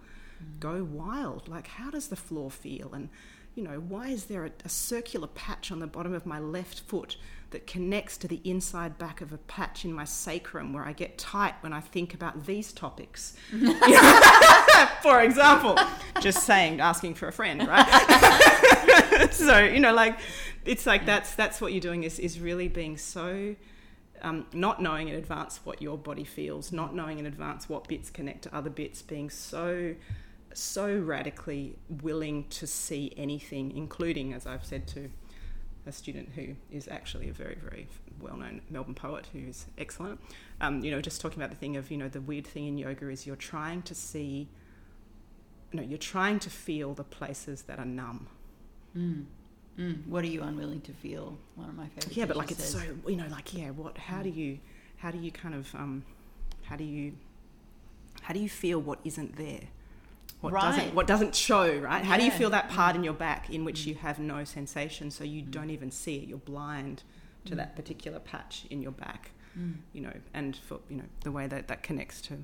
Go 0.60 0.84
wild 0.84 1.48
like 1.48 1.68
how 1.68 1.90
does 1.90 2.08
the 2.08 2.16
floor 2.16 2.50
feel 2.50 2.92
and 2.94 3.10
you 3.56 3.64
know 3.64 3.80
why 3.80 4.08
is 4.08 4.26
there 4.26 4.46
a, 4.46 4.52
a 4.64 4.70
circular 4.70 5.28
patch 5.28 5.72
on 5.72 5.80
the 5.80 5.88
bottom 5.88 6.14
of 6.14 6.26
my 6.26 6.40
left 6.40 6.80
foot 6.82 7.18
that 7.52 7.66
connects 7.66 8.18
to 8.18 8.28
the 8.28 8.40
inside 8.44 8.98
back 8.98 9.22
of 9.22 9.34
a 9.34 9.38
patch 9.38 9.84
in 9.84 9.92
my 9.92 10.04
sacrum 10.04 10.74
where 10.74 10.86
I 10.86 10.94
get 10.94 11.18
tight 11.18 11.56
when 11.62 11.74
I 11.74 11.82
think 11.82 12.14
about 12.14 12.46
these 12.46 12.72
topics. 12.72 13.36
for 15.02 15.22
example, 15.22 15.78
just 16.20 16.44
saying, 16.44 16.80
asking 16.80 17.16
for 17.16 17.28
a 17.28 17.32
friend, 17.32 17.68
right? 17.68 19.30
so 19.32 19.60
you 19.60 19.80
know, 19.80 19.94
like 19.94 20.20
it's 20.66 20.86
like 20.86 21.06
that's 21.06 21.36
that's 21.36 21.60
what 21.60 21.72
you're 21.72 21.82
doing 21.82 22.04
is 22.04 22.20
is 22.20 22.40
really 22.40 22.68
being 22.68 22.98
so. 22.98 23.56
Um, 24.22 24.48
not 24.52 24.82
knowing 24.82 25.08
in 25.08 25.16
advance 25.16 25.62
what 25.64 25.82
your 25.82 25.98
body 25.98 26.26
feels, 26.26 26.74
not 26.74 26.94
knowing 26.94 27.20
in 27.20 27.26
advance 27.26 27.70
what 27.70 27.88
bits 27.88 28.10
connect 28.10 28.42
to 28.42 28.54
other 28.54 28.70
bits, 28.70 29.02
being 29.02 29.30
so 29.30 29.96
so 30.60 30.97
radically 30.97 31.76
willing 32.01 32.45
to 32.49 32.68
see 32.68 33.14
anything, 33.18 33.76
including, 33.76 34.34
as 34.34 34.45
I've 34.45 34.66
said 34.66 34.88
to 34.89 35.10
a 35.86 35.91
student 35.91 36.30
who 36.36 36.55
is 36.72 36.88
actually 36.88 37.30
a 37.30 37.34
very, 37.34 37.55
very 37.55 37.88
well-known 38.20 38.62
Melbourne 38.70 38.93
poet 38.93 39.28
who's 39.34 39.66
excellent. 39.78 40.20
Um, 40.62 40.84
you 40.84 40.91
know, 40.91 41.01
just 41.01 41.22
talking 41.22 41.39
about 41.39 41.49
the 41.49 41.55
thing 41.55 41.78
of 41.78 41.89
you 41.89 41.97
know 41.97 42.10
the 42.10 42.22
weird 42.22 42.45
thing 42.45 42.68
in 42.68 42.78
yoga 42.78 43.10
is 43.10 43.26
you're 43.26 43.36
trying 43.36 43.82
to 43.84 43.95
see, 43.95 44.47
no, 45.74 45.82
you're 45.82 45.97
trying 45.97 46.39
to 46.39 46.49
feel 46.49 46.93
the 46.93 47.03
places 47.03 47.64
that 47.64 47.80
are 47.80 47.86
numb. 47.86 48.28
Mm. 48.95 49.26
Mm. 49.78 50.07
What 50.07 50.24
are 50.26 50.28
you 50.28 50.41
unwilling 50.43 50.82
to 50.82 50.91
feel? 50.91 51.38
One 51.55 51.70
of 51.70 51.76
my 51.76 51.88
favorite. 51.88 52.18
Yeah, 52.18 52.26
but 52.26 52.36
like 52.36 52.51
it's 52.51 52.64
says. 52.66 52.74
so 52.74 53.10
you 53.10 53.16
know, 53.16 53.28
like 53.30 53.53
yeah, 53.53 53.70
what? 53.70 53.97
How 53.97 54.22
do 54.22 54.30
you, 54.30 54.60
how 54.97 55.12
do 55.12 55.18
you 55.18 55.32
kind 55.32 55.55
of, 55.55 55.74
um, 55.74 56.03
how 56.64 56.76
do 56.76 56.84
you, 56.84 57.14
how 58.22 58.34
do 58.34 58.39
you 58.39 58.49
feel 58.49 58.80
what 58.80 58.99
isn't 59.05 59.38
there? 59.38 59.62
What 60.42 60.54
Right. 60.54 60.62
doesn't 60.78 60.96
what 60.96 61.06
doesn't 61.08 61.36
show, 61.36 61.78
right? 61.80 62.04
How 62.04 62.18
do 62.18 62.24
you 62.24 62.32
feel 62.32 62.50
that 62.52 62.70
part 62.70 62.96
in 62.96 63.04
your 63.04 63.14
back 63.14 63.50
in 63.50 63.66
which 63.66 63.82
Mm. 63.82 63.88
you 63.88 63.96
have 63.96 64.20
no 64.20 64.44
sensation, 64.46 65.12
so 65.12 65.24
you 65.24 65.44
Mm. 65.44 65.52
don't 65.52 65.70
even 65.70 65.92
see 65.92 66.18
it? 66.18 66.28
You're 66.30 66.38
blind 66.38 67.04
to 67.46 67.54
Mm. 67.54 67.58
that 67.58 67.76
particular 67.76 68.20
patch 68.20 68.66
in 68.70 68.82
your 68.82 68.92
back, 68.94 69.32
Mm. 69.58 69.76
you 69.92 70.02
know, 70.02 70.14
and 70.34 70.56
for 70.56 70.80
you 70.90 70.96
know 70.98 71.06
the 71.22 71.32
way 71.32 71.48
that 71.48 71.68
that 71.68 71.84
connects 71.84 72.22
to 72.24 72.44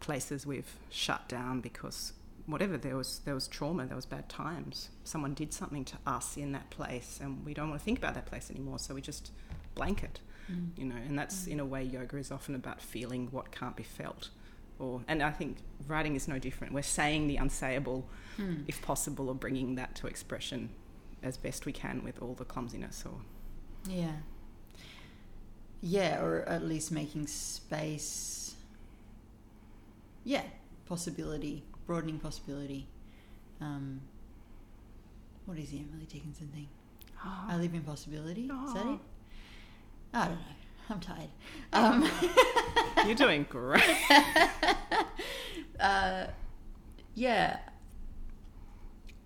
places 0.00 0.46
we've 0.46 0.76
shut 0.90 1.28
down 1.28 1.60
because 1.60 2.12
whatever 2.46 2.78
there 2.78 2.96
was 2.96 3.18
there 3.24 3.34
was 3.34 3.48
trauma 3.48 3.84
there 3.84 3.96
was 3.96 4.06
bad 4.06 4.26
times 4.28 4.88
someone 5.04 5.34
did 5.34 5.52
something 5.52 5.84
to 5.84 5.96
us 6.06 6.36
in 6.36 6.52
that 6.52 6.70
place 6.70 7.18
and 7.20 7.44
we 7.44 7.52
don't 7.52 7.68
want 7.68 7.78
to 7.80 7.84
think 7.84 7.98
about 7.98 8.14
that 8.14 8.24
place 8.26 8.48
anymore 8.50 8.78
so 8.78 8.94
we 8.94 9.00
just 9.02 9.32
blanket, 9.74 10.20
Mm. 10.50 10.70
you 10.78 10.84
know, 10.86 10.96
and 10.96 11.18
that's 11.18 11.46
in 11.46 11.60
a 11.60 11.64
way 11.66 11.82
yoga 11.84 12.16
is 12.16 12.30
often 12.30 12.54
about 12.54 12.80
feeling 12.80 13.28
what 13.32 13.50
can't 13.52 13.76
be 13.76 13.82
felt. 13.82 14.30
Or, 14.78 15.02
and 15.08 15.22
I 15.22 15.30
think 15.32 15.58
writing 15.86 16.14
is 16.14 16.28
no 16.28 16.38
different. 16.38 16.72
We're 16.72 16.82
saying 16.82 17.26
the 17.28 17.36
unsayable, 17.36 18.04
Mm. 18.38 18.64
if 18.68 18.80
possible, 18.82 19.28
or 19.28 19.34
bringing 19.34 19.74
that 19.74 19.96
to 19.96 20.06
expression 20.06 20.70
as 21.24 21.36
best 21.36 21.66
we 21.66 21.72
can 21.72 22.04
with 22.04 22.22
all 22.22 22.34
the 22.34 22.44
clumsiness. 22.44 23.04
Or 23.04 23.20
Yeah. 23.90 24.12
Yeah, 25.80 26.20
or 26.22 26.42
at 26.48 26.64
least 26.64 26.92
making 26.92 27.26
space. 27.26 28.54
Yeah, 30.24 30.42
possibility, 30.86 31.64
broadening 31.86 32.18
possibility. 32.20 32.86
Um, 33.60 34.00
what 35.46 35.58
is 35.58 35.70
the 35.70 35.78
Emily 35.80 36.06
Dickinson 36.06 36.48
thing? 36.48 36.68
I 37.24 37.56
live 37.56 37.74
in 37.74 37.82
possibility. 37.82 38.42
Is 38.42 38.74
that 38.74 38.86
it? 38.86 39.00
I 40.14 40.24
don't 40.28 40.34
know. 40.36 40.40
I'm 40.90 41.00
tired. 41.00 41.28
Um, 41.72 42.08
You're 43.06 43.14
doing 43.14 43.46
great. 43.48 43.82
uh, 45.80 46.26
yeah. 47.14 47.58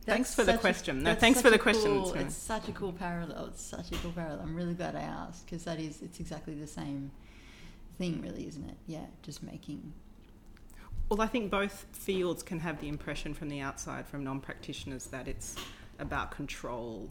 Thanks 0.04 0.34
for 0.34 0.42
the 0.42 0.52
such 0.52 0.56
a- 0.56 0.60
question. 0.60 1.02
No, 1.04 1.14
thanks 1.14 1.40
for 1.40 1.50
the 1.50 1.58
question. 1.58 2.02
cool- 2.02 2.14
It's 2.14 2.34
such 2.36 2.68
a 2.68 2.72
cool 2.72 2.92
parallel. 2.92 3.46
It's 3.46 3.62
such 3.62 3.92
a 3.92 3.94
cool 3.96 4.10
parallel. 4.12 4.40
I'm 4.40 4.56
really 4.56 4.74
glad 4.74 4.96
I 4.96 5.02
asked 5.02 5.46
because 5.46 5.64
that 5.64 5.78
is 5.78 6.02
it's 6.02 6.18
exactly 6.18 6.54
the 6.54 6.66
same 6.66 7.12
thing, 7.98 8.20
really, 8.20 8.46
isn't 8.48 8.68
it? 8.68 8.76
Yeah, 8.86 9.06
just 9.22 9.42
making. 9.42 9.92
Well, 11.08 11.20
I 11.20 11.26
think 11.28 11.50
both 11.50 11.86
fields 11.92 12.42
can 12.42 12.58
have 12.60 12.80
the 12.80 12.88
impression 12.88 13.34
from 13.34 13.48
the 13.48 13.60
outside, 13.60 14.06
from 14.06 14.24
non 14.24 14.40
practitioners, 14.40 15.06
that 15.08 15.28
it's 15.28 15.54
about 16.00 16.30
control, 16.32 17.10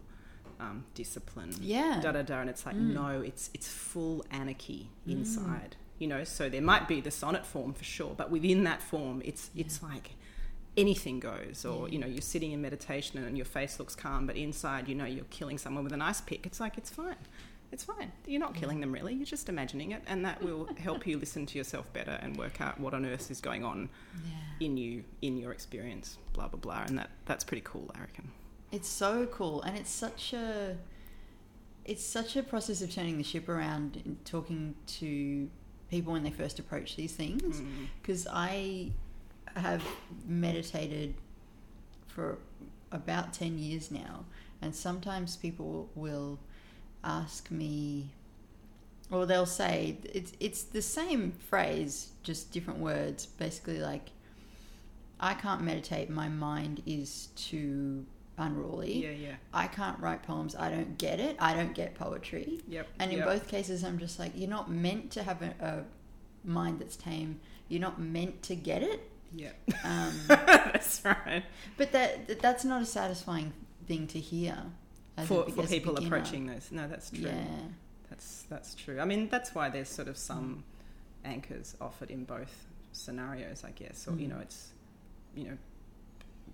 um, 0.61 0.85
discipline, 0.93 1.53
Yeah. 1.59 1.99
da 2.01 2.11
da 2.11 2.21
da. 2.21 2.39
And 2.41 2.49
it's 2.49 2.65
like, 2.65 2.75
Mm. 2.75 2.93
no, 2.93 3.21
it's 3.21 3.49
it's 3.53 3.67
full 3.67 4.23
anarchy 4.31 4.89
inside. 5.07 5.75
You 5.99 6.07
know, 6.07 6.23
so 6.23 6.49
there 6.49 6.61
might 6.61 6.87
be 6.87 7.01
the 7.01 7.11
sonnet 7.11 7.45
form 7.45 7.73
for 7.73 7.83
sure, 7.83 8.13
but 8.15 8.31
within 8.31 8.63
that 8.65 8.81
form, 8.81 9.21
it's 9.25 9.49
it's 9.55 9.81
like 9.83 10.11
anything 10.77 11.19
goes. 11.19 11.65
Or 11.65 11.87
Yeah. 11.87 11.93
you 11.93 11.99
know, 11.99 12.07
you're 12.07 12.21
sitting 12.21 12.51
in 12.53 12.61
meditation 12.61 13.23
and 13.23 13.35
your 13.37 13.45
face 13.45 13.77
looks 13.79 13.95
calm, 13.95 14.25
but 14.25 14.35
inside, 14.37 14.87
you 14.87 14.95
know, 14.95 15.05
you're 15.05 15.25
killing 15.25 15.57
someone 15.57 15.83
with 15.83 15.93
an 15.93 16.01
ice 16.01 16.21
pick. 16.21 16.45
It's 16.45 16.59
like 16.59 16.77
it's 16.77 16.89
fine. 16.89 17.17
It's 17.71 17.83
fine. 17.85 18.11
You're 18.27 18.39
not 18.41 18.53
killing 18.53 18.81
them 18.81 18.91
really. 18.91 19.13
You're 19.13 19.25
just 19.37 19.47
imagining 19.47 19.91
it, 19.91 20.01
and 20.07 20.25
that 20.25 20.41
will 20.45 20.65
help 20.77 21.07
you 21.07 21.17
listen 21.17 21.45
to 21.47 21.57
yourself 21.57 21.91
better 21.93 22.17
and 22.21 22.35
work 22.37 22.59
out 22.61 22.79
what 22.79 22.93
on 22.93 23.05
earth 23.05 23.31
is 23.31 23.39
going 23.41 23.63
on 23.63 23.89
Yeah. 24.25 24.31
in 24.67 24.77
you 24.77 25.03
in 25.21 25.37
your 25.37 25.51
experience 25.51 26.17
blah 26.33 26.47
blah 26.47 26.59
blah 26.59 26.83
and 26.87 26.97
that 26.99 27.09
that's 27.25 27.43
pretty 27.43 27.63
cool 27.65 27.89
i 27.95 27.99
reckon 28.01 28.29
It's 28.71 28.87
so 28.87 29.25
cool, 29.25 29.61
and 29.63 29.77
it's 29.77 29.89
such 29.89 30.33
a 30.33 30.77
it's 31.83 32.05
such 32.05 32.35
a 32.35 32.43
process 32.43 32.81
of 32.81 32.93
turning 32.93 33.17
the 33.17 33.23
ship 33.23 33.49
around 33.49 34.01
and 34.05 34.23
talking 34.23 34.75
to 34.85 35.49
people 35.89 36.13
when 36.13 36.23
they 36.23 36.29
first 36.29 36.59
approach 36.59 36.95
these 36.95 37.13
things. 37.13 37.59
Mm. 37.59 37.87
Because 38.01 38.27
I 38.31 38.91
have 39.55 39.83
meditated 40.25 41.15
for 42.07 42.37
about 42.91 43.33
ten 43.33 43.57
years 43.57 43.91
now, 43.91 44.25
and 44.61 44.73
sometimes 44.73 45.35
people 45.35 45.89
will 45.95 46.39
ask 47.03 47.51
me, 47.51 48.11
or 49.09 49.25
they'll 49.25 49.45
say 49.45 49.97
it's 50.13 50.31
it's 50.39 50.63
the 50.63 50.81
same 50.81 51.33
phrase, 51.49 52.11
just 52.23 52.51
different 52.53 52.79
words. 52.79 53.25
Basically, 53.25 53.79
like 53.79 54.11
I 55.19 55.33
can't 55.33 55.61
meditate. 55.61 56.09
My 56.09 56.29
mind 56.29 56.81
is 56.85 57.27
too 57.35 58.05
unruly. 58.41 59.03
yeah 59.03 59.11
yeah 59.11 59.35
I 59.53 59.67
can't 59.67 59.99
write 59.99 60.23
poems. 60.23 60.55
I 60.55 60.69
don't 60.69 60.97
get 60.97 61.19
it. 61.19 61.35
I 61.39 61.53
don't 61.53 61.73
get 61.73 61.95
poetry. 61.95 62.59
yep 62.67 62.87
And 62.99 63.11
in 63.11 63.17
yep. 63.19 63.27
both 63.27 63.47
cases, 63.47 63.83
I'm 63.83 63.99
just 63.99 64.19
like, 64.19 64.31
you're 64.35 64.49
not 64.49 64.69
meant 64.69 65.11
to 65.11 65.23
have 65.23 65.41
a, 65.41 65.53
a 65.71 66.47
mind 66.47 66.79
that's 66.79 66.95
tame. 66.95 67.39
You're 67.69 67.81
not 67.89 67.99
meant 67.99 68.41
to 68.43 68.55
get 68.55 68.81
it. 68.83 68.99
yep 69.33 69.55
Um, 69.83 70.13
that's 70.27 71.01
right 71.05 71.43
but 71.77 71.91
that 71.93 72.27
that- 72.27 72.39
that's 72.41 72.65
not 72.65 72.81
a 72.81 72.85
satisfying 72.85 73.53
thing 73.87 74.07
to 74.07 74.19
hear. 74.19 74.57
for, 75.25 75.47
for 75.49 75.63
people 75.67 75.93
beginner. 75.93 76.15
approaching 76.15 76.47
those 76.47 76.71
no 76.71 76.87
that's 76.87 77.09
true 77.11 77.25
Yeah. 77.25 77.45
that's 78.09 78.43
that's 78.49 78.73
true 78.75 78.99
i 78.99 79.05
mean 79.05 79.29
that's 79.29 79.53
why 79.55 79.69
there's 79.69 79.89
sort 79.99 80.07
of 80.07 80.17
some 80.17 80.63
anchors 81.23 81.75
offered 81.79 82.09
in 82.09 82.23
both 82.25 82.53
scenarios 82.93 83.63
i 83.63 83.71
guess 83.71 84.07
or 84.07 84.15
you 84.21 84.27
Mm. 84.27 84.31
know 84.31 84.39
it's 84.39 84.59
you 85.35 85.43
know 85.47 85.57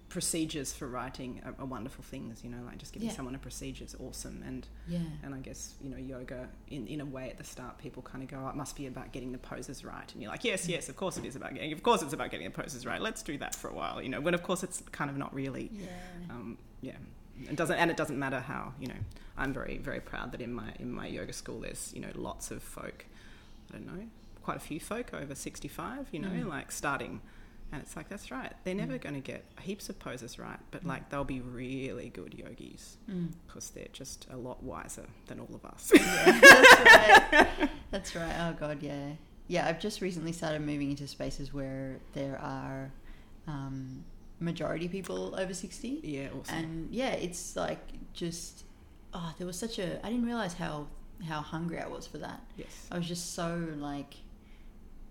procedures 0.10 0.72
for 0.72 0.88
writing 0.88 1.42
are, 1.46 1.54
are 1.60 1.66
wonderful 1.66 2.02
things 2.04 2.42
you 2.44 2.50
know 2.50 2.58
like 2.66 2.78
just 2.78 2.94
giving 2.94 3.10
Yeah. 3.10 3.16
someone 3.16 3.36
a 3.36 3.40
procedure 3.40 3.84
is 3.84 3.96
awesome 4.00 4.42
and 4.46 4.66
Yeah. 4.88 5.00
And 5.24 5.36
I 5.36 5.40
guess, 5.40 5.74
you 5.84 5.90
know, 5.90 5.98
yoga, 5.98 6.48
in, 6.70 6.88
in 6.88 7.02
a 7.02 7.06
way 7.06 7.30
at 7.30 7.38
the 7.38 7.44
start, 7.44 7.78
people 7.78 8.02
kind 8.02 8.24
of 8.24 8.30
go, 8.30 8.38
oh, 8.42 8.48
it 8.50 8.56
must 8.56 8.78
be 8.78 8.88
about 8.88 9.12
getting 9.12 9.34
the 9.34 9.38
poses 9.38 9.84
right. 9.84 10.10
And 10.14 10.22
you're 10.22 10.32
like, 10.32 10.46
yes, 10.46 10.70
yes, 10.70 10.88
of 10.88 10.96
course 10.96 11.18
it 11.18 11.26
is 11.26 11.36
about 11.36 11.54
getting, 11.54 11.74
of 11.74 11.84
course 11.84 12.02
it's 12.02 12.14
about 12.14 12.32
getting 12.32 12.48
the 12.50 12.52
poses 12.62 12.86
right. 12.86 13.02
Let's 13.02 13.22
do 13.22 13.38
that 13.40 13.54
for 13.54 13.68
a 13.70 13.74
while, 13.74 14.02
you 14.02 14.08
know, 14.08 14.22
when 14.22 14.34
of 14.34 14.44
course 14.44 14.64
it's 14.64 14.82
kind 14.94 15.10
of 15.12 15.18
not 15.18 15.34
really. 15.34 15.70
Yeah. 15.74 15.88
Um, 16.30 16.58
yeah. 16.82 16.94
It 17.50 17.58
doesn't, 17.58 17.76
and 17.78 17.92
it 17.92 17.98
doesn't 17.98 18.18
matter 18.18 18.40
how, 18.40 18.74
you 18.80 18.88
know, 18.88 19.02
I'm 19.38 19.52
very, 19.52 19.78
very 19.78 20.00
proud 20.00 20.32
that 20.32 20.40
in 20.42 20.54
my, 20.54 20.70
in 20.80 20.90
my 20.92 21.06
yoga 21.08 21.34
school, 21.34 21.60
there's, 21.60 21.92
you 21.94 22.00
know, 22.02 22.12
lots 22.16 22.50
of 22.50 22.64
folk, 22.64 23.06
I 23.70 23.74
don't 23.78 23.86
know, 23.88 24.04
quite 24.44 24.56
a 24.58 24.62
few 24.62 24.80
folk 24.80 25.14
over 25.14 25.36
65, 25.36 26.08
you 26.14 26.20
know, 26.20 26.30
Mm. 26.30 26.48
like 26.48 26.72
starting. 26.72 27.20
And 27.72 27.82
it's 27.82 27.96
like, 27.98 28.08
that's 28.08 28.32
right. 28.32 28.54
They're 28.64 28.74
never 28.76 28.94
Mm. 28.98 29.02
going 29.02 29.16
to 29.16 29.20
get 29.22 29.44
heaps 29.62 29.90
of 29.90 30.00
poses 30.00 30.40
right, 30.40 30.60
but 30.72 30.84
Mm. 30.84 30.88
like 30.88 31.10
they'll 31.10 31.26
be 31.26 31.42
really 31.42 32.10
good 32.10 32.34
yogis 32.34 32.98
Mm. 33.10 33.34
because 33.46 33.72
they're 33.72 33.90
just 33.92 34.26
a 34.32 34.38
lot 34.38 34.64
wiser 34.64 35.06
than 35.26 35.40
all 35.42 35.54
of 35.54 35.66
us. 35.66 35.92
Yeah, 35.94 36.40
that's 36.40 36.80
right. 37.60 37.70
That's 37.92 38.16
right. 38.16 38.36
Oh 38.40 38.54
god, 38.54 38.82
yeah, 38.82 39.12
yeah. 39.48 39.68
I've 39.68 39.80
just 39.82 40.00
recently 40.02 40.32
started 40.32 40.62
moving 40.62 40.92
into 40.92 41.08
spaces 41.08 41.54
where 41.54 42.00
there 42.14 42.40
are 42.40 42.92
um, 43.48 44.04
majority 44.40 44.88
people 44.88 45.36
over 45.38 45.54
sixty, 45.54 46.00
yeah, 46.04 46.30
awesome. 46.40 46.56
and 46.58 46.94
yeah, 46.94 47.12
it's 47.12 47.56
like 47.56 47.80
just 48.14 48.64
oh, 49.14 49.34
there 49.38 49.48
was 49.48 49.58
such 49.58 49.78
a 49.80 50.06
I 50.06 50.10
didn't 50.10 50.26
realize 50.26 50.54
how 50.54 50.88
how 51.28 51.42
hungry 51.42 51.80
I 51.80 51.88
was 51.88 52.06
for 52.08 52.18
that. 52.20 52.40
yes. 52.58 52.88
I 52.92 52.98
was 52.98 53.08
just 53.08 53.34
so 53.34 53.68
like 53.78 54.16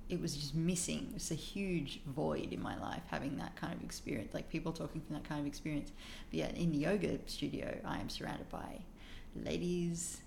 it 0.08 0.20
was 0.20 0.36
just 0.36 0.54
missing. 0.54 1.08
It 1.10 1.14
was 1.14 1.30
a 1.30 1.34
huge 1.34 2.00
void 2.06 2.52
in 2.52 2.62
my 2.62 2.78
life 2.78 3.02
having 3.08 3.36
that 3.38 3.56
kind 3.56 3.74
of 3.74 3.82
experience, 3.82 4.34
like 4.34 4.48
people 4.48 4.72
talking 4.72 5.00
from 5.00 5.14
that 5.14 5.24
kind 5.24 5.40
of 5.40 5.46
experience. 5.46 5.92
But 6.30 6.38
yeah, 6.38 6.48
in 6.50 6.72
the 6.72 6.78
yoga 6.78 7.18
studio, 7.26 7.76
I 7.84 7.98
am 7.98 8.08
surrounded 8.08 8.48
by 8.48 8.80
ladies 9.34 10.18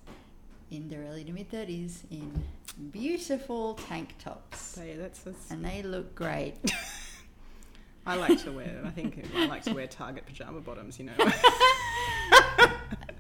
in 0.72 0.88
their 0.90 1.02
early 1.02 1.24
to 1.24 1.32
mid 1.32 1.50
thirties 1.50 2.04
in 2.12 2.44
beautiful 2.92 3.76
tank 3.88 4.16
tops, 4.20 4.60
So 4.60 4.84
yeah, 4.84 4.96
that's, 4.98 5.20
that's 5.20 5.52
and 5.52 5.64
they 5.64 5.82
look 5.82 6.14
great. 6.16 6.56
I 8.06 8.16
like 8.16 8.42
to 8.44 8.52
wear. 8.52 8.66
Them 8.66 8.88
I 8.88 8.92
think 8.92 9.24
I 9.36 9.46
like 9.46 9.64
to 9.64 9.74
wear 9.74 9.88
Target 9.88 10.26
pajama 10.26 10.62
bottoms. 10.62 11.00
You 11.00 11.06
know. 11.06 11.14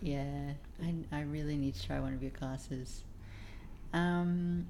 yeah, 0.01 0.51
I, 0.83 0.93
I 1.11 1.21
really 1.21 1.57
need 1.57 1.75
to 1.75 1.85
try 1.85 1.99
one 1.99 2.13
of 2.13 2.21
your 2.21 2.31
classes. 2.31 3.03
Um, 3.93 4.67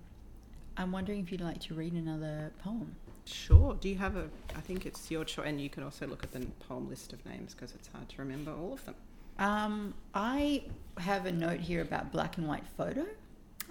I'm 0.79 0.91
wondering 0.91 1.19
if 1.19 1.31
you'd 1.31 1.41
like 1.41 1.59
to 1.61 1.73
read 1.75 1.93
another 1.93 2.51
poem. 2.63 2.95
sure. 3.25 3.75
Do 3.79 3.89
you 3.89 3.97
have 3.97 4.15
a? 4.15 4.29
I 4.55 4.61
think 4.61 4.85
it's 4.85 5.11
your 5.11 5.25
choice, 5.25 5.45
and 5.45 5.61
you 5.61 5.69
can 5.69 5.83
also 5.83 6.07
look 6.07 6.23
at 6.23 6.31
the 6.31 6.39
poem 6.67 6.89
list 6.89 7.13
of 7.13 7.23
names 7.25 7.53
because 7.53 7.73
it's 7.75 7.89
hard 7.89 8.07
to 8.09 8.15
remember 8.19 8.51
all 8.53 8.73
of 8.73 8.85
them. 8.85 8.95
Um, 9.37 9.93
I 10.15 10.63
have 10.97 11.25
a 11.25 11.31
note 11.31 11.59
here 11.59 11.81
about 11.81 12.11
black 12.11 12.37
and 12.37 12.47
white 12.47 12.65
photo. 12.77 13.05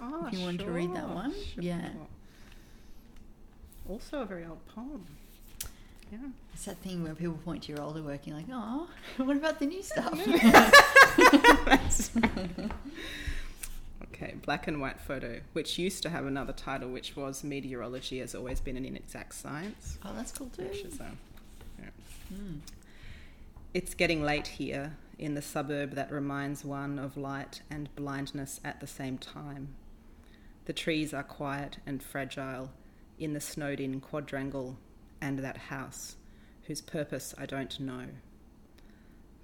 Oh, 0.01 0.27
If 0.27 0.33
you 0.33 0.39
want 0.45 0.59
to 0.61 0.71
read 0.71 0.93
that 0.95 1.09
one, 1.09 1.33
sure. 1.33 1.63
yeah. 1.63 1.89
Also 3.89 4.21
a 4.21 4.25
very 4.25 4.45
old 4.45 4.65
poem. 4.67 5.03
Yeah. 6.11 6.17
It's 6.53 6.65
that 6.65 6.77
thing 6.77 7.03
where 7.03 7.13
people 7.13 7.37
point 7.45 7.63
to 7.63 7.73
your 7.73 7.81
older 7.81 8.01
work, 8.01 8.21
and 8.25 8.27
you're 8.27 8.37
like, 8.37 8.47
oh, 8.51 8.87
what 9.25 9.35
about 9.35 9.59
the 9.59 9.65
new 9.65 9.83
stuff? 9.91 10.13
Okay, 14.21 14.35
black 14.45 14.67
and 14.67 14.81
white 14.81 14.99
photo, 14.99 15.39
which 15.53 15.79
used 15.79 16.03
to 16.03 16.09
have 16.09 16.25
another 16.25 16.51
title, 16.51 16.89
which 16.89 17.15
was 17.15 17.41
Meteorology 17.41 18.19
has 18.19 18.35
always 18.35 18.59
been 18.59 18.75
an 18.75 18.83
inexact 18.83 19.33
science. 19.33 19.97
oh, 20.03 20.11
that's 20.13 20.33
cool 20.33 20.49
too. 20.49 20.63
Which 20.63 20.81
is, 20.81 20.99
uh, 20.99 21.05
yeah. 21.79 21.89
Hmm. 22.27 22.55
It's 23.73 23.93
getting 23.93 24.21
late 24.21 24.47
here 24.47 24.97
in 25.17 25.35
the 25.35 25.41
suburb 25.41 25.91
that 25.91 26.11
reminds 26.11 26.65
one 26.65 26.99
of 26.99 27.15
light 27.15 27.61
and 27.69 27.93
blindness 27.95 28.59
at 28.65 28.81
the 28.81 28.87
same 28.87 29.17
time. 29.17 29.75
The 30.65 30.73
trees 30.73 31.13
are 31.13 31.23
quiet 31.23 31.77
and 31.85 32.03
fragile 32.03 32.71
in 33.17 33.33
the 33.33 33.39
snowed 33.39 33.79
in 33.79 34.01
quadrangle 34.01 34.77
and 35.21 35.39
that 35.39 35.57
house, 35.57 36.17
whose 36.63 36.81
purpose 36.81 37.33
I 37.37 37.45
don't 37.45 37.79
know. 37.79 38.07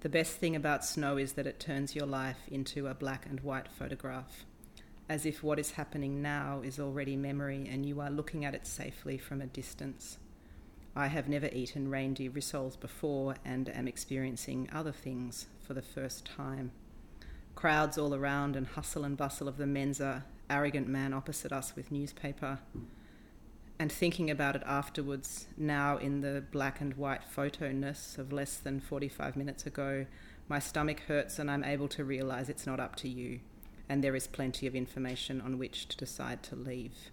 The 0.01 0.09
best 0.09 0.33
thing 0.33 0.55
about 0.55 0.83
snow 0.85 1.17
is 1.17 1.33
that 1.33 1.47
it 1.47 1.59
turns 1.61 1.95
your 1.95 2.05
life 2.05 2.39
into 2.49 2.87
a 2.87 2.93
black 2.93 3.25
and 3.25 3.39
white 3.39 3.67
photograph, 3.67 4.45
as 5.07 5.25
if 5.25 5.43
what 5.43 5.59
is 5.59 5.71
happening 5.71 6.21
now 6.21 6.61
is 6.63 6.79
already 6.79 7.15
memory 7.15 7.67
and 7.71 7.85
you 7.85 7.99
are 8.01 8.09
looking 8.09 8.43
at 8.43 8.55
it 8.55 8.65
safely 8.65 9.17
from 9.17 9.41
a 9.41 9.45
distance. 9.45 10.17
I 10.95 11.07
have 11.07 11.27
never 11.27 11.47
eaten 11.47 11.89
reindeer 11.89 12.31
rissoles 12.31 12.79
before 12.79 13.35
and 13.43 13.69
am 13.69 13.87
experiencing 13.87 14.69
other 14.73 14.93
things 14.93 15.47
for 15.61 15.73
the 15.73 15.81
first 15.81 16.25
time. 16.25 16.71
crowds 17.53 17.97
all 17.97 18.13
around 18.13 18.55
and 18.55 18.67
hustle 18.67 19.05
and 19.05 19.15
bustle 19.15 19.47
of 19.47 19.57
the 19.57 19.65
Mensa, 19.65 20.25
arrogant 20.49 20.87
man 20.87 21.13
opposite 21.13 21.51
us 21.53 21.75
with 21.75 21.91
newspaper. 21.91 22.59
And 23.79 23.91
thinking 23.91 24.29
about 24.29 24.55
it 24.55 24.63
afterwards, 24.65 25.47
now 25.57 25.97
in 25.97 26.21
the 26.21 26.43
black 26.51 26.81
and 26.81 26.93
white 26.95 27.23
photo 27.23 27.71
ness 27.71 28.17
of 28.17 28.31
less 28.31 28.57
than 28.57 28.79
45 28.79 29.35
minutes 29.35 29.65
ago, 29.65 30.05
my 30.47 30.59
stomach 30.59 31.01
hurts 31.07 31.39
and 31.39 31.49
I'm 31.49 31.63
able 31.63 31.87
to 31.89 32.03
realize 32.03 32.49
it's 32.49 32.67
not 32.67 32.79
up 32.79 32.95
to 32.97 33.09
you, 33.09 33.39
and 33.87 34.03
there 34.03 34.15
is 34.15 34.27
plenty 34.27 34.67
of 34.67 34.75
information 34.75 35.41
on 35.41 35.57
which 35.57 35.87
to 35.87 35.97
decide 35.97 36.43
to 36.43 36.55
leave. 36.55 37.11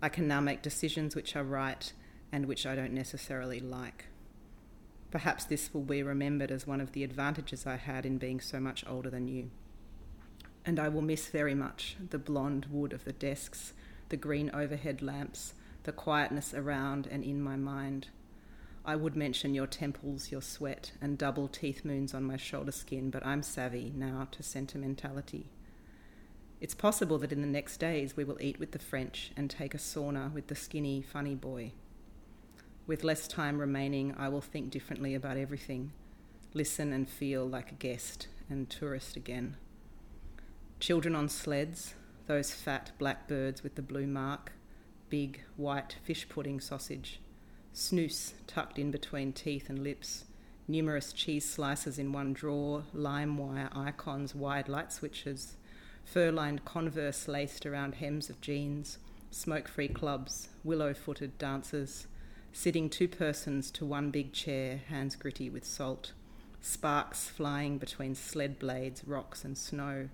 I 0.00 0.08
can 0.08 0.26
now 0.26 0.40
make 0.40 0.62
decisions 0.62 1.14
which 1.14 1.36
are 1.36 1.44
right 1.44 1.92
and 2.32 2.46
which 2.46 2.66
I 2.66 2.74
don't 2.74 2.92
necessarily 2.92 3.60
like. 3.60 4.06
Perhaps 5.10 5.44
this 5.44 5.72
will 5.74 5.82
be 5.82 6.02
remembered 6.02 6.50
as 6.50 6.66
one 6.66 6.80
of 6.80 6.92
the 6.92 7.04
advantages 7.04 7.66
I 7.66 7.76
had 7.76 8.06
in 8.06 8.18
being 8.18 8.40
so 8.40 8.58
much 8.58 8.84
older 8.88 9.10
than 9.10 9.28
you. 9.28 9.50
And 10.64 10.80
I 10.80 10.88
will 10.88 11.02
miss 11.02 11.28
very 11.28 11.54
much 11.54 11.96
the 12.10 12.18
blonde 12.18 12.66
wood 12.70 12.92
of 12.92 13.04
the 13.04 13.12
desks, 13.12 13.74
the 14.08 14.16
green 14.16 14.50
overhead 14.54 15.02
lamps, 15.02 15.54
the 15.84 15.92
quietness 15.92 16.54
around 16.54 17.06
and 17.06 17.22
in 17.22 17.42
my 17.42 17.56
mind. 17.56 18.08
I 18.84 18.96
would 18.96 19.14
mention 19.14 19.54
your 19.54 19.66
temples, 19.66 20.32
your 20.32 20.42
sweat, 20.42 20.92
and 21.00 21.18
double 21.18 21.46
teeth 21.46 21.84
moons 21.84 22.14
on 22.14 22.24
my 22.24 22.36
shoulder 22.36 22.72
skin, 22.72 23.10
but 23.10 23.24
I'm 23.24 23.42
savvy 23.42 23.92
now 23.94 24.26
to 24.32 24.42
sentimentality. 24.42 25.50
It's 26.62 26.76
possible 26.76 27.18
that 27.18 27.32
in 27.32 27.40
the 27.40 27.48
next 27.48 27.78
days 27.78 28.16
we 28.16 28.22
will 28.22 28.40
eat 28.40 28.60
with 28.60 28.70
the 28.70 28.78
French 28.78 29.32
and 29.36 29.50
take 29.50 29.74
a 29.74 29.78
sauna 29.78 30.32
with 30.32 30.46
the 30.46 30.54
skinny, 30.54 31.02
funny 31.02 31.34
boy. 31.34 31.72
With 32.86 33.02
less 33.02 33.26
time 33.26 33.58
remaining, 33.58 34.14
I 34.16 34.28
will 34.28 34.40
think 34.40 34.70
differently 34.70 35.12
about 35.16 35.36
everything, 35.36 35.90
listen 36.54 36.92
and 36.92 37.08
feel 37.08 37.44
like 37.44 37.72
a 37.72 37.74
guest 37.74 38.28
and 38.48 38.70
tourist 38.70 39.16
again. 39.16 39.56
Children 40.78 41.16
on 41.16 41.28
sleds, 41.28 41.94
those 42.28 42.52
fat 42.54 42.92
black 42.96 43.26
birds 43.26 43.64
with 43.64 43.74
the 43.74 43.82
blue 43.82 44.06
mark, 44.06 44.52
big 45.10 45.40
white 45.56 45.96
fish 46.04 46.28
pudding 46.28 46.60
sausage, 46.60 47.18
snus 47.74 48.34
tucked 48.46 48.78
in 48.78 48.92
between 48.92 49.32
teeth 49.32 49.68
and 49.68 49.82
lips, 49.82 50.26
numerous 50.68 51.12
cheese 51.12 51.44
slices 51.44 51.98
in 51.98 52.12
one 52.12 52.32
drawer, 52.32 52.84
lime 52.92 53.36
wire 53.36 53.68
icons, 53.74 54.32
wide 54.32 54.68
light 54.68 54.92
switches, 54.92 55.56
fur 56.04 56.30
lined 56.30 56.64
converse 56.64 57.28
laced 57.28 57.66
around 57.66 57.96
hems 57.96 58.28
of 58.28 58.40
jeans, 58.40 58.98
smoke 59.30 59.68
free 59.68 59.88
clubs, 59.88 60.48
willow 60.62 60.92
footed 60.92 61.38
dancers, 61.38 62.06
sitting 62.52 62.90
two 62.90 63.08
persons 63.08 63.70
to 63.70 63.86
one 63.86 64.10
big 64.10 64.32
chair, 64.32 64.80
hands 64.88 65.16
gritty 65.16 65.48
with 65.48 65.64
salt, 65.64 66.12
sparks 66.60 67.28
flying 67.28 67.78
between 67.78 68.14
sled 68.14 68.58
blades, 68.58 69.02
rocks, 69.06 69.44
and 69.44 69.56
snow, 69.56 70.08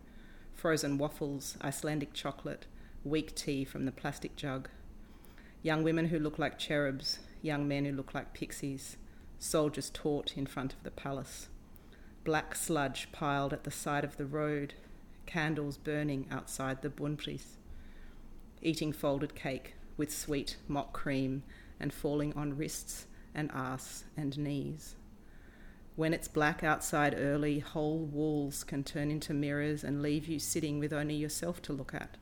frozen 0.54 0.98
waffles, 0.98 1.56
Icelandic 1.62 2.12
chocolate, 2.12 2.66
weak 3.04 3.34
tea 3.34 3.64
from 3.64 3.84
the 3.84 3.92
plastic 3.92 4.36
jug, 4.36 4.68
young 5.62 5.82
women 5.82 6.06
who 6.06 6.18
look 6.18 6.38
like 6.38 6.58
cherubs, 6.58 7.18
young 7.42 7.66
men 7.66 7.84
who 7.84 7.92
look 7.92 8.14
like 8.14 8.34
pixies, 8.34 8.96
soldiers 9.38 9.90
taut 9.90 10.36
in 10.36 10.46
front 10.46 10.72
of 10.72 10.82
the 10.82 10.90
palace, 10.90 11.48
black 12.24 12.54
sludge 12.54 13.10
piled 13.12 13.52
at 13.52 13.64
the 13.64 13.70
side 13.70 14.04
of 14.04 14.16
the 14.16 14.26
road, 14.26 14.74
candles 15.28 15.76
burning 15.76 16.26
outside 16.30 16.82
the 16.82 16.88
Bunnpris, 16.88 17.58
eating 18.62 18.92
folded 18.92 19.34
cake 19.34 19.74
with 19.96 20.12
sweet 20.12 20.56
mock 20.66 20.92
cream 20.92 21.44
and 21.78 21.92
falling 21.92 22.32
on 22.34 22.56
wrists 22.56 23.06
and 23.34 23.50
arse 23.52 24.04
and 24.16 24.36
knees. 24.38 24.96
When 25.96 26.14
it's 26.14 26.28
black 26.28 26.64
outside 26.64 27.14
early, 27.18 27.58
whole 27.58 27.98
walls 27.98 28.64
can 28.64 28.84
turn 28.84 29.10
into 29.10 29.34
mirrors 29.34 29.84
and 29.84 30.00
leave 30.00 30.26
you 30.26 30.38
sitting 30.38 30.78
with 30.78 30.92
only 30.92 31.14
yourself 31.14 31.60
to 31.62 31.72
look 31.72 31.92
at. 31.92 32.16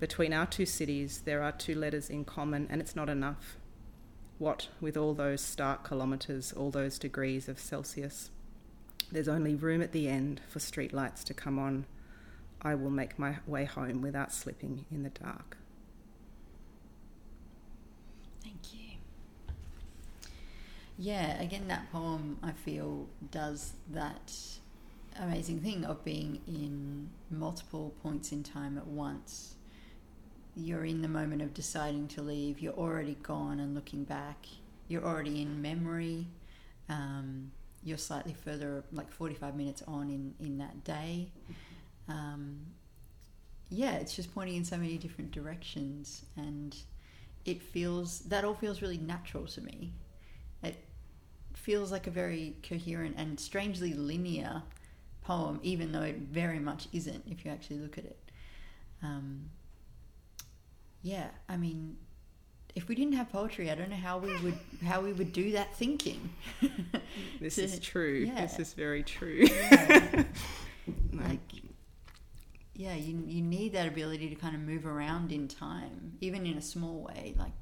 Between 0.00 0.32
our 0.32 0.46
two 0.46 0.66
cities, 0.66 1.22
there 1.24 1.42
are 1.42 1.52
two 1.52 1.74
letters 1.74 2.10
in 2.10 2.24
common, 2.24 2.66
and 2.68 2.80
it's 2.80 2.96
not 2.96 3.08
enough. 3.08 3.56
What 4.38 4.68
with 4.80 4.96
all 4.96 5.14
those 5.14 5.40
stark 5.40 5.86
kilometres, 5.88 6.52
all 6.52 6.70
those 6.72 6.98
degrees 6.98 7.48
of 7.48 7.60
Celsius? 7.60 8.30
There's 9.12 9.28
only 9.28 9.54
room 9.54 9.82
at 9.82 9.92
the 9.92 10.08
end 10.08 10.40
for 10.48 10.58
streetlights 10.58 11.22
to 11.24 11.34
come 11.34 11.58
on. 11.58 11.84
I 12.62 12.74
will 12.74 12.90
make 12.90 13.18
my 13.18 13.36
way 13.46 13.64
home 13.64 14.00
without 14.00 14.32
slipping 14.32 14.84
in 14.90 15.02
the 15.02 15.10
dark. 15.10 15.56
Thank 18.42 18.72
you. 18.72 18.98
Yeah, 20.98 21.40
again, 21.40 21.66
that 21.68 21.90
poem 21.90 22.38
I 22.42 22.52
feel 22.52 23.08
does 23.30 23.72
that 23.90 24.32
amazing 25.20 25.60
thing 25.60 25.84
of 25.84 26.04
being 26.04 26.40
in 26.46 27.10
multiple 27.30 27.92
points 28.02 28.32
in 28.32 28.42
time 28.42 28.78
at 28.78 28.86
once. 28.86 29.54
You're 30.54 30.84
in 30.84 31.02
the 31.02 31.08
moment 31.08 31.42
of 31.42 31.54
deciding 31.54 32.08
to 32.08 32.22
leave, 32.22 32.60
you're 32.60 32.74
already 32.74 33.16
gone 33.22 33.58
and 33.58 33.74
looking 33.74 34.04
back, 34.04 34.46
you're 34.88 35.04
already 35.04 35.40
in 35.40 35.62
memory, 35.62 36.26
um, 36.88 37.50
you're 37.82 37.98
slightly 37.98 38.34
further, 38.34 38.84
like 38.92 39.10
45 39.10 39.56
minutes 39.56 39.82
on 39.88 40.10
in, 40.10 40.34
in 40.38 40.58
that 40.58 40.84
day. 40.84 41.28
Um, 42.12 42.58
yeah, 43.70 43.92
it's 43.94 44.14
just 44.14 44.34
pointing 44.34 44.56
in 44.56 44.64
so 44.64 44.76
many 44.76 44.98
different 44.98 45.30
directions 45.30 46.22
and 46.36 46.76
it 47.46 47.62
feels 47.62 48.20
that 48.20 48.44
all 48.44 48.54
feels 48.54 48.82
really 48.82 48.98
natural 48.98 49.46
to 49.46 49.60
me. 49.62 49.92
It 50.62 50.76
feels 51.54 51.90
like 51.90 52.06
a 52.06 52.10
very 52.10 52.54
coherent 52.68 53.14
and 53.16 53.40
strangely 53.40 53.94
linear 53.94 54.62
poem, 55.22 55.58
even 55.62 55.90
though 55.92 56.02
it 56.02 56.16
very 56.18 56.58
much 56.58 56.86
isn't 56.92 57.24
if 57.30 57.44
you 57.44 57.50
actually 57.50 57.78
look 57.78 57.96
at 57.96 58.04
it. 58.04 58.18
Um, 59.02 59.48
yeah, 61.02 61.28
I 61.48 61.56
mean, 61.56 61.96
if 62.74 62.88
we 62.88 62.94
didn't 62.94 63.14
have 63.14 63.30
poetry, 63.32 63.70
I 63.70 63.74
don't 63.74 63.90
know 63.90 63.96
how 63.96 64.18
we 64.18 64.36
would 64.40 64.58
how 64.84 65.00
we 65.00 65.12
would 65.12 65.32
do 65.32 65.52
that 65.52 65.74
thinking. 65.76 66.30
This 67.40 67.54
To- 67.56 67.64
is 67.64 67.78
true. 67.80 68.24
yeah. 68.32 68.42
This 68.42 68.58
is 68.58 68.74
very 68.74 69.02
true. 69.02 69.46
Yeah. 69.50 70.24
Like 71.12 71.38
yeah 72.74 72.94
you, 72.94 73.22
you 73.26 73.42
need 73.42 73.72
that 73.72 73.86
ability 73.86 74.28
to 74.28 74.34
kind 74.34 74.54
of 74.54 74.60
move 74.60 74.86
around 74.86 75.30
in 75.32 75.48
time 75.48 76.12
even 76.20 76.46
in 76.46 76.56
a 76.56 76.62
small 76.62 77.02
way 77.02 77.34
like 77.38 77.52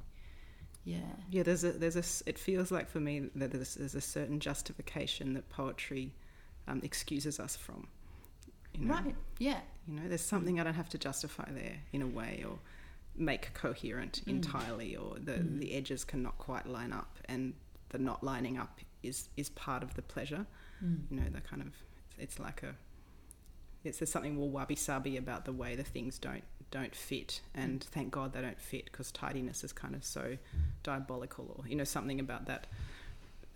yeah 0.84 0.98
Yeah, 1.30 1.42
there's 1.42 1.64
a 1.64 1.72
there's 1.72 1.96
a, 1.96 2.04
it 2.28 2.38
feels 2.38 2.70
like 2.70 2.88
for 2.88 3.00
me 3.00 3.28
that 3.36 3.50
there's, 3.52 3.74
there's 3.74 3.94
a 3.94 4.00
certain 4.00 4.40
justification 4.40 5.34
that 5.34 5.48
poetry 5.48 6.12
um, 6.66 6.80
excuses 6.82 7.38
us 7.40 7.56
from. 7.56 7.88
You 8.74 8.86
know? 8.86 8.94
right 8.94 9.14
yeah 9.38 9.60
You 9.86 9.94
know, 10.00 10.08
there's 10.08 10.22
something 10.22 10.60
I 10.60 10.64
don't 10.64 10.74
have 10.74 10.88
to 10.90 10.98
justify 10.98 11.50
there 11.50 11.76
in 11.92 12.02
a 12.02 12.06
way 12.06 12.44
or 12.48 12.58
make 13.16 13.52
coherent 13.54 14.22
Mm. 14.26 14.30
entirely, 14.30 14.96
or 14.96 15.18
the 15.18 15.32
Mm. 15.32 15.58
the 15.58 15.74
edges 15.74 16.04
cannot 16.04 16.38
quite 16.38 16.66
line 16.66 16.92
up, 16.92 17.18
and 17.26 17.54
the 17.90 17.98
not 17.98 18.22
lining 18.22 18.56
up 18.58 18.80
is 19.02 19.28
is 19.36 19.50
part 19.50 19.82
of 19.82 19.94
the 19.94 20.02
pleasure. 20.02 20.46
Mm. 20.84 21.10
You 21.10 21.16
know, 21.20 21.28
the 21.30 21.40
kind 21.40 21.62
of 21.62 21.74
it's 22.18 22.38
like 22.38 22.62
a 22.62 22.74
it's 23.84 23.98
there's 23.98 24.10
something 24.10 24.34
more 24.34 24.48
wabi 24.48 24.76
sabi 24.76 25.16
about 25.16 25.44
the 25.44 25.52
way 25.52 25.74
the 25.76 25.84
things 25.84 26.18
don't 26.18 26.44
don't 26.70 26.94
fit, 26.94 27.40
and 27.54 27.82
thank 27.82 28.12
God 28.12 28.32
they 28.32 28.40
don't 28.40 28.60
fit 28.60 28.84
because 28.86 29.10
tidiness 29.10 29.64
is 29.64 29.72
kind 29.72 29.94
of 29.94 30.04
so 30.04 30.36
diabolical, 30.82 31.54
or 31.58 31.66
you 31.68 31.76
know 31.76 31.84
something 31.84 32.20
about 32.20 32.46
that 32.46 32.66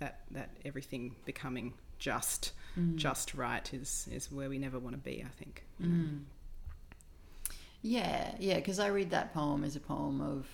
that 0.01 0.21
that 0.31 0.51
everything 0.65 1.15
becoming 1.25 1.75
just 1.99 2.53
Mm. 2.77 2.97
just 2.97 3.35
right 3.35 3.73
is 3.73 4.09
is 4.11 4.33
where 4.33 4.49
we 4.49 4.59
never 4.59 4.81
want 4.81 4.97
to 4.97 5.01
be. 5.01 5.23
I 5.25 5.29
think. 5.29 5.65
Mm. 5.81 6.23
Yeah, 7.83 8.35
yeah, 8.39 8.57
because 8.57 8.79
I 8.79 8.89
read 8.89 9.11
that 9.11 9.35
poem 9.35 9.63
as 9.63 9.77
a 9.77 9.81
poem 9.81 10.21
of, 10.21 10.47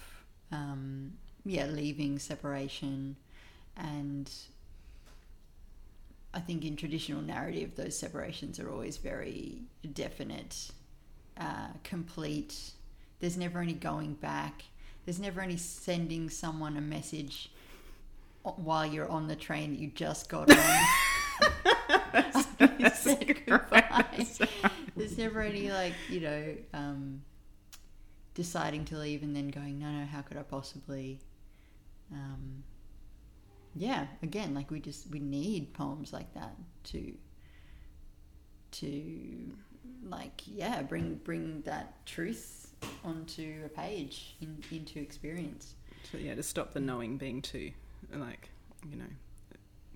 um, 0.51 1.13
yeah, 1.45 1.67
leaving, 1.67 2.19
separation, 2.19 3.17
and 3.77 4.31
I 6.33 6.41
think 6.41 6.65
in 6.65 6.77
traditional 6.77 7.23
narrative, 7.23 7.75
those 7.77 7.99
separations 7.99 8.61
are 8.61 8.71
always 8.71 8.99
very 8.99 9.63
definite, 9.93 10.71
uh, 11.39 11.69
complete. 11.83 12.73
There's 13.19 13.37
never 13.37 13.61
any 13.61 13.73
going 13.73 14.15
back. 14.15 14.63
There's 15.05 15.19
never 15.19 15.41
any 15.41 15.57
sending 15.57 16.31
someone 16.31 16.77
a 16.77 16.81
message 16.81 17.51
while 18.43 18.87
you're 18.87 19.09
on 19.09 19.29
the 19.29 19.37
train 19.37 19.71
that 19.71 19.81
you 19.81 19.89
just 19.89 20.29
got 20.29 20.51
on. 20.51 20.57
Said 22.95 23.47
goodbye. 23.47 24.27
There's 24.97 25.17
never 25.19 25.41
any 25.41 25.71
like 25.71 25.95
you 26.09 26.21
know 26.21 26.55
um, 26.75 27.23
deciding 28.35 28.85
to 28.87 28.99
leave 28.99 29.23
and 29.23 29.35
then 29.35 29.49
going 29.49 29.79
no 29.79 29.91
no 29.91 30.05
how 30.05 30.23
could 30.23 30.37
I 30.37 30.43
possibly 30.43 31.19
um, 32.13 32.65
yeah 33.77 34.07
again 34.23 34.55
like 34.55 34.71
we 34.71 34.81
just 34.81 35.09
we 35.11 35.19
need 35.21 35.73
poems 35.75 36.13
like 36.13 36.33
that 36.35 36.55
to 36.85 37.13
to 38.73 39.53
like 40.05 40.43
yeah 40.47 40.83
bring 40.83 41.15
bring 41.25 41.61
that 41.63 42.05
truth 42.07 42.73
onto 43.05 43.63
a 43.65 43.69
page 43.69 44.37
in, 44.41 44.63
into 44.71 44.99
experience 44.99 45.75
to, 46.11 46.19
yeah, 46.19 46.35
to 46.35 46.43
stop 46.43 46.73
the 46.73 46.81
knowing 46.81 47.17
being 47.17 47.43
too 47.43 47.71
like 48.15 48.49
you 48.91 48.97
know 48.97 49.05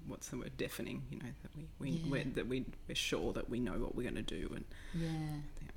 what's 0.06 0.28
the 0.28 0.36
word 0.36 0.52
deafening 0.58 1.02
you 1.10 1.18
know 1.18 1.24
that 1.42 1.50
we, 1.56 1.66
we 1.78 1.90
Yeah. 1.90 2.10
we're, 2.10 2.24
that 2.34 2.46
we 2.46 2.64
we're 2.88 2.94
sure 2.94 3.32
that 3.32 3.48
we 3.48 3.58
know 3.58 3.72
what 3.72 3.94
we're 3.94 4.02
going 4.10 4.22
to 4.22 4.22
do 4.22 4.50
and 4.54 4.64
Yeah. 4.92 5.08
Yeah. 5.62 5.68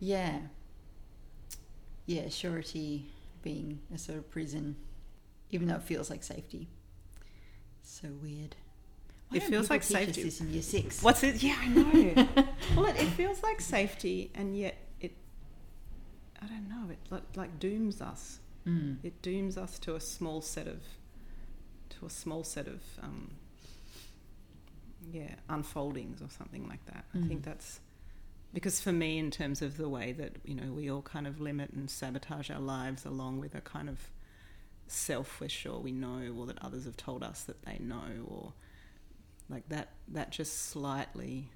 Yeah. 0.00 0.38
Yeah, 2.06 2.28
surety 2.28 3.06
being 3.42 3.80
a 3.94 3.98
sort 3.98 4.18
of 4.18 4.30
prison, 4.30 4.76
even 5.54 5.68
though 5.68 5.76
it 5.76 5.82
feels 5.82 6.10
like 6.10 6.22
safety. 6.22 6.68
So 7.82 8.08
weird. 8.22 8.56
Why 9.28 9.36
It 9.38 9.42
feels 9.44 9.70
like 9.70 9.82
safety. 9.82 10.22
This 10.24 10.40
in 10.40 10.50
year 10.52 10.62
six. 10.62 11.02
what's 11.02 11.22
it 11.22 11.42
yeah 11.42 11.56
i 11.60 11.68
know 11.68 11.90
well 12.76 12.86
it, 12.86 12.96
it 12.96 13.08
feels 13.20 13.42
like 13.42 13.60
safety 13.60 14.30
and 14.34 14.56
yet 14.56 14.76
it 15.00 15.12
i 16.42 16.46
don't 16.46 16.68
know 16.68 16.90
it 16.90 16.98
like, 17.10 17.22
like 17.36 17.58
dooms 17.58 18.00
us 18.00 18.38
Mm. 18.66 18.96
it 19.02 19.20
dooms 19.20 19.58
us 19.58 19.78
to 19.80 19.94
a 19.94 20.00
small 20.00 20.40
set 20.40 20.66
of 20.66 20.80
to 21.90 22.06
a 22.06 22.10
small 22.10 22.42
set 22.44 22.66
of 22.66 22.80
um, 23.02 23.32
yeah 25.12 25.34
unfoldings 25.50 26.22
or 26.22 26.30
something 26.30 26.66
like 26.66 26.84
that 26.86 27.04
i 27.14 27.18
think 27.28 27.42
Mm. 27.42 27.44
that's 27.44 27.80
because 28.54 28.80
for 28.80 28.92
me 28.92 29.18
in 29.18 29.30
terms 29.30 29.60
of 29.60 29.76
the 29.76 29.88
way 29.88 30.12
that 30.12 30.36
you 30.46 30.54
know 30.54 30.72
we 30.72 30.90
all 30.90 31.02
kind 31.02 31.26
of 31.26 31.40
limit 31.40 31.70
and 31.74 31.90
sabotage 31.90 32.50
our 32.50 32.60
lives 32.60 33.04
along 33.04 33.38
with 33.40 33.54
a 33.54 33.60
kind 33.60 33.88
of 33.90 33.98
self 34.86 35.40
we're 35.40 35.48
sure 35.48 35.78
we 35.78 35.92
know 35.92 36.20
or 36.38 36.46
that 36.46 36.58
others 36.62 36.84
have 36.84 36.96
told 36.96 37.22
us 37.22 37.44
that 37.44 37.62
they 37.64 37.78
know 37.80 38.02
or 38.28 38.52
like 39.48 39.68
that 39.68 39.88
that 40.08 40.30
just 40.30 40.68
slightly 40.68 41.48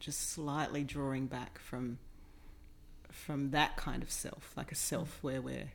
just 0.00 0.30
slightly 0.30 0.84
drawing 0.84 1.26
back 1.26 1.58
from 1.58 1.98
from 3.10 3.50
that 3.50 3.76
kind 3.76 4.02
of 4.02 4.10
self 4.10 4.52
like 4.56 4.70
a 4.70 4.74
self 4.74 5.18
where 5.22 5.40
we're 5.40 5.72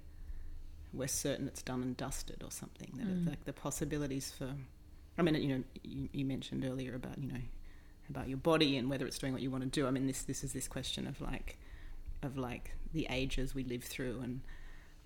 we're 0.94 1.08
certain 1.08 1.48
it's 1.48 1.62
done 1.64 1.82
and 1.82 1.98
dusted 1.98 2.44
or 2.44 2.52
something 2.52 2.92
that 2.96 3.08
Mm. 3.08 3.28
like 3.30 3.44
the 3.46 3.54
possibilities 3.54 4.32
for 4.32 4.54
i 5.18 5.22
mean 5.22 5.36
you 5.36 5.58
know 5.58 5.64
you, 5.84 6.10
you 6.12 6.26
mentioned 6.26 6.64
earlier 6.66 6.94
about 6.96 7.18
you 7.18 7.28
know 7.28 7.42
about 8.10 8.28
your 8.28 8.38
body 8.38 8.78
and 8.78 8.90
whether 8.90 9.08
it's 9.08 9.18
doing 9.18 9.34
what 9.34 9.42
you 9.42 9.50
want 9.50 9.64
to 9.64 9.70
do 9.70 9.88
i 9.88 9.92
mean 9.92 10.08
this 10.08 10.24
this 10.24 10.44
is 10.44 10.54
this 10.54 10.68
question 10.68 11.08
of 11.08 11.20
like 11.22 11.58
of 12.22 12.38
like 12.38 12.76
the 12.94 13.08
ages 13.10 13.56
we 13.56 13.64
live 13.64 13.84
through 13.84 14.20
and 14.22 14.42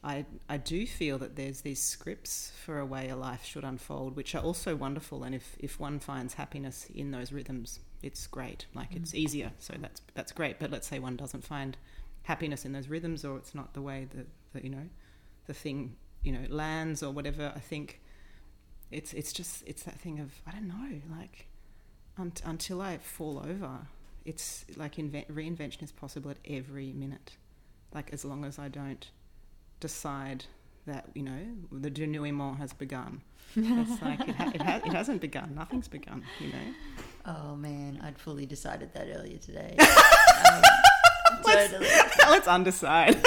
I, 0.03 0.25
I 0.47 0.57
do 0.57 0.85
feel 0.85 1.17
that 1.17 1.35
there's 1.35 1.61
these 1.61 1.81
scripts 1.81 2.51
for 2.63 2.79
a 2.79 2.85
way 2.85 3.09
a 3.09 3.15
life 3.15 3.43
should 3.43 3.63
unfold, 3.63 4.15
which 4.15 4.35
are 4.35 4.41
also 4.41 4.75
wonderful. 4.75 5.23
And 5.23 5.33
if, 5.33 5.55
if 5.59 5.79
one 5.79 5.99
finds 5.99 6.35
happiness 6.35 6.87
in 6.93 7.11
those 7.11 7.31
rhythms, 7.31 7.79
it's 8.01 8.27
great. 8.27 8.65
Like 8.73 8.95
it's 8.95 9.11
mm. 9.11 9.15
easier, 9.15 9.51
so 9.59 9.73
that's 9.79 10.01
that's 10.13 10.31
great. 10.31 10.59
But 10.59 10.71
let's 10.71 10.87
say 10.87 10.99
one 10.99 11.15
doesn't 11.15 11.43
find 11.43 11.77
happiness 12.23 12.65
in 12.65 12.73
those 12.73 12.87
rhythms, 12.87 13.25
or 13.25 13.37
it's 13.37 13.55
not 13.55 13.73
the 13.73 13.81
way 13.81 14.07
that, 14.15 14.27
that 14.53 14.63
you 14.63 14.69
know 14.69 14.87
the 15.45 15.53
thing 15.53 15.95
you 16.23 16.31
know 16.31 16.45
lands 16.49 17.01
or 17.01 17.11
whatever. 17.11 17.51
I 17.55 17.59
think 17.59 18.01
it's 18.91 19.13
it's 19.13 19.33
just 19.33 19.63
it's 19.65 19.83
that 19.83 19.99
thing 19.99 20.19
of 20.19 20.41
I 20.45 20.51
don't 20.51 20.67
know, 20.67 21.01
like 21.17 21.47
unt, 22.17 22.41
until 22.45 22.81
I 22.81 22.97
fall 22.97 23.39
over, 23.39 23.87
it's 24.25 24.65
like 24.75 24.99
invent, 24.99 25.33
reinvention 25.33 25.83
is 25.83 25.91
possible 25.91 26.31
at 26.31 26.37
every 26.45 26.93
minute. 26.93 27.37
Like 27.93 28.13
as 28.13 28.23
long 28.23 28.45
as 28.45 28.59
I 28.59 28.67
don't 28.67 29.09
decide 29.79 30.45
that 30.85 31.07
you 31.13 31.23
know 31.23 31.39
the 31.71 31.89
denouement 31.89 32.57
has 32.57 32.73
begun. 32.73 33.21
It's 33.55 34.01
like 34.01 34.19
it, 34.27 34.35
ha- 34.35 34.51
it, 34.53 34.61
ha- 34.61 34.81
it 34.85 34.93
hasn't 34.93 35.21
begun. 35.21 35.55
Nothing's 35.55 35.87
begun. 35.87 36.23
You 36.39 36.47
know. 36.47 36.73
Oh 37.25 37.55
man, 37.55 37.99
I'd 38.03 38.19
fully 38.19 38.45
decided 38.45 38.93
that 38.93 39.07
earlier 39.15 39.37
today. 39.37 39.75
um, 40.51 40.61
totally. 41.43 41.87
Let's 42.29 42.47
undecide. 42.47 43.17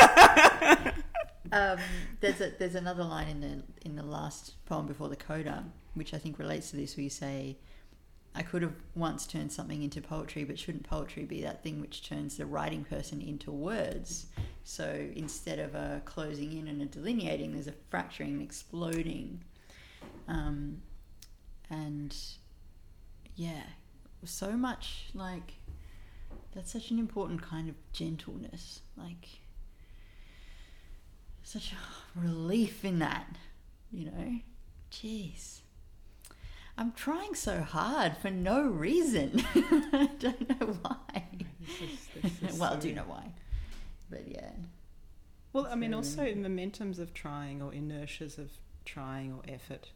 Um, 1.52 1.78
there's 2.20 2.40
a 2.40 2.52
there's 2.58 2.74
another 2.76 3.02
line 3.02 3.28
in 3.28 3.40
the 3.40 3.62
in 3.84 3.96
the 3.96 4.04
last 4.04 4.64
poem 4.66 4.86
before 4.86 5.08
the 5.08 5.16
coda, 5.16 5.64
which 5.94 6.14
I 6.14 6.18
think 6.18 6.38
relates 6.38 6.70
to 6.70 6.76
this, 6.76 6.96
where 6.96 7.04
you 7.04 7.10
say, 7.10 7.58
"I 8.34 8.42
could 8.42 8.62
have 8.62 8.76
once 8.94 9.26
turned 9.26 9.52
something 9.52 9.82
into 9.82 10.00
poetry, 10.00 10.44
but 10.44 10.58
shouldn't 10.58 10.84
poetry 10.84 11.24
be 11.24 11.42
that 11.42 11.62
thing 11.62 11.80
which 11.80 12.08
turns 12.08 12.36
the 12.36 12.46
writing 12.46 12.84
person 12.84 13.20
into 13.20 13.50
words?" 13.50 14.26
So 14.64 15.10
instead 15.16 15.58
of 15.58 15.74
a 15.74 16.02
closing 16.04 16.52
in 16.56 16.68
and 16.68 16.80
a 16.82 16.86
delineating, 16.86 17.52
there's 17.52 17.66
a 17.66 17.74
fracturing 17.90 18.34
and 18.34 18.42
exploding, 18.42 19.42
um, 20.28 20.82
and 21.68 22.16
yeah, 23.36 23.64
so 24.24 24.52
much 24.56 25.06
like 25.14 25.54
that's 26.52 26.72
such 26.72 26.90
an 26.90 26.98
important 26.98 27.42
kind 27.42 27.68
of 27.68 27.74
gentleness, 27.92 28.82
like 28.96 29.40
such 31.42 31.72
a 31.72 32.18
relief 32.18 32.84
in 32.84 32.98
that, 33.00 33.36
you 33.90 34.04
know. 34.06 34.40
Jeez. 34.90 35.60
I'm 36.78 36.92
trying 36.92 37.34
so 37.34 37.60
hard 37.62 38.16
for 38.16 38.30
no 38.30 38.62
reason. 38.62 39.44
I 39.54 40.08
don't 40.18 40.48
know 40.60 40.66
why. 40.82 41.24
This 41.60 41.80
is- 41.90 42.08
this 42.40 42.52
is 42.52 42.58
well, 42.58 42.70
I 42.72 42.74
so- 42.76 42.80
do 42.80 42.92
know 42.94 43.04
why. 43.06 43.32
But 44.10 44.26
yeah. 44.28 44.50
Well, 45.52 45.66
I 45.66 45.74
mean, 45.74 45.94
also 45.94 46.22
momentums 46.26 46.98
of 46.98 47.12
trying 47.12 47.60
or 47.60 47.72
inertias 47.72 48.38
of 48.38 48.50
trying 48.84 49.32
or 49.32 49.42
effort. 49.48 49.90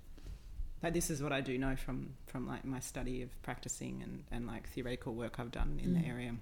Like 0.82 0.92
this 0.94 1.10
is 1.10 1.22
what 1.22 1.32
I 1.32 1.40
do 1.40 1.56
know 1.58 1.76
from 1.76 2.14
from 2.26 2.46
like 2.46 2.64
my 2.64 2.80
study 2.80 3.22
of 3.22 3.40
practicing 3.42 4.02
and 4.02 4.24
and 4.30 4.46
like 4.46 4.68
theoretical 4.68 5.14
work 5.14 5.38
I've 5.40 5.50
done 5.52 5.80
in 5.82 5.90
Mm. 5.94 6.02
the 6.02 6.08
area. 6.08 6.36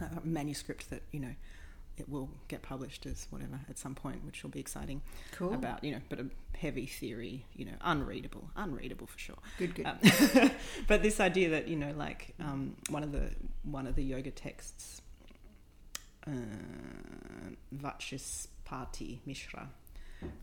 A 0.00 0.20
manuscript 0.24 0.88
that 0.90 1.02
you 1.12 1.20
know 1.20 1.34
it 2.00 2.08
will 2.08 2.28
get 2.48 2.62
published 2.62 3.06
as 3.06 3.26
whatever 3.30 3.60
at 3.68 3.78
some 3.78 3.94
point, 3.94 4.24
which 4.24 4.42
will 4.42 4.50
be 4.50 4.60
exciting. 4.60 5.02
Cool. 5.32 5.54
About 5.54 5.84
you 5.84 5.92
know, 5.92 6.00
but 6.08 6.18
a 6.20 6.26
heavy 6.58 6.86
theory, 6.86 7.46
you 7.54 7.64
know, 7.66 7.76
unreadable, 7.82 8.50
unreadable 8.56 9.06
for 9.06 9.18
sure. 9.18 9.38
good, 9.58 9.74
good. 9.74 9.86
Um, 9.86 9.98
but 10.88 11.02
this 11.02 11.20
idea 11.20 11.50
that 11.50 11.68
you 11.68 11.76
know, 11.76 11.92
like 11.96 12.34
um, 12.40 12.76
one 12.88 13.02
of 13.04 13.12
the 13.12 13.30
one 13.62 13.86
of 13.86 13.94
the 13.94 14.02
yoga 14.04 14.30
texts, 14.30 15.02
uh, 16.26 16.30
Vachaspati 17.74 19.18
Mishra 19.26 19.68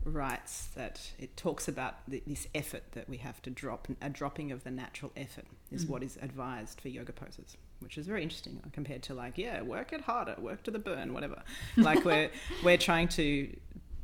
writes 0.04 0.68
that 0.74 1.12
it 1.18 1.36
talks 1.36 1.68
about 1.68 2.08
th- 2.10 2.24
this 2.26 2.48
effort 2.54 2.82
that 2.92 3.08
we 3.08 3.18
have 3.18 3.40
to 3.42 3.50
drop. 3.50 3.86
A 4.02 4.10
dropping 4.10 4.50
of 4.50 4.64
the 4.64 4.70
natural 4.72 5.12
effort 5.16 5.44
is 5.70 5.84
Mm. 5.84 5.88
what 5.90 6.02
is 6.02 6.18
advised 6.20 6.80
for 6.80 6.88
yoga 6.88 7.12
poses, 7.12 7.56
which 7.80 7.98
is 7.98 8.06
very 8.06 8.22
interesting 8.22 8.60
compared 8.72 9.02
to 9.04 9.14
like, 9.14 9.38
yeah, 9.38 9.62
work 9.62 9.92
it 9.92 10.02
harder, 10.02 10.34
work 10.38 10.62
to 10.64 10.70
the 10.70 10.78
burn, 10.78 11.12
whatever. 11.12 11.42
Like 11.76 12.04
we're 12.04 12.30
we're 12.64 12.78
trying 12.78 13.08
to 13.08 13.54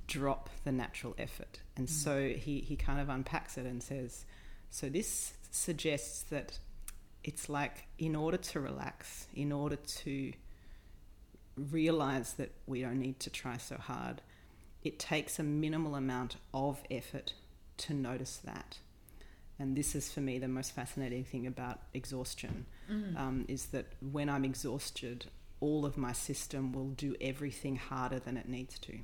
drop 0.06 0.51
the 0.64 0.72
natural 0.72 1.14
effort, 1.18 1.60
and 1.76 1.88
mm. 1.88 1.90
so 1.90 2.28
he 2.28 2.60
he 2.60 2.76
kind 2.76 3.01
of 3.01 3.09
unpacks 3.09 3.59
it 3.59 3.66
and 3.66 3.82
says, 3.82 4.24
so 4.70 4.88
this 4.88 5.34
suggests 5.51 6.22
that 6.22 6.59
it's 7.22 7.48
like 7.48 7.86
in 7.98 8.14
order 8.14 8.36
to 8.36 8.60
relax, 8.60 9.26
in 9.34 9.51
order 9.51 9.76
to 9.76 10.32
realize 11.56 12.34
that 12.34 12.52
we 12.66 12.82
don't 12.82 12.98
need 12.98 13.20
to 13.20 13.30
try 13.30 13.56
so 13.56 13.76
hard, 13.76 14.20
it 14.82 14.98
takes 14.98 15.38
a 15.38 15.42
minimal 15.42 15.94
amount 15.94 16.36
of 16.52 16.82
effort 16.90 17.34
to 17.76 17.94
notice 17.94 18.40
that. 18.44 18.78
And 19.65 19.74
this 19.74 19.95
is 19.95 20.12
for 20.12 20.20
me 20.20 20.39
the 20.39 20.47
most 20.49 20.73
fascinating 20.73 21.24
thing 21.24 21.47
about 21.47 21.81
exhaustion 21.95 22.66
Mm. 22.91 23.16
um, 23.19 23.45
is 23.49 23.62
that 23.74 23.86
when 24.12 24.28
I'm 24.28 24.45
exhausted, 24.45 25.24
all 25.61 25.86
of 25.86 25.97
my 25.97 26.12
system 26.12 26.70
will 26.74 26.91
do 26.91 27.16
everything 27.19 27.77
harder 27.77 28.19
than 28.19 28.36
it 28.36 28.47
needs 28.47 28.78
to 28.81 28.99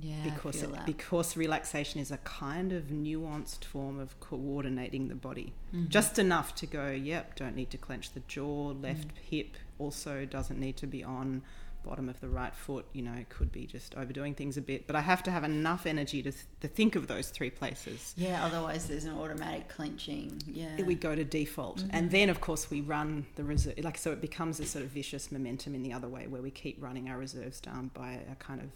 yeah, 0.00 0.22
because 0.22 0.62
it, 0.62 0.70
because 0.86 1.36
relaxation 1.36 2.00
is 2.00 2.12
a 2.12 2.18
kind 2.18 2.72
of 2.72 2.84
nuanced 2.84 3.64
form 3.64 3.98
of 3.98 4.20
coordinating 4.20 5.08
the 5.08 5.16
body 5.16 5.52
Mhm. 5.74 5.88
just 5.88 6.16
enough 6.20 6.54
to 6.60 6.66
go 6.66 6.90
yep 6.90 7.34
don't 7.34 7.56
need 7.56 7.70
to 7.70 7.78
clench 7.78 8.12
the 8.12 8.22
jaw 8.28 8.68
left 8.80 9.08
Mm. 9.08 9.18
hip 9.32 9.50
also 9.80 10.24
doesn't 10.24 10.60
need 10.60 10.76
to 10.76 10.86
be 10.86 11.02
on 11.02 11.42
bottom 11.84 12.08
of 12.08 12.20
the 12.20 12.28
right 12.28 12.54
foot 12.54 12.84
you 12.92 13.02
know 13.02 13.24
could 13.28 13.50
be 13.52 13.64
just 13.66 13.94
overdoing 13.96 14.34
things 14.34 14.56
a 14.56 14.60
bit 14.60 14.86
but 14.86 14.94
i 14.96 15.00
have 15.00 15.22
to 15.22 15.30
have 15.30 15.44
enough 15.44 15.86
energy 15.86 16.22
to, 16.22 16.30
th- 16.32 16.44
to 16.60 16.68
think 16.68 16.96
of 16.96 17.06
those 17.06 17.30
three 17.30 17.50
places 17.50 18.14
yeah, 18.16 18.44
otherwise 18.44 18.86
there's 18.86 19.04
an 19.04 19.14
automatic 19.18 19.68
clenching. 19.68 20.40
Yeah. 20.46 20.82
we 20.82 20.94
go 20.94 21.14
to 21.14 21.24
default 21.24 21.78
Mhm. 21.78 21.90
and 21.92 22.10
then 22.10 22.28
of 22.30 22.40
course 22.40 22.70
we 22.70 22.80
run 22.80 23.26
the 23.36 23.44
reserve 23.44 23.78
like 23.82 23.96
so 23.98 24.12
it 24.12 24.20
becomes 24.20 24.60
a 24.60 24.66
sort 24.66 24.84
of 24.84 24.90
vicious 24.90 25.30
momentum 25.32 25.74
in 25.74 25.82
the 25.82 25.92
other 25.92 26.08
way 26.08 26.26
where 26.26 26.42
we 26.42 26.50
keep 26.50 26.82
running 26.82 27.08
our 27.08 27.18
reserves 27.18 27.60
down 27.60 27.90
by 27.94 28.20
a 28.30 28.34
kind 28.36 28.60
of 28.60 28.68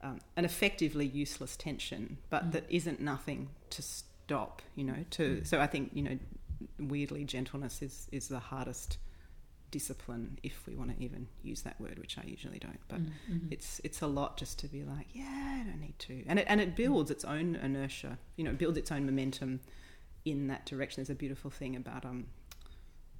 um, 0.00 0.20
an 0.36 0.44
effectively 0.44 1.06
useless 1.06 1.56
tension 1.56 2.18
but 2.30 2.46
Mm. 2.48 2.52
that 2.52 2.64
isn't 2.68 3.00
nothing 3.00 3.48
to 3.70 3.82
stop 3.82 4.62
you 4.74 4.84
know 4.84 5.04
to 5.10 5.36
Mm. 5.38 5.46
so 5.46 5.60
i 5.60 5.66
think 5.66 5.90
you 5.94 6.02
know 6.02 6.18
weirdly 6.78 7.24
gentleness 7.24 7.82
is 7.82 8.08
is 8.12 8.28
the 8.28 8.38
hardest 8.38 8.98
discipline 9.70 10.38
if 10.42 10.66
we 10.66 10.74
want 10.74 10.96
to 10.96 11.04
even 11.04 11.28
use 11.42 11.60
that 11.62 11.78
word 11.80 11.98
which 11.98 12.16
i 12.18 12.22
usually 12.26 12.58
don't 12.58 12.80
but 12.88 13.00
Mm, 13.00 13.10
mhm. 13.30 13.48
it's 13.50 13.80
it's 13.84 14.00
a 14.02 14.06
lot 14.06 14.36
just 14.38 14.58
to 14.60 14.66
be 14.68 14.82
like, 14.82 15.06
yeah, 15.12 15.58
I 15.60 15.62
don't 15.66 15.80
need 15.80 15.98
to, 16.00 16.24
and 16.26 16.38
it 16.38 16.46
and 16.48 16.60
it 16.60 16.74
builds 16.74 17.10
its 17.10 17.24
own 17.24 17.54
inertia. 17.56 18.18
You 18.36 18.44
know, 18.44 18.50
it 18.50 18.58
builds 18.58 18.78
its 18.78 18.90
own 18.90 19.04
momentum 19.06 19.60
in 20.24 20.46
that 20.48 20.64
direction. 20.66 20.96
There's 21.02 21.10
a 21.10 21.14
beautiful 21.14 21.50
thing 21.50 21.76
about 21.76 22.04
um 22.04 22.26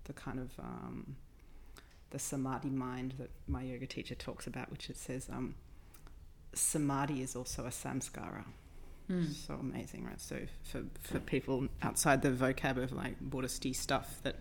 the 0.04 0.12
kind 0.14 0.38
of 0.40 0.50
um 0.58 1.16
the 2.10 2.18
samadhi 2.18 2.70
mind 2.70 3.14
that 3.18 3.30
my 3.46 3.62
yoga 3.62 3.86
teacher 3.86 4.14
talks 4.14 4.46
about, 4.46 4.70
which 4.70 4.88
it 4.90 4.96
says 4.96 5.28
um 5.28 5.54
samadhi 6.54 7.22
is 7.22 7.36
also 7.36 7.64
a 7.66 7.70
samskara. 7.70 8.44
So 9.46 9.54
amazing, 9.54 10.04
right? 10.04 10.20
So 10.20 10.36
for 10.64 10.82
for 11.00 11.18
people 11.18 11.68
outside 11.82 12.20
the 12.20 12.30
vocab 12.30 12.76
of 12.76 12.92
like 12.92 13.16
Buddhisty 13.20 13.74
stuff, 13.74 14.20
that 14.22 14.36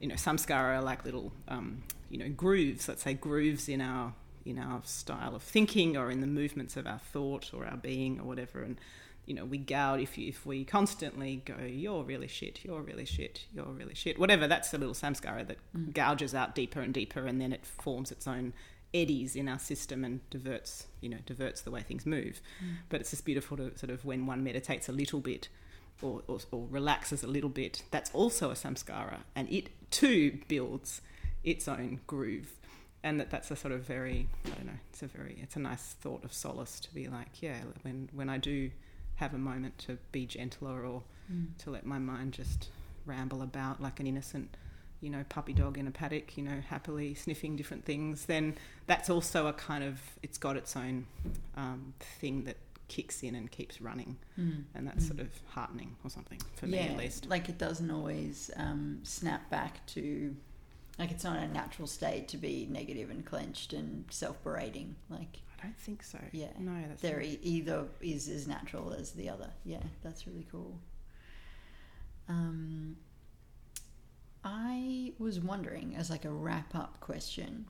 you 0.00 0.08
know, 0.08 0.14
samskara 0.14 0.78
are 0.78 0.82
like 0.82 1.04
little 1.04 1.32
um, 1.48 1.82
you 2.08 2.18
know 2.18 2.28
grooves. 2.28 2.88
Let's 2.88 3.02
say 3.02 3.14
grooves 3.14 3.68
in 3.68 3.80
our 3.80 4.14
in 4.44 4.58
our 4.58 4.80
style 4.84 5.36
of 5.36 5.42
thinking 5.42 5.96
or 5.96 6.10
in 6.10 6.20
the 6.20 6.26
movements 6.26 6.76
of 6.76 6.86
our 6.86 6.98
thought 6.98 7.50
or 7.52 7.66
our 7.66 7.76
being 7.76 8.18
or 8.18 8.24
whatever, 8.24 8.62
and 8.62 8.78
you 9.26 9.36
know, 9.36 9.44
we 9.44 9.58
gouge 9.58 10.00
if 10.00 10.18
you, 10.18 10.28
if 10.28 10.44
we 10.44 10.64
constantly 10.64 11.42
go, 11.44 11.54
you're 11.64 12.02
really 12.02 12.26
shit, 12.26 12.64
you're 12.64 12.80
really 12.80 13.04
shit, 13.04 13.44
you're 13.54 13.64
really 13.64 13.94
shit, 13.94 14.18
whatever. 14.18 14.48
That's 14.48 14.74
a 14.74 14.78
little 14.78 14.92
samskara 14.92 15.46
that 15.46 15.58
mm. 15.76 15.94
gouges 15.94 16.34
out 16.34 16.56
deeper 16.56 16.80
and 16.80 16.92
deeper, 16.92 17.26
and 17.26 17.40
then 17.40 17.52
it 17.52 17.64
forms 17.64 18.10
its 18.10 18.26
own 18.26 18.52
eddies 18.92 19.36
in 19.36 19.48
our 19.48 19.60
system 19.60 20.04
and 20.04 20.28
diverts, 20.30 20.88
you 21.00 21.08
know, 21.08 21.18
diverts 21.26 21.62
the 21.62 21.70
way 21.70 21.80
things 21.80 22.06
move. 22.06 22.40
Mm. 22.60 22.78
But 22.88 23.00
it's 23.00 23.10
just 23.10 23.24
beautiful 23.24 23.56
to 23.58 23.78
sort 23.78 23.90
of 23.90 24.04
when 24.04 24.26
one 24.26 24.42
meditates 24.42 24.88
a 24.88 24.92
little 24.92 25.20
bit. 25.20 25.48
Or, 26.02 26.22
or, 26.28 26.38
or 26.50 26.66
relaxes 26.70 27.22
a 27.22 27.26
little 27.26 27.50
bit, 27.50 27.82
that's 27.90 28.10
also 28.14 28.50
a 28.50 28.54
samskara, 28.54 29.18
and 29.36 29.52
it 29.52 29.68
too 29.90 30.38
builds 30.48 31.00
its 31.42 31.68
own 31.68 32.00
groove 32.06 32.52
and 33.02 33.18
that 33.18 33.30
that's 33.30 33.50
a 33.50 33.56
sort 33.56 33.72
of 33.72 33.82
very 33.82 34.28
I 34.44 34.50
don't 34.50 34.66
know 34.66 34.78
it's 34.90 35.02
a 35.02 35.06
very 35.06 35.38
it's 35.42 35.56
a 35.56 35.60
nice 35.60 35.94
thought 36.00 36.24
of 36.24 36.32
solace 36.32 36.80
to 36.80 36.94
be 36.94 37.08
like 37.08 37.42
yeah 37.42 37.58
when 37.82 38.08
when 38.12 38.28
I 38.28 38.38
do 38.38 38.70
have 39.16 39.34
a 39.34 39.38
moment 39.38 39.78
to 39.78 39.98
be 40.12 40.26
gentler 40.26 40.84
or 40.84 41.02
mm. 41.32 41.46
to 41.58 41.70
let 41.70 41.86
my 41.86 41.98
mind 41.98 42.32
just 42.32 42.68
ramble 43.06 43.42
about 43.42 43.80
like 43.80 44.00
an 44.00 44.06
innocent 44.06 44.56
you 45.00 45.10
know 45.10 45.24
puppy 45.28 45.52
dog 45.52 45.78
in 45.78 45.86
a 45.86 45.90
paddock 45.90 46.36
you 46.36 46.42
know 46.42 46.60
happily 46.68 47.14
sniffing 47.14 47.56
different 47.56 47.84
things 47.84 48.26
then 48.26 48.54
that's 48.86 49.08
also 49.08 49.46
a 49.46 49.52
kind 49.52 49.82
of 49.82 50.00
it's 50.22 50.38
got 50.38 50.56
its 50.56 50.76
own 50.76 51.06
um, 51.56 51.94
thing 52.00 52.44
that 52.44 52.56
kicks 52.90 53.22
in 53.22 53.36
and 53.36 53.50
keeps 53.52 53.80
running 53.80 54.16
mm. 54.36 54.64
and 54.74 54.86
that's 54.86 55.04
mm. 55.04 55.08
sort 55.08 55.20
of 55.20 55.28
heartening 55.46 55.96
or 56.02 56.10
something 56.10 56.40
for 56.56 56.66
yeah, 56.66 56.88
me 56.88 56.88
at 56.88 56.98
least 56.98 57.26
like 57.26 57.48
it 57.48 57.56
doesn't 57.56 57.90
always 57.90 58.50
um, 58.56 58.98
snap 59.04 59.48
back 59.48 59.86
to 59.86 60.34
like 60.98 61.12
it's 61.12 61.22
not 61.22 61.36
a 61.36 61.46
natural 61.46 61.86
state 61.86 62.26
to 62.26 62.36
be 62.36 62.66
negative 62.68 63.08
and 63.08 63.24
clenched 63.24 63.72
and 63.72 64.04
self-berating 64.10 64.96
like 65.08 65.38
I 65.60 65.66
don't 65.66 65.78
think 65.78 66.02
so. 66.02 66.18
Yeah. 66.32 66.48
No, 66.58 66.72
that's 66.88 67.02
there 67.02 67.18
not... 67.20 67.38
either 67.42 67.84
is 68.00 68.28
as 68.28 68.48
natural 68.48 68.94
as 68.94 69.12
the 69.12 69.28
other. 69.28 69.50
Yeah, 69.64 69.82
that's 70.02 70.26
really 70.26 70.46
cool. 70.50 70.78
Um, 72.28 72.96
I 74.44 75.12
was 75.18 75.38
wondering, 75.40 75.96
as 75.96 76.08
like 76.08 76.24
a 76.24 76.30
wrap 76.30 76.74
up 76.74 77.00
question. 77.00 77.66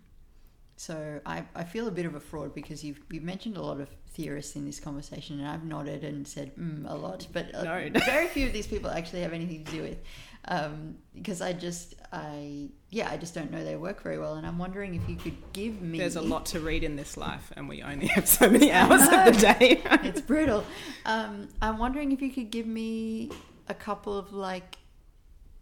So 0.81 1.21
I, 1.27 1.45
I 1.55 1.65
feel 1.65 1.89
a 1.89 1.91
bit 1.91 2.07
of 2.07 2.15
a 2.15 2.21
fraud 2.21 2.55
because 2.55 2.83
you've 2.83 3.01
you've 3.11 3.23
mentioned 3.23 3.59
a 3.59 3.63
lot 3.63 3.81
of 3.81 3.91
theorists 4.15 4.57
in 4.57 4.65
this 4.65 4.81
conversation, 4.81 5.39
and 5.39 5.47
I've 5.47 5.63
nodded 5.63 6.05
and 6.05 6.27
said 6.27 6.57
mm, 6.57 6.91
a 6.91 6.95
lot, 6.95 7.27
but 7.35 7.55
uh, 7.55 7.65
no. 7.65 8.01
very 8.07 8.29
few 8.29 8.47
of 8.47 8.55
these 8.55 8.67
people 8.67 8.89
actually 8.89 9.21
have 9.21 9.35
anything 9.35 9.63
to 9.65 9.73
do 9.73 9.83
with 9.83 9.99
um, 10.47 10.95
because 11.15 11.43
I 11.43 11.53
just 11.53 11.97
I 12.15 12.71
yeah 12.89 13.11
I 13.11 13.19
just 13.19 13.35
don't 13.35 13.51
know 13.51 13.63
their 13.63 13.79
work 13.79 14.03
very 14.03 14.17
well, 14.19 14.37
and 14.37 14.47
I'm 14.47 14.57
wondering 14.57 14.95
if 14.95 15.07
you 15.07 15.17
could 15.17 15.37
give 15.53 15.83
me. 15.83 15.99
There's 15.99 16.17
a 16.17 16.23
lot 16.23 16.47
to 16.47 16.61
read 16.61 16.83
in 16.83 16.97
this 16.97 17.19
life, 17.19 17.53
and 17.59 17.69
we 17.69 17.83
only 17.83 18.07
have 18.07 18.27
so 18.27 18.49
many 18.49 18.73
hours 18.73 19.03
of 19.03 19.27
the 19.27 19.33
day. 19.33 19.83
it's 20.03 20.23
brutal. 20.23 20.65
Um, 21.05 21.51
I'm 21.61 21.77
wondering 21.77 22.11
if 22.11 22.23
you 22.23 22.31
could 22.31 22.51
give 22.51 22.67
me 22.67 23.31
a 23.69 23.75
couple 23.75 24.17
of 24.17 24.33
like 24.33 24.79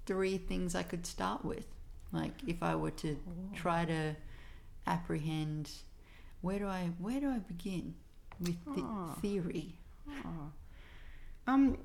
three 0.07 0.39
things 0.39 0.77
I 0.77 0.85
could 0.85 1.07
start 1.07 1.45
with, 1.45 1.67
like 2.13 2.35
if 2.47 2.63
I 2.63 2.77
were 2.77 2.93
to 2.93 3.19
try 3.57 3.85
to 3.85 4.15
apprehend 4.89 5.71
where 6.41 6.59
do 6.59 6.67
I 6.67 6.91
where 6.99 7.21
do 7.21 7.31
I 7.31 7.39
begin 7.39 7.95
with 8.41 8.65
the 8.65 8.83
oh. 8.83 9.17
theory. 9.21 9.75
Oh. 10.25 10.53
Um, 11.47 11.79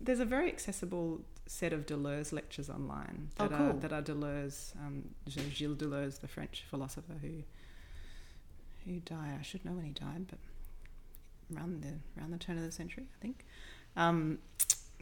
there's 0.00 0.20
a 0.20 0.24
very 0.24 0.48
accessible 0.48 1.20
set 1.46 1.72
of 1.72 1.86
Deleuze 1.86 2.32
lectures 2.32 2.68
online 2.68 3.30
that, 3.36 3.52
oh, 3.52 3.56
cool. 3.56 3.66
are, 3.70 3.72
that 3.74 3.92
are 3.92 4.02
Deleuze, 4.02 4.76
um, 4.76 5.04
Gilles 5.28 5.76
Deleuze, 5.76 6.20
the 6.20 6.28
French 6.28 6.64
philosopher 6.68 7.14
who 7.20 7.42
who 8.86 9.00
died. 9.00 9.36
I 9.38 9.42
should 9.42 9.64
know 9.64 9.72
when 9.72 9.84
he 9.84 9.92
died, 9.92 10.26
but 10.28 10.38
around 11.54 11.82
the 11.82 12.20
around 12.20 12.30
the 12.32 12.38
turn 12.38 12.56
of 12.56 12.64
the 12.64 12.72
century, 12.72 13.06
I 13.18 13.22
think. 13.22 13.44
Um, 13.96 14.38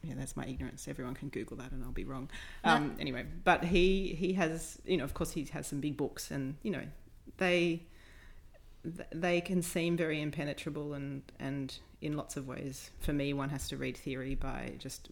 yeah, 0.03 0.15
that's 0.16 0.37
my 0.37 0.47
ignorance. 0.47 0.87
Everyone 0.89 1.15
can 1.15 1.28
Google 1.28 1.57
that, 1.59 1.73
and 1.73 1.83
I'll 1.85 1.91
be 1.91 2.05
wrong. 2.05 2.31
Um, 2.65 2.89
no. 2.89 3.01
Anyway, 3.01 3.27
but 3.45 3.65
he 3.65 4.15
he 4.15 4.35
has, 4.35 4.78
you 4.85 4.97
know, 4.97 5.05
of 5.05 5.15
course, 5.15 5.33
he 5.33 5.45
has 5.53 5.66
some 5.66 5.81
big 5.81 5.97
books, 5.97 6.31
and 6.31 6.57
you 6.62 6.70
know, 6.70 6.83
they 7.39 7.83
they 9.13 9.41
can 9.41 9.63
seem 9.63 9.97
very 9.97 10.23
impenetrable 10.23 10.95
and 10.95 11.23
and 11.39 11.79
in 12.01 12.17
lots 12.17 12.37
of 12.37 12.47
ways. 12.47 12.91
For 13.01 13.13
me, 13.13 13.33
one 13.33 13.49
has 13.49 13.69
to 13.69 13.77
read 13.77 13.97
theory 13.97 14.35
by 14.35 14.75
just 14.79 15.09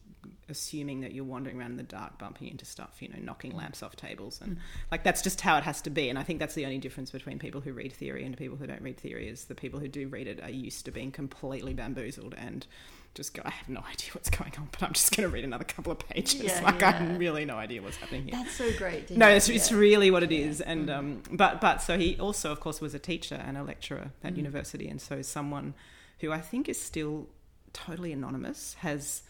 assuming 0.49 1.01
that 1.01 1.13
you're 1.13 1.25
wandering 1.25 1.59
around 1.59 1.73
in 1.73 1.77
the 1.77 1.83
dark, 1.83 2.19
bumping 2.19 2.49
into 2.49 2.65
stuff, 2.65 2.97
you 3.01 3.09
know, 3.09 3.19
knocking 3.21 3.57
lamps 3.57 3.83
off 3.83 3.97
tables, 3.97 4.41
and 4.43 4.59
like 4.91 5.03
that's 5.03 5.23
just 5.23 5.41
how 5.41 5.57
it 5.57 5.65
has 5.65 5.81
to 5.83 5.91
be. 5.91 6.09
And 6.09 6.19
I 6.19 6.23
think 6.23 6.39
that's 6.39 6.55
the 6.55 6.65
only 6.65 6.79
difference 6.79 7.11
between 7.11 7.39
people 7.39 7.61
who 7.61 7.73
read 7.73 7.93
theory 7.93 8.25
and 8.25 8.37
people 8.37 8.57
who 8.57 8.67
don't 8.67 8.83
read 8.83 8.99
theory 8.99 9.29
is 9.29 9.45
the 9.45 9.55
people 9.55 9.81
who 9.81 9.89
do 9.89 10.09
read 10.09 10.27
it 10.29 10.43
are 10.43 10.51
used 10.51 10.85
to 10.85 10.91
being 10.91 11.11
completely 11.11 11.75
bamboozled 11.75 12.35
and 12.37 12.67
just 13.15 13.35
go, 13.35 13.43
I 13.45 13.51
have 13.51 13.69
no 13.69 13.81
idea 13.91 14.11
what's 14.13 14.31
going 14.31 14.53
on, 14.59 14.69
but 14.73 14.83
I'm 14.83 14.93
just 14.93 15.17
going 15.17 15.29
to 15.29 15.33
read 15.33 15.45
another 15.45 15.65
couple 15.65 15.93
of 15.93 15.99
pages. 16.01 16.43
Yeah, 16.43 16.61
like 16.63 16.81
yeah. 16.81 16.89
I 16.89 16.91
have 16.93 17.19
really 17.19 17.45
no 17.45 17.57
idea 17.57 17.81
what's 17.83 17.97
happening 17.97 18.25
here. 18.25 18.33
That's 18.33 18.55
so 18.55 18.73
great. 18.77 19.11
no, 19.11 19.29
it's, 19.29 19.49
it's 19.49 19.73
really 19.73 20.11
what 20.11 20.23
it 20.23 20.33
is. 20.33 20.61
And 20.61 20.89
mm. 20.89 20.97
um, 20.97 21.23
but 21.31 21.61
but 21.61 21.83
so 21.83 21.97
he 21.97 22.19
also, 22.19 22.51
of 22.53 22.61
course, 22.61 22.81
was 22.81 22.95
a 22.95 22.99
teacher 22.99 23.37
and 23.47 23.57
a 23.57 23.63
lecturer 23.63 24.11
at 24.23 24.35
mm. 24.35 24.39
university, 24.39 24.89
and 24.89 25.01
so 25.01 25.23
someone 25.23 25.75
who 26.21 26.33
I 26.33 26.41
think 26.41 26.69
is 26.69 26.81
still 26.81 27.29
totally 27.73 28.13
anonymous 28.13 28.75
has 28.81 29.23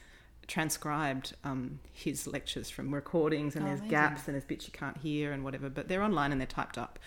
transcribed 0.47 1.35
um, 1.44 1.81
his 1.93 2.27
lectures 2.27 2.70
from 2.70 2.94
recordings, 2.94 3.56
and 3.56 3.65
oh, 3.65 3.69
there's 3.69 3.81
amazing. 3.81 3.90
gaps 3.90 4.27
and 4.27 4.35
there's 4.35 4.44
bits 4.44 4.66
you 4.66 4.73
can't 4.73 4.98
hear 4.98 5.32
and 5.32 5.44
whatever, 5.44 5.69
but 5.69 5.89
they're 5.89 6.02
online 6.02 6.32
and 6.32 6.40
they're 6.40 6.47
typed 6.47 6.78
up. 6.78 6.98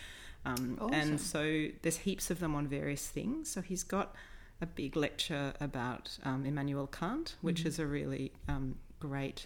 Um, 0.45 0.78
awesome. 0.80 0.94
And 0.94 1.22
so 1.22 1.68
there's 1.82 1.98
heaps 1.98 2.32
of 2.32 2.40
them 2.40 2.56
on 2.56 2.68
various 2.68 3.08
things. 3.08 3.49
So 3.49 3.62
he's 3.62 3.84
got 3.84 4.16
a 4.62 4.66
big 4.66 4.96
lecture 4.96 5.54
about 5.60 6.18
um, 6.24 6.46
Immanuel 6.46 6.88
Kant, 6.88 7.36
which 7.42 7.60
mm-hmm. 7.60 7.68
is 7.68 7.80
a 7.80 7.86
really 7.86 8.32
um, 8.48 8.76
great, 9.00 9.46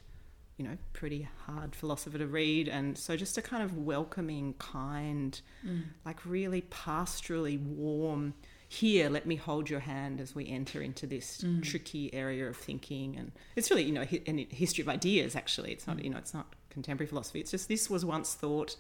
you 0.58 0.66
know, 0.66 0.78
pretty 0.94 1.28
hard 1.46 1.76
philosopher 1.76 2.18
to 2.18 2.28
read. 2.28 2.70
And 2.70 2.98
so 2.98 3.18
just 3.18 3.38
a 3.38 3.42
kind 3.42 3.64
of 3.64 3.78
welcoming, 3.78 4.54
kind, 4.58 5.40
mm. 5.66 5.84
like 6.06 6.26
really 6.26 6.62
pastorally 6.64 7.62
warm. 7.62 8.34
Here, 8.70 9.10
let 9.10 9.26
me 9.26 9.36
hold 9.36 9.70
your 9.70 9.82
hand 9.82 10.22
as 10.22 10.34
we 10.34 10.48
enter 10.48 10.82
into 10.82 11.06
this 11.06 11.42
mm. 11.42 11.62
tricky 11.62 12.14
area 12.14 12.48
of 12.48 12.56
thinking, 12.56 13.18
and 13.18 13.34
it's 13.58 13.70
really, 13.70 13.84
you 13.84 13.92
know, 13.92 14.04
a 14.04 14.48
history 14.50 14.82
of 14.82 14.88
ideas. 14.88 15.36
Actually, 15.36 15.74
it's 15.74 15.88
not, 15.88 15.98
mm. 15.98 16.06
you 16.06 16.10
know, 16.10 16.18
it's 16.18 16.34
not 16.34 16.56
contemporary 16.70 17.10
philosophy. 17.10 17.42
It's 17.42 17.52
just 17.52 17.68
this 17.68 17.90
was 17.90 18.06
once 18.06 18.34
thought, 18.34 18.78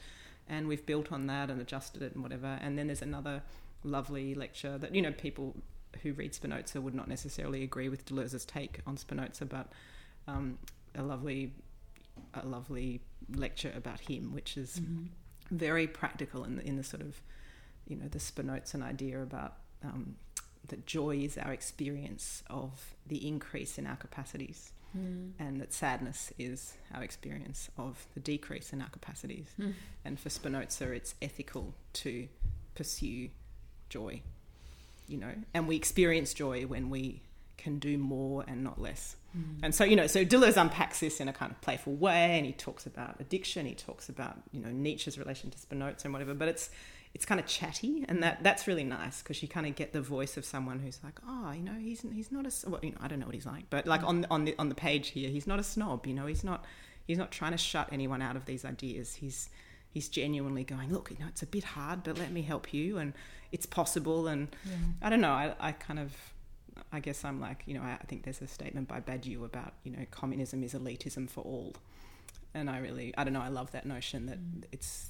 and 0.47 0.69
we've 0.69 0.85
built 0.85 1.11
on 1.11 1.27
that 1.27 1.49
and 1.49 1.59
adjusted 1.59 2.01
it 2.03 2.13
and 2.13 2.23
whatever. 2.23 2.57
And 2.61 2.77
then 2.77 2.87
there's 2.87 3.01
another 3.01 3.41
lovely 3.83 4.35
lecture 4.35 4.77
that 4.77 4.93
you 4.93 5.01
know 5.01 5.11
people 5.11 5.55
who 6.03 6.13
read 6.13 6.33
Spinoza 6.33 6.81
would 6.81 6.95
not 6.95 7.07
necessarily 7.07 7.63
agree 7.63 7.89
with 7.89 8.05
Deleuze's 8.05 8.45
take 8.45 8.79
on 8.87 8.97
Spinoza, 8.97 9.45
but 9.45 9.71
um, 10.27 10.57
a 10.95 11.03
lovely, 11.03 11.53
a 12.33 12.45
lovely 12.45 13.01
lecture 13.35 13.71
about 13.75 13.99
him, 13.99 14.33
which 14.33 14.57
is 14.57 14.79
mm-hmm. 14.79 15.05
very 15.51 15.87
practical 15.87 16.43
in 16.43 16.55
the, 16.57 16.67
in 16.67 16.77
the 16.77 16.83
sort 16.83 17.01
of, 17.01 17.21
you 17.87 17.95
know, 17.95 18.07
the 18.07 18.19
Spinozan 18.19 18.83
idea 18.83 19.21
about 19.21 19.55
um, 19.83 20.15
that 20.67 20.85
joy 20.85 21.17
is 21.17 21.37
our 21.37 21.53
experience 21.53 22.43
of 22.49 22.95
the 23.07 23.27
increase 23.27 23.77
in 23.77 23.87
our 23.87 23.95
capacities. 23.95 24.71
Mm. 24.97 25.31
And 25.39 25.61
that 25.61 25.71
sadness 25.71 26.33
is 26.37 26.73
our 26.93 27.01
experience 27.01 27.69
of 27.77 28.05
the 28.13 28.19
decrease 28.19 28.73
in 28.73 28.81
our 28.81 28.89
capacities. 28.89 29.47
Mm. 29.59 29.73
And 30.03 30.19
for 30.19 30.29
Spinoza, 30.29 30.91
it's 30.91 31.15
ethical 31.21 31.73
to 31.93 32.27
pursue 32.75 33.29
joy 33.89 34.21
you 35.11 35.17
know, 35.17 35.33
and 35.53 35.67
we 35.67 35.75
experience 35.75 36.33
joy 36.33 36.63
when 36.63 36.89
we 36.89 37.21
can 37.57 37.77
do 37.77 37.97
more 37.97 38.43
and 38.47 38.63
not 38.63 38.81
less. 38.81 39.15
Mm. 39.37 39.59
And 39.63 39.75
so, 39.75 39.83
you 39.83 39.95
know, 39.95 40.07
so 40.07 40.25
Deleuze 40.25 40.59
unpacks 40.59 40.99
this 40.99 41.19
in 41.19 41.27
a 41.27 41.33
kind 41.33 41.51
of 41.51 41.61
playful 41.61 41.93
way, 41.93 42.37
and 42.37 42.45
he 42.45 42.51
talks 42.51 42.85
about 42.85 43.19
addiction. 43.19 43.65
He 43.65 43.75
talks 43.75 44.09
about, 44.09 44.37
you 44.51 44.59
know, 44.59 44.69
Nietzsche's 44.69 45.17
relation 45.17 45.51
to 45.51 45.57
Spinoza 45.57 46.05
and 46.05 46.13
whatever. 46.13 46.33
But 46.33 46.47
it's 46.47 46.69
it's 47.13 47.25
kind 47.25 47.39
of 47.39 47.45
chatty, 47.45 48.05
and 48.07 48.23
that 48.23 48.43
that's 48.43 48.67
really 48.67 48.83
nice 48.83 49.21
because 49.21 49.41
you 49.41 49.47
kind 49.47 49.67
of 49.67 49.75
get 49.75 49.93
the 49.93 50.01
voice 50.01 50.37
of 50.37 50.45
someone 50.45 50.79
who's 50.79 50.99
like, 51.03 51.19
oh, 51.27 51.51
you 51.51 51.61
know, 51.61 51.75
he's 51.79 52.03
he's 52.13 52.31
not 52.31 52.45
a 52.45 52.69
well, 52.69 52.79
you 52.83 52.91
know, 52.91 52.97
I 53.01 53.07
don't 53.07 53.19
know 53.19 53.25
what 53.25 53.35
he's 53.35 53.45
like, 53.45 53.69
but 53.69 53.85
like 53.85 54.03
on 54.03 54.25
on 54.31 54.45
the 54.45 54.55
on 54.57 54.69
the 54.69 54.75
page 54.75 55.09
here, 55.09 55.29
he's 55.29 55.47
not 55.47 55.59
a 55.59 55.63
snob. 55.63 56.07
You 56.07 56.13
know, 56.13 56.25
he's 56.25 56.43
not 56.43 56.65
he's 57.05 57.17
not 57.17 57.31
trying 57.31 57.51
to 57.51 57.57
shut 57.57 57.89
anyone 57.91 58.21
out 58.21 58.35
of 58.35 58.45
these 58.45 58.65
ideas. 58.65 59.15
He's 59.15 59.49
he's 59.89 60.07
genuinely 60.07 60.63
going, 60.63 60.91
look, 60.91 61.11
you 61.11 61.17
know, 61.19 61.27
it's 61.27 61.43
a 61.43 61.47
bit 61.47 61.63
hard, 61.63 62.03
but 62.03 62.17
let 62.17 62.31
me 62.31 62.41
help 62.41 62.73
you, 62.73 62.97
and 62.97 63.13
it's 63.51 63.65
possible. 63.65 64.27
And 64.27 64.47
yeah. 64.65 64.75
I 65.01 65.09
don't 65.09 65.21
know, 65.21 65.31
I, 65.31 65.53
I 65.59 65.71
kind 65.73 65.99
of, 65.99 66.13
I 66.91 66.99
guess 66.99 67.23
I'm 67.25 67.39
like, 67.39 67.63
you 67.65 67.73
know, 67.75 67.81
I, 67.81 67.93
I 68.01 68.05
think 68.07 68.23
there's 68.23 68.41
a 68.41 68.47
statement 68.47 68.87
by 68.87 68.99
Badiou 69.01 69.43
about, 69.45 69.73
you 69.83 69.91
know, 69.91 70.05
communism 70.11 70.63
is 70.63 70.73
elitism 70.73 71.29
for 71.29 71.41
all. 71.41 71.75
and 72.53 72.69
I 72.69 72.79
really, 72.79 73.13
I 73.17 73.23
don't 73.23 73.31
know, 73.31 73.41
I 73.41 73.47
love 73.47 73.71
that 73.71 73.85
notion 73.85 74.25
that 74.25 74.37
Mm. 74.37 74.63
it's 74.73 75.09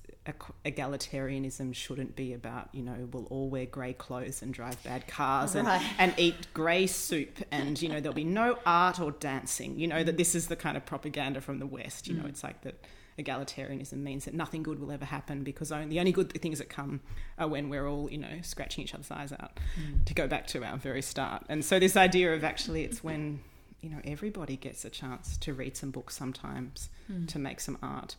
egalitarianism 0.63 1.73
shouldn't 1.73 2.15
be 2.15 2.33
about, 2.33 2.69
you 2.71 2.81
know, 2.83 3.07
we'll 3.11 3.25
all 3.25 3.49
wear 3.49 3.65
grey 3.65 3.93
clothes 3.93 4.41
and 4.41 4.53
drive 4.53 4.81
bad 4.83 5.07
cars 5.07 5.55
and, 5.55 5.67
Right. 5.67 5.81
and 5.97 6.13
eat 6.17 6.53
grey 6.53 6.87
soup 6.87 7.39
and, 7.51 7.81
you 7.81 7.89
know, 7.89 7.99
there'll 7.99 8.13
be 8.15 8.23
no 8.23 8.57
art 8.65 8.99
or 8.99 9.11
dancing. 9.11 9.79
You 9.79 9.87
know, 9.87 10.03
that 10.03 10.17
this 10.17 10.35
is 10.35 10.47
the 10.47 10.55
kind 10.55 10.77
of 10.77 10.85
propaganda 10.85 11.41
from 11.41 11.59
the 11.59 11.65
West. 11.67 12.07
You 12.07 12.15
know, 12.15 12.23
Mm. 12.23 12.29
it's 12.29 12.43
like 12.43 12.61
that 12.61 12.75
egalitarianism 13.19 13.93
means 13.97 14.25
that 14.25 14.33
nothing 14.33 14.63
good 14.63 14.79
will 14.79 14.91
ever 14.91 15.05
happen 15.05 15.43
because 15.43 15.71
only, 15.71 15.87
the 15.87 15.99
only 15.99 16.11
good 16.11 16.31
things 16.41 16.57
that 16.59 16.69
come 16.69 17.01
are 17.37 17.47
when 17.47 17.69
we're 17.69 17.87
all, 17.87 18.09
you 18.11 18.17
know, 18.17 18.39
scratching 18.41 18.83
each 18.83 18.93
other's 18.93 19.11
eyes 19.11 19.31
out 19.33 19.59
Mm. 19.79 20.05
to 20.05 20.13
go 20.13 20.27
back 20.27 20.47
to 20.47 20.63
our 20.63 20.77
very 20.77 21.01
start. 21.01 21.43
And 21.49 21.63
so 21.63 21.79
this 21.79 21.95
idea 21.97 22.33
of 22.33 22.43
actually 22.43 22.83
it's 22.83 23.03
when 23.03 23.41
you 23.81 23.89
know 23.89 23.99
everybody 24.03 24.55
gets 24.57 24.85
a 24.85 24.89
chance 24.89 25.37
to 25.37 25.53
read 25.53 25.75
some 25.75 25.91
books 25.91 26.15
sometimes, 26.15 26.89
Mm. 27.11 27.27
to 27.29 27.39
make 27.39 27.59
some 27.59 27.77
art, 27.81 28.15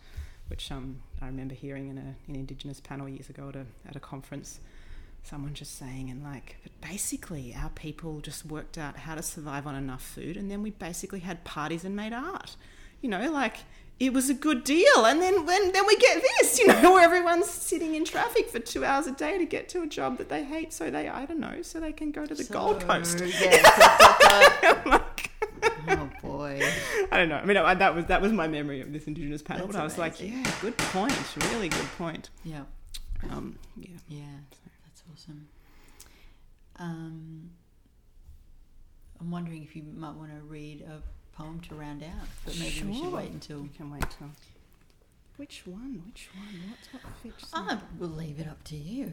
which 0.48 0.70
um, 0.72 1.00
I 1.20 1.26
remember 1.26 1.54
hearing 1.54 1.88
in 1.88 1.98
a, 1.98 2.14
an 2.28 2.34
Indigenous 2.36 2.80
panel 2.80 3.08
years 3.08 3.28
ago 3.30 3.48
at 3.48 3.56
a 3.56 3.66
at 3.88 3.96
a 3.96 4.00
conference. 4.00 4.60
Someone 5.24 5.54
just 5.54 5.78
saying, 5.78 6.10
and 6.10 6.24
like, 6.24 6.56
but 6.64 6.72
basically, 6.80 7.54
our 7.54 7.70
people 7.70 8.20
just 8.20 8.44
worked 8.44 8.76
out 8.76 8.96
how 8.96 9.14
to 9.14 9.22
survive 9.22 9.68
on 9.68 9.76
enough 9.76 10.02
food, 10.02 10.36
and 10.36 10.50
then 10.50 10.62
we 10.62 10.70
basically 10.70 11.20
had 11.20 11.44
parties 11.44 11.84
and 11.84 11.94
made 11.94 12.12
art. 12.12 12.56
You 13.00 13.08
know, 13.08 13.30
like 13.30 13.58
it 14.02 14.12
was 14.12 14.28
a 14.28 14.34
good 14.34 14.64
deal, 14.64 15.06
and 15.06 15.22
then 15.22 15.46
when 15.46 15.70
then 15.70 15.86
we 15.86 15.96
get 15.96 16.20
this, 16.20 16.58
you 16.58 16.66
know, 16.66 16.80
where 16.92 17.04
everyone's 17.04 17.48
sitting 17.48 17.94
in 17.94 18.04
traffic 18.04 18.48
for 18.48 18.58
two 18.58 18.84
hours 18.84 19.06
a 19.06 19.12
day 19.12 19.38
to 19.38 19.46
get 19.46 19.68
to 19.68 19.82
a 19.82 19.86
job 19.86 20.18
that 20.18 20.28
they 20.28 20.42
hate, 20.42 20.72
so 20.72 20.90
they 20.90 21.08
I 21.08 21.24
don't 21.24 21.38
know, 21.38 21.62
so 21.62 21.78
they 21.78 21.92
can 21.92 22.10
go 22.10 22.26
to 22.26 22.34
the 22.34 22.42
Gold 22.42 22.80
Coast. 22.80 23.22
Yeah, 23.22 24.82
like, 24.86 25.30
oh 25.88 26.10
boy. 26.20 26.60
I 27.12 27.16
don't 27.16 27.28
know. 27.28 27.36
I 27.36 27.44
mean, 27.44 27.56
I, 27.56 27.74
that 27.74 27.94
was 27.94 28.06
that 28.06 28.20
was 28.20 28.32
my 28.32 28.48
memory 28.48 28.80
of 28.80 28.92
this 28.92 29.04
Indigenous 29.04 29.40
panel. 29.40 29.68
That's 29.68 29.76
but 29.76 29.80
I 29.80 29.84
was 29.84 29.98
like, 29.98 30.20
yeah, 30.20 30.52
good 30.60 30.76
point. 30.76 31.16
Really 31.52 31.68
good 31.68 31.86
point. 31.96 32.30
Yeah. 32.44 32.62
Um, 33.30 33.56
yeah. 33.76 33.86
Yeah, 34.08 34.24
that's 34.84 35.04
awesome. 35.12 35.46
Um, 36.80 37.50
I'm 39.20 39.30
wondering 39.30 39.62
if 39.62 39.76
you 39.76 39.84
might 39.84 40.16
want 40.16 40.32
to 40.32 40.42
read 40.42 40.82
a 40.82 41.00
poem 41.36 41.60
to 41.68 41.74
round 41.74 42.02
out, 42.02 42.28
but 42.44 42.58
maybe 42.58 42.82
we 42.82 42.94
should 42.94 43.12
wait 43.12 43.30
until. 43.30 43.62
We 43.62 43.68
can 43.68 43.90
wait 43.90 44.04
till. 44.18 44.28
Which 45.36 45.62
one? 45.66 46.02
Which 46.06 46.28
one? 46.34 46.70
What's 46.70 47.04
what 47.04 47.12
fits? 47.22 47.50
I 47.52 47.78
will 47.98 48.08
leave 48.08 48.38
it 48.38 48.46
up 48.46 48.62
to 48.64 48.76
you. 48.76 49.12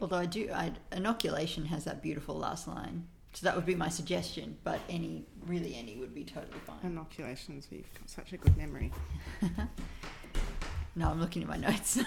Although 0.00 0.16
I 0.16 0.26
do, 0.26 0.50
I, 0.52 0.72
inoculation 0.92 1.66
has 1.66 1.84
that 1.84 2.00
beautiful 2.00 2.34
last 2.34 2.66
line, 2.66 3.06
so 3.34 3.44
that 3.44 3.54
would 3.54 3.66
be 3.66 3.74
my 3.74 3.88
suggestion. 3.88 4.56
But 4.64 4.80
any, 4.88 5.24
really, 5.46 5.74
any 5.76 5.96
would 5.96 6.14
be 6.14 6.24
totally 6.24 6.58
fine. 6.64 6.78
Inoculations. 6.84 7.66
You've 7.70 7.92
got 7.94 8.08
such 8.08 8.32
a 8.32 8.38
good 8.38 8.56
memory. 8.56 8.92
No, 10.96 11.08
I'm 11.08 11.20
looking 11.20 11.42
at 11.42 11.48
my 11.48 11.56
notes. 11.56 11.98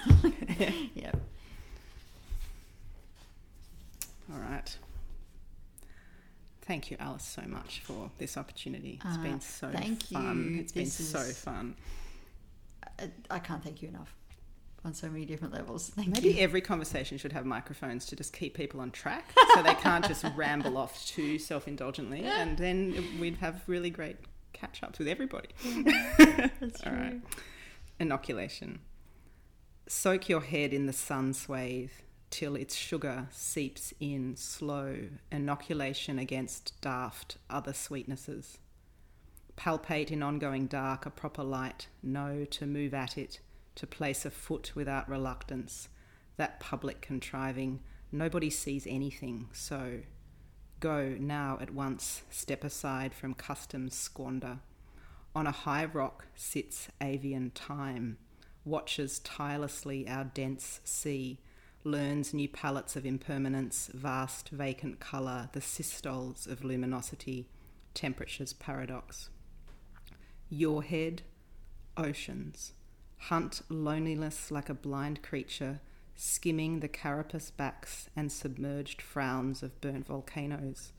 yeah. 0.93 1.11
All 4.31 4.39
right. 4.39 4.77
Thank 6.65 6.89
you, 6.91 6.97
Alice, 6.99 7.25
so 7.25 7.41
much 7.47 7.81
for 7.81 8.09
this 8.17 8.37
opportunity. 8.37 8.99
It's 9.05 9.17
Uh, 9.17 9.21
been 9.21 9.41
so 9.41 9.69
thank 9.69 10.03
fun. 10.03 10.53
you. 10.53 10.59
It's 10.61 10.71
been 10.71 10.85
This 10.85 11.09
so 11.09 11.19
is- 11.19 11.37
fun. 11.37 11.75
I, 12.99 13.09
I 13.29 13.39
can't 13.39 13.63
thank 13.63 13.81
you 13.81 13.89
enough 13.89 14.15
on 14.85 14.93
so 14.93 15.09
many 15.09 15.25
different 15.25 15.53
levels. 15.53 15.89
Thank 15.89 16.09
Maybe 16.09 16.29
you. 16.33 16.39
every 16.41 16.61
conversation 16.61 17.17
should 17.17 17.33
have 17.33 17.45
microphones 17.45 18.05
to 18.07 18.15
just 18.15 18.33
keep 18.33 18.53
people 18.53 18.79
on 18.81 18.91
track 18.91 19.33
so 19.55 19.63
they 19.63 19.73
can't 19.75 20.05
just 20.07 20.23
ramble 20.35 20.77
off 20.77 21.05
too 21.05 21.37
self 21.39 21.67
indulgently, 21.67 22.23
and 22.23 22.57
then 22.57 23.19
we'd 23.19 23.37
have 23.37 23.61
really 23.67 23.89
great 23.89 24.17
catch 24.53 24.83
ups 24.83 24.99
with 24.99 25.07
everybody. 25.07 25.49
That's 26.17 26.81
All 26.85 26.93
right. 26.93 27.19
Inoculation. 27.99 28.79
Soak 29.87 30.29
your 30.29 30.41
head 30.41 30.71
in 30.73 30.85
the 30.85 30.93
sun 30.93 31.33
swathe 31.33 31.91
till 32.33 32.55
its 32.55 32.73
sugar 32.73 33.27
seeps 33.29 33.93
in 33.99 34.35
slow. 34.35 34.97
Inoculation 35.31 36.17
against 36.17 36.73
daft 36.81 37.37
other 37.47 37.73
sweetnesses. 37.73 38.57
Palpate 39.55 40.09
in 40.09 40.23
ongoing 40.23 40.65
dark 40.65 41.05
a 41.05 41.11
proper 41.11 41.43
light. 41.43 41.89
Know 42.01 42.43
to 42.45 42.65
move 42.65 42.95
at 42.95 43.19
it, 43.19 43.39
to 43.75 43.85
place 43.85 44.25
a 44.25 44.31
foot 44.31 44.71
without 44.73 45.07
reluctance. 45.07 45.89
That 46.37 46.59
public 46.59 47.01
contriving. 47.01 47.81
Nobody 48.11 48.49
sees 48.49 48.87
anything, 48.87 49.49
so. 49.53 49.99
Go 50.79 51.15
now 51.19 51.59
at 51.61 51.71
once, 51.71 52.23
step 52.31 52.63
aside 52.63 53.13
from 53.13 53.35
custom's 53.35 53.95
squander. 53.95 54.57
On 55.35 55.45
a 55.45 55.51
high 55.51 55.85
rock 55.85 56.25
sits 56.33 56.87
avian 56.99 57.51
time, 57.51 58.17
watches 58.65 59.19
tirelessly 59.19 60.07
our 60.07 60.23
dense 60.23 60.81
sea, 60.83 61.37
learns 61.83 62.33
new 62.33 62.47
palettes 62.47 62.95
of 62.95 63.05
impermanence, 63.05 63.89
vast 63.93 64.49
vacant 64.49 64.99
colour, 64.99 65.49
the 65.53 65.61
systoles 65.61 66.47
of 66.47 66.63
luminosity, 66.63 67.47
temperature's 67.93 68.53
paradox. 68.53 69.29
Your 70.49 70.83
head, 70.83 71.23
oceans, 71.97 72.73
hunt 73.17 73.61
loneliness 73.69 74.51
like 74.51 74.69
a 74.69 74.73
blind 74.73 75.21
creature, 75.21 75.79
skimming 76.15 76.79
the 76.79 76.87
carapace 76.87 77.51
backs 77.51 78.09
and 78.15 78.31
submerged 78.31 79.01
frowns 79.01 79.63
of 79.63 79.79
burnt 79.81 80.07
volcanoes. 80.07 80.93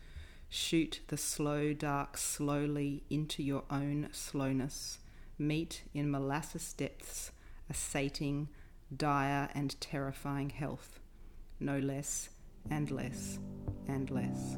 Shoot 0.48 1.00
the 1.08 1.16
slow 1.16 1.72
dark 1.72 2.16
slowly 2.16 3.04
into 3.10 3.42
your 3.42 3.64
own 3.70 4.08
slowness. 4.12 4.98
Meet 5.38 5.82
in 5.92 6.10
molasses 6.10 6.72
depths 6.72 7.32
a 7.68 7.74
sating, 7.74 8.48
dire, 8.96 9.48
and 9.54 9.80
terrifying 9.80 10.50
health. 10.50 11.00
No 11.60 11.78
less 11.78 12.30
and 12.70 12.90
less 12.90 13.38
and 13.88 14.10
less. 14.10 14.56